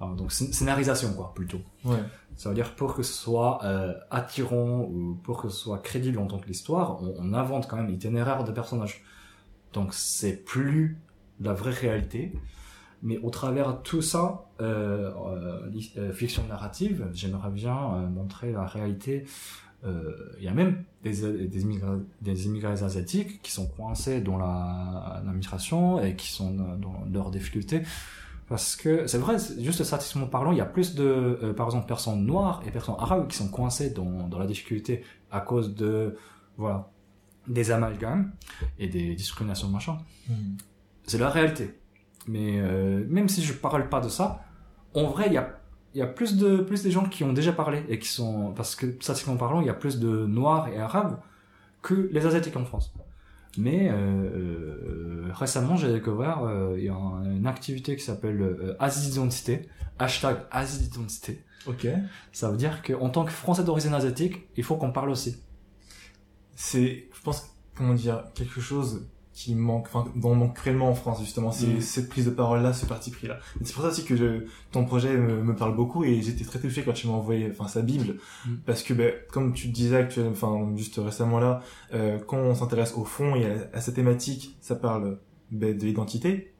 Donc 0.00 0.30
scén- 0.32 0.52
scénarisation 0.52 1.12
quoi 1.12 1.32
plutôt. 1.34 1.60
Ouais. 1.84 1.98
Ça 2.36 2.48
veut 2.48 2.54
dire 2.54 2.74
pour 2.74 2.94
que 2.94 3.02
ce 3.02 3.12
soit 3.12 3.62
euh, 3.64 3.92
attirant 4.10 4.80
ou 4.90 5.18
pour 5.22 5.42
que 5.42 5.48
ce 5.50 5.56
soit 5.58 5.78
crédible 5.78 6.18
en 6.18 6.26
tant 6.26 6.38
que 6.38 6.46
l'histoire, 6.48 7.02
on, 7.02 7.14
on 7.18 7.34
invente 7.34 7.68
quand 7.68 7.76
même 7.76 7.88
l'itinéraire 7.88 8.44
de 8.44 8.52
personnages. 8.52 9.02
Donc 9.74 9.92
c'est 9.92 10.36
plus 10.44 10.98
la 11.40 11.52
vraie 11.52 11.72
réalité. 11.72 12.32
Mais 13.02 13.16
au 13.18 13.30
travers 13.30 13.74
de 13.76 13.82
tout 13.82 14.02
ça, 14.02 14.46
euh, 14.60 15.10
euh, 15.26 15.70
euh, 15.96 16.12
fiction 16.12 16.42
narrative, 16.48 17.08
j'aimerais 17.14 17.50
bien 17.50 17.76
euh, 17.94 18.06
montrer 18.08 18.52
la 18.52 18.66
réalité. 18.66 19.24
Euh, 19.86 20.12
Il 20.38 20.44
y 20.44 20.48
a 20.48 20.52
même 20.52 20.84
des, 21.02 21.46
des, 21.46 21.62
immigrés, 21.62 21.96
des 22.20 22.44
immigrés 22.46 22.82
asiatiques 22.82 23.40
qui 23.40 23.52
sont 23.52 23.66
coincés 23.68 24.20
dans 24.20 24.36
la- 24.36 25.22
l'administration 25.24 25.98
et 26.02 26.14
qui 26.14 26.28
sont 26.30 26.50
dans 26.52 27.02
leurs 27.10 27.30
difficultés. 27.30 27.82
Parce 28.50 28.74
que 28.74 29.06
c'est 29.06 29.18
vrai, 29.18 29.36
juste 29.60 29.84
statistiquement 29.84 30.26
parlant, 30.26 30.50
il 30.50 30.58
y 30.58 30.60
a 30.60 30.66
plus 30.66 30.96
de, 30.96 31.04
euh, 31.04 31.52
par 31.54 31.66
exemple, 31.66 31.86
personnes 31.86 32.26
noires 32.26 32.60
et 32.66 32.72
personnes 32.72 32.96
arabes 32.98 33.28
qui 33.28 33.36
sont 33.36 33.48
coincées 33.48 33.90
dans, 33.90 34.26
dans 34.26 34.40
la 34.40 34.46
difficulté 34.46 35.04
à 35.30 35.40
cause 35.40 35.76
de, 35.76 36.16
voilà, 36.56 36.90
des 37.46 37.70
amalgames 37.70 38.32
et 38.80 38.88
des 38.88 39.14
discriminations 39.14 39.68
machin. 39.68 39.98
Hmm. 40.28 40.56
C'est 41.04 41.18
la 41.18 41.30
réalité. 41.30 41.78
Mais 42.26 42.58
euh, 42.58 43.06
même 43.08 43.28
si 43.28 43.40
je 43.40 43.52
parle 43.52 43.88
pas 43.88 44.00
de 44.00 44.08
ça, 44.08 44.42
en 44.94 45.04
vrai, 45.04 45.28
il 45.28 45.34
y 45.34 45.38
a, 45.38 45.60
il 45.94 46.00
y 46.00 46.02
a 46.02 46.08
plus 46.08 46.36
de 46.36 46.56
plus 46.56 46.82
des 46.82 46.90
gens 46.90 47.04
qui 47.04 47.22
ont 47.22 47.32
déjà 47.32 47.52
parlé 47.52 47.84
et 47.88 48.00
qui 48.00 48.08
sont 48.08 48.52
parce 48.56 48.74
que 48.74 48.96
statistiquement 49.00 49.36
parlant, 49.36 49.60
il 49.60 49.68
y 49.68 49.70
a 49.70 49.74
plus 49.74 50.00
de 50.00 50.26
noirs 50.26 50.66
et 50.66 50.76
arabes 50.76 51.20
que 51.82 52.10
les 52.10 52.26
asiatiques 52.26 52.56
en 52.56 52.64
France. 52.64 52.92
Mais 53.58 53.90
euh, 53.90 53.94
euh, 53.96 55.28
récemment, 55.32 55.76
j'ai 55.76 55.92
découvert 55.92 56.42
euh, 56.44 56.74
il 56.78 56.84
y 56.84 56.88
a 56.88 56.94
un- 56.94 57.24
une 57.24 57.46
activité 57.46 57.96
qui 57.96 58.04
s'appelle 58.04 58.40
euh, 58.40 58.76
Asie 58.78 59.08
d'identité, 59.10 59.62
hashtag 59.98 60.36
Asie 60.50 60.88
d'identité. 60.88 61.44
Ok. 61.66 61.86
Ça 62.32 62.50
veut 62.50 62.56
dire 62.56 62.82
qu'en 62.82 63.10
tant 63.10 63.24
que 63.24 63.32
Français 63.32 63.64
d'origine 63.64 63.92
asiatique, 63.92 64.46
il 64.56 64.62
faut 64.64 64.76
qu'on 64.76 64.92
parle 64.92 65.10
aussi. 65.10 65.36
C'est, 66.54 67.08
je 67.12 67.20
pense, 67.22 67.54
comment 67.74 67.94
dire, 67.94 68.24
quelque 68.34 68.60
chose 68.60 69.06
qui 69.42 69.54
manque, 69.54 69.86
enfin, 69.86 70.04
dont 70.16 70.32
on 70.32 70.34
manque 70.34 70.54
cruellement 70.54 70.90
en 70.90 70.94
France, 70.94 71.20
justement. 71.20 71.50
C'est 71.50 71.66
Mm. 71.66 71.80
cette 71.80 72.08
prise 72.10 72.26
de 72.26 72.30
parole-là, 72.30 72.74
ce 72.74 72.84
parti 72.84 73.10
pris-là. 73.10 73.38
C'est 73.62 73.72
pour 73.72 73.82
ça 73.82 73.88
aussi 73.88 74.04
que 74.04 74.14
je, 74.14 74.44
ton 74.70 74.84
projet 74.84 75.16
me, 75.16 75.42
me 75.42 75.56
parle 75.56 75.74
beaucoup 75.74 76.04
et 76.04 76.20
j'étais 76.20 76.44
très 76.44 76.58
touché 76.58 76.82
quand 76.82 76.92
tu 76.92 77.06
m'as 77.06 77.14
envoyé, 77.14 77.48
enfin, 77.50 77.66
sa 77.66 77.80
Bible. 77.80 78.16
Mm. 78.46 78.50
Parce 78.66 78.82
que, 78.82 78.92
ben, 78.92 79.14
comme 79.32 79.54
tu 79.54 79.68
disais 79.68 79.96
actuellement, 79.96 80.32
enfin, 80.32 80.76
juste 80.76 81.00
récemment 81.02 81.40
là, 81.40 81.62
euh, 81.94 82.18
quand 82.18 82.36
on 82.36 82.54
s'intéresse 82.54 82.92
au 82.96 83.04
fond 83.06 83.34
et 83.34 83.46
à, 83.46 83.54
à 83.72 83.80
cette 83.80 83.94
thématique, 83.94 84.58
ça 84.60 84.74
parle, 84.76 85.18
ben, 85.50 85.74
de 85.76 85.84
l'identité. 85.86 86.52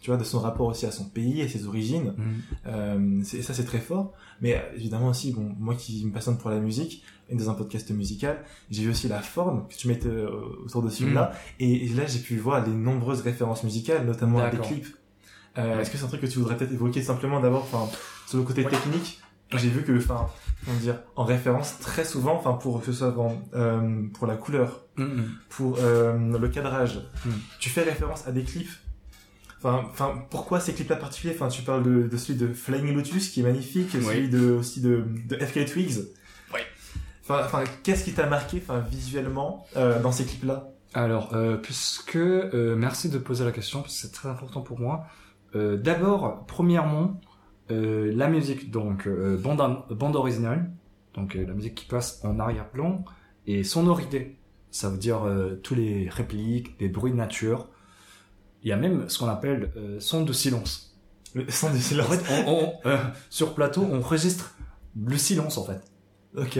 Tu 0.00 0.10
vois, 0.10 0.18
de 0.18 0.24
son 0.24 0.38
rapport 0.38 0.66
aussi 0.66 0.84
à 0.86 0.90
son 0.90 1.04
pays 1.04 1.40
et 1.42 1.48
ses 1.48 1.66
origines. 1.66 2.14
Mm. 2.16 2.22
Euh, 2.66 3.22
ça 3.24 3.52
c'est 3.52 3.64
très 3.64 3.80
fort. 3.80 4.12
Mais 4.40 4.62
évidemment 4.74 5.08
aussi, 5.08 5.32
bon, 5.32 5.54
moi 5.58 5.74
qui 5.74 6.04
me 6.06 6.12
passionne 6.12 6.38
pour 6.38 6.48
la 6.50 6.60
musique, 6.60 7.02
et 7.28 7.36
dans 7.36 7.50
un 7.50 7.54
podcast 7.54 7.90
musical, 7.90 8.44
j'ai 8.70 8.82
vu 8.82 8.90
aussi 8.90 9.08
la 9.08 9.20
forme 9.20 9.66
que 9.68 9.74
tu 9.74 9.88
mettais 9.88 10.08
euh, 10.08 10.28
autour 10.64 10.82
de 10.82 10.90
ce 10.90 10.98
film-là. 10.98 11.32
Et, 11.60 11.86
et 11.86 11.88
là, 11.90 12.06
j'ai 12.06 12.18
pu 12.20 12.36
voir 12.36 12.64
les 12.64 12.72
nombreuses 12.72 13.22
références 13.22 13.64
musicales, 13.64 14.04
notamment 14.06 14.48
des 14.50 14.58
clips. 14.58 14.94
Euh, 15.56 15.80
Est-ce 15.80 15.90
que 15.90 15.96
c'est 15.98 16.04
un 16.04 16.08
truc 16.08 16.20
que 16.20 16.26
tu 16.26 16.38
voudrais 16.38 16.56
peut-être 16.56 16.72
évoquer 16.72 17.02
simplement 17.02 17.40
d'abord, 17.40 17.62
enfin, 17.62 17.88
sur 18.26 18.38
le 18.38 18.44
côté 18.44 18.64
technique? 18.64 19.20
J'ai 19.52 19.68
vu 19.68 19.82
que, 19.84 19.96
enfin, 19.96 20.26
comment 20.64 20.78
dire, 20.78 20.98
en 21.14 21.24
référence 21.24 21.78
très 21.78 22.04
souvent, 22.04 22.34
enfin, 22.36 22.54
pour 22.54 22.80
que 22.80 22.86
ce 22.86 22.92
soit 22.92 23.14
euh, 23.54 24.02
pour 24.14 24.26
la 24.26 24.36
couleur, 24.36 24.80
Mm, 24.96 25.02
mm. 25.02 25.30
pour 25.48 25.76
euh, 25.80 26.38
le 26.38 26.48
cadrage, 26.48 27.00
tu 27.58 27.68
fais 27.68 27.82
référence 27.82 28.26
à 28.28 28.32
des 28.32 28.44
clips. 28.44 28.70
Enfin, 29.58 29.86
enfin, 29.90 30.24
pourquoi 30.30 30.60
ces 30.60 30.72
clips-là 30.72 30.96
particuliers? 30.96 31.34
Enfin, 31.34 31.48
tu 31.48 31.62
parles 31.62 31.82
de, 31.82 32.06
de 32.06 32.16
celui 32.16 32.38
de 32.38 32.52
Flying 32.52 32.94
Lotus 32.94 33.30
qui 33.30 33.40
est 33.40 33.42
magnifique, 33.42 33.90
celui 33.90 34.28
de 34.28 34.50
aussi 34.52 34.80
de, 34.80 35.04
de 35.26 35.36
FK 35.36 35.64
Twigs. 35.64 36.00
Enfin, 37.28 37.64
qu'est-ce 37.82 38.04
qui 38.04 38.12
t'a 38.12 38.26
marqué, 38.26 38.60
enfin, 38.62 38.80
visuellement 38.80 39.64
euh, 39.76 40.00
dans 40.02 40.12
ces 40.12 40.24
clips-là? 40.24 40.68
Alors, 40.92 41.34
euh, 41.34 41.56
puisque 41.56 42.16
euh, 42.16 42.76
merci 42.76 43.08
de 43.08 43.18
poser 43.18 43.44
la 43.44 43.52
question, 43.52 43.80
parce 43.82 43.94
que 43.94 44.00
c'est 44.00 44.12
très 44.12 44.28
important 44.28 44.60
pour 44.60 44.78
moi. 44.78 45.06
Euh, 45.54 45.76
D'abord, 45.76 46.44
premièrement, 46.46 47.20
euh, 47.70 48.12
la 48.14 48.28
musique, 48.28 48.70
donc 48.70 49.06
euh, 49.06 49.36
bande, 49.38 49.84
bande 49.90 50.16
originale, 50.16 50.70
donc 51.14 51.34
euh, 51.36 51.46
la 51.46 51.54
musique 51.54 51.74
qui 51.74 51.86
passe 51.86 52.20
en 52.24 52.38
arrière-plan, 52.38 53.04
et 53.46 53.64
sonorité, 53.64 54.38
ça 54.70 54.88
veut 54.90 54.98
dire 54.98 55.24
euh, 55.24 55.58
tous 55.62 55.74
les 55.74 56.08
répliques, 56.08 56.76
les 56.80 56.88
bruits 56.88 57.12
de 57.12 57.16
nature. 57.16 57.68
Il 58.62 58.68
y 58.68 58.72
a 58.72 58.76
même 58.76 59.08
ce 59.08 59.18
qu'on 59.18 59.28
appelle 59.28 59.72
euh, 59.76 59.98
son 60.00 60.24
de 60.24 60.32
silence. 60.32 60.96
Le 61.34 61.50
son 61.50 61.70
du 61.70 61.76
En 61.78 61.80
silence. 61.80 62.06
fait, 62.08 62.44
on, 62.46 62.52
on- 62.52 62.72
euh, 62.88 62.98
sur 63.30 63.54
plateau, 63.54 63.86
on 63.90 63.98
enregistre 63.98 64.56
le 65.02 65.16
silence 65.16 65.58
en 65.58 65.64
fait. 65.64 65.80
Ok. 66.36 66.58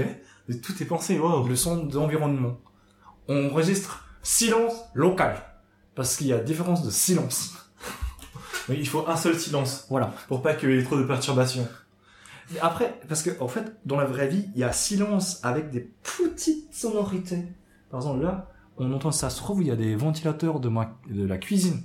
Mais 0.48 0.56
tout 0.58 0.74
est 0.82 0.86
pensé, 0.86 1.18
wow. 1.18 1.46
le 1.46 1.56
son 1.56 1.84
d'environnement. 1.84 2.58
On 3.28 3.48
enregistre 3.50 4.04
silence 4.22 4.74
local. 4.94 5.36
Parce 5.94 6.16
qu'il 6.16 6.26
y 6.26 6.32
a 6.32 6.38
différence 6.38 6.84
de 6.84 6.90
silence. 6.90 7.54
Mais 8.68 8.76
il 8.78 8.88
faut 8.88 9.06
un 9.08 9.16
seul 9.16 9.38
silence 9.38 9.86
Voilà. 9.88 10.12
pour 10.28 10.42
pas 10.42 10.54
qu'il 10.54 10.70
y 10.70 10.78
ait 10.78 10.82
trop 10.82 10.96
de 10.96 11.04
perturbations. 11.04 11.66
Et 12.54 12.60
après, 12.60 13.00
parce 13.08 13.22
que, 13.22 13.30
en 13.40 13.48
fait, 13.48 13.76
dans 13.86 13.96
la 13.96 14.04
vraie 14.04 14.28
vie, 14.28 14.46
il 14.54 14.60
y 14.60 14.64
a 14.64 14.72
silence 14.72 15.40
avec 15.42 15.70
des 15.70 15.80
petites 16.18 16.74
sonorités. 16.74 17.44
Par 17.90 18.00
exemple, 18.00 18.22
là, 18.22 18.50
on 18.76 18.92
entend, 18.92 19.12
ça 19.12 19.30
se 19.30 19.36
trouve, 19.38 19.62
il 19.62 19.68
y 19.68 19.70
a 19.70 19.76
des 19.76 19.94
ventilateurs 19.96 20.60
de, 20.60 20.68
ma, 20.68 20.98
de 21.08 21.24
la 21.24 21.38
cuisine 21.38 21.82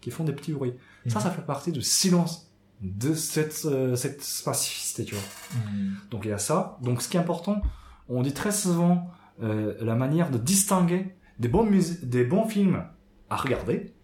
qui 0.00 0.10
font 0.10 0.24
des 0.24 0.32
petits 0.32 0.52
bruits. 0.52 0.74
Ça, 1.06 1.18
Mhm. 1.18 1.24
ça 1.24 1.30
fait 1.30 1.42
partie 1.42 1.70
du 1.70 1.82
silence 1.82 2.50
de 2.80 3.14
cette, 3.14 3.60
euh, 3.66 3.94
cette 3.94 4.22
spécificité, 4.22 5.04
tu 5.04 5.14
vois. 5.14 5.24
Donc 6.10 6.24
il 6.24 6.28
y 6.30 6.32
a 6.32 6.38
ça. 6.38 6.78
Donc 6.82 7.02
ce 7.02 7.08
qui 7.08 7.16
est 7.18 7.20
important, 7.20 7.60
on 8.18 8.22
dit 8.22 8.32
très 8.32 8.52
souvent 8.52 9.08
euh, 9.42 9.74
la 9.80 9.94
manière 9.94 10.30
de 10.30 10.38
distinguer 10.38 11.16
des 11.38 11.48
bons, 11.48 11.68
des 12.02 12.24
bons 12.24 12.44
films 12.46 12.84
à 13.30 13.36
regarder 13.36 13.94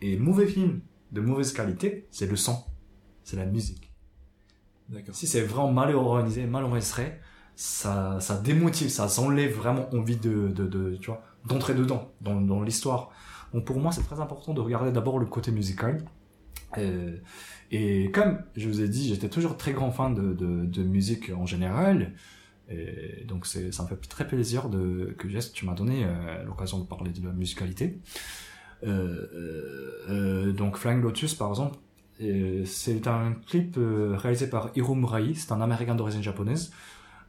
et 0.00 0.16
mauvais 0.16 0.46
films 0.46 0.80
de 1.12 1.20
mauvaise 1.20 1.52
qualité, 1.52 2.06
c'est 2.10 2.26
le 2.26 2.36
son, 2.36 2.56
c'est 3.22 3.36
la 3.36 3.46
musique. 3.46 3.92
D'accord. 4.88 5.14
Si 5.14 5.26
c'est 5.26 5.42
vraiment 5.42 5.72
mal 5.72 5.94
organisé, 5.94 6.46
mal 6.46 6.64
enregistré, 6.64 7.20
ça, 7.54 8.18
ça 8.20 8.38
démotive, 8.38 8.88
ça 8.88 9.06
enlève 9.20 9.54
vraiment 9.54 9.92
envie 9.94 10.16
de, 10.16 10.48
de, 10.48 10.66
de 10.66 10.96
tu 10.96 11.10
vois, 11.10 11.22
d'entrer 11.46 11.74
dedans, 11.74 12.10
dans, 12.20 12.40
dans 12.40 12.62
l'histoire. 12.62 13.10
Donc 13.52 13.64
pour 13.64 13.78
moi, 13.78 13.92
c'est 13.92 14.02
très 14.02 14.20
important 14.20 14.54
de 14.54 14.60
regarder 14.60 14.90
d'abord 14.92 15.18
le 15.18 15.26
côté 15.26 15.52
musical. 15.52 16.04
Euh, 16.78 17.18
et 17.70 18.10
comme 18.12 18.42
je 18.56 18.68
vous 18.68 18.80
ai 18.80 18.88
dit, 18.88 19.08
j'étais 19.08 19.28
toujours 19.28 19.56
très 19.56 19.72
grand 19.72 19.90
fan 19.90 20.14
de, 20.14 20.32
de, 20.32 20.64
de 20.64 20.82
musique 20.82 21.30
en 21.36 21.46
général. 21.46 22.14
Et 22.70 23.24
donc 23.26 23.46
c'est, 23.46 23.72
ça 23.72 23.82
me 23.82 23.88
fait 23.88 23.96
très 23.96 24.26
plaisir 24.26 24.68
de, 24.68 25.14
que 25.18 25.28
Jess, 25.28 25.52
tu 25.52 25.66
m'as 25.66 25.74
donné 25.74 26.04
euh, 26.04 26.44
l'occasion 26.44 26.78
de 26.78 26.84
parler 26.86 27.10
de 27.10 27.26
la 27.26 27.32
musicalité. 27.32 27.98
Euh, 28.84 28.88
euh, 29.34 30.06
euh, 30.08 30.52
donc 30.52 30.76
Flying 30.76 31.02
Lotus, 31.02 31.34
par 31.34 31.48
exemple, 31.48 31.76
c'est 32.64 33.06
un 33.06 33.32
clip 33.46 33.76
réalisé 33.78 34.48
par 34.48 34.70
Hiro 34.76 34.94
Murai, 34.94 35.34
c'est 35.34 35.52
un 35.52 35.60
américain 35.60 35.94
d'origine 35.94 36.22
japonaise. 36.22 36.70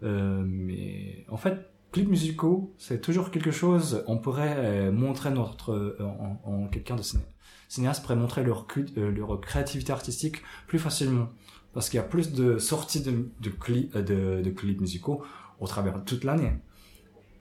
Mais 0.02 1.26
en 1.30 1.38
fait, 1.38 1.72
clips 1.92 2.10
musicaux, 2.10 2.74
c'est 2.78 3.00
toujours 3.00 3.32
quelque 3.32 3.52
chose, 3.52 4.04
on 4.08 4.18
pourrait 4.18 4.92
montrer 4.92 5.32
notre, 5.32 5.98
en, 6.02 6.42
en 6.44 6.68
quelqu'un 6.68 6.98
de 6.98 7.04
ciné- 7.04 7.24
cinéaste 7.70 8.02
pourrait 8.02 8.18
montrer 8.18 8.44
leur, 8.44 8.68
leur 8.98 9.40
créativité 9.40 9.94
artistique 9.94 10.42
plus 10.68 10.80
facilement. 10.80 11.30
Parce 11.74 11.90
qu'il 11.90 11.98
y 11.98 12.02
a 12.02 12.06
plus 12.06 12.34
de 12.34 12.58
sorties 12.58 13.02
de, 13.02 13.30
de, 13.40 13.50
clips, 13.50 13.96
euh, 13.96 14.02
de, 14.02 14.44
de 14.44 14.50
clips 14.50 14.82
musicaux 14.82 15.24
au 15.60 15.68
travers 15.68 16.00
de 16.00 16.04
toute 16.04 16.24
l'année. 16.24 16.54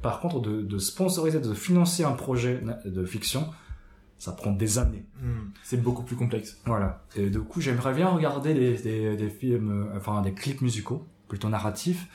Par 0.02 0.20
contre, 0.20 0.40
de, 0.40 0.62
de 0.62 0.78
sponsoriser, 0.78 1.40
de 1.40 1.52
financer 1.54 2.04
un 2.04 2.12
projet 2.12 2.62
de 2.84 3.04
fiction, 3.04 3.50
ça 4.20 4.32
prend 4.32 4.52
des 4.52 4.78
années. 4.78 5.04
Hmm. 5.20 5.50
C'est 5.62 5.82
beaucoup 5.82 6.02
plus 6.02 6.14
complexe. 6.14 6.58
Voilà. 6.66 7.04
Et 7.16 7.30
du 7.30 7.40
coup, 7.40 7.60
j'aimerais 7.60 7.94
bien 7.94 8.08
regarder 8.08 8.54
des, 8.54 8.76
des, 8.76 9.16
des 9.16 9.30
films, 9.30 9.70
euh, 9.70 9.96
enfin 9.96 10.20
des 10.20 10.34
clips 10.34 10.60
musicaux, 10.60 11.06
plutôt 11.26 11.48
narratifs, 11.48 12.06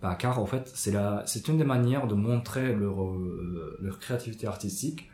bah, 0.00 0.14
car 0.14 0.38
en 0.38 0.46
fait, 0.46 0.70
c'est 0.74 0.92
la, 0.92 1.24
c'est 1.26 1.48
une 1.48 1.58
des 1.58 1.64
manières 1.64 2.06
de 2.06 2.14
montrer 2.14 2.74
leur, 2.74 3.04
euh, 3.04 3.78
leur 3.82 3.98
créativité 3.98 4.46
artistique. 4.46 5.10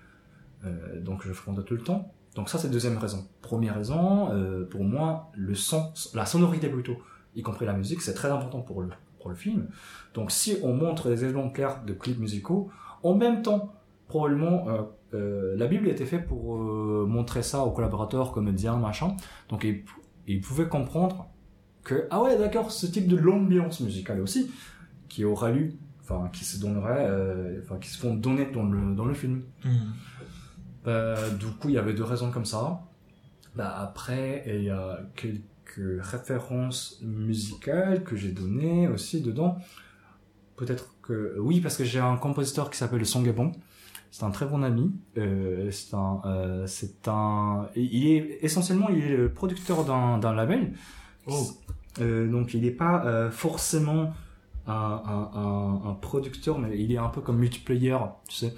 Euh, 0.65 1.01
donc, 1.01 1.27
je 1.27 1.33
ferai 1.33 1.65
tout 1.65 1.75
le 1.75 1.83
temps. 1.83 2.13
Donc 2.37 2.49
ça, 2.49 2.59
c'est 2.59 2.71
deuxième 2.71 2.99
raison. 2.99 3.27
Première 3.43 3.75
raison, 3.75 4.31
euh, 4.33 4.65
pour 4.65 4.85
moi, 4.85 5.33
le 5.35 5.57
son, 5.57 5.93
la 6.15 6.27
sonorité 6.27 6.69
plutôt, 6.69 6.99
y 7.35 7.43
compris 7.43 7.67
la 7.67 7.73
musique, 7.73 8.01
c'est 8.03 8.15
très 8.15 8.31
important 8.31 8.61
pour 8.61 8.83
le, 8.83 8.91
pour 9.19 9.31
le 9.31 9.37
film. 9.37 9.67
Donc, 10.15 10.31
si 10.31 10.59
on 10.63 10.73
montre 10.75 11.09
des 11.09 11.25
exemplaires 11.25 11.83
de 11.85 11.95
clips 11.95 12.21
musicaux, 12.21 12.71
en 13.03 13.15
même 13.15 13.43
temps, 13.43 13.73
probablement, 14.07 14.69
euh, 14.69 14.83
euh, 15.15 15.57
la 15.57 15.67
Bible 15.67 15.89
était 15.89 16.05
faite 16.05 16.27
pour 16.27 16.57
euh, 16.57 17.07
montrer 17.09 17.43
ça 17.43 17.65
aux 17.65 17.71
collaborateurs, 17.71 18.33
comédiens, 18.33 18.77
machin. 18.77 19.17
Donc 19.49 19.65
ils, 19.65 19.85
ils 20.27 20.41
pouvaient 20.41 20.69
comprendre 20.69 21.27
que 21.85 22.07
ah 22.11 22.21
ouais 22.23 22.37
d'accord 22.37 22.73
ce 22.73 22.87
type 22.87 23.07
de 23.07 23.17
l'ambiance 23.17 23.81
musicale 23.81 24.21
aussi 24.21 24.51
qui 25.09 25.25
aura 25.25 25.53
eu, 25.53 25.75
enfin 26.03 26.29
qui 26.33 26.45
se 26.45 26.61
donnerait, 26.61 27.07
euh, 27.09 27.61
enfin 27.63 27.79
qui 27.79 27.89
se 27.89 27.99
font 27.99 28.15
donner 28.15 28.47
dans 28.47 28.65
le 28.65 28.95
dans 28.95 29.05
le 29.05 29.15
film. 29.15 29.43
Bah, 29.65 29.71
du 30.87 31.47
coup 31.59 31.69
il 31.69 31.75
y 31.75 31.79
avait 31.79 31.95
deux 31.95 32.05
raisons 32.05 32.31
comme 32.31 32.45
ça. 32.45 32.81
Bah 33.55 33.75
après 33.79 34.45
il 34.47 34.65
y 34.65 34.71
a 34.71 35.01
quelques 35.15 36.01
références 36.01 37.01
musicales 37.03 38.05
que 38.05 38.17
j'ai 38.17 38.33
données 38.33 38.89
aussi 38.89 39.21
dedans. 39.21 39.59
Peut-être 40.57 40.95
que 41.03 41.37
oui 41.39 41.61
parce 41.61 41.77
que 41.77 41.85
j'ai 41.85 42.01
un 42.01 42.17
compositeur 42.17 42.71
qui 42.71 42.79
s'appelle 42.79 43.05
Song 43.05 43.31
Bon. 43.35 43.53
C'est 44.11 44.25
un 44.25 44.31
très 44.31 44.47
bon 44.47 44.63
ami. 44.63 44.93
Euh, 45.19 45.71
c'est 45.71 45.95
un, 45.95 46.23
euh, 46.25 46.67
c'est 46.67 47.07
un, 47.09 47.69
il 47.75 48.07
est 48.07 48.39
essentiellement 48.41 48.89
il 48.89 49.05
est 49.05 49.17
le 49.17 49.31
producteur 49.31 49.85
d'un 49.85 50.35
label. 50.35 50.73
Oh. 51.27 51.47
Euh, 52.01 52.31
donc 52.31 52.55
il 52.55 52.63
n'est 52.63 52.71
pas 52.71 53.05
euh, 53.05 53.31
forcément 53.31 54.13
un, 54.67 54.73
un, 54.73 55.31
un, 55.39 55.91
un 55.91 55.95
producteur, 55.95 56.59
mais 56.59 56.79
il 56.79 56.93
est 56.93 56.99
un 56.99 57.09
peu 57.09 57.21
comme 57.21 57.39
multiplayer, 57.39 57.99
tu 58.29 58.37
sais. 58.37 58.55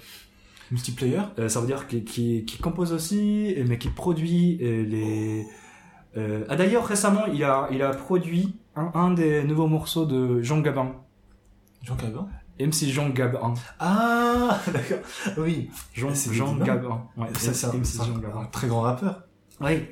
Multiplayer 0.71 1.21
Euh, 1.39 1.49
ça 1.49 1.59
veut 1.61 1.67
dire 1.67 1.87
qu'il 1.87 2.03
qui, 2.03 2.45
qui 2.45 2.57
compose 2.59 2.93
aussi, 2.93 3.55
mais 3.67 3.77
qui 3.77 3.89
produit 3.89 4.57
les. 4.57 5.45
Euh, 6.17 6.43
ah 6.49 6.55
d'ailleurs 6.55 6.85
récemment 6.87 7.25
il 7.31 7.43
a 7.43 7.67
il 7.71 7.81
a 7.83 7.89
produit 7.91 8.55
un, 8.75 8.91
un 8.95 9.11
des 9.11 9.43
nouveaux 9.43 9.67
morceaux 9.67 10.05
de 10.05 10.41
Jean 10.41 10.59
Gabin, 10.59 10.95
Jean 11.83 11.95
Gabin? 11.95 12.27
MC 12.59 12.87
Jean 12.89 13.09
Gabin. 13.09 13.53
Ah, 13.79 14.59
d'accord. 14.73 14.97
Oui. 15.37 15.69
Jean. 15.93 16.09
Gabin. 16.57 17.07
Ouais, 17.15 17.27
Ça, 17.37 17.53
c'est 17.53 17.67
un, 17.67 17.73
MC 17.73 17.97
Jean 18.05 18.15
un 18.17 18.19
Gabin. 18.19 18.45
très 18.51 18.67
grand 18.67 18.81
rappeur. 18.81 19.23
Oui. 19.61 19.83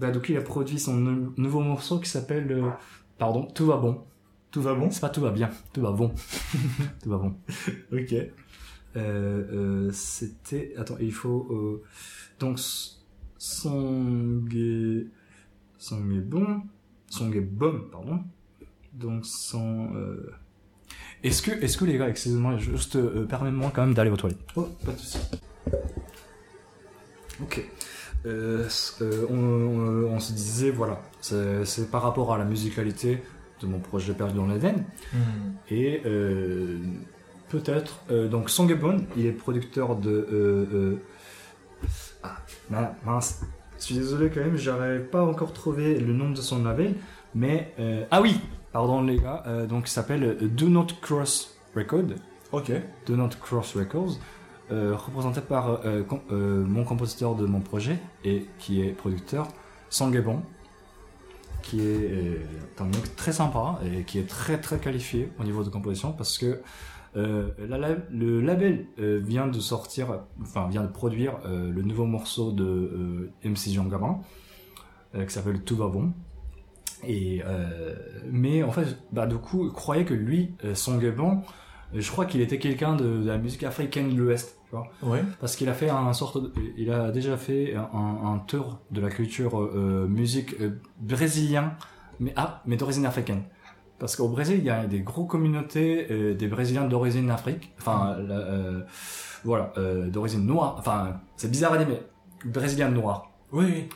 Bah, 0.00 0.10
donc 0.10 0.28
il 0.28 0.36
a 0.36 0.40
produit 0.40 0.78
son 0.80 0.94
nou- 0.94 1.32
nouveau 1.36 1.60
morceau 1.60 2.00
qui 2.00 2.08
s'appelle, 2.10 2.50
euh, 2.50 2.70
pardon, 3.18 3.42
Tout 3.54 3.66
va 3.66 3.76
bon. 3.76 4.02
Tout 4.50 4.62
va 4.62 4.74
bon? 4.74 4.90
C'est 4.90 5.00
pas 5.00 5.10
tout 5.10 5.20
va 5.20 5.30
bien, 5.30 5.50
tout 5.72 5.82
va 5.82 5.92
bon. 5.92 6.12
tout 7.02 7.10
va 7.10 7.18
bon. 7.18 7.34
Ok. 7.92 8.14
Euh, 8.98 9.86
euh, 9.88 9.90
c'était, 9.92 10.74
attends, 10.76 10.96
il 11.00 11.12
faut, 11.12 11.46
euh, 11.50 11.82
donc, 12.40 12.58
s- 12.58 13.04
son 13.38 14.42
est, 14.52 15.06
son 15.78 16.10
est 16.10 16.20
bon, 16.20 16.62
son 17.08 17.32
est 17.32 17.40
bon, 17.40 17.82
pardon. 17.92 18.20
Donc, 18.92 19.24
son, 19.24 19.94
euh, 19.94 20.30
est-ce 21.22 21.42
que, 21.42 21.50
est-ce 21.52 21.78
que 21.78 21.84
les 21.84 21.96
gars, 21.98 22.08
excusez-moi, 22.08 22.56
juste, 22.58 22.96
euh, 22.96 23.24
permettez-moi 23.26 23.70
quand 23.74 23.84
même 23.86 23.94
d'aller 23.94 24.10
aux 24.10 24.16
toilettes. 24.16 24.40
Oh, 24.56 24.68
pas 24.84 24.92
de 24.92 24.98
soucis. 24.98 25.18
Ok. 27.40 27.64
Euh, 28.26 28.66
euh, 29.00 29.26
on, 29.30 30.12
on, 30.12 30.18
se 30.18 30.32
disait, 30.32 30.70
voilà, 30.70 31.00
c'est 31.20 31.90
par 31.90 32.02
rapport 32.02 32.34
à 32.34 32.38
la 32.38 32.44
musicalité 32.44 33.22
de 33.60 33.66
mon 33.68 33.78
projet 33.78 34.12
Perdu 34.12 34.34
dans 34.36 34.46
l'Eden. 34.48 34.84
Hmm. 35.12 35.18
Et 35.70 36.02
euh, 37.54 37.58
peut-être, 37.58 38.28
donc 38.30 38.50
Songebon, 38.50 39.04
il 39.16 39.26
est 39.26 39.32
producteur 39.32 39.96
de. 39.96 40.98
ah, 42.22 42.36
mince. 43.04 43.42
Je 43.78 43.84
suis 43.84 43.94
désolé 43.94 44.30
quand 44.30 44.40
même, 44.40 44.56
j'aurais 44.56 44.98
pas 44.98 45.22
encore 45.22 45.52
trouvé 45.52 46.00
le 46.00 46.12
nom 46.12 46.30
de 46.30 46.40
son 46.40 46.62
label, 46.64 46.94
mais. 47.34 47.74
ah 48.10 48.20
oui, 48.20 48.40
pardon 48.72 49.02
les 49.02 49.18
gars, 49.18 49.44
donc 49.68 49.88
il 49.88 49.92
s'appelle 49.92 50.36
Do 50.40 50.68
Not 50.68 50.88
Cross 51.00 51.56
Record. 51.74 52.14
Ok. 52.52 52.72
Do 53.06 53.16
Not 53.16 53.30
Cross 53.40 53.76
Records. 53.76 54.18
Euh, 54.70 54.94
représenté 54.94 55.40
par 55.40 55.86
euh, 55.86 56.02
euh, 56.30 56.62
mon 56.62 56.84
compositeur 56.84 57.34
de 57.34 57.46
mon 57.46 57.60
projet 57.60 57.98
et 58.22 58.46
qui 58.58 58.82
est 58.82 58.90
producteur, 58.90 59.48
Sangebon, 59.88 60.42
qui 61.62 61.80
est 61.80 62.38
un 62.78 62.84
mec 62.84 63.16
très 63.16 63.32
sympa 63.32 63.80
et 63.82 64.02
qui 64.02 64.18
est 64.18 64.28
très 64.28 64.60
très 64.60 64.78
qualifié 64.78 65.32
au 65.40 65.44
niveau 65.44 65.64
de 65.64 65.70
composition 65.70 66.12
parce 66.12 66.36
que 66.36 66.60
le 67.14 68.40
label 68.40 68.86
vient 68.96 69.48
de 69.48 69.60
sortir, 69.60 70.20
enfin 70.40 70.68
vient 70.68 70.82
de 70.82 70.92
produire 70.92 71.38
le 71.44 71.82
nouveau 71.82 72.04
morceau 72.04 72.52
de 72.52 73.30
MC 73.44 73.70
Jean 73.72 73.86
Gabin 73.86 74.20
qui 75.14 75.30
s'appelle 75.30 75.62
Tout 75.62 75.76
va 75.76 75.88
bon. 75.88 76.12
Et 77.06 77.42
mais 78.30 78.62
en 78.62 78.70
fait, 78.70 78.98
bah 79.12 79.26
du 79.26 79.36
coup, 79.36 79.70
croyait 79.70 80.04
que 80.04 80.14
lui, 80.14 80.54
Sangebon, 80.74 81.42
je 81.94 82.10
crois 82.10 82.26
qu'il 82.26 82.40
était 82.40 82.58
quelqu'un 82.58 82.96
de, 82.96 83.18
de, 83.18 83.26
la 83.26 83.38
musique 83.38 83.62
africaine 83.64 84.10
de 84.10 84.16
l'Ouest 84.16 84.58
Ouais. 85.02 85.22
Parce 85.40 85.56
qu'il 85.56 85.68
a 85.68 85.74
fait 85.74 85.88
un 85.88 86.12
sorte, 86.12 86.42
de, 86.42 86.52
il 86.76 86.90
a 86.90 87.10
déjà 87.10 87.36
fait 87.36 87.74
un, 87.74 88.34
un 88.34 88.38
tour 88.38 88.80
de 88.90 89.00
la 89.00 89.08
culture 89.08 89.60
euh, 89.62 90.06
musique 90.08 90.54
euh, 90.60 90.80
brésilien, 90.98 91.74
mais 92.20 92.32
ah, 92.36 92.62
mais 92.66 92.76
d'origine 92.76 93.06
africaine. 93.06 93.42
Parce 93.98 94.14
qu'au 94.14 94.28
Brésil, 94.28 94.58
il 94.58 94.64
y 94.64 94.70
a 94.70 94.86
des 94.86 95.00
gros 95.00 95.24
communautés 95.24 96.06
euh, 96.10 96.34
des 96.34 96.46
Brésiliens 96.46 96.84
d'origine 96.84 97.30
Afrique, 97.30 97.72
enfin 97.78 98.16
mm. 98.18 98.28
euh, 98.30 98.80
voilà, 99.44 99.72
euh, 99.76 100.08
d'origine 100.08 100.46
noire. 100.46 100.76
Enfin, 100.78 101.20
c'est 101.36 101.50
bizarre 101.50 101.72
à 101.72 101.78
dire, 101.78 101.88
mais 101.88 102.02
brésilien 102.50 102.88
noir. 102.88 103.30
Oui. 103.50 103.88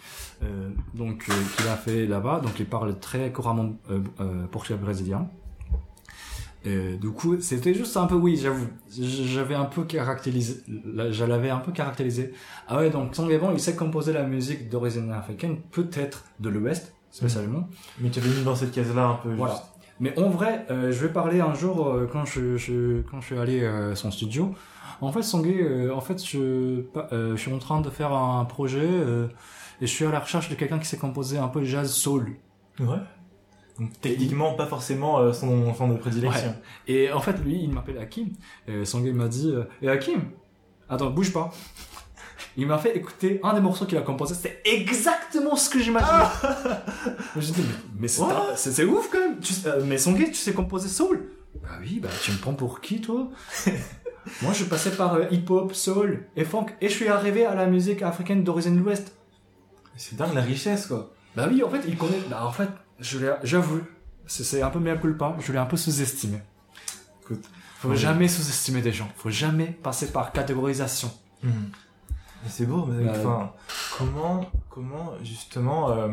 donc, 0.94 1.24
qu'il 1.24 1.68
a 1.68 1.76
fait 1.76 2.06
là-bas. 2.06 2.40
Donc, 2.40 2.58
il 2.58 2.66
parle 2.66 2.98
très 2.98 3.30
couramment 3.30 3.74
portugais 4.50 4.78
brésilien. 4.78 5.28
Et 6.64 6.94
du 6.94 7.10
coup, 7.10 7.40
c'était 7.40 7.74
juste 7.74 7.96
un 7.96 8.06
peu, 8.06 8.14
oui, 8.14 8.36
j'avoue, 8.36 8.66
j'avais 8.88 9.56
un 9.56 9.64
peu 9.64 9.82
caractérisé, 9.82 10.62
je 11.10 11.24
l'avais 11.24 11.50
un 11.50 11.58
peu 11.58 11.72
caractérisé. 11.72 12.32
Ah 12.68 12.78
ouais, 12.78 12.88
donc 12.88 13.14
Sangavon, 13.14 13.52
il 13.52 13.60
sait 13.60 13.74
composer 13.74 14.12
la 14.12 14.22
musique 14.22 14.68
d'origine 14.68 15.10
africaine, 15.12 15.58
peut-être 15.72 16.24
de 16.38 16.48
l'Ouest, 16.48 16.94
spécialement. 17.10 17.68
Mais 17.98 18.10
tu 18.10 18.20
avais 18.20 18.28
mis 18.28 18.44
dans 18.44 18.54
cette 18.54 18.72
case-là 18.72 19.06
un 19.06 19.14
peu. 19.14 19.34
Voilà. 19.34 19.60
Mais 20.02 20.18
en 20.18 20.28
vrai, 20.28 20.66
euh, 20.70 20.92
je 20.92 21.06
vais 21.06 21.12
parler 21.12 21.40
un 21.40 21.54
jour 21.54 21.86
euh, 21.86 22.06
quand 22.12 22.26
je, 22.26 22.58
je, 22.58 23.00
quand 23.02 23.20
je 23.20 23.26
suis 23.26 23.38
allé 23.38 23.62
euh, 23.62 23.92
à 23.92 23.94
son 23.96 24.10
studio. 24.10 24.54
En 25.00 25.12
fait, 25.12 25.22
Sangé, 25.22 25.90
en 25.90 26.00
fait, 26.00 26.24
je, 26.24 26.82
je 27.10 27.36
suis 27.36 27.52
en 27.52 27.58
train 27.58 27.80
de 27.80 27.90
faire 27.90 28.12
un 28.12 28.44
projet 28.44 28.86
et 29.80 29.86
je 29.86 29.92
suis 29.92 30.04
à 30.04 30.12
la 30.12 30.20
recherche 30.20 30.48
de 30.48 30.54
quelqu'un 30.54 30.78
qui 30.78 30.86
sait 30.86 30.96
composer 30.96 31.38
un 31.38 31.48
peu 31.48 31.64
jazz 31.64 31.90
soul. 31.90 32.36
Ouais. 32.78 32.98
Donc, 33.78 33.90
techniquement, 34.00 34.54
pas 34.54 34.66
forcément 34.66 35.18
euh, 35.18 35.32
son 35.32 35.74
son 35.74 35.88
de 35.88 35.96
prédilection. 35.96 36.54
Et 36.86 37.10
en 37.12 37.20
fait, 37.20 37.38
lui, 37.44 37.62
il 37.62 37.70
m'appelle 37.72 37.98
Hakim. 37.98 38.28
Et 38.68 38.84
m'a 39.12 39.28
dit, 39.28 39.50
euh, 39.50 39.64
et 39.80 39.88
Hakim, 39.88 40.22
attends, 40.88 41.10
bouge 41.10 41.32
pas. 41.32 41.50
Il 42.56 42.66
m'a 42.66 42.78
fait 42.78 42.96
écouter 42.96 43.40
un 43.42 43.54
des 43.54 43.60
morceaux 43.60 43.86
qu'il 43.86 43.96
a 43.98 44.02
composé. 44.02 44.34
C'était 44.34 44.60
exactement 44.64 45.56
ce 45.56 45.70
que 45.70 45.80
j'imaginais. 45.80 46.10
Ah 46.12 46.84
J'ai 47.38 47.52
dit, 47.52 47.62
mais, 47.98 48.00
mais 48.00 48.08
c'est 48.08 48.84
ouf 48.84 49.08
quand 49.10 49.18
même. 49.18 49.38
Euh, 49.66 49.82
mais 49.86 49.98
son 49.98 50.12
gars, 50.12 50.26
tu 50.26 50.34
sais 50.34 50.52
composer 50.52 50.88
soul 50.88 51.30
Bah 51.62 51.70
oui, 51.80 52.00
bah 52.00 52.10
tu 52.22 52.32
me 52.32 52.36
prends 52.36 52.54
pour 52.54 52.80
qui 52.80 53.00
toi? 53.00 53.28
Moi, 54.42 54.52
je 54.52 54.64
passais 54.64 54.92
par 54.92 55.32
hip-hop, 55.32 55.74
soul 55.74 56.26
et 56.36 56.44
funk, 56.44 56.66
et 56.80 56.88
je 56.88 56.94
suis 56.94 57.08
arrivé 57.08 57.44
à 57.44 57.54
la 57.54 57.66
musique 57.66 58.02
africaine 58.02 58.44
d'origine 58.44 58.76
de 58.76 58.82
l'Ouest. 58.82 59.14
C'est 59.96 60.16
dingue 60.16 60.34
la 60.34 60.42
richesse, 60.42 60.86
quoi. 60.86 61.12
Bah 61.34 61.48
oui, 61.50 61.62
en 61.62 61.70
fait, 61.70 61.80
il 61.88 61.96
connaît. 61.96 62.20
Bah 62.30 62.44
en 62.46 62.52
fait, 62.52 62.68
j'avoue, 63.00 63.80
c'est 64.26 64.62
un 64.62 64.70
peu 64.70 64.78
bien 64.78 64.96
culpa, 64.96 65.36
je 65.40 65.52
l'ai 65.52 65.58
un 65.58 65.66
peu 65.66 65.76
sous-estimé. 65.76 66.38
Écoute, 67.22 67.44
faut 67.78 67.94
jamais 67.94 68.28
sous-estimer 68.28 68.80
des 68.80 68.92
gens, 68.92 69.08
faut 69.16 69.30
jamais 69.30 69.66
passer 69.82 70.12
par 70.12 70.32
catégorisation. 70.32 71.10
Hmm. 71.42 71.70
C'est 72.48 72.66
beau, 72.66 72.86
mais 72.86 73.04
bah, 73.04 73.12
enfin, 73.16 73.52
comment, 73.98 74.46
comment 74.68 75.12
justement, 75.22 75.90
euh, 75.90 76.08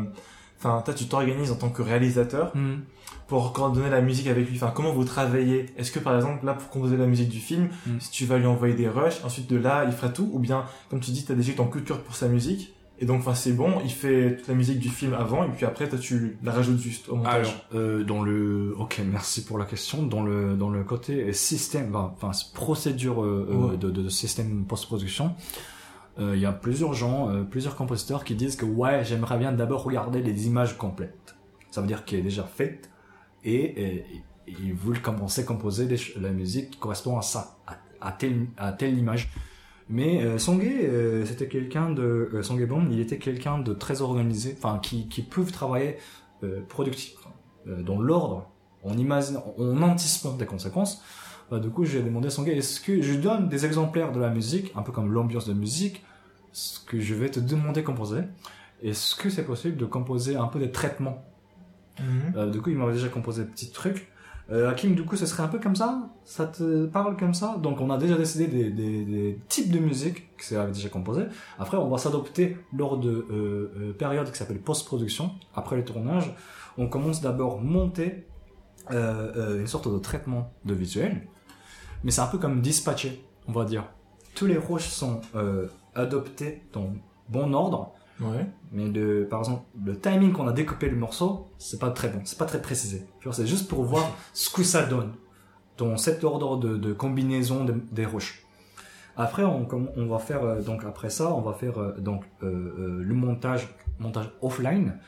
enfin, 0.58 0.82
toi 0.84 0.94
tu 0.94 1.06
t'organises 1.06 1.50
en 1.50 1.56
tant 1.56 1.70
que 1.70 1.82
réalisateur 1.82 2.54
hmm. 2.54 2.80
pour 3.26 3.52
coordonner 3.52 3.90
la 3.90 4.00
musique 4.00 4.26
avec 4.26 4.48
lui. 4.48 4.56
Enfin, 4.56 4.72
comment 4.74 4.92
vous 4.92 5.04
travaillez? 5.04 5.66
Est-ce 5.76 5.90
que 5.90 5.98
par 5.98 6.16
exemple 6.16 6.44
là 6.46 6.54
pour 6.54 6.68
composer 6.70 6.96
la 6.96 7.06
musique 7.06 7.28
du 7.28 7.40
film, 7.40 7.68
hmm. 7.86 8.00
si 8.00 8.10
tu 8.10 8.26
vas 8.26 8.38
lui 8.38 8.46
envoyer 8.46 8.74
des 8.74 8.88
rushs, 8.88 9.24
ensuite 9.24 9.48
de 9.50 9.56
là 9.56 9.84
il 9.84 9.92
fera 9.92 10.08
tout, 10.08 10.30
ou 10.32 10.38
bien 10.38 10.64
comme 10.88 11.00
tu 11.00 11.10
dis, 11.10 11.24
t'as 11.24 11.34
déjà 11.34 11.52
ton 11.52 11.66
coup 11.66 11.80
de 11.80 11.86
cœur 11.86 12.02
pour 12.02 12.14
sa 12.14 12.28
musique 12.28 12.74
et 13.02 13.06
donc, 13.06 13.20
enfin, 13.20 13.34
c'est 13.34 13.52
bon, 13.52 13.80
il 13.82 13.90
fait 13.90 14.36
toute 14.36 14.48
la 14.48 14.54
musique 14.54 14.78
du 14.78 14.90
film 14.90 15.14
avant, 15.14 15.42
et 15.44 15.48
puis 15.48 15.64
après, 15.64 15.88
toi, 15.88 15.98
tu 15.98 16.36
la 16.42 16.52
rajoutes 16.52 16.78
juste 16.78 17.08
au 17.08 17.16
montage. 17.16 17.46
Alors, 17.46 17.54
euh, 17.74 18.04
dans 18.04 18.22
le, 18.22 18.74
ok, 18.78 19.00
merci 19.10 19.42
pour 19.42 19.56
la 19.56 19.64
question. 19.64 20.02
Dans 20.02 20.22
le, 20.22 20.54
dans 20.54 20.68
le 20.68 20.84
côté 20.84 21.32
système, 21.32 21.96
enfin, 21.96 22.32
procédure 22.52 23.24
euh, 23.24 23.72
euh 23.72 23.76
de, 23.78 23.90
de, 23.90 24.08
système 24.10 24.66
post-production, 24.66 25.26
euh, 25.28 25.30
il 26.18 26.38
y 26.38 26.46
a 26.46 26.52
plusieurs 26.52 26.92
gens, 26.92 27.30
euh, 27.30 27.44
plusieurs 27.44 27.76
compositeurs 27.76 28.24
qui 28.24 28.34
disent 28.34 28.56
que 28.56 28.66
ouais, 28.66 29.04
j'aimerais 29.04 29.38
bien 29.38 29.52
d'abord 29.52 29.84
regarder 29.84 30.20
les 30.22 30.46
images 30.46 30.76
complètes. 30.76 31.34
Ça 31.70 31.80
veut 31.80 31.86
dire 31.86 32.04
qu'elle 32.04 32.20
est 32.20 32.24
déjà 32.24 32.44
faite, 32.44 32.90
et, 33.44 34.04
ils 34.46 34.74
veulent 34.74 35.00
commencer 35.00 35.42
à 35.42 35.44
composer 35.44 35.88
la 36.20 36.30
musique 36.30 36.70
qui 36.70 36.78
correspond 36.78 37.16
à 37.16 37.22
ça, 37.22 37.58
à, 38.00 38.12
telle, 38.12 38.48
à 38.56 38.72
telle 38.72 38.98
image. 38.98 39.30
Mais 39.88 40.22
euh, 40.22 40.38
Songé, 40.38 40.86
euh, 40.86 41.24
c'était 41.26 41.48
quelqu'un 41.48 41.90
de 41.90 42.30
euh, 42.32 42.42
Songé 42.42 42.64
Bon, 42.64 42.86
il 42.90 43.00
était 43.00 43.18
quelqu'un 43.18 43.58
de 43.58 43.72
très 43.72 44.02
organisé, 44.02 44.54
enfin 44.56 44.78
qui 44.80 45.08
qui 45.08 45.22
peut 45.22 45.44
travailler 45.44 45.96
euh, 46.44 46.60
productif 46.68 47.16
euh, 47.66 47.82
dans 47.82 48.00
l'ordre, 48.00 48.48
en 48.84 48.96
imaginant, 48.96 49.44
en 49.58 49.82
anticipant 49.82 50.34
des 50.34 50.46
conséquences. 50.46 51.02
Bah, 51.50 51.58
du 51.58 51.70
coup, 51.70 51.84
j'ai 51.84 52.02
demandé 52.02 52.28
à 52.28 52.30
Songé, 52.30 52.56
est-ce 52.56 52.80
que 52.80 53.02
je 53.02 53.14
donne 53.14 53.48
des 53.48 53.66
exemplaires 53.66 54.12
de 54.12 54.20
la 54.20 54.30
musique, 54.30 54.72
un 54.76 54.82
peu 54.82 54.92
comme 54.92 55.12
l'ambiance 55.12 55.48
de 55.48 55.52
musique, 55.52 56.04
ce 56.52 56.78
que 56.80 57.00
je 57.00 57.14
vais 57.14 57.28
te 57.28 57.40
demander 57.40 57.80
de 57.80 57.86
composer. 57.86 58.20
Est-ce 58.82 59.16
que 59.16 59.28
c'est 59.30 59.44
possible 59.44 59.76
de 59.76 59.84
composer 59.84 60.36
un 60.36 60.46
peu 60.46 60.58
des 60.58 60.70
traitements 60.70 61.24
mmh. 61.98 62.50
Du 62.50 62.60
coup, 62.60 62.70
il 62.70 62.76
m'avait 62.76 62.92
déjà 62.92 63.08
composé 63.08 63.44
des 63.44 63.50
petits 63.50 63.70
trucs. 63.70 64.08
Euh, 64.50 64.68
Hakim, 64.68 64.94
du 64.94 65.04
coup, 65.04 65.16
ce 65.16 65.26
serait 65.26 65.44
un 65.44 65.48
peu 65.48 65.60
comme 65.60 65.76
ça? 65.76 66.08
Ça 66.24 66.46
te 66.46 66.86
parle 66.86 67.16
comme 67.16 67.34
ça? 67.34 67.56
Donc, 67.62 67.80
on 67.80 67.90
a 67.90 67.98
déjà 67.98 68.16
décidé 68.16 68.48
des, 68.48 68.70
des, 68.70 69.04
des 69.04 69.38
types 69.48 69.70
de 69.70 69.78
musique 69.78 70.36
que 70.36 70.44
c'est 70.44 70.66
déjà 70.72 70.88
composé. 70.88 71.24
Après, 71.58 71.76
on 71.76 71.88
va 71.88 71.98
s'adopter 71.98 72.56
lors 72.76 72.98
de 72.98 73.10
euh, 73.10 73.72
euh, 73.76 73.92
période 73.92 74.30
qui 74.30 74.36
s'appelle 74.36 74.60
post-production. 74.60 75.32
Après 75.54 75.76
le 75.76 75.84
tournage, 75.84 76.34
on 76.78 76.88
commence 76.88 77.20
d'abord 77.20 77.60
monter 77.60 78.26
euh, 78.90 79.32
euh, 79.36 79.60
une 79.60 79.68
sorte 79.68 79.92
de 79.92 79.98
traitement 79.98 80.52
de 80.64 80.74
visuel. 80.74 81.28
Mais 82.04 82.10
c'est 82.10 82.20
un 82.20 82.26
peu 82.26 82.38
comme 82.38 82.60
dispatcher, 82.60 83.24
on 83.46 83.52
va 83.52 83.64
dire. 83.64 83.84
Tous 84.34 84.46
les 84.46 84.56
roches 84.56 84.88
sont 84.88 85.20
euh, 85.34 85.68
adoptés 85.94 86.62
dans 86.72 86.92
bon 87.28 87.52
ordre 87.52 87.92
Ouais. 88.20 88.46
Mais 88.72 88.86
le, 88.88 89.26
par 89.28 89.40
exemple, 89.40 89.64
le 89.82 89.98
timing 89.98 90.32
qu'on 90.32 90.46
a 90.46 90.52
découpé 90.52 90.88
le 90.88 90.96
morceau, 90.96 91.48
c'est 91.58 91.80
pas 91.80 91.90
très 91.90 92.08
bon, 92.08 92.20
c'est 92.24 92.38
pas 92.38 92.44
très 92.44 92.60
précisé. 92.60 93.06
C'est 93.32 93.46
juste 93.46 93.68
pour 93.68 93.82
voir 93.82 94.10
ce 94.34 94.50
que 94.50 94.62
ça 94.62 94.84
donne 94.84 95.12
dans 95.78 95.96
cet 95.96 96.22
ordre 96.24 96.58
de, 96.58 96.76
de 96.76 96.92
combinaison 96.92 97.66
des 97.90 98.04
roches. 98.04 98.44
Après, 99.16 99.44
on, 99.44 99.66
on 99.96 100.06
va 100.06 100.18
faire 100.18 100.44
euh, 100.44 100.60
donc 100.60 100.84
après 100.84 101.10
ça, 101.10 101.34
on 101.34 101.40
va 101.40 101.52
faire 101.52 101.78
euh, 101.78 101.92
donc 101.98 102.24
euh, 102.42 102.46
euh, 102.46 103.02
le 103.02 103.14
montage, 103.14 103.68
montage 103.98 104.30
offline. 104.40 104.98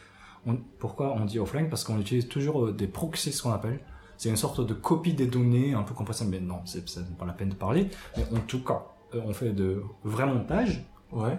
On, 0.46 0.56
pourquoi 0.78 1.12
on 1.12 1.24
dit 1.24 1.38
offline? 1.38 1.68
Parce 1.68 1.84
qu'on 1.84 2.00
utilise 2.00 2.28
toujours 2.28 2.72
des 2.72 2.88
proxys, 2.88 3.32
ce 3.32 3.42
qu'on 3.42 3.52
appelle. 3.52 3.80
C'est 4.22 4.28
une 4.28 4.36
sorte 4.36 4.64
de 4.64 4.72
copie 4.72 5.14
des 5.14 5.26
données, 5.26 5.74
un 5.74 5.82
peu 5.82 5.94
compressée, 5.94 6.24
mais 6.24 6.38
non, 6.38 6.60
c'est 6.64 6.84
pas 7.18 7.26
la 7.26 7.32
peine 7.32 7.48
de 7.48 7.56
parler. 7.56 7.90
Mais 8.16 8.38
en 8.38 8.40
tout 8.42 8.62
cas, 8.62 8.84
on 9.12 9.32
fait 9.32 9.50
de 9.50 9.82
vrais 10.04 10.26
montages. 10.26 10.86
Ouais. 11.10 11.36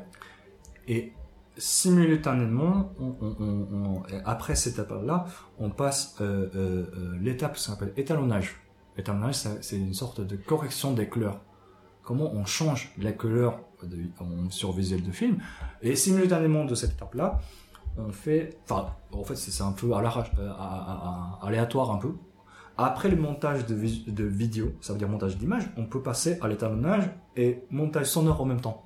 Et 0.90 1.14
simultanément, 1.58 2.92
on, 3.00 3.16
on, 3.22 3.68
on, 3.72 4.04
après 4.26 4.56
cette 4.56 4.74
étape-là, 4.74 5.28
on 5.60 5.70
passe 5.70 6.18
euh, 6.20 6.50
euh, 6.56 6.86
euh 6.98 7.18
l'étape 7.22 7.56
qui 7.56 7.64
s'appelle 7.64 7.94
étalonnage. 7.96 8.58
Étalonnage, 8.98 9.36
c'est 9.62 9.78
une 9.78 9.94
sorte 9.94 10.20
de 10.20 10.36
correction 10.36 10.92
des 10.92 11.08
couleurs. 11.08 11.40
Comment 12.04 12.34
on 12.34 12.44
change 12.44 12.92
les 12.98 13.16
couleurs 13.16 13.62
de, 13.82 14.10
sur 14.50 14.74
visuel 14.74 15.04
de 15.04 15.12
film. 15.14 15.38
Et 15.82 15.96
simultanément 15.96 16.66
de 16.66 16.76
cette 16.76 16.96
étape-là, 16.96 17.40
on 17.98 18.12
fait... 18.12 18.58
Enfin, 18.66 18.88
en 19.14 19.24
fait, 19.24 19.38
c'est 19.38 19.64
un 19.64 19.72
peu 19.72 19.94
à 19.94 20.00
euh, 20.00 20.50
à, 20.50 21.40
à, 21.40 21.48
aléatoire 21.48 21.90
un 21.90 21.98
peu. 21.98 22.14
Après 22.78 23.10
le 23.10 23.18
montage 23.18 23.66
de, 23.68 23.76
de 23.76 24.24
vidéo, 24.24 24.74
ça 24.82 24.94
veut 24.94 25.00
dire 25.00 25.08
montage 25.10 25.38
d'image, 25.38 25.70
on 25.78 25.86
peut 25.86 26.02
passer 26.02 26.40
à 26.42 26.48
l'étalonnage 26.48 27.04
et 27.36 27.64
montage 27.70 28.06
sonore 28.06 28.42
en 28.42 28.46
même 28.46 28.62
temps. 28.62 28.86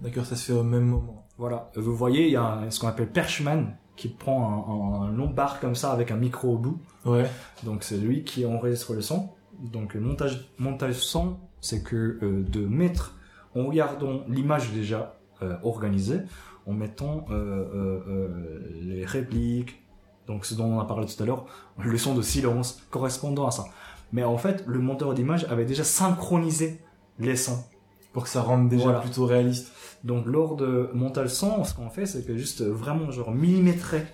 D'accord, 0.00 0.26
ça 0.26 0.36
se 0.36 0.52
fait 0.52 0.58
au 0.58 0.62
même 0.62 0.84
moment. 0.84 1.26
Voilà. 1.38 1.70
Vous 1.74 1.96
voyez, 1.96 2.26
il 2.26 2.32
y 2.32 2.36
a 2.36 2.60
ce 2.70 2.78
qu'on 2.78 2.88
appelle 2.88 3.10
Perchman 3.10 3.76
qui 3.96 4.08
prend 4.08 5.02
un, 5.02 5.06
un, 5.06 5.12
long 5.12 5.28
bar 5.28 5.58
comme 5.58 5.74
ça 5.74 5.92
avec 5.92 6.10
un 6.10 6.16
micro 6.16 6.54
au 6.54 6.58
bout. 6.58 6.80
Ouais. 7.04 7.28
Donc 7.64 7.82
c'est 7.82 7.96
lui 7.96 8.24
qui 8.24 8.46
enregistre 8.46 8.94
le 8.94 9.00
son. 9.00 9.30
Donc 9.58 9.94
le 9.94 10.00
montage 10.00 10.50
montage 10.58 10.94
son, 10.94 11.38
c'est 11.60 11.82
que 11.82 12.18
euh, 12.22 12.44
de 12.48 12.64
mettre 12.64 13.16
en 13.56 13.66
regardant 13.66 14.22
l'image 14.28 14.72
déjà 14.72 15.18
euh, 15.42 15.56
organisée, 15.64 16.20
en 16.66 16.74
mettant 16.74 17.24
euh, 17.30 18.60
les 18.80 19.04
répliques, 19.04 19.82
donc 20.28 20.44
ce 20.44 20.54
dont 20.54 20.66
on 20.66 20.78
a 20.78 20.84
parlé 20.84 21.06
tout 21.06 21.20
à 21.22 21.26
l'heure, 21.26 21.46
le 21.78 21.98
son 21.98 22.14
de 22.14 22.22
silence 22.22 22.82
correspondant 22.90 23.46
à 23.46 23.50
ça. 23.50 23.64
Mais 24.12 24.22
en 24.22 24.38
fait, 24.38 24.62
le 24.66 24.78
monteur 24.78 25.14
d'image 25.14 25.44
avait 25.50 25.64
déjà 25.64 25.82
synchronisé 25.84 26.80
les 27.18 27.34
sons. 27.36 27.64
Pour 28.12 28.22
que 28.24 28.28
ça 28.28 28.42
rende 28.42 28.68
déjà 28.68 28.84
Voilà. 28.84 29.00
plutôt 29.00 29.26
réaliste. 29.26 29.72
Donc 30.04 30.26
lors 30.26 30.56
de 30.56 30.90
montage 30.94 31.28
son, 31.30 31.64
ce 31.64 31.74
qu'on 31.74 31.90
fait, 31.90 32.06
c'est 32.06 32.24
que 32.26 32.36
juste 32.36 32.60
euh, 32.60 32.70
vraiment 32.72 33.10
genre 33.10 33.32
millimétrer 33.32 34.06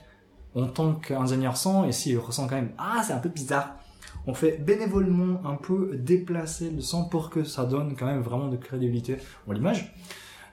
en 0.54 0.66
tant 0.66 0.94
qu'ingénieur 0.94 1.56
son, 1.56 1.84
et 1.84 1.92
s'il 1.92 2.18
ressent 2.18 2.46
quand 2.46 2.54
même 2.56 2.72
ah 2.78 3.02
c'est 3.04 3.12
un 3.12 3.18
peu 3.18 3.28
bizarre, 3.28 3.74
on 4.26 4.34
fait 4.34 4.58
bénévolement 4.58 5.40
un 5.44 5.56
peu 5.56 5.90
déplacer 5.96 6.70
le 6.70 6.80
son 6.80 7.04
pour 7.04 7.28
que 7.28 7.44
ça 7.44 7.64
donne 7.64 7.94
quand 7.96 8.06
même 8.06 8.22
vraiment 8.22 8.48
de 8.48 8.56
crédibilité 8.56 9.16
à 9.48 9.52
l'image. 9.52 9.94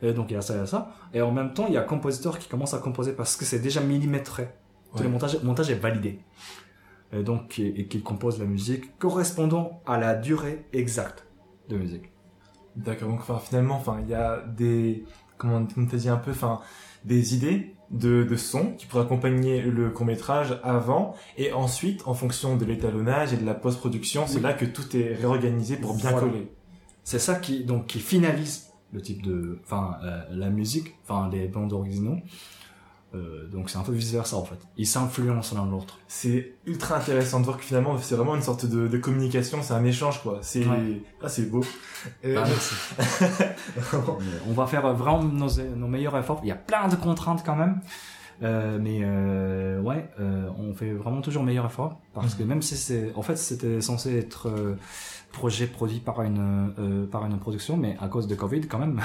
Et 0.01 0.13
donc 0.13 0.31
il 0.31 0.33
y 0.33 0.37
a 0.37 0.41
ça, 0.41 0.55
il 0.55 0.57
y 0.57 0.63
a 0.63 0.65
ça. 0.65 0.91
Et 1.13 1.21
en 1.21 1.31
même 1.31 1.53
temps, 1.53 1.65
il 1.67 1.73
y 1.73 1.77
a 1.77 1.81
compositeur 1.81 2.39
qui 2.39 2.49
commence 2.49 2.73
à 2.73 2.79
composer 2.79 3.13
parce 3.13 3.35
que 3.35 3.45
c'est 3.45 3.59
déjà 3.59 3.79
millimétré. 3.81 4.49
Ouais. 4.95 5.03
le 5.03 5.09
montage, 5.09 5.69
est 5.69 5.75
validé. 5.75 6.19
Et 7.13 7.23
donc, 7.23 7.59
et, 7.59 7.79
et 7.81 7.87
qu'il 7.87 8.03
compose 8.03 8.39
la 8.39 8.45
musique 8.45 8.97
correspondant 8.97 9.81
à 9.85 9.97
la 9.97 10.15
durée 10.15 10.65
exacte 10.73 11.25
de 11.69 11.77
musique. 11.77 12.11
D'accord, 12.75 13.09
donc 13.09 13.19
enfin, 13.19 13.37
finalement, 13.39 13.75
enfin, 13.75 13.99
il 14.01 14.09
y 14.09 14.13
a 14.13 14.43
des, 14.57 15.03
comment, 15.37 15.65
comme 15.65 15.87
t'as 15.89 15.97
dit 15.97 16.07
un 16.09 16.15
peu, 16.17 16.31
enfin, 16.31 16.61
des 17.03 17.35
idées 17.35 17.75
de, 17.89 18.23
de 18.23 18.35
sons 18.37 18.73
qui 18.77 18.85
pourraient 18.85 19.03
accompagner 19.03 19.61
le 19.61 19.89
court 19.89 20.05
métrage 20.05 20.57
avant, 20.63 21.13
et 21.37 21.51
ensuite, 21.51 22.07
en 22.07 22.13
fonction 22.13 22.55
de 22.55 22.63
l'étalonnage 22.63 23.33
et 23.33 23.37
de 23.37 23.45
la 23.45 23.53
post-production, 23.55 24.25
c'est 24.27 24.35
Oui. 24.37 24.41
là 24.43 24.53
que 24.53 24.63
tout 24.65 24.95
est 24.95 25.15
réorganisé 25.15 25.75
pour 25.75 25.95
bien 25.95 26.11
Voilà. 26.11 26.27
coller. 26.27 26.51
C'est 27.03 27.19
ça 27.19 27.35
qui 27.35 27.65
donc 27.65 27.87
qui 27.87 27.99
finalise 27.99 28.67
le 28.93 29.01
type 29.01 29.21
de, 29.23 29.59
enfin 29.65 29.97
euh, 30.03 30.21
la 30.31 30.49
musique, 30.49 30.95
enfin 31.03 31.29
les 31.29 31.47
bandes 31.47 31.73
originaux. 31.73 32.17
Euh, 33.13 33.47
donc 33.49 33.69
c'est 33.69 33.77
un 33.77 33.81
peu 33.81 33.91
vice 33.91 34.11
versa 34.13 34.37
en 34.37 34.45
fait. 34.45 34.55
Ils 34.77 34.87
s'influencent 34.87 35.53
l'un 35.55 35.65
l'autre. 35.69 35.97
C'est 36.07 36.53
ultra 36.65 36.95
intéressant 36.97 37.41
de 37.41 37.45
voir 37.45 37.57
que 37.57 37.63
finalement, 37.63 37.97
c'est 37.97 38.15
vraiment 38.15 38.35
une 38.35 38.41
sorte 38.41 38.65
de, 38.65 38.87
de 38.87 38.97
communication, 38.97 39.59
c'est 39.61 39.73
un 39.73 39.83
échange, 39.83 40.21
quoi. 40.21 40.39
C'est, 40.41 40.65
Ouais. 40.65 41.01
ah, 41.21 41.27
c'est 41.27 41.49
beau. 41.51 41.61
Euh, 42.23 42.35
Bah, 42.35 42.43
merci. 42.47 42.75
On 44.47 44.53
va 44.53 44.65
faire 44.67 44.93
vraiment 44.93 45.23
nos, 45.23 45.49
nos 45.75 45.87
meilleurs 45.87 46.17
efforts. 46.17 46.39
Il 46.43 46.47
y 46.47 46.51
a 46.51 46.55
plein 46.55 46.87
de 46.87 46.95
contraintes 46.95 47.43
quand 47.45 47.55
même. 47.55 47.81
Euh, 48.43 48.79
mais 48.81 49.01
euh, 49.03 49.79
ouais, 49.81 50.09
euh, 50.19 50.49
on 50.57 50.73
fait 50.73 50.93
vraiment 50.93 51.21
toujours 51.21 51.43
meilleur 51.43 51.67
effort 51.67 51.99
parce 52.15 52.33
que 52.33 52.41
même 52.41 52.63
si 52.63 52.75
c'est, 52.75 53.11
en 53.15 53.21
fait, 53.21 53.35
c'était 53.35 53.81
censé 53.81 54.17
être 54.17 54.47
euh, 54.49 54.77
projet 55.31 55.67
produit 55.67 55.99
par 55.99 56.23
une 56.23 56.73
euh, 56.79 57.05
par 57.05 57.23
une 57.27 57.37
production, 57.37 57.77
mais 57.77 57.95
à 58.01 58.07
cause 58.07 58.25
de 58.27 58.33
Covid 58.33 58.61
quand 58.61 58.79
même, 58.79 58.99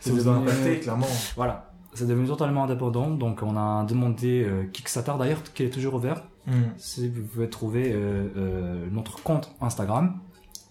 c'est 0.00 0.10
vous 0.10 0.28
a 0.28 0.32
impacté, 0.32 0.78
clairement. 0.78 1.08
Voilà, 1.34 1.67
c'est 1.94 2.06
devenu 2.06 2.26
totalement 2.26 2.64
indépendant. 2.64 3.10
Donc 3.10 3.42
on 3.42 3.56
a 3.56 3.84
demandé 3.84 4.44
euh, 4.44 4.64
Kickstarter 4.64 5.14
d'ailleurs, 5.18 5.42
qui 5.54 5.64
est 5.64 5.70
toujours 5.70 5.94
ouvert. 5.94 6.22
Hmm. 6.46 6.72
Si 6.78 7.08
vous 7.08 7.22
pouvez 7.22 7.50
trouver 7.50 7.92
euh, 7.92 8.28
euh, 8.36 8.86
notre 8.90 9.22
compte 9.22 9.54
Instagram, 9.60 10.18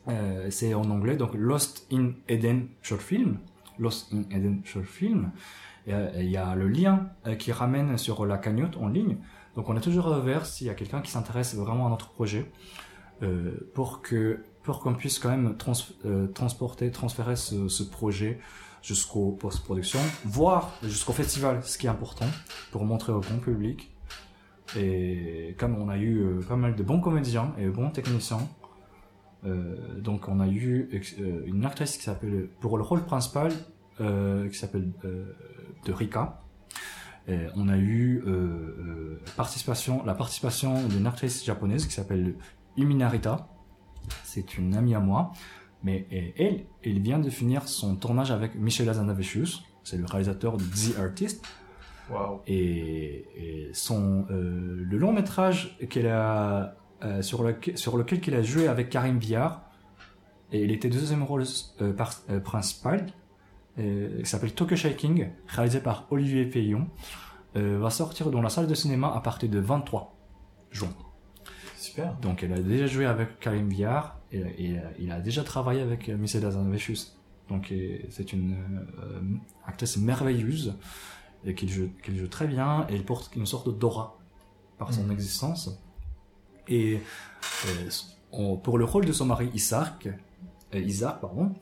euh, 0.08 0.48
c'est 0.50 0.74
en 0.74 0.90
anglais, 0.90 1.18
donc 1.18 1.36
Lost 1.36 1.88
in 1.92 2.12
Eden 2.28 2.68
Short 2.82 3.02
Film. 3.02 3.38
Lost 3.78 4.12
in 4.12 4.24
Eden 4.36 4.62
Short 4.64 4.86
Film. 4.86 5.32
Il 5.86 6.30
y 6.30 6.36
a 6.36 6.54
le 6.54 6.68
lien 6.68 7.12
qui 7.40 7.54
ramène 7.54 7.98
sur 7.98 8.26
la 8.26 8.38
cagnotte 8.38 8.76
en 8.76 8.90
ligne. 8.90 9.20
Donc 9.56 9.70
on 9.70 9.78
est 9.78 9.82
toujours 9.82 10.08
ouvert 10.08 10.46
s'il 10.46 10.68
y 10.68 10.70
a 10.70 10.74
quelqu'un 10.74 11.00
qui 11.00 11.10
s'intéresse 11.10 11.56
vraiment 11.56 11.88
à 11.88 11.90
notre 11.90 12.10
projet 12.10 12.52
pour 13.74 14.02
que 14.02 14.44
pour 14.64 14.82
qu'on 14.82 14.96
puisse 14.96 15.18
quand 15.18 15.30
même 15.30 15.56
trans, 15.56 15.72
transporter, 16.34 16.92
transférer 16.92 17.38
ce, 17.38 17.70
ce 17.70 17.84
projet 17.84 18.38
jusqu'au 18.88 19.32
post-production, 19.32 20.00
voire 20.24 20.72
jusqu'au 20.82 21.12
festival, 21.12 21.62
ce 21.64 21.78
qui 21.78 21.88
est 21.88 21.90
important 21.90 22.26
pour 22.72 22.86
montrer 22.86 23.12
au 23.12 23.20
grand 23.20 23.40
public. 23.40 23.92
Et 24.78 25.56
comme 25.60 25.76
on 25.76 25.90
a 25.90 25.98
eu 25.98 26.20
euh, 26.20 26.42
pas 26.42 26.56
mal 26.56 26.74
de 26.74 26.84
bons 26.84 27.02
comédiens 27.02 27.54
et 27.58 27.68
bons 27.68 27.90
techniciens, 27.90 28.48
euh, 29.46 30.00
donc 30.00 30.30
on 30.30 30.40
a 30.40 30.48
eu 30.48 30.90
euh, 31.20 31.44
une 31.46 31.66
actrice 31.66 31.98
qui 31.98 32.04
s'appelle 32.04 32.48
pour 32.62 32.78
le 32.78 32.84
rôle 32.84 33.04
principal 33.04 33.52
qui 33.98 34.56
s'appelle 34.56 34.92
de 35.04 35.92
Rika. 35.92 36.44
Et 37.28 37.48
on 37.56 37.68
a 37.68 37.78
eu 37.78 38.24
participation, 39.36 40.06
la 40.06 40.14
participation 40.14 40.88
d'une 40.88 41.08
actrice 41.08 41.44
japonaise 41.44 41.88
qui 41.88 41.94
s'appelle 41.94 42.36
Uminarita. 42.78 43.48
C'est 44.24 44.60
une 44.60 44.76
amie 44.76 44.94
à 44.94 45.00
moi, 45.00 45.34
mais 45.84 46.08
elle, 46.38 46.66
elle 46.84 47.00
vient 47.00 47.20
de 47.20 47.30
finir 47.30 47.68
son 47.68 47.96
tournage 47.96 48.32
avec 48.32 48.56
Michel 48.56 48.90
Hazanavicius, 48.90 49.64
c'est 49.84 49.98
le 49.98 50.06
réalisateur 50.06 50.58
de 50.58 50.64
The 50.64 51.00
Artist, 51.00 51.46
Waouh. 52.10 52.42
et, 52.48 53.26
et 53.36 53.70
son 53.74 54.26
euh, 54.32 54.84
le 54.84 54.98
long 54.98 55.14
métrage 55.14 55.78
qu'elle 55.90 56.08
a 56.08 56.76
euh, 57.04 57.22
sur, 57.22 57.44
lequel, 57.44 57.78
sur 57.78 57.98
lequel 57.98 58.22
qu'elle 58.22 58.36
a 58.36 58.42
joué 58.42 58.68
avec 58.68 58.90
Karim 58.90 59.20
Viard 59.20 59.62
et 60.52 60.64
il 60.64 60.72
était 60.72 60.90
deuxième 60.90 61.24
rôle 61.24 61.44
euh, 61.82 61.94
par, 61.94 62.14
euh, 62.30 62.40
principal 62.40 63.08
euh, 63.78 64.22
qui 64.22 64.26
s'appelle 64.30 64.54
Tokyo 64.54 64.76
Shaking 64.76 65.28
réalisé 65.48 65.80
par 65.82 66.08
Olivier 66.10 66.46
Payon 66.46 66.88
euh, 67.56 67.78
va 67.80 67.90
sortir 67.90 68.32
dans 68.32 68.42
la 68.42 68.50
salle 68.50 68.68
de 68.68 68.74
cinéma 68.74 69.12
à 69.14 69.20
partir 69.20 69.50
de 69.50 69.60
23 69.60 70.16
juin 70.72 70.90
Super. 71.98 72.14
donc 72.22 72.44
elle 72.44 72.54
a 72.54 72.60
déjà 72.60 72.86
joué 72.86 73.06
avec 73.08 73.40
Karim 73.40 73.70
Viard 73.70 74.20
et, 74.32 74.38
et, 74.40 74.78
euh, 74.78 74.82
il 75.00 75.12
a 75.12 75.20
déjà 75.20 75.44
travaillé 75.44 75.82
avec 75.82 76.10
euh, 76.10 76.18
Michel 76.18 76.46
Hazanavicius 76.46 77.18
donc 77.50 77.74
c'est 78.10 78.34
une 78.34 78.54
euh, 78.54 79.20
actrice 79.66 79.98
merveilleuse 79.98 80.76
et 81.44 81.56
qu'il 81.56 81.70
joue, 81.70 81.90
très 82.30 82.46
bien 82.48 82.86
et 82.90 82.94
elle 82.96 83.04
porte 83.06 83.36
une 83.36 83.46
sorte 83.48 83.76
d'aura 83.80 84.18
par 84.78 84.94
son 84.94 85.06
Mhm. 85.06 85.12
existence 85.12 85.82
et 86.68 87.00
euh, 87.66 87.90
on- 88.32 88.58
pour 88.58 88.78
le 88.78 88.86
rôle 88.86 89.06
de 89.06 89.12
son 89.14 89.26
mari 89.26 89.50
Isaac 89.56 90.08
euh, 90.76 90.80
Isaac 90.80 91.20
pardon 91.22 91.56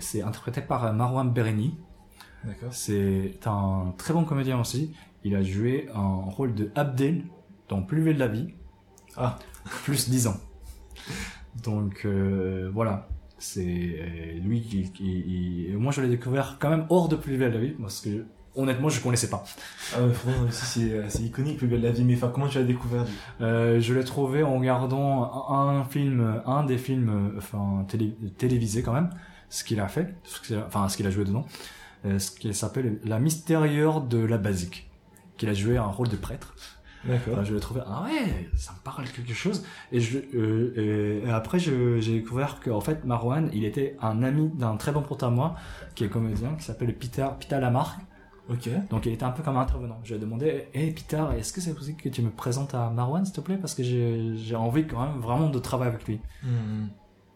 c'est 0.00 0.20
interprété 0.22 0.60
par 0.60 0.92
Marwan 0.92 1.32
Bereni 1.32 1.76
c'est 2.70 3.38
un 3.46 3.94
très 3.96 4.12
bon 4.12 4.24
comédien 4.24 4.60
aussi 4.60 4.92
il 5.24 5.34
a 5.34 5.42
joué 5.42 5.88
un 5.94 6.16
rôle 6.36 6.54
de 6.54 6.70
Abdel 6.74 7.24
dans 7.70 7.80
Plus 7.82 8.02
belle 8.04 8.18
la 8.18 8.28
vie 8.28 8.48
Ah. 9.16 9.38
Plus 9.84 10.08
10 10.08 10.26
ans. 10.26 10.36
Donc 11.62 12.02
euh, 12.04 12.70
voilà. 12.72 13.08
C'est 13.38 13.96
euh, 14.00 14.38
lui 14.42 14.62
qui, 14.62 14.82
qui- 14.90 14.92
qui- 14.92 15.68
moi 15.76 15.92
je 15.92 16.00
l'ai 16.00 16.08
découvert 16.08 16.56
quand 16.58 16.70
même 16.70 16.86
hors 16.88 17.08
de 17.08 17.16
Plus 17.16 17.36
belle 17.36 17.52
la 17.52 17.58
vie 17.60 17.70
parce 17.80 18.00
que 18.00 18.24
honnêtement 18.56 18.88
je 18.88 19.00
connaissais 19.00 19.28
pas. 19.28 19.44
Ah, 19.94 20.02
ouais, 20.02 20.12
c'est, 20.50 20.92
euh, 20.92 21.04
c'est 21.08 21.22
iconique, 21.24 21.58
plus 21.58 21.66
belle 21.66 21.82
la 21.82 21.90
vie, 21.90 22.04
mais 22.04 22.14
enfin, 22.14 22.30
comment 22.32 22.48
tu 22.48 22.58
l'as 22.58 22.64
découvert, 22.64 23.04
Euh, 23.40 23.80
je 23.80 23.92
l'ai 23.92 24.04
trouvé 24.04 24.42
en 24.42 24.56
regardant 24.58 25.50
un, 25.50 25.84
film, 25.84 26.40
un 26.46 26.64
des 26.64 26.78
films, 26.78 27.34
enfin 27.36 27.84
télé, 27.88 28.14
télévisés 28.38 28.82
quand 28.82 28.92
même, 28.94 29.10
ce 29.50 29.64
qu'il 29.64 29.80
a 29.80 29.88
fait, 29.88 30.14
ce 30.24 30.54
a- 30.54 30.64
enfin 30.66 30.88
ce 30.88 30.96
qu'il 30.96 31.06
a 31.06 31.10
joué 31.10 31.24
dedans, 31.24 31.44
euh, 32.06 32.18
ce 32.18 32.30
qui 32.30 32.54
s'appelle 32.54 32.98
La 33.04 33.18
mystérieure 33.18 34.00
de 34.00 34.18
la 34.18 34.38
basique, 34.38 34.88
qu'il 35.36 35.48
a 35.48 35.54
joué 35.54 35.76
un 35.76 35.82
rôle 35.86 36.08
de 36.08 36.16
prêtre. 36.16 36.54
D'accord. 37.06 37.34
Enfin, 37.34 37.44
je 37.44 37.54
l'ai 37.54 37.60
trouvé, 37.60 37.80
ah 37.86 38.04
ouais, 38.04 38.48
ça 38.56 38.72
me 38.72 38.82
parle 38.82 39.04
quelque 39.08 39.34
chose. 39.34 39.64
Et, 39.92 40.00
je, 40.00 40.18
euh, 40.34 41.24
et, 41.26 41.30
après, 41.30 41.58
j'ai 41.58 42.00
découvert 42.00 42.60
qu'en 42.60 42.80
fait, 42.80 43.04
Marwan, 43.04 43.50
il 43.52 43.64
était 43.64 43.96
un 44.00 44.22
ami 44.22 44.50
d'un 44.54 44.76
très 44.76 44.92
bon 44.92 45.02
pote 45.02 45.22
à 45.22 45.30
moi, 45.30 45.54
qui 45.94 46.04
est 46.04 46.08
comédien, 46.08 46.54
qui 46.54 46.64
s'appelle 46.64 46.94
Peter, 46.96 47.26
Peter 47.38 47.60
Lamarck. 47.60 47.98
Ok. 48.50 48.68
Donc 48.90 49.06
il 49.06 49.12
était 49.12 49.24
un 49.24 49.30
peu 49.30 49.42
comme 49.42 49.56
un 49.56 49.62
intervenant. 49.62 50.00
Je 50.04 50.10
lui 50.10 50.16
ai 50.16 50.18
demandé, 50.20 50.68
hé 50.74 50.90
Peter, 50.90 51.24
est-ce 51.36 51.52
que 51.52 51.60
c'est 51.60 51.74
possible 51.74 52.00
que 52.00 52.10
tu 52.10 52.20
me 52.20 52.30
présentes 52.30 52.74
à 52.74 52.90
Marwan, 52.90 53.24
s'il 53.24 53.34
te 53.34 53.40
plaît? 53.40 53.56
Parce 53.56 53.74
que 53.74 53.82
j'ai 53.82 54.56
envie 54.56 54.86
quand 54.86 55.00
même 55.00 55.18
vraiment 55.20 55.48
de 55.48 55.58
travailler 55.58 55.92
avec 55.92 56.06
lui. 56.06 56.20
Hmm. 56.42 56.88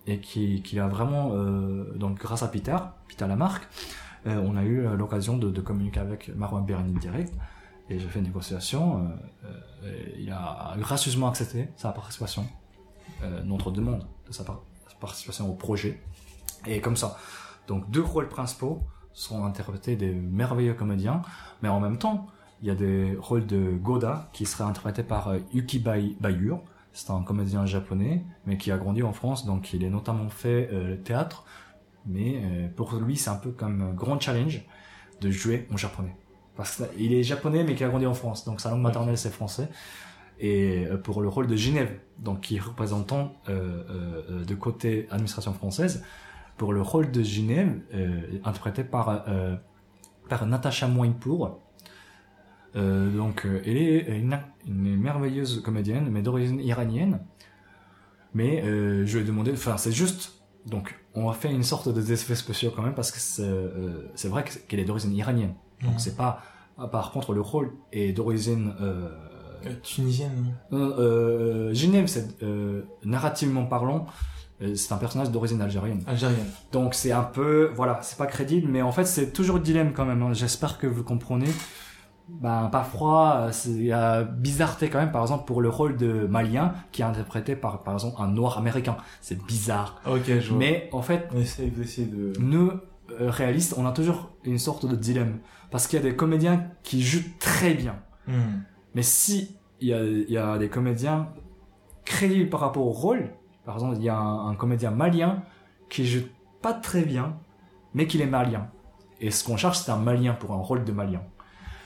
Et 0.07 0.21
qu'il 0.21 0.63
qu'il 0.63 0.81
a 0.81 0.89
vraiment, 0.89 1.33
euh, 1.33 1.95
donc 1.97 2.19
grâce 2.19 2.43
à 2.43 2.49
Peter, 2.49 2.77
Peter 3.09 3.27
Lamarck, 3.27 3.67
euh, 4.27 4.43
on 4.45 4.57
a 4.57 4.65
eu 4.65 4.87
euh, 4.87 4.97
l'occasion 4.97 5.37
de, 5.37 5.51
de 5.51 5.61
communiquer 5.61 6.01
avec 6.01 6.35
Marwan 6.35 6.65
Berni 6.65 6.93
direct. 6.93 7.33
Et 7.91 7.99
j'ai 7.99 8.09
fait 8.09 8.19
une 8.19 8.27
négociation. 8.27 9.09
euh, 9.45 9.49
euh, 9.85 10.07
il 10.19 10.31
a 10.31 10.75
gracieusement 10.79 11.29
accepté 11.29 11.69
sa 11.77 11.91
participation, 11.93 12.47
euh, 13.23 13.43
notre 13.45 13.71
demande 13.71 14.07
de 14.27 14.33
sa 14.33 14.45
par- 14.45 14.63
participation 15.01 15.49
au 15.49 15.55
projet. 15.55 16.03
Et 16.67 16.81
comme 16.81 16.97
ça, 16.97 17.17
donc 17.67 17.89
deux 17.91 18.03
rôles 18.03 18.29
principaux 18.29 18.83
sont 19.13 19.45
interprétés 19.45 19.97
des 19.97 20.13
merveilleux 20.13 20.75
comédiens, 20.75 21.23
mais 21.63 21.69
en 21.69 21.81
même 21.81 21.99
temps, 21.99 22.27
il 22.61 22.69
y 22.69 22.71
a 22.71 22.75
des 22.75 23.17
rôles 23.17 23.47
de 23.47 23.77
Goda 23.77 24.29
qui 24.33 24.45
seraient 24.45 24.69
interprétés 24.69 25.05
par 25.05 25.33
Yuki 25.53 25.79
Bayur. 25.79 26.61
C'est 26.93 27.11
un 27.11 27.23
comédien 27.23 27.65
japonais, 27.65 28.25
mais 28.45 28.59
qui 28.59 28.73
a 28.73 28.79
grandi 28.79 29.05
en 29.05 29.13
France, 29.13 29.47
donc 29.47 29.73
il 29.73 29.85
est 29.85 29.91
notamment 29.91 30.29
fait 30.29 30.69
théâtre. 31.05 31.45
Mais 32.07 32.43
pour 32.75 32.95
lui, 32.97 33.17
c'est 33.17 33.31
un 33.31 33.37
peu 33.37 33.53
comme 33.53 33.83
un 33.83 33.93
grand 33.93 34.19
challenge 34.19 34.63
de 35.21 35.31
jouer 35.31 35.69
en 35.73 35.77
japonais. 35.77 36.17
Parce 36.59 36.83
qu'il 36.97 37.15
est 37.15 37.23
japonais 37.23 37.65
mais 37.65 37.75
qui 37.75 37.85
a 37.85 37.89
grandi 37.89 38.05
en 38.05 38.13
France, 38.13 38.45
donc 38.45 38.61
sa 38.61 38.71
langue 38.71 38.83
maternelle 38.83 39.17
c'est 39.17 39.31
français. 39.31 39.69
Et 40.41 40.87
euh, 40.87 40.99
pour 40.99 41.23
le 41.23 41.29
rôle 41.29 41.47
de 41.47 41.57
Genève, 41.57 41.99
donc 42.19 42.43
qui 42.43 42.57
est 42.57 42.61
représentant 42.61 43.33
euh, 43.49 43.85
euh, 43.89 44.45
de 44.45 44.55
côté 44.55 45.07
administration 45.11 45.55
française, 45.55 46.05
pour 46.59 46.75
le 46.75 46.83
rôle 46.83 47.11
de 47.11 47.23
Genève, 47.23 47.81
interprété 48.45 48.85
par 48.85 49.25
par 50.29 50.45
Natasha 50.45 50.89
Moinpour. 50.89 51.61
Euh, 52.77 53.11
donc, 53.17 53.47
euh, 53.47 53.63
elle 53.65 53.79
est 53.79 54.19
une, 54.19 54.39
une 54.67 54.97
merveilleuse 55.01 55.63
comédienne, 55.63 56.09
mais 56.11 56.21
d'origine 56.21 56.61
iranienne. 56.61 57.21
Mais 58.35 58.63
euh, 58.63 59.07
je 59.07 59.17
lui 59.19 59.25
ai 59.25 59.27
demandé, 59.27 59.53
enfin, 59.53 59.77
c'est 59.79 59.93
juste. 59.93 60.43
Donc, 60.67 60.99
on 61.15 61.31
a 61.31 61.33
fait 61.33 61.51
une 61.51 61.63
sorte 61.63 61.89
de 61.89 62.13
effets 62.13 62.35
spéciaux 62.35 62.73
quand 62.75 62.83
même 62.83 62.95
parce 62.95 63.11
que 63.11 63.19
c'est 64.15 64.29
vrai 64.29 64.45
que- 64.45 64.59
qu'elle 64.67 64.81
est 64.81 64.85
d'origine 64.85 65.15
iranienne. 65.15 65.55
Donc, 65.83 65.93
Mhm. 65.95 65.99
c'est 65.99 66.17
pas. 66.17 66.41
ah, 66.79 66.87
Par 66.89 67.11
contre, 67.13 67.33
le 67.35 67.41
rôle 67.41 67.73
est 67.93 68.13
d'origine. 68.13 68.75
Euh, 68.81 69.09
Euh, 69.67 69.71
tunisienne. 69.83 70.55
euh, 70.73 70.77
euh, 71.01 71.75
Genève, 71.75 72.07
c'est 72.07 72.43
euh, 72.45 72.83
narrativement 73.05 73.65
parlant, 73.67 74.07
euh, 74.63 74.77
c'est 74.77 74.93
un 74.95 74.99
personnage 74.99 75.33
d'origine 75.33 75.61
algérienne. 75.61 76.03
Algérienne. 76.07 76.47
Donc 76.71 76.95
c'est 76.95 77.11
un 77.11 77.25
peu, 77.25 77.73
voilà, 77.75 77.99
c'est 78.03 78.17
pas 78.17 78.27
crédible, 78.27 78.69
mais 78.71 78.83
en 78.83 78.93
fait 78.93 79.05
c'est 79.05 79.33
toujours 79.33 79.57
le 79.57 79.63
dilemme 79.63 79.93
quand 79.93 80.05
même. 80.05 80.23
hein. 80.23 80.33
J'espère 80.33 80.79
que 80.79 80.87
vous 80.87 81.03
comprenez. 81.03 81.49
Ben 82.29 82.71
euh, 82.73 83.49
c'est- 83.53 83.71
il 83.71 83.87
y 83.87 83.93
a 83.93 84.23
bizarreté 84.23 84.91
quand 84.91 84.99
même. 84.99 85.11
Par 85.13 85.23
exemple 85.23 85.45
pour 85.47 85.61
le 85.61 85.71
rôle 85.71 85.97
de 85.97 86.27
Malien 86.27 86.75
qui 86.93 87.03
est 87.03 87.05
interprété 87.07 87.57
par 87.57 87.83
par 87.83 87.95
exemple 87.95 88.17
un 88.21 88.29
noir 88.29 88.59
américain, 88.59 88.97
c'est 89.21 89.43
bizarre. 89.45 90.01
Ok, 90.07 90.25
je 90.27 90.49
vois. 90.51 90.59
Mais 90.59 90.89
en 90.93 91.03
fait 91.03 91.29
On 91.35 91.39
essaie 91.41 91.67
d'essayer 91.67 92.07
de. 92.07 92.33
nous 92.39 92.71
euh, 93.11 93.31
réalistes, 93.31 93.75
on 93.77 93.87
a 93.87 93.93
toujours 93.93 94.31
une 94.45 94.59
sorte 94.59 94.87
de 94.87 94.97
dilemme 94.97 95.39
parce 95.71 95.87
qu'il 95.87 95.99
y 95.99 96.03
a 96.03 96.05
des 96.05 96.17
comédiens 96.17 96.71
qui 96.83 97.03
jouent 97.03 97.29
très 97.39 97.75
bien. 97.75 97.97
Hmm. 98.27 98.63
Mais 98.95 99.03
si 99.03 99.57
il 99.81 99.89
y 99.89 99.95
a, 99.95 100.03
il 100.03 100.31
y 100.31 100.39
a 100.39 100.59
des 100.59 100.69
comédiens 100.69 101.29
crédibles 102.05 102.51
par 102.51 102.61
rapport 102.61 102.87
au 102.87 102.93
rôle, 102.93 103.31
par 103.65 103.75
exemple, 103.75 103.97
il 103.99 104.05
y 104.05 104.09
a 104.09 104.17
un, 104.17 104.49
un 104.49 104.55
comédien 104.55 104.91
malien 104.91 105.43
qui 105.89 106.07
joue 106.07 106.27
pas 106.63 106.73
très 106.73 107.03
bien, 107.03 107.39
mais 107.95 108.07
qu'il 108.07 108.21
est 108.21 108.27
malien. 108.27 108.71
Et 109.21 109.31
ce 109.31 109.45
qu'on 109.45 109.57
cherche, 109.57 109.79
c'est 109.79 109.91
un 109.91 109.99
malien 109.99 110.35
pour 110.35 110.53
un 110.53 110.57
rôle 110.57 110.85
de 110.85 110.93
malien. 110.93 111.23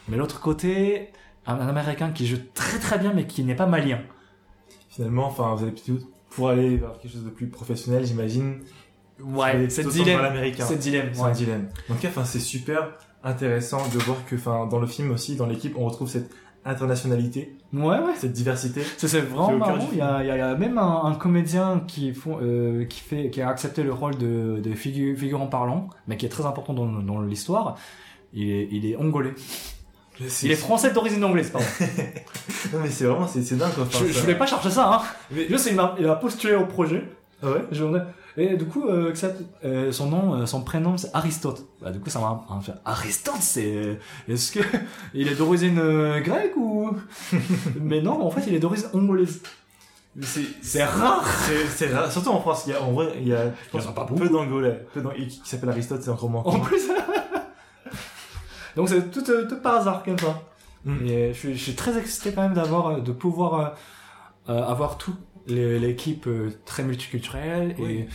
Mais 0.08 0.16
l'autre 0.16 0.40
côté, 0.40 1.10
un, 1.46 1.54
un 1.54 1.68
américain 1.68 2.10
qui 2.10 2.26
joue 2.26 2.38
très 2.54 2.78
très 2.78 2.98
bien, 2.98 3.12
mais 3.12 3.26
qui 3.26 3.44
n'est 3.44 3.54
pas 3.54 3.66
malien. 3.66 4.00
Finalement, 4.88 5.26
enfin, 5.26 5.54
vous 5.54 5.70
plutôt 5.70 6.06
pour 6.30 6.48
aller 6.48 6.76
vers 6.76 6.98
quelque 6.98 7.12
chose 7.12 7.24
de 7.24 7.30
plus 7.30 7.48
professionnel, 7.48 8.04
j'imagine. 8.04 8.60
Allez 9.40 9.70
c'est 9.70 9.86
dilemme. 9.88 10.20
C'est 10.58 10.78
dilemme. 10.78 11.10
C'est 11.12 11.22
un 11.22 11.30
dilemme. 11.30 11.68
Donc, 11.88 11.98
enfin, 12.04 12.24
c'est 12.24 12.40
super 12.40 12.88
intéressant 13.24 13.82
de 13.94 13.98
voir 14.00 14.16
que, 14.28 14.34
enfin, 14.36 14.66
dans 14.66 14.78
le 14.80 14.86
film 14.86 15.10
aussi, 15.12 15.36
dans 15.36 15.46
l'équipe, 15.46 15.74
on 15.78 15.84
retrouve 15.84 16.08
cette 16.08 16.30
internationalité, 16.64 17.56
Ouais, 17.72 17.98
ouais. 17.98 18.14
cette 18.16 18.32
diversité. 18.32 18.82
C'est 18.96 19.20
vraiment 19.20 19.56
marrant. 19.56 19.88
Il 19.92 19.98
y 19.98 20.00
a, 20.00 20.22
il 20.22 20.26
y 20.26 20.30
a- 20.30 20.36
il 20.36 20.38
y 20.38 20.42
a 20.42 20.54
même 20.54 20.78
un, 20.78 21.04
un 21.04 21.14
comédien 21.14 21.82
qui, 21.88 22.12
font, 22.14 22.38
euh, 22.40 22.84
qui, 22.84 23.00
fait, 23.00 23.30
qui 23.30 23.40
a 23.42 23.48
accepté 23.48 23.82
le 23.82 23.92
rôle 23.92 24.16
de, 24.16 24.60
de 24.62 24.70
figu- 24.74 25.16
figurant 25.16 25.46
parlant, 25.48 25.88
mais 26.06 26.16
qui 26.16 26.26
est 26.26 26.28
très 26.28 26.46
important 26.46 26.72
dans, 26.72 26.86
dans 26.86 27.20
l'histoire. 27.20 27.76
Il 28.32 28.48
est, 28.50 28.68
il 28.70 28.86
est 28.86 28.96
angolais. 28.96 29.34
Il 30.42 30.50
est 30.52 30.56
français 30.56 30.92
d'origine 30.92 31.24
anglaise, 31.24 31.50
pardon. 31.50 31.66
Non, 32.72 32.78
mais 32.80 32.88
c'est 32.90 33.04
vraiment, 33.06 33.26
c'est 33.26 33.42
c'est 33.42 33.56
dingue, 33.56 33.72
quoi. 33.74 33.84
Enfin, 33.84 33.98
je, 34.02 34.06
je 34.08 34.12
ça- 34.12 34.20
voulais 34.20 34.36
pas 34.36 34.46
chercher 34.46 34.70
ça, 34.70 34.94
hein. 34.94 35.00
Mais- 35.32 35.48
Juste, 35.48 35.68
il 35.72 35.78
a, 35.80 35.94
il 35.98 36.06
a 36.06 36.14
postulé 36.14 36.54
au 36.54 36.66
projet. 36.66 37.02
Ah 37.42 37.50
ouais? 37.50 37.62
Je 37.72 37.82
Et 38.36 38.56
du 38.56 38.64
coup, 38.64 38.88
euh, 38.88 39.12
euh, 39.64 39.92
son 39.92 40.06
nom, 40.08 40.34
euh, 40.34 40.46
son 40.46 40.62
prénom, 40.62 40.96
c'est 40.96 41.10
Aristote. 41.12 41.66
Bah, 41.82 41.90
du 41.90 42.00
coup, 42.00 42.08
ça 42.08 42.18
m'a 42.20 42.60
fait 42.62 42.72
Aristote, 42.84 43.40
c'est. 43.40 43.98
Est-ce 44.28 44.52
que 44.52 44.60
il 45.14 45.28
est 45.28 45.34
d'origine 45.34 45.76
grecque 46.20 46.56
ou 46.56 46.96
Mais 47.80 48.00
non, 48.00 48.24
en 48.24 48.30
fait, 48.30 48.44
il 48.46 48.54
est 48.54 48.58
d'origine 48.58 48.88
angolaise. 48.94 49.42
C'est, 50.20 50.84
rare. 50.84 51.24
c'est, 51.70 51.92
rare. 51.92 52.10
Surtout 52.12 52.30
en 52.30 52.40
France, 52.40 52.64
il 52.66 52.72
y 52.72 52.74
a, 52.74 52.82
en 52.82 52.92
vrai, 52.92 53.14
il 53.18 53.28
y 53.28 53.34
a, 53.34 53.44
je 53.44 53.48
Il 53.48 53.80
y 53.80 53.82
pense, 53.82 53.86
a 53.86 53.92
pas 53.92 54.04
peu 54.04 54.28
d'angolais. 54.28 54.86
Peu 54.92 55.00
d'ang- 55.00 55.12
et 55.12 55.26
qui, 55.26 55.40
qui 55.40 55.48
s'appelle 55.48 55.70
Aristote, 55.70 56.02
c'est 56.02 56.10
encore 56.10 56.28
moins. 56.30 56.42
En 56.42 56.60
plus. 56.60 56.82
Donc 58.76 58.88
c'est 58.88 59.10
tout, 59.10 59.22
tout 59.22 59.56
par 59.62 59.76
hasard 59.76 60.02
comme 60.02 60.18
ça. 60.18 60.42
Mm. 60.84 61.06
Et 61.06 61.32
je 61.34 61.38
suis, 61.38 61.56
je 61.56 61.62
suis 61.62 61.74
très 61.74 61.96
excité 61.98 62.32
quand 62.32 62.42
même 62.42 62.54
d'avoir, 62.54 63.00
de 63.00 63.12
pouvoir 63.12 63.74
avoir 64.46 64.98
tout 64.98 65.14
l'équipe 65.48 66.26
euh, 66.26 66.50
très 66.64 66.82
multiculturelle 66.84 67.74
Oui. 67.78 67.90
et 67.90 68.08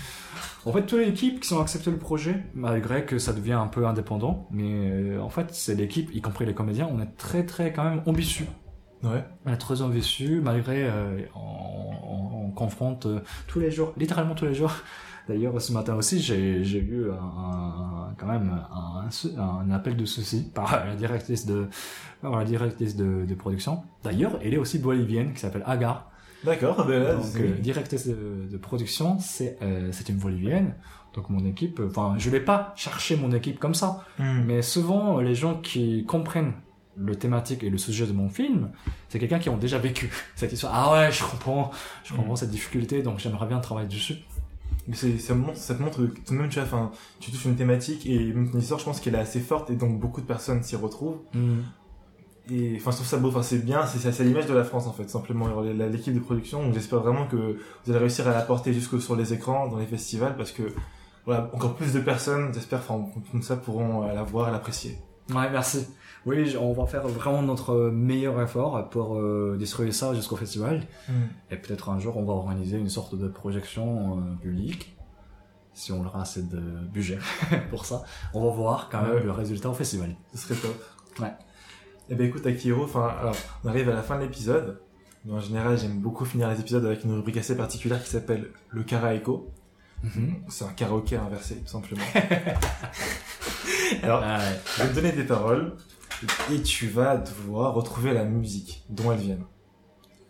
en 0.65 0.71
fait 0.71 0.85
toutes 0.85 0.99
les 0.99 1.07
équipes 1.09 1.39
qui 1.41 1.53
ont 1.53 1.61
accepté 1.61 1.91
le 1.91 1.97
projet 1.97 2.43
malgré 2.53 3.05
que 3.05 3.17
ça 3.19 3.33
devient 3.33 3.53
un 3.53 3.67
peu 3.67 3.85
indépendant 3.87 4.47
mais 4.51 4.89
euh, 4.91 5.19
en 5.21 5.29
fait 5.29 5.47
c'est 5.51 5.75
l'équipe 5.75 6.09
y 6.13 6.21
compris 6.21 6.45
les 6.45 6.53
comédiens 6.53 6.89
on 6.91 6.99
est 7.01 7.15
très 7.17 7.45
très 7.45 7.73
quand 7.73 7.83
même 7.83 8.01
ambitieux 8.05 8.47
Ouais. 9.03 9.23
on 9.45 9.53
est 9.53 9.57
très 9.57 9.81
ambitieux 9.83 10.41
malgré 10.41 10.83
euh, 10.85 11.19
on, 11.35 11.39
on- 11.39 12.45
on 12.47 12.51
confronte 12.51 13.05
euh, 13.05 13.19
tous 13.47 13.59
les 13.59 13.69
jours 13.71 13.93
littéralement 13.97 14.33
tous 14.35 14.45
les 14.45 14.55
jours 14.55 14.71
D'ailleurs, 15.27 15.61
ce 15.61 15.73
matin 15.73 15.93
aussi, 15.95 16.21
j'ai 16.21 16.63
j'ai 16.63 16.79
eu 16.79 17.11
un, 17.11 17.15
un- 17.15 18.13
quand 18.17 18.27
même 18.27 18.49
un, 18.71 19.09
un 19.41 19.71
appel 19.71 19.97
de 19.97 20.05
souci 20.05 20.49
par 20.55 20.85
la 20.85 20.95
directrice 20.95 21.45
de, 21.45 21.67
par 22.21 22.37
la 22.37 22.45
directrice 22.45 22.95
de, 22.95 23.25
de 23.25 23.35
production. 23.35 23.83
D'ailleurs, 24.05 24.39
elle 24.41 24.53
est 24.53 24.57
aussi 24.57 24.79
bolivienne, 24.79 25.33
qui 25.33 25.41
s'appelle 25.41 25.63
Agar. 25.65 26.09
D'accord, 26.43 26.85
ben 26.85 27.01
là, 27.03 27.15
Donc, 27.15 27.25
euh, 27.37 27.57
directrice 27.59 28.07
de, 28.07 28.47
de 28.49 28.57
production, 28.57 29.17
c'est 29.19 29.57
euh, 29.61 29.89
c'est 29.91 30.09
une 30.09 30.17
bolivienne. 30.17 30.75
Donc, 31.15 31.29
mon 31.29 31.43
équipe, 31.45 31.79
euh, 31.79 31.87
enfin, 31.89 32.15
je 32.17 32.29
vais 32.29 32.39
pas 32.39 32.73
chercher 32.75 33.15
mon 33.17 33.31
équipe 33.31 33.57
comme 33.59 33.73
ça. 33.73 34.05
Hmm. 34.19 34.43
Mais 34.45 34.61
souvent, 34.61 35.19
les 35.19 35.33
gens 35.35 35.55
qui 35.55 36.05
comprennent 36.05 36.53
le 36.95 37.15
thématique 37.15 37.63
et 37.63 37.69
le 37.69 37.77
sujet 37.77 38.05
de 38.07 38.11
mon 38.11 38.29
film, 38.29 38.69
c'est 39.09 39.19
quelqu'un 39.19 39.39
qui 39.39 39.49
ont 39.49 39.57
déjà 39.57 39.77
vécu 39.79 40.09
cette 40.35 40.53
histoire. 40.53 40.73
Ah 40.75 40.91
ouais, 40.93 41.11
je 41.11 41.23
comprends, 41.23 41.71
je 42.03 42.13
comprends 42.13 42.33
Mm. 42.33 42.37
cette 42.37 42.49
difficulté, 42.51 43.01
donc 43.03 43.19
j'aimerais 43.19 43.47
bien 43.47 43.59
travailler 43.59 43.87
dessus. 43.87 44.15
Mais 44.87 44.95
ça, 44.95 45.35
montre, 45.35 45.57
ça 45.57 45.75
te 45.75 45.81
montre 45.83 45.97
que 46.05 46.19
toi-même, 46.21 46.49
tu 46.49 46.59
vois, 46.61 46.91
tu 47.19 47.29
touches 47.31 47.45
une 47.45 47.55
thématique 47.55 48.05
et 48.05 48.17
même 48.33 48.49
ton 48.49 48.57
histoire, 48.57 48.79
je 48.79 48.85
pense 48.85 48.99
qu'elle 49.01 49.15
est 49.15 49.19
assez 49.19 49.41
forte 49.41 49.69
et 49.69 49.75
donc 49.75 49.99
beaucoup 49.99 50.21
de 50.21 50.25
personnes 50.25 50.63
s'y 50.63 50.75
retrouvent. 50.77 51.19
Et 52.49 52.75
enfin, 52.77 52.91
je 52.91 52.95
trouve 52.97 53.07
ça 53.07 53.17
beau, 53.17 53.27
enfin, 53.29 53.43
c'est 53.43 53.59
bien, 53.65 53.85
c'est, 53.85 53.99
c'est 54.11 54.21
à 54.21 54.25
l'image 54.25 54.45
de 54.47 54.53
la 54.53 54.63
France 54.63 54.87
en 54.87 54.93
fait, 54.93 55.09
simplement, 55.09 55.47
l'équipe 55.61 56.13
de 56.13 56.19
production. 56.19 56.63
Donc, 56.63 56.73
j'espère 56.73 56.99
vraiment 56.99 57.27
que 57.27 57.35
vous 57.35 57.91
allez 57.91 57.99
réussir 57.99 58.27
à 58.27 58.31
la 58.33 58.41
porter 58.41 58.73
jusque 58.73 59.01
sur 59.01 59.15
les 59.15 59.33
écrans, 59.33 59.67
dans 59.67 59.77
les 59.77 59.85
festivals, 59.85 60.35
parce 60.37 60.51
que 60.51 60.63
voilà, 61.25 61.49
encore 61.53 61.75
plus 61.75 61.91
de 61.93 61.99
personnes, 61.99 62.53
j'espère, 62.53 62.79
enfin, 62.79 63.05
comme 63.31 63.41
ça, 63.41 63.57
pourront 63.57 64.03
euh, 64.07 64.13
la 64.13 64.23
voir 64.23 64.47
et 64.47 64.51
l'apprécier. 64.51 64.97
Ouais, 65.29 65.49
merci. 65.51 65.87
Oui, 66.25 66.55
on 66.57 66.71
va 66.71 66.85
faire 66.85 67.05
vraiment 67.07 67.41
notre 67.41 67.89
meilleur 67.89 68.41
effort 68.41 68.89
pour 68.89 69.17
euh, 69.17 69.57
distribuer 69.59 69.91
ça 69.91 70.13
jusqu'au 70.13 70.37
festival. 70.37 70.83
Et 71.51 71.57
peut-être 71.57 71.89
un 71.89 71.99
jour, 71.99 72.15
on 72.17 72.23
va 72.23 72.31
organiser 72.33 72.77
une 72.77 72.87
sorte 72.89 73.13
de 73.17 73.27
projection 73.27 74.19
euh, 74.19 74.35
publique. 74.41 74.95
Si 75.73 75.91
on 75.91 76.03
aura 76.05 76.21
assez 76.21 76.43
de 76.43 76.59
budget 76.91 77.19
pour 77.69 77.85
ça. 77.85 78.03
On 78.33 78.45
va 78.45 78.51
voir 78.55 78.87
quand 78.89 79.01
même 79.01 79.15
Ouais. 79.15 79.23
le 79.23 79.31
résultat 79.31 79.69
au 79.69 79.73
festival. 79.73 80.15
Ce 80.33 80.37
serait 80.39 80.55
top. 80.55 80.81
Ouais. 81.19 81.33
Eh 82.09 82.15
ben 82.15 82.27
écoute, 82.27 82.45
Akihiro, 82.45 82.83
enfin, 82.85 83.13
alors, 83.19 83.35
on 83.63 83.69
arrive 83.69 83.89
à 83.89 83.93
la 83.93 84.01
fin 84.01 84.17
de 84.17 84.21
l'épisode. 84.23 84.79
Mais 85.25 85.33
en 85.33 85.39
général, 85.41 85.77
j'aime 85.77 85.99
beaucoup 85.99 86.23
finir 86.25 86.49
les 86.49 86.59
épisodes 86.59 86.85
avec 86.85 87.03
une 87.03 87.13
rubrique 87.13 87.37
assez 87.37 87.55
particulière 87.57 88.01
qui 88.03 88.09
s'appelle 88.09 88.49
le 88.69 88.83
karaéko. 88.83 89.51
C'est 90.47 90.63
un 90.63 90.69
karaoké 90.69 91.17
inversé, 91.17 91.55
tout 91.55 91.67
simplement. 91.71 92.03
alors, 94.03 94.21
Ah 94.23 94.37
ouais. 94.39 94.59
je 94.77 94.83
vais 94.83 94.89
te 94.89 94.95
donner 94.95 95.11
des 95.11 95.23
paroles 95.23 95.73
et 96.53 96.61
tu 96.61 96.87
vas 96.87 97.17
devoir 97.17 97.73
retrouver 97.73 98.13
la 98.13 98.23
musique 98.23 98.85
dont 98.89 99.11
elles 99.11 99.19
viennent. 99.19 99.45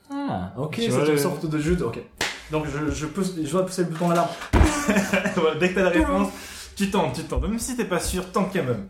Ah, 0.10 0.54
ok, 0.58 0.76
c'est 0.78 0.86
une 0.88 0.98
le- 1.06 1.18
sorte 1.18 1.45
de 1.45 1.60
jeu. 1.60 1.76
de- 1.76 1.84
Ok. 1.84 1.99
Donc 2.49 2.66
je, 2.66 2.91
je, 2.91 3.06
pousse, 3.08 3.36
je 3.36 3.52
dois 3.52 3.66
pousser 3.66 3.84
le 3.84 3.90
bouton 3.90 4.08
d'alarme. 4.10 4.30
Voilà, 5.36 5.60
Dès 5.60 5.70
que 5.70 5.76
t'as 5.76 5.84
la 5.84 5.90
réponse, 5.90 6.30
tu 6.78 6.90
tentes, 6.90 7.16
tu 7.16 7.24
tentes. 7.24 7.41
Même 7.44 7.60
si 7.60 7.76
t'es 7.76 7.84
pas 7.86 7.99
sûr, 7.99 8.32
tente 8.32 8.52
quand 8.54 8.64
même. 8.64 8.88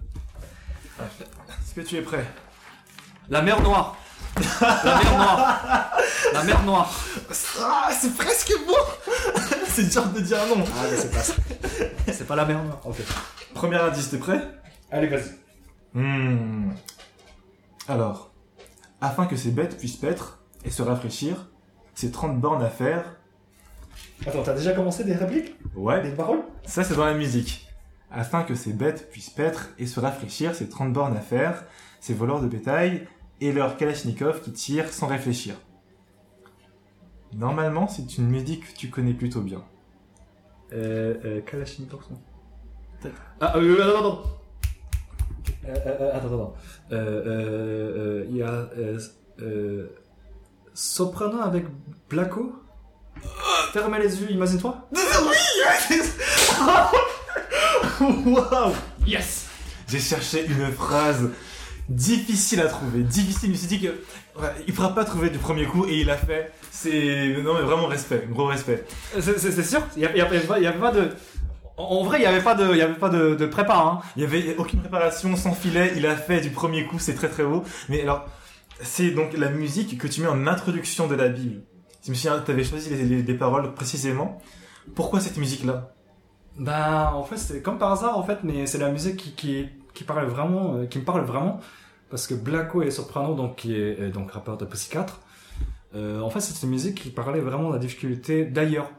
Est-ce 0.99 1.73
que 1.73 1.81
tu 1.81 1.95
es 1.95 2.01
prêt? 2.01 2.23
La 3.29 3.41
mer 3.41 3.61
noire. 3.61 3.97
La 4.61 4.95
mer 4.95 5.17
noire. 5.17 5.97
La 6.33 6.43
mer 6.43 6.63
noire. 6.63 6.93
Ah, 7.61 7.89
c'est 7.91 8.15
presque 8.15 8.53
bon 8.65 9.11
C'est 9.67 9.89
dur 9.89 10.05
de 10.07 10.19
dire 10.21 10.37
non. 10.47 10.63
Ah, 10.75 10.85
mais 10.89 10.97
c'est 10.97 11.11
pas 11.11 11.21
ça. 11.21 11.33
C'est 12.11 12.27
pas 12.27 12.35
la 12.35 12.45
mer 12.45 12.63
noire. 12.63 12.79
Ok. 12.85 12.97
Premier 13.53 13.77
indice, 13.77 14.09
t'es 14.09 14.17
prêt? 14.17 14.41
Allez, 14.91 15.07
vas-y. 15.07 15.31
Hmm. 15.93 16.71
Alors, 17.87 18.31
afin 19.01 19.25
que 19.25 19.35
ces 19.35 19.51
bêtes 19.51 19.77
puissent 19.77 19.97
paître 19.97 20.39
et 20.63 20.69
se 20.69 20.81
rafraîchir, 20.81 21.47
ces 21.95 22.11
30 22.11 22.39
bornes 22.39 22.63
à 22.63 22.69
faire. 22.69 23.15
Attends, 24.25 24.43
t'as 24.43 24.53
déjà 24.53 24.73
commencé 24.73 25.03
des 25.03 25.13
répliques? 25.15 25.55
Ouais, 25.75 26.01
Des 26.01 26.11
paroles? 26.11 26.43
Ça 26.65 26.83
c'est 26.83 26.95
dans 26.95 27.05
la 27.05 27.13
musique. 27.13 27.67
Afin 28.11 28.43
que 28.43 28.55
ces 28.55 28.73
bêtes 28.73 29.09
puissent 29.09 29.29
paître 29.29 29.69
et 29.77 29.85
se 29.85 29.99
rafraîchir, 29.99 30.55
ces 30.55 30.69
30 30.69 30.93
bornes 30.93 31.17
à 31.17 31.21
faire, 31.21 31.65
ces 31.99 32.13
voleurs 32.13 32.41
de 32.41 32.47
bétail 32.47 33.07
et 33.41 33.51
leurs 33.51 33.77
kalachnikov 33.77 34.41
qui 34.41 34.51
tirent 34.51 34.91
sans 34.91 35.07
réfléchir. 35.07 35.55
Normalement, 37.33 37.87
c'est 37.87 38.17
une 38.17 38.27
musique 38.27 38.73
que 38.73 38.77
tu 38.77 38.89
connais 38.89 39.13
plutôt 39.13 39.41
bien. 39.41 39.63
Euh, 40.73 41.15
euh, 41.23 41.41
Kalachnikov, 41.41 42.01
non 42.09 42.19
Ah, 43.39 43.57
euh, 43.57 43.81
attends, 43.81 43.99
attends. 43.99 44.23
Euh, 45.65 45.75
euh, 45.85 46.15
attends, 46.15 46.27
attends. 46.27 46.53
Euh, 46.91 47.23
euh, 47.25 48.25
Il 48.29 48.37
y 48.37 48.41
a 48.43 48.49
euh, 48.77 48.99
euh, 49.41 49.87
Soprano 50.73 51.41
avec 51.41 51.65
Blacko? 52.09 52.53
Fermez 53.73 53.99
les 53.99 54.21
yeux, 54.21 54.31
imagine-toi. 54.31 54.87
Waouh 57.99 58.73
Yes. 59.05 59.47
J'ai 59.87 59.99
cherché 59.99 60.45
une 60.45 60.71
phrase 60.71 61.29
difficile 61.89 62.59
à 62.61 62.67
trouver, 62.67 63.03
difficile. 63.03 63.49
Je 63.49 63.53
me 63.53 63.57
suis 63.57 63.67
dit 63.67 63.79
que 63.81 63.87
ouais, 64.41 64.49
il 64.67 64.73
pourra 64.73 64.93
pas 64.93 65.05
trouver 65.05 65.29
du 65.29 65.37
premier 65.37 65.65
coup 65.65 65.85
et 65.85 65.99
il 66.01 66.09
a 66.09 66.17
fait. 66.17 66.51
C'est 66.71 67.35
non 67.43 67.53
mais 67.55 67.61
vraiment 67.61 67.87
respect, 67.87 68.27
gros 68.29 68.45
respect. 68.45 68.83
C'est 69.19 69.63
sûr. 69.63 69.81
Il 69.95 70.03
y, 70.03 70.05
a- 70.05 70.11
il 70.11 70.17
y 70.17 70.21
avait 70.21 70.39
pas- 70.41 70.57
il 70.59 70.63
y 70.63 70.67
avait 70.67 70.79
pas 70.79 70.91
de. 70.91 71.09
En 71.77 72.03
vrai, 72.03 72.17
il 72.19 72.23
y 72.23 72.25
avait 72.25 72.41
pas 72.41 72.55
de, 72.55 72.71
il 72.71 72.77
y 72.77 72.81
avait 72.81 72.95
pas 72.95 73.09
de, 73.09 73.35
de 73.35 73.45
prépa. 73.45 73.75
Hein. 73.77 73.99
Il 74.15 74.23
y 74.23 74.25
avait 74.25 74.55
aucune 74.57 74.79
préparation, 74.79 75.35
sans 75.35 75.53
filet. 75.53 75.93
Il 75.95 76.05
a 76.07 76.15
fait 76.15 76.41
du 76.41 76.49
premier 76.49 76.85
coup, 76.85 76.97
c'est 76.99 77.13
très 77.13 77.29
très 77.29 77.43
beau. 77.43 77.63
Mais 77.87 78.01
alors, 78.01 78.25
c'est 78.81 79.11
donc 79.11 79.37
la 79.37 79.49
musique 79.49 79.97
que 79.99 80.07
tu 80.07 80.21
mets 80.21 80.27
en 80.27 80.47
introduction 80.47 81.07
de 81.07 81.13
la 81.15 81.29
Bible. 81.29 81.61
Je 82.03 82.09
me 82.09 82.15
souviens, 82.15 82.39
t'avais 82.39 82.63
choisi 82.63 82.89
les, 82.89 83.03
les- 83.03 83.21
des 83.23 83.33
paroles 83.35 83.73
précisément. 83.75 84.41
Pourquoi 84.95 85.19
cette 85.19 85.37
musique-là? 85.37 85.91
Bah, 86.57 87.11
en 87.13 87.23
fait, 87.23 87.37
c'est 87.37 87.61
comme 87.61 87.77
par 87.77 87.91
hasard, 87.91 88.17
en 88.17 88.23
fait, 88.23 88.39
mais 88.43 88.65
c'est 88.65 88.79
la 88.79 88.89
musique 88.89 89.17
qui, 89.17 89.31
qui, 89.35 89.65
euh, 90.09 90.85
qui 90.85 90.99
me 90.99 91.03
parle 91.03 91.25
vraiment. 91.25 91.59
Parce 92.09 92.25
que 92.27 92.33
Blacko 92.33 92.81
et 92.83 92.91
Soprano, 92.91 93.35
donc, 93.35 93.57
qui 93.57 93.75
est 93.75 93.99
euh, 93.99 94.09
donc 94.09 94.31
rappeur 94.31 94.57
de 94.57 94.65
4, 94.65 95.19
euh, 95.95 96.21
en 96.21 96.29
fait, 96.29 96.39
c'est 96.39 96.65
une 96.65 96.71
musique 96.71 96.95
qui 96.95 97.09
parlait 97.09 97.41
vraiment 97.41 97.67
de 97.69 97.73
la 97.73 97.79
difficulté 97.79 98.45
d'ailleurs. 98.45 98.89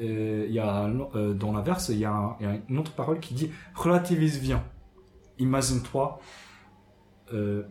Euh, 0.00 0.46
Il 0.48 0.52
y 0.52 0.60
a, 0.60 0.88
dans 1.34 1.52
la 1.52 1.64
il 1.88 1.98
y, 1.98 2.04
a 2.04 2.36
une 2.68 2.78
autre 2.78 2.92
parole 2.92 3.18
qui 3.20 3.34
dit 3.34 3.50
relativise 3.74 4.40
bien. 4.40 4.64
Imagine-toi. 5.38 6.20
En 7.32 7.62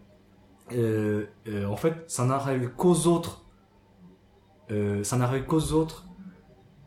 fait, 1.75 2.03
ça 2.07 2.25
n'arrive 2.25 2.69
qu'aux 2.75 3.07
autres. 3.07 3.43
Ça 5.03 5.17
n'arrive 5.17 5.45
qu'aux 5.45 5.73
autres 5.73 6.06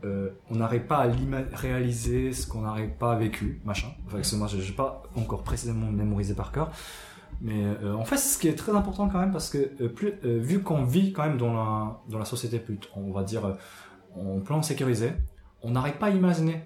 euh, 0.04 0.30
on 0.50 0.56
n'arrive 0.56 0.86
pas 0.86 1.04
à 1.04 1.08
réaliser 1.52 2.32
ce 2.32 2.46
qu'on 2.46 2.62
n'arrive 2.62 2.90
pas 2.90 3.16
vécu, 3.16 3.60
machin. 3.64 3.88
Enfin, 4.06 4.18
excusez-moi, 4.18 4.48
je 4.48 4.56
n'ai 4.56 4.76
pas 4.76 5.02
encore 5.16 5.42
précisément 5.42 5.90
mémorisé 5.90 6.34
par 6.34 6.52
cœur. 6.52 6.70
Mais 7.40 7.64
euh, 7.64 7.94
en 7.94 8.04
fait, 8.04 8.16
ce 8.16 8.38
qui 8.38 8.48
est 8.48 8.54
très 8.54 8.72
important 8.72 9.08
quand 9.08 9.18
même, 9.18 9.32
parce 9.32 9.50
que 9.50 9.72
euh, 9.80 9.88
plus, 9.88 10.14
vu 10.22 10.62
qu'on 10.62 10.84
vit 10.84 11.12
quand 11.12 11.24
même 11.24 11.38
dans 11.38 11.52
la, 11.52 12.00
dans 12.08 12.18
la 12.18 12.24
société, 12.24 12.58
plus, 12.58 12.78
on 12.96 13.12
va 13.12 13.22
dire, 13.22 13.56
en 14.16 14.40
plan 14.40 14.62
sécurisé, 14.62 15.12
on 15.62 15.70
n'arrive 15.70 15.98
pas 15.98 16.06
à 16.06 16.10
imaginer 16.10 16.64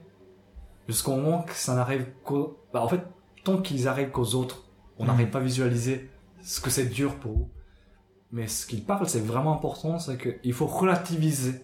jusqu'au 0.89 1.16
moment 1.16 1.43
que 1.43 1.55
ça 1.55 1.74
n'arrive 1.74 2.06
qu'aux... 2.24 2.59
Bah, 2.73 2.82
en 2.82 2.89
fait, 2.89 3.02
tant 3.43 3.59
qu'ils 3.61 3.89
arrivent 3.89 4.11
qu'aux 4.11 4.35
autres, 4.35 4.69
on 4.98 5.06
n'arrive 5.06 5.31
pas 5.31 5.39
à 5.39 5.43
visualiser 5.43 6.11
ce 6.43 6.61
que 6.61 6.70
c'est 6.70 6.86
dur 6.86 7.16
pour 7.16 7.32
eux. 7.32 7.47
Mais 8.31 8.47
ce 8.47 8.66
qu'ils 8.66 8.85
parlent, 8.85 9.09
c'est 9.09 9.24
vraiment 9.24 9.52
important, 9.52 9.98
c'est 9.98 10.19
qu'il 10.19 10.52
faut 10.52 10.66
relativiser 10.66 11.62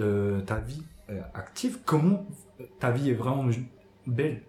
euh, 0.00 0.40
ta 0.42 0.56
vie 0.56 0.82
euh, 1.10 1.20
active, 1.34 1.78
comment 1.84 2.26
ta 2.78 2.90
vie 2.90 3.10
est 3.10 3.14
vraiment 3.14 3.48
belle, 4.06 4.42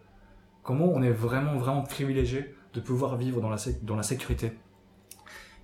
comment 0.64 0.86
on 0.86 1.02
est 1.02 1.12
vraiment 1.12 1.58
vraiment 1.58 1.84
privilégié 1.84 2.54
de 2.74 2.80
pouvoir 2.80 3.18
vivre 3.18 3.42
dans 3.42 3.50
la, 3.50 3.58
dans 3.84 3.96
la 3.96 4.04
sécurité? 4.04 4.54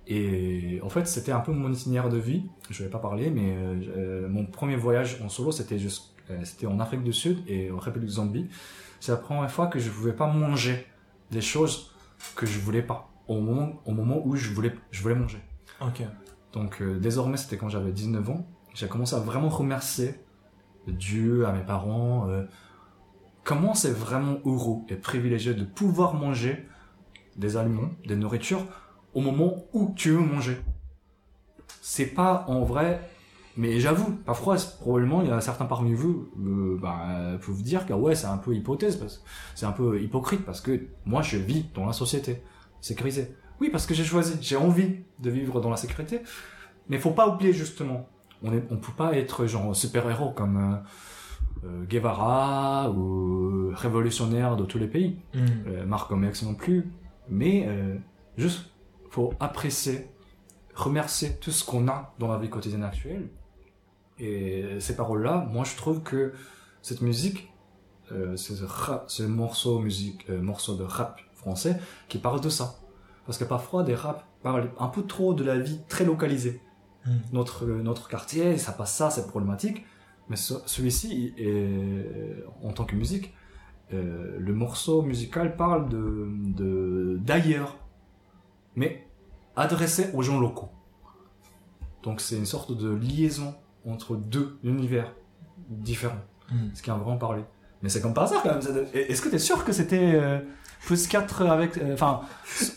Et 0.06 0.80
en 0.82 0.88
fait, 0.88 1.06
c'était 1.06 1.32
un 1.32 1.40
peu 1.40 1.52
mon 1.52 1.72
itinéraire 1.72 2.10
de 2.10 2.18
vie. 2.18 2.44
Je 2.70 2.84
vais 2.84 2.90
pas 2.90 2.98
parler, 2.98 3.30
mais 3.30 3.56
euh, 3.56 3.74
euh, 3.96 4.28
mon 4.28 4.44
premier 4.44 4.76
voyage 4.76 5.20
en 5.24 5.28
solo, 5.28 5.50
c'était 5.50 5.78
juste, 5.78 6.14
euh, 6.30 6.40
c'était 6.44 6.66
en 6.66 6.78
Afrique 6.78 7.02
du 7.02 7.12
Sud 7.12 7.38
et 7.46 7.70
en 7.70 7.78
République 7.78 8.10
de 8.10 8.14
Zambie. 8.14 8.48
C'est 9.00 9.12
la 9.12 9.18
première 9.18 9.50
fois 9.50 9.66
que 9.68 9.78
je 9.78 9.90
pouvais 9.90 10.12
pas 10.12 10.26
manger 10.26 10.86
des 11.30 11.40
choses 11.40 11.94
que 12.36 12.46
je 12.46 12.58
voulais 12.58 12.82
pas 12.82 13.10
au 13.28 13.40
moment, 13.40 13.80
au 13.86 13.92
moment 13.92 14.20
où 14.24 14.36
je 14.36 14.52
voulais, 14.52 14.74
je 14.90 15.02
voulais 15.02 15.14
manger. 15.14 15.38
Ok. 15.80 16.02
Donc 16.52 16.80
euh, 16.80 16.98
désormais, 16.98 17.36
c'était 17.36 17.56
quand 17.56 17.68
j'avais 17.68 17.92
19 17.92 18.28
ans, 18.30 18.46
j'ai 18.74 18.88
commencé 18.88 19.14
à 19.14 19.20
vraiment 19.20 19.48
remercier 19.48 20.14
Dieu, 20.86 21.46
à 21.46 21.52
mes 21.52 21.62
parents. 21.62 22.28
euh, 22.28 22.44
comment 23.42 23.74
c'est 23.74 23.92
vraiment 23.92 24.38
heureux 24.44 24.82
et 24.88 24.96
privilégié 24.96 25.54
de 25.54 25.64
pouvoir 25.64 26.14
manger 26.14 26.66
des 27.36 27.56
aliments, 27.56 27.90
des 28.06 28.16
nourritures 28.16 28.64
au 29.12 29.20
moment 29.20 29.64
où 29.72 29.92
tu 29.94 30.10
veux 30.10 30.20
manger. 30.20 30.58
C'est 31.80 32.06
pas 32.06 32.44
en 32.48 32.64
vrai, 32.64 33.00
mais 33.56 33.78
j'avoue, 33.78 34.12
parfois 34.24 34.56
probablement 34.80 35.22
il 35.22 35.28
y 35.28 35.30
a 35.30 35.40
certains 35.40 35.66
parmi 35.66 35.94
vous 35.94 36.28
euh, 36.40 36.78
bah, 36.80 37.38
peuvent 37.44 37.62
dire 37.62 37.86
que 37.86 37.92
ouais 37.92 38.14
c'est 38.14 38.26
un 38.26 38.38
peu 38.38 38.54
hypothèse 38.54 38.96
parce 38.96 39.22
c'est 39.54 39.66
un 39.66 39.72
peu 39.72 40.00
hypocrite 40.00 40.44
parce 40.44 40.60
que 40.60 40.88
moi 41.04 41.22
je 41.22 41.36
vis 41.36 41.66
dans 41.74 41.86
la 41.86 41.92
société 41.92 42.42
sécurisée. 42.80 43.34
Oui 43.60 43.68
parce 43.70 43.86
que 43.86 43.94
j'ai 43.94 44.04
choisi, 44.04 44.36
j'ai 44.40 44.56
envie 44.56 45.04
de 45.20 45.30
vivre 45.30 45.60
dans 45.60 45.70
la 45.70 45.76
sécurité, 45.76 46.20
mais 46.88 46.98
faut 46.98 47.12
pas 47.12 47.28
oublier 47.28 47.52
justement, 47.52 48.08
on 48.42 48.52
est, 48.52 48.62
on 48.70 48.76
peut 48.76 48.92
pas 48.96 49.16
être 49.16 49.46
genre 49.46 49.74
super 49.74 50.08
héros 50.10 50.30
comme 50.30 50.56
euh, 50.56 51.66
euh, 51.66 51.84
Guevara 51.84 52.90
ou 52.90 53.70
révolutionnaire 53.74 54.56
de 54.56 54.64
tous 54.64 54.78
les 54.78 54.88
pays, 54.88 55.18
Hmm. 55.34 55.46
euh, 55.66 55.86
Malcolm 55.86 56.24
X 56.24 56.42
non 56.42 56.54
plus, 56.54 56.90
mais 57.28 57.66
euh, 57.68 57.96
juste 58.36 58.70
faut 59.10 59.32
apprécier, 59.40 60.08
remercier 60.74 61.36
tout 61.40 61.50
ce 61.52 61.64
qu'on 61.64 61.86
a 61.88 62.14
dans 62.18 62.28
la 62.28 62.38
vie 62.38 62.50
quotidienne 62.50 62.82
actuelle. 62.84 63.28
Et 64.18 64.64
ces 64.80 64.94
paroles-là, 64.96 65.46
moi 65.50 65.64
je 65.64 65.76
trouve 65.76 66.02
que 66.02 66.32
cette 66.82 67.00
musique, 67.00 67.52
euh, 68.12 68.36
ce, 68.36 68.52
rap, 68.64 69.04
ce 69.08 69.22
morceau 69.22 69.78
musique, 69.78 70.26
euh, 70.30 70.40
morceau 70.40 70.76
de 70.76 70.82
rap 70.84 71.20
français 71.34 71.78
qui 72.08 72.18
parle 72.18 72.40
de 72.40 72.48
ça. 72.48 72.76
Parce 73.26 73.38
que 73.38 73.44
parfois 73.44 73.82
des 73.82 73.94
raps 73.94 74.22
parlent 74.42 74.70
un 74.78 74.88
peu 74.88 75.02
trop 75.02 75.32
de 75.32 75.42
la 75.42 75.58
vie 75.58 75.80
très 75.88 76.04
localisée. 76.04 76.60
Mm. 77.06 77.10
Notre, 77.32 77.66
notre 77.66 78.08
quartier, 78.08 78.56
ça 78.58 78.72
passe 78.72 78.94
ça, 78.94 79.10
c'est 79.10 79.26
problématique. 79.26 79.84
Mais 80.30 80.36
ce- 80.36 80.54
celui-ci, 80.66 81.34
est, 81.36 82.42
en 82.62 82.72
tant 82.72 82.84
que 82.84 82.96
musique, 82.96 83.34
euh, 83.92 84.36
le 84.38 84.54
morceau 84.54 85.02
musical 85.02 85.56
parle 85.56 85.88
de 85.90 86.28
de- 86.56 87.18
d'ailleurs, 87.22 87.76
mais 88.76 89.06
adressé 89.56 90.08
aux 90.14 90.22
gens 90.22 90.40
locaux. 90.40 90.70
Donc 92.02 92.20
c'est 92.20 92.36
une 92.36 92.46
sorte 92.46 92.76
de 92.76 92.90
liaison 92.94 93.54
entre 93.86 94.16
deux 94.16 94.58
univers 94.64 95.12
différents, 95.68 96.22
Hmm. 96.50 96.68
ce 96.74 96.82
qui 96.82 96.90
a 96.90 96.94
vraiment 96.94 97.18
parlé. 97.18 97.42
Mais 97.82 97.88
c'est 97.90 98.00
comme 98.00 98.14
par 98.14 98.24
hasard 98.24 98.42
quand 98.42 98.54
même. 98.54 98.86
Est-ce 98.94 99.20
que 99.20 99.28
tu 99.28 99.34
es 99.34 99.38
sûr 99.38 99.62
que 99.64 99.72
c'était 99.72 100.14
euh, 100.14 100.40
plus 100.86 101.06
4 101.06 101.42
avec... 101.46 101.76
euh, 101.78 101.94
Enfin, 101.94 102.20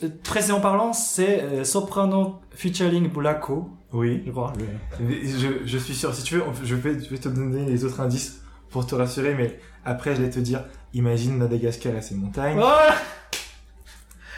euh, 0.03 0.09
précisément 0.23 0.59
parlant, 0.61 0.93
c'est 0.93 1.41
euh, 1.43 1.63
Soprano 1.63 2.39
featuring 2.51 3.09
Blacko, 3.11 3.69
Oui. 3.93 4.23
je 4.25 4.31
crois. 4.31 4.53
Je, 4.99 5.65
je 5.65 5.77
suis 5.77 5.93
sûr. 5.95 6.13
Si 6.13 6.23
tu 6.23 6.35
veux, 6.35 6.43
je 6.63 6.75
vais, 6.75 6.99
je 6.99 7.09
vais 7.09 7.17
te 7.17 7.29
donner 7.29 7.65
les 7.65 7.83
autres 7.85 8.01
indices 8.01 8.41
pour 8.69 8.85
te 8.85 8.95
rassurer, 8.95 9.33
mais 9.35 9.59
après, 9.85 10.15
je 10.15 10.21
vais 10.21 10.29
te 10.29 10.39
dire, 10.39 10.63
imagine 10.93 11.37
Madagascar 11.37 11.95
et 11.95 12.01
ses 12.01 12.15
montagnes. 12.15 12.59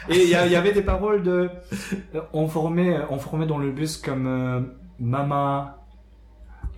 Et 0.08 0.22
il 0.24 0.28
y, 0.30 0.34
avait 0.34 0.72
des 0.72 0.82
paroles 0.82 1.22
de, 1.22 1.50
euh, 2.14 2.20
on 2.32 2.48
formait, 2.48 2.96
on 3.10 3.18
formait 3.18 3.46
dans 3.46 3.58
le 3.58 3.70
bus 3.70 3.96
comme 3.98 4.26
euh, 4.26 4.60
Mama. 4.98 5.76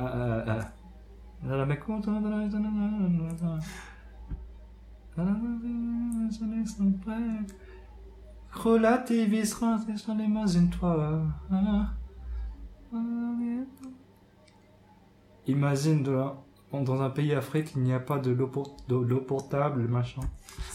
Euh, 0.01 0.43
euh, 0.49 1.65
la- 5.17 5.25
Relativise, 8.53 9.55
imagine-toi. 10.25 11.23
Imagine 15.47 16.03
dans 16.85 17.03
un 17.03 17.11
pays 17.11 17.35
Afrique, 17.35 17.73
il 17.77 17.83
n'y 17.83 17.93
a 17.93 18.01
pas 18.01 18.19
de 18.19 18.31
l'eau 18.31 18.51
l'eau 18.97 19.21
potable, 19.21 19.83
machin. 19.89 20.23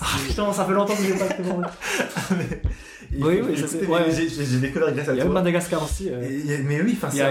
Ah 0.01 0.05
putain, 0.27 0.51
ça 0.53 0.65
fait 0.65 0.73
longtemps 0.73 0.93
que 0.95 1.03
j'ai 1.03 1.13
pas 1.17 1.25
fait 1.25 1.43
Oui, 3.19 3.41
oui, 3.43 3.55
j'ai- 3.55 4.59
découvert 4.59 4.93
grâce 4.93 5.09
à 5.09 5.13
Il 5.13 5.17
y 5.17 5.21
a 5.21 5.25
toi. 5.25 5.33
Madagascar 5.33 5.81
aussi. 5.83 6.09
euh. 6.11 6.19
Mais 6.65 6.81
oui, 6.81 6.93
enfin, 6.97 7.07
Il 7.09 7.11
c'est 7.13 7.17
y 7.17 7.21
a, 7.21 7.29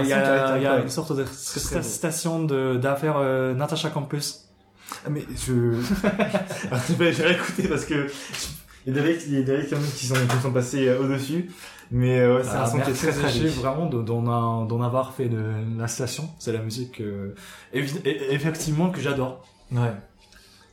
un 0.53 0.57
il 0.57 0.63
y 0.63 0.65
a- 0.65 0.79
une 0.81 0.89
sorte 0.89 1.15
de 1.15 1.23
station 1.25 2.43
d'affaires 2.43 3.17
euh, 3.17 3.53
Natasha 3.53 3.89
Campus. 3.89 4.46
Ah, 5.05 5.09
mais 5.09 5.23
je. 5.47 6.93
Vais 6.93 7.11
réécouter 7.11 7.67
parce 7.67 7.85
que. 7.85 8.07
Il 8.85 8.95
y 8.95 8.99
a 8.99 9.03
des 9.03 9.25
il 9.27 9.45
y 9.45 9.51
a 9.51 9.61
qui 9.63 10.05
sont, 10.05 10.15
qui 10.15 10.41
sont 10.41 10.51
passés 10.53 10.87
euh, 10.87 11.01
au-dessus. 11.01 11.49
Mais 11.91 12.19
euh, 12.19 12.37
ouais, 12.37 12.43
c'est 12.43 12.51
un 12.51 12.61
Ah, 12.61 12.65
son 12.67 12.77
qui 12.77 12.83
est 12.83 12.85
merci 12.87 13.01
très 13.07 13.11
très 13.11 13.27
riche. 13.31 13.51
vraiment 13.55 13.85
de- 13.87 14.01
d'en 14.01 14.81
avoir 14.81 15.13
fait 15.13 15.27
de 15.27 15.41
la 15.77 15.87
station. 15.89 16.29
C'est 16.39 16.53
la 16.53 16.59
musique 16.61 17.01
euh, 17.01 17.35
effectivement 17.73 18.89
que 18.89 19.01
j'adore. 19.01 19.45
Ouais. 19.73 19.91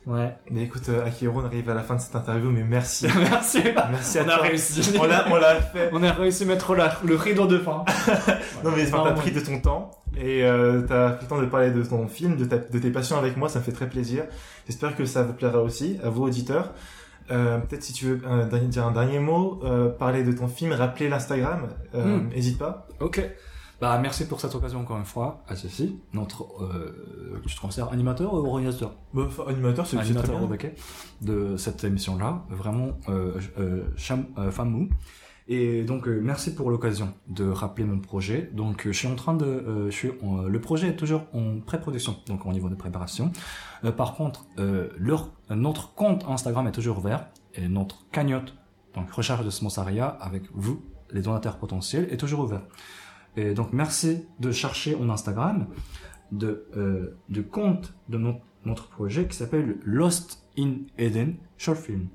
Ouais. 0.07 0.35
Mais 0.51 0.63
écoute, 0.63 0.87
euh, 0.89 1.03
Akiro, 1.05 1.39
on 1.41 1.45
arrive 1.45 1.67
à 1.69 1.73
la 1.73 1.81
fin 1.81 1.95
de 1.95 1.99
cette 2.01 2.15
interview, 2.15 2.51
mais 2.51 2.63
merci. 2.63 3.07
merci. 3.17 3.59
merci 3.89 4.19
à 4.19 4.23
On 4.25 4.29
a 4.29 4.37
réussi. 4.37 4.93
On 4.99 5.05
l'a, 5.05 5.25
on 5.31 5.35
l'a 5.35 5.55
fait. 5.55 5.89
On 5.93 6.03
a 6.03 6.11
réussi 6.11 6.43
à 6.43 6.45
mettre 6.45 6.75
la- 6.75 6.93
le 7.03 7.15
rideau 7.15 7.47
de 7.47 7.57
fin. 7.57 7.83
Non 8.63 8.71
mais 8.75 8.83
enfin, 8.87 9.03
t'as 9.03 9.13
pris 9.13 9.31
de 9.31 9.39
ton 9.39 9.59
temps 9.59 9.91
et 10.17 10.43
euh, 10.43 10.81
t'as 10.87 11.11
pris 11.11 11.25
le 11.25 11.29
temps 11.29 11.41
de 11.41 11.45
parler 11.47 11.71
de 11.71 11.83
ton 11.83 12.07
film, 12.07 12.37
de, 12.37 12.45
ta- 12.45 12.57
de 12.57 12.79
tes 12.79 12.89
passions 12.91 13.17
avec 13.17 13.35
moi, 13.37 13.49
ça 13.49 13.59
me 13.59 13.63
fait 13.63 13.71
très 13.71 13.89
plaisir. 13.89 14.23
J'espère 14.67 14.95
que 14.95 15.05
ça 15.05 15.23
vous 15.23 15.33
plaira 15.33 15.59
aussi, 15.61 15.99
à 16.03 16.09
vous 16.09 16.23
auditeurs. 16.23 16.71
Euh, 17.31 17.57
Peut-être 17.57 17.81
si 17.83 17.93
tu 17.93 18.05
veux 18.05 18.21
euh, 18.27 18.45
dire 18.67 18.85
un 18.85 18.91
dernier 18.91 19.17
mot, 19.19 19.59
euh, 19.63 19.89
parler 19.89 20.23
de 20.23 20.31
ton 20.31 20.47
film, 20.47 20.71
rappeler 20.73 21.09
l'Instagram, 21.09 21.67
euh, 21.95 22.17
Hmm. 22.19 22.29
n'hésite 22.29 22.59
pas. 22.59 22.87
Ok. 22.99 23.21
Bah, 23.81 23.99
merci 24.01 24.25
pour 24.27 24.39
cette 24.39 24.55
occasion 24.55 24.79
encore 24.79 24.97
une 24.97 25.05
fois 25.05 25.43
à 25.49 25.55
Cécile, 25.55 25.95
notre, 26.13 26.43
euh, 26.63 27.41
tu 27.45 27.53
te 27.55 27.59
considères 27.61 27.91
animateur 27.91 28.33
ou 28.33 28.37
organisateur 28.37 28.93
Bah, 29.13 29.27
animateur, 29.47 29.85
c'est 29.85 29.97
Animateur 29.97 30.35
au 30.41 30.47
de 31.21 31.57
cette 31.57 31.83
émission-là, 31.83 32.43
vraiment 32.49 32.91
euh, 33.09 33.33
euh, 33.59 33.83
euh, 34.37 34.51
fameux. 34.51 34.87
Et 35.47 35.83
donc 35.83 36.07
euh, 36.07 36.19
merci 36.23 36.55
pour 36.55 36.71
l'occasion 36.71 37.13
de 37.27 37.47
rappeler 37.47 37.83
mon 37.85 37.99
projet. 37.99 38.49
Donc 38.53 38.87
euh, 38.87 38.93
je 38.93 38.97
suis 38.97 39.07
en 39.07 39.15
train 39.15 39.35
de, 39.35 39.45
euh, 39.45 39.85
je 39.91 39.95
suis 39.95 40.11
en- 40.23 40.43
le 40.43 40.61
projet 40.61 40.87
est 40.87 40.95
toujours 40.95 41.23
en 41.33 41.59
pré-production, 41.59 42.15
donc 42.27 42.45
au 42.45 42.51
niveau 42.53 42.69
de 42.69 42.75
préparation. 42.75 43.31
Euh, 43.83 43.91
par 43.91 44.15
contre, 44.15 44.45
euh, 44.57 44.87
leur, 44.97 45.29
notre 45.49 45.93
compte 45.93 46.25
Instagram 46.27 46.65
est 46.67 46.71
toujours 46.71 46.97
ouvert 46.97 47.27
et 47.53 47.67
notre 47.67 48.09
cagnotte, 48.11 48.55
donc 48.95 49.11
recherche 49.11 49.43
de 49.45 49.49
Smosaria 49.51 50.07
avec 50.07 50.43
vous, 50.53 50.81
les 51.11 51.21
donateurs 51.21 51.57
potentiels, 51.57 52.07
est 52.09 52.17
toujours 52.17 52.39
ouvert. 52.39 52.61
Et 53.37 53.53
donc 53.53 53.73
merci 53.73 54.25
de 54.39 54.51
chercher 54.51 54.95
en 54.95 55.09
Instagram 55.09 55.67
de 56.31 56.65
euh, 56.75 57.43
compte 57.51 57.93
de 58.09 58.17
notre 58.65 58.87
projet 58.89 59.27
qui 59.27 59.35
s'appelle 59.37 59.77
Lost 59.83 60.47
in 60.57 60.77
Eden 60.97 61.35
Short 61.57 61.77
Film. 61.77 62.07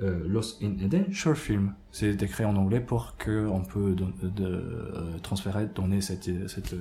Euh, 0.00 0.26
Lost 0.26 0.62
in 0.62 0.78
Eden 0.78 1.12
Short 1.12 1.36
Film. 1.36 1.74
C'est 1.92 2.20
écrit 2.22 2.44
en 2.44 2.56
anglais 2.56 2.80
pour 2.80 3.16
que 3.16 3.46
on 3.46 3.62
peut 3.62 3.94
euh, 4.40 5.18
transférer, 5.22 5.66
donner 5.66 6.00
cette, 6.00 6.24
cette, 6.48 6.74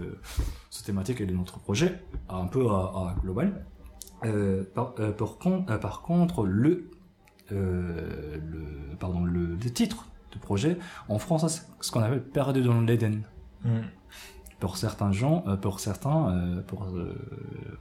cette 0.70 0.86
thématique 0.86 1.22
et 1.22 1.26
de 1.26 1.34
notre 1.36 1.60
projet 1.60 2.02
un 2.30 2.48
peu 2.48 2.68
à, 2.70 3.16
global. 3.22 3.66
Par, 4.76 4.94
par, 4.96 5.38
con- 5.40 5.64
par 5.64 6.02
contre, 6.02 6.46
le, 6.46 6.90
pardon, 9.00 9.24
le, 9.26 9.56
le 9.56 9.70
titre 9.72 10.08
du 10.32 10.38
projet, 10.40 10.78
en 11.10 11.18
français, 11.20 11.48
c'est 11.50 11.64
ce 11.82 11.92
qu'on 11.92 12.02
appelle 12.02 12.24
Perdu 12.24 12.62
dans 12.62 12.82
l'Éden 12.82 13.22
Pour 14.60 14.78
certains 14.78 15.12
gens, 15.12 15.44
euh, 15.48 15.58
pour 15.58 15.80
certains, 15.80 16.30
euh, 16.30 16.62
pour, 16.62 16.84
euh, 16.84 17.16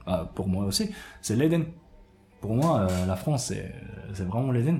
ah, 0.07 0.27
pour 0.33 0.47
moi 0.47 0.65
aussi, 0.65 0.91
c'est 1.21 1.35
l'Éden. 1.35 1.65
Pour 2.39 2.55
moi, 2.55 2.87
la 3.05 3.15
France, 3.15 3.53
c'est 4.13 4.23
vraiment 4.23 4.51
l'Éden. 4.51 4.79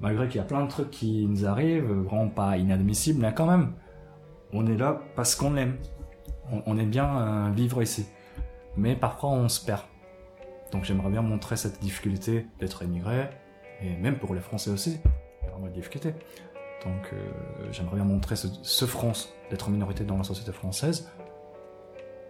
Malgré 0.00 0.26
qu'il 0.26 0.38
y 0.38 0.40
a 0.40 0.46
plein 0.46 0.64
de 0.64 0.68
trucs 0.68 0.90
qui 0.90 1.24
nous 1.26 1.46
arrivent, 1.46 1.84
vraiment 1.84 2.28
pas 2.28 2.56
inadmissibles, 2.56 3.20
mais 3.20 3.32
quand 3.32 3.46
même, 3.46 3.74
on 4.52 4.66
est 4.66 4.76
là 4.76 5.00
parce 5.14 5.36
qu'on 5.36 5.52
l'aime. 5.52 5.76
On, 6.50 6.60
on 6.66 6.76
aime 6.78 6.90
bien 6.90 7.52
vivre 7.52 7.80
ici. 7.80 8.06
Mais 8.76 8.96
parfois, 8.96 9.30
on 9.30 9.48
se 9.48 9.64
perd. 9.64 9.82
Donc 10.72 10.82
j'aimerais 10.82 11.10
bien 11.10 11.22
montrer 11.22 11.56
cette 11.56 11.80
difficulté 11.80 12.46
d'être 12.58 12.82
émigré, 12.82 13.28
et 13.80 13.94
même 13.94 14.18
pour 14.18 14.34
les 14.34 14.40
Français 14.40 14.70
aussi, 14.70 14.98
il 15.42 15.46
y 15.46 15.50
vraiment 15.50 15.68
de 15.68 15.72
difficultés. 15.72 16.14
Donc 16.84 17.12
euh, 17.12 17.30
j'aimerais 17.70 17.96
bien 17.96 18.04
montrer 18.04 18.36
ce, 18.36 18.48
ce 18.62 18.84
France 18.84 19.32
d'être 19.50 19.70
minorité 19.70 20.04
dans 20.04 20.16
la 20.16 20.24
société 20.24 20.52
française 20.52 21.10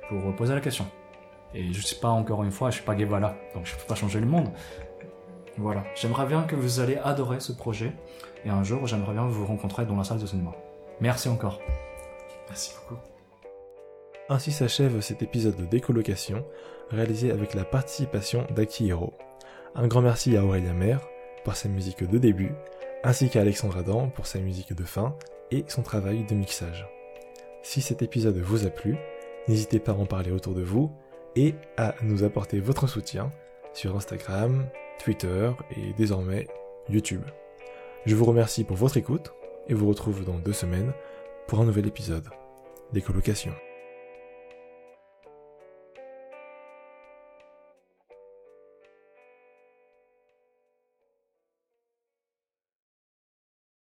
pour 0.09 0.35
poser 0.37 0.55
la 0.55 0.61
question. 0.61 0.87
Et 1.55 1.73
je 1.73 1.81
suis 1.81 1.97
pas 1.97 2.09
encore 2.09 2.43
une 2.43 2.51
fois, 2.51 2.71
je 2.71 2.77
suis 2.77 2.85
pas 2.85 2.95
Guevara, 2.95 3.35
donc 3.55 3.67
je 3.67 3.75
peux 3.77 3.87
pas 3.87 3.95
changer 3.95 4.21
le 4.21 4.27
monde. 4.27 4.49
Voilà, 5.59 5.85
j'aimerais 5.95 6.27
bien 6.27 6.43
que 6.45 6.57
vous 6.57 6.81
allez 6.81 6.97
adorer 6.97 7.41
ce 7.41 7.53
projet 7.53 7.93
et 8.45 8.49
un 8.49 8.63
jour 8.63 8.87
j'aimerais 8.87 9.13
bien 9.13 9.27
vous 9.27 9.45
rencontrer 9.45 9.85
dans 9.85 9.97
la 9.97 10.05
salle 10.05 10.19
de 10.19 10.27
cinéma. 10.27 10.53
Merci 11.01 11.29
encore. 11.29 11.61
Merci 12.49 12.75
beaucoup. 12.75 13.01
Ainsi 14.29 14.53
s'achève 14.53 15.01
cet 15.01 15.23
épisode 15.23 15.57
de 15.57 15.67
décolocation 15.67 16.45
réalisé 16.91 17.31
avec 17.31 17.55
la 17.55 17.65
participation 17.65 18.47
d'Aki 18.55 18.89
Hero. 18.89 19.13
Un 19.75 19.87
grand 19.89 20.03
merci 20.03 20.37
à 20.37 20.45
Aurélien 20.45 20.75
Maire 20.75 21.01
pour 21.45 21.55
sa 21.55 21.69
musique 21.69 22.09
de 22.09 22.19
début, 22.19 22.53
ainsi 23.05 23.29
qu'à 23.29 23.41
Alexandre 23.41 23.79
Adam 23.79 24.09
pour 24.09 24.27
sa 24.27 24.39
musique 24.39 24.75
de 24.75 24.85
fin 24.85 25.17
et 25.51 25.65
son 25.69 25.83
travail 25.83 26.25
de 26.25 26.35
mixage. 26.35 26.87
Si 27.63 27.81
cet 27.81 28.03
épisode 28.03 28.39
vous 28.39 28.67
a 28.67 28.71
plu, 28.71 28.97
n'hésitez 29.49 29.79
pas 29.79 29.93
à 29.93 29.97
en 29.97 30.07
parler 30.07 30.31
autour 30.31 30.55
de 30.55 30.63
vous 30.63 30.91
et 31.37 31.55
à 31.77 31.95
nous 32.03 32.25
apporter 32.25 32.61
votre 32.61 32.87
soutien 32.87 33.31
sur 33.73 33.97
Instagram, 33.97 34.67
Twitter 35.03 35.51
et 35.77 35.93
désormais 35.97 36.47
YouTube. 36.89 37.23
Je 38.05 38.17
vous 38.17 38.25
remercie 38.25 38.65
pour 38.65 38.77
votre 38.77 38.97
écoute 38.97 39.33
et 39.69 39.75
vous 39.75 39.89
retrouve 39.89 40.25
dans 40.25 40.39
deux 40.39 40.53
semaines 40.53 40.93
pour 41.47 41.61
un 41.61 41.65
nouvel 41.65 41.87
épisode. 41.87 42.29
Décolocation. 42.93 43.53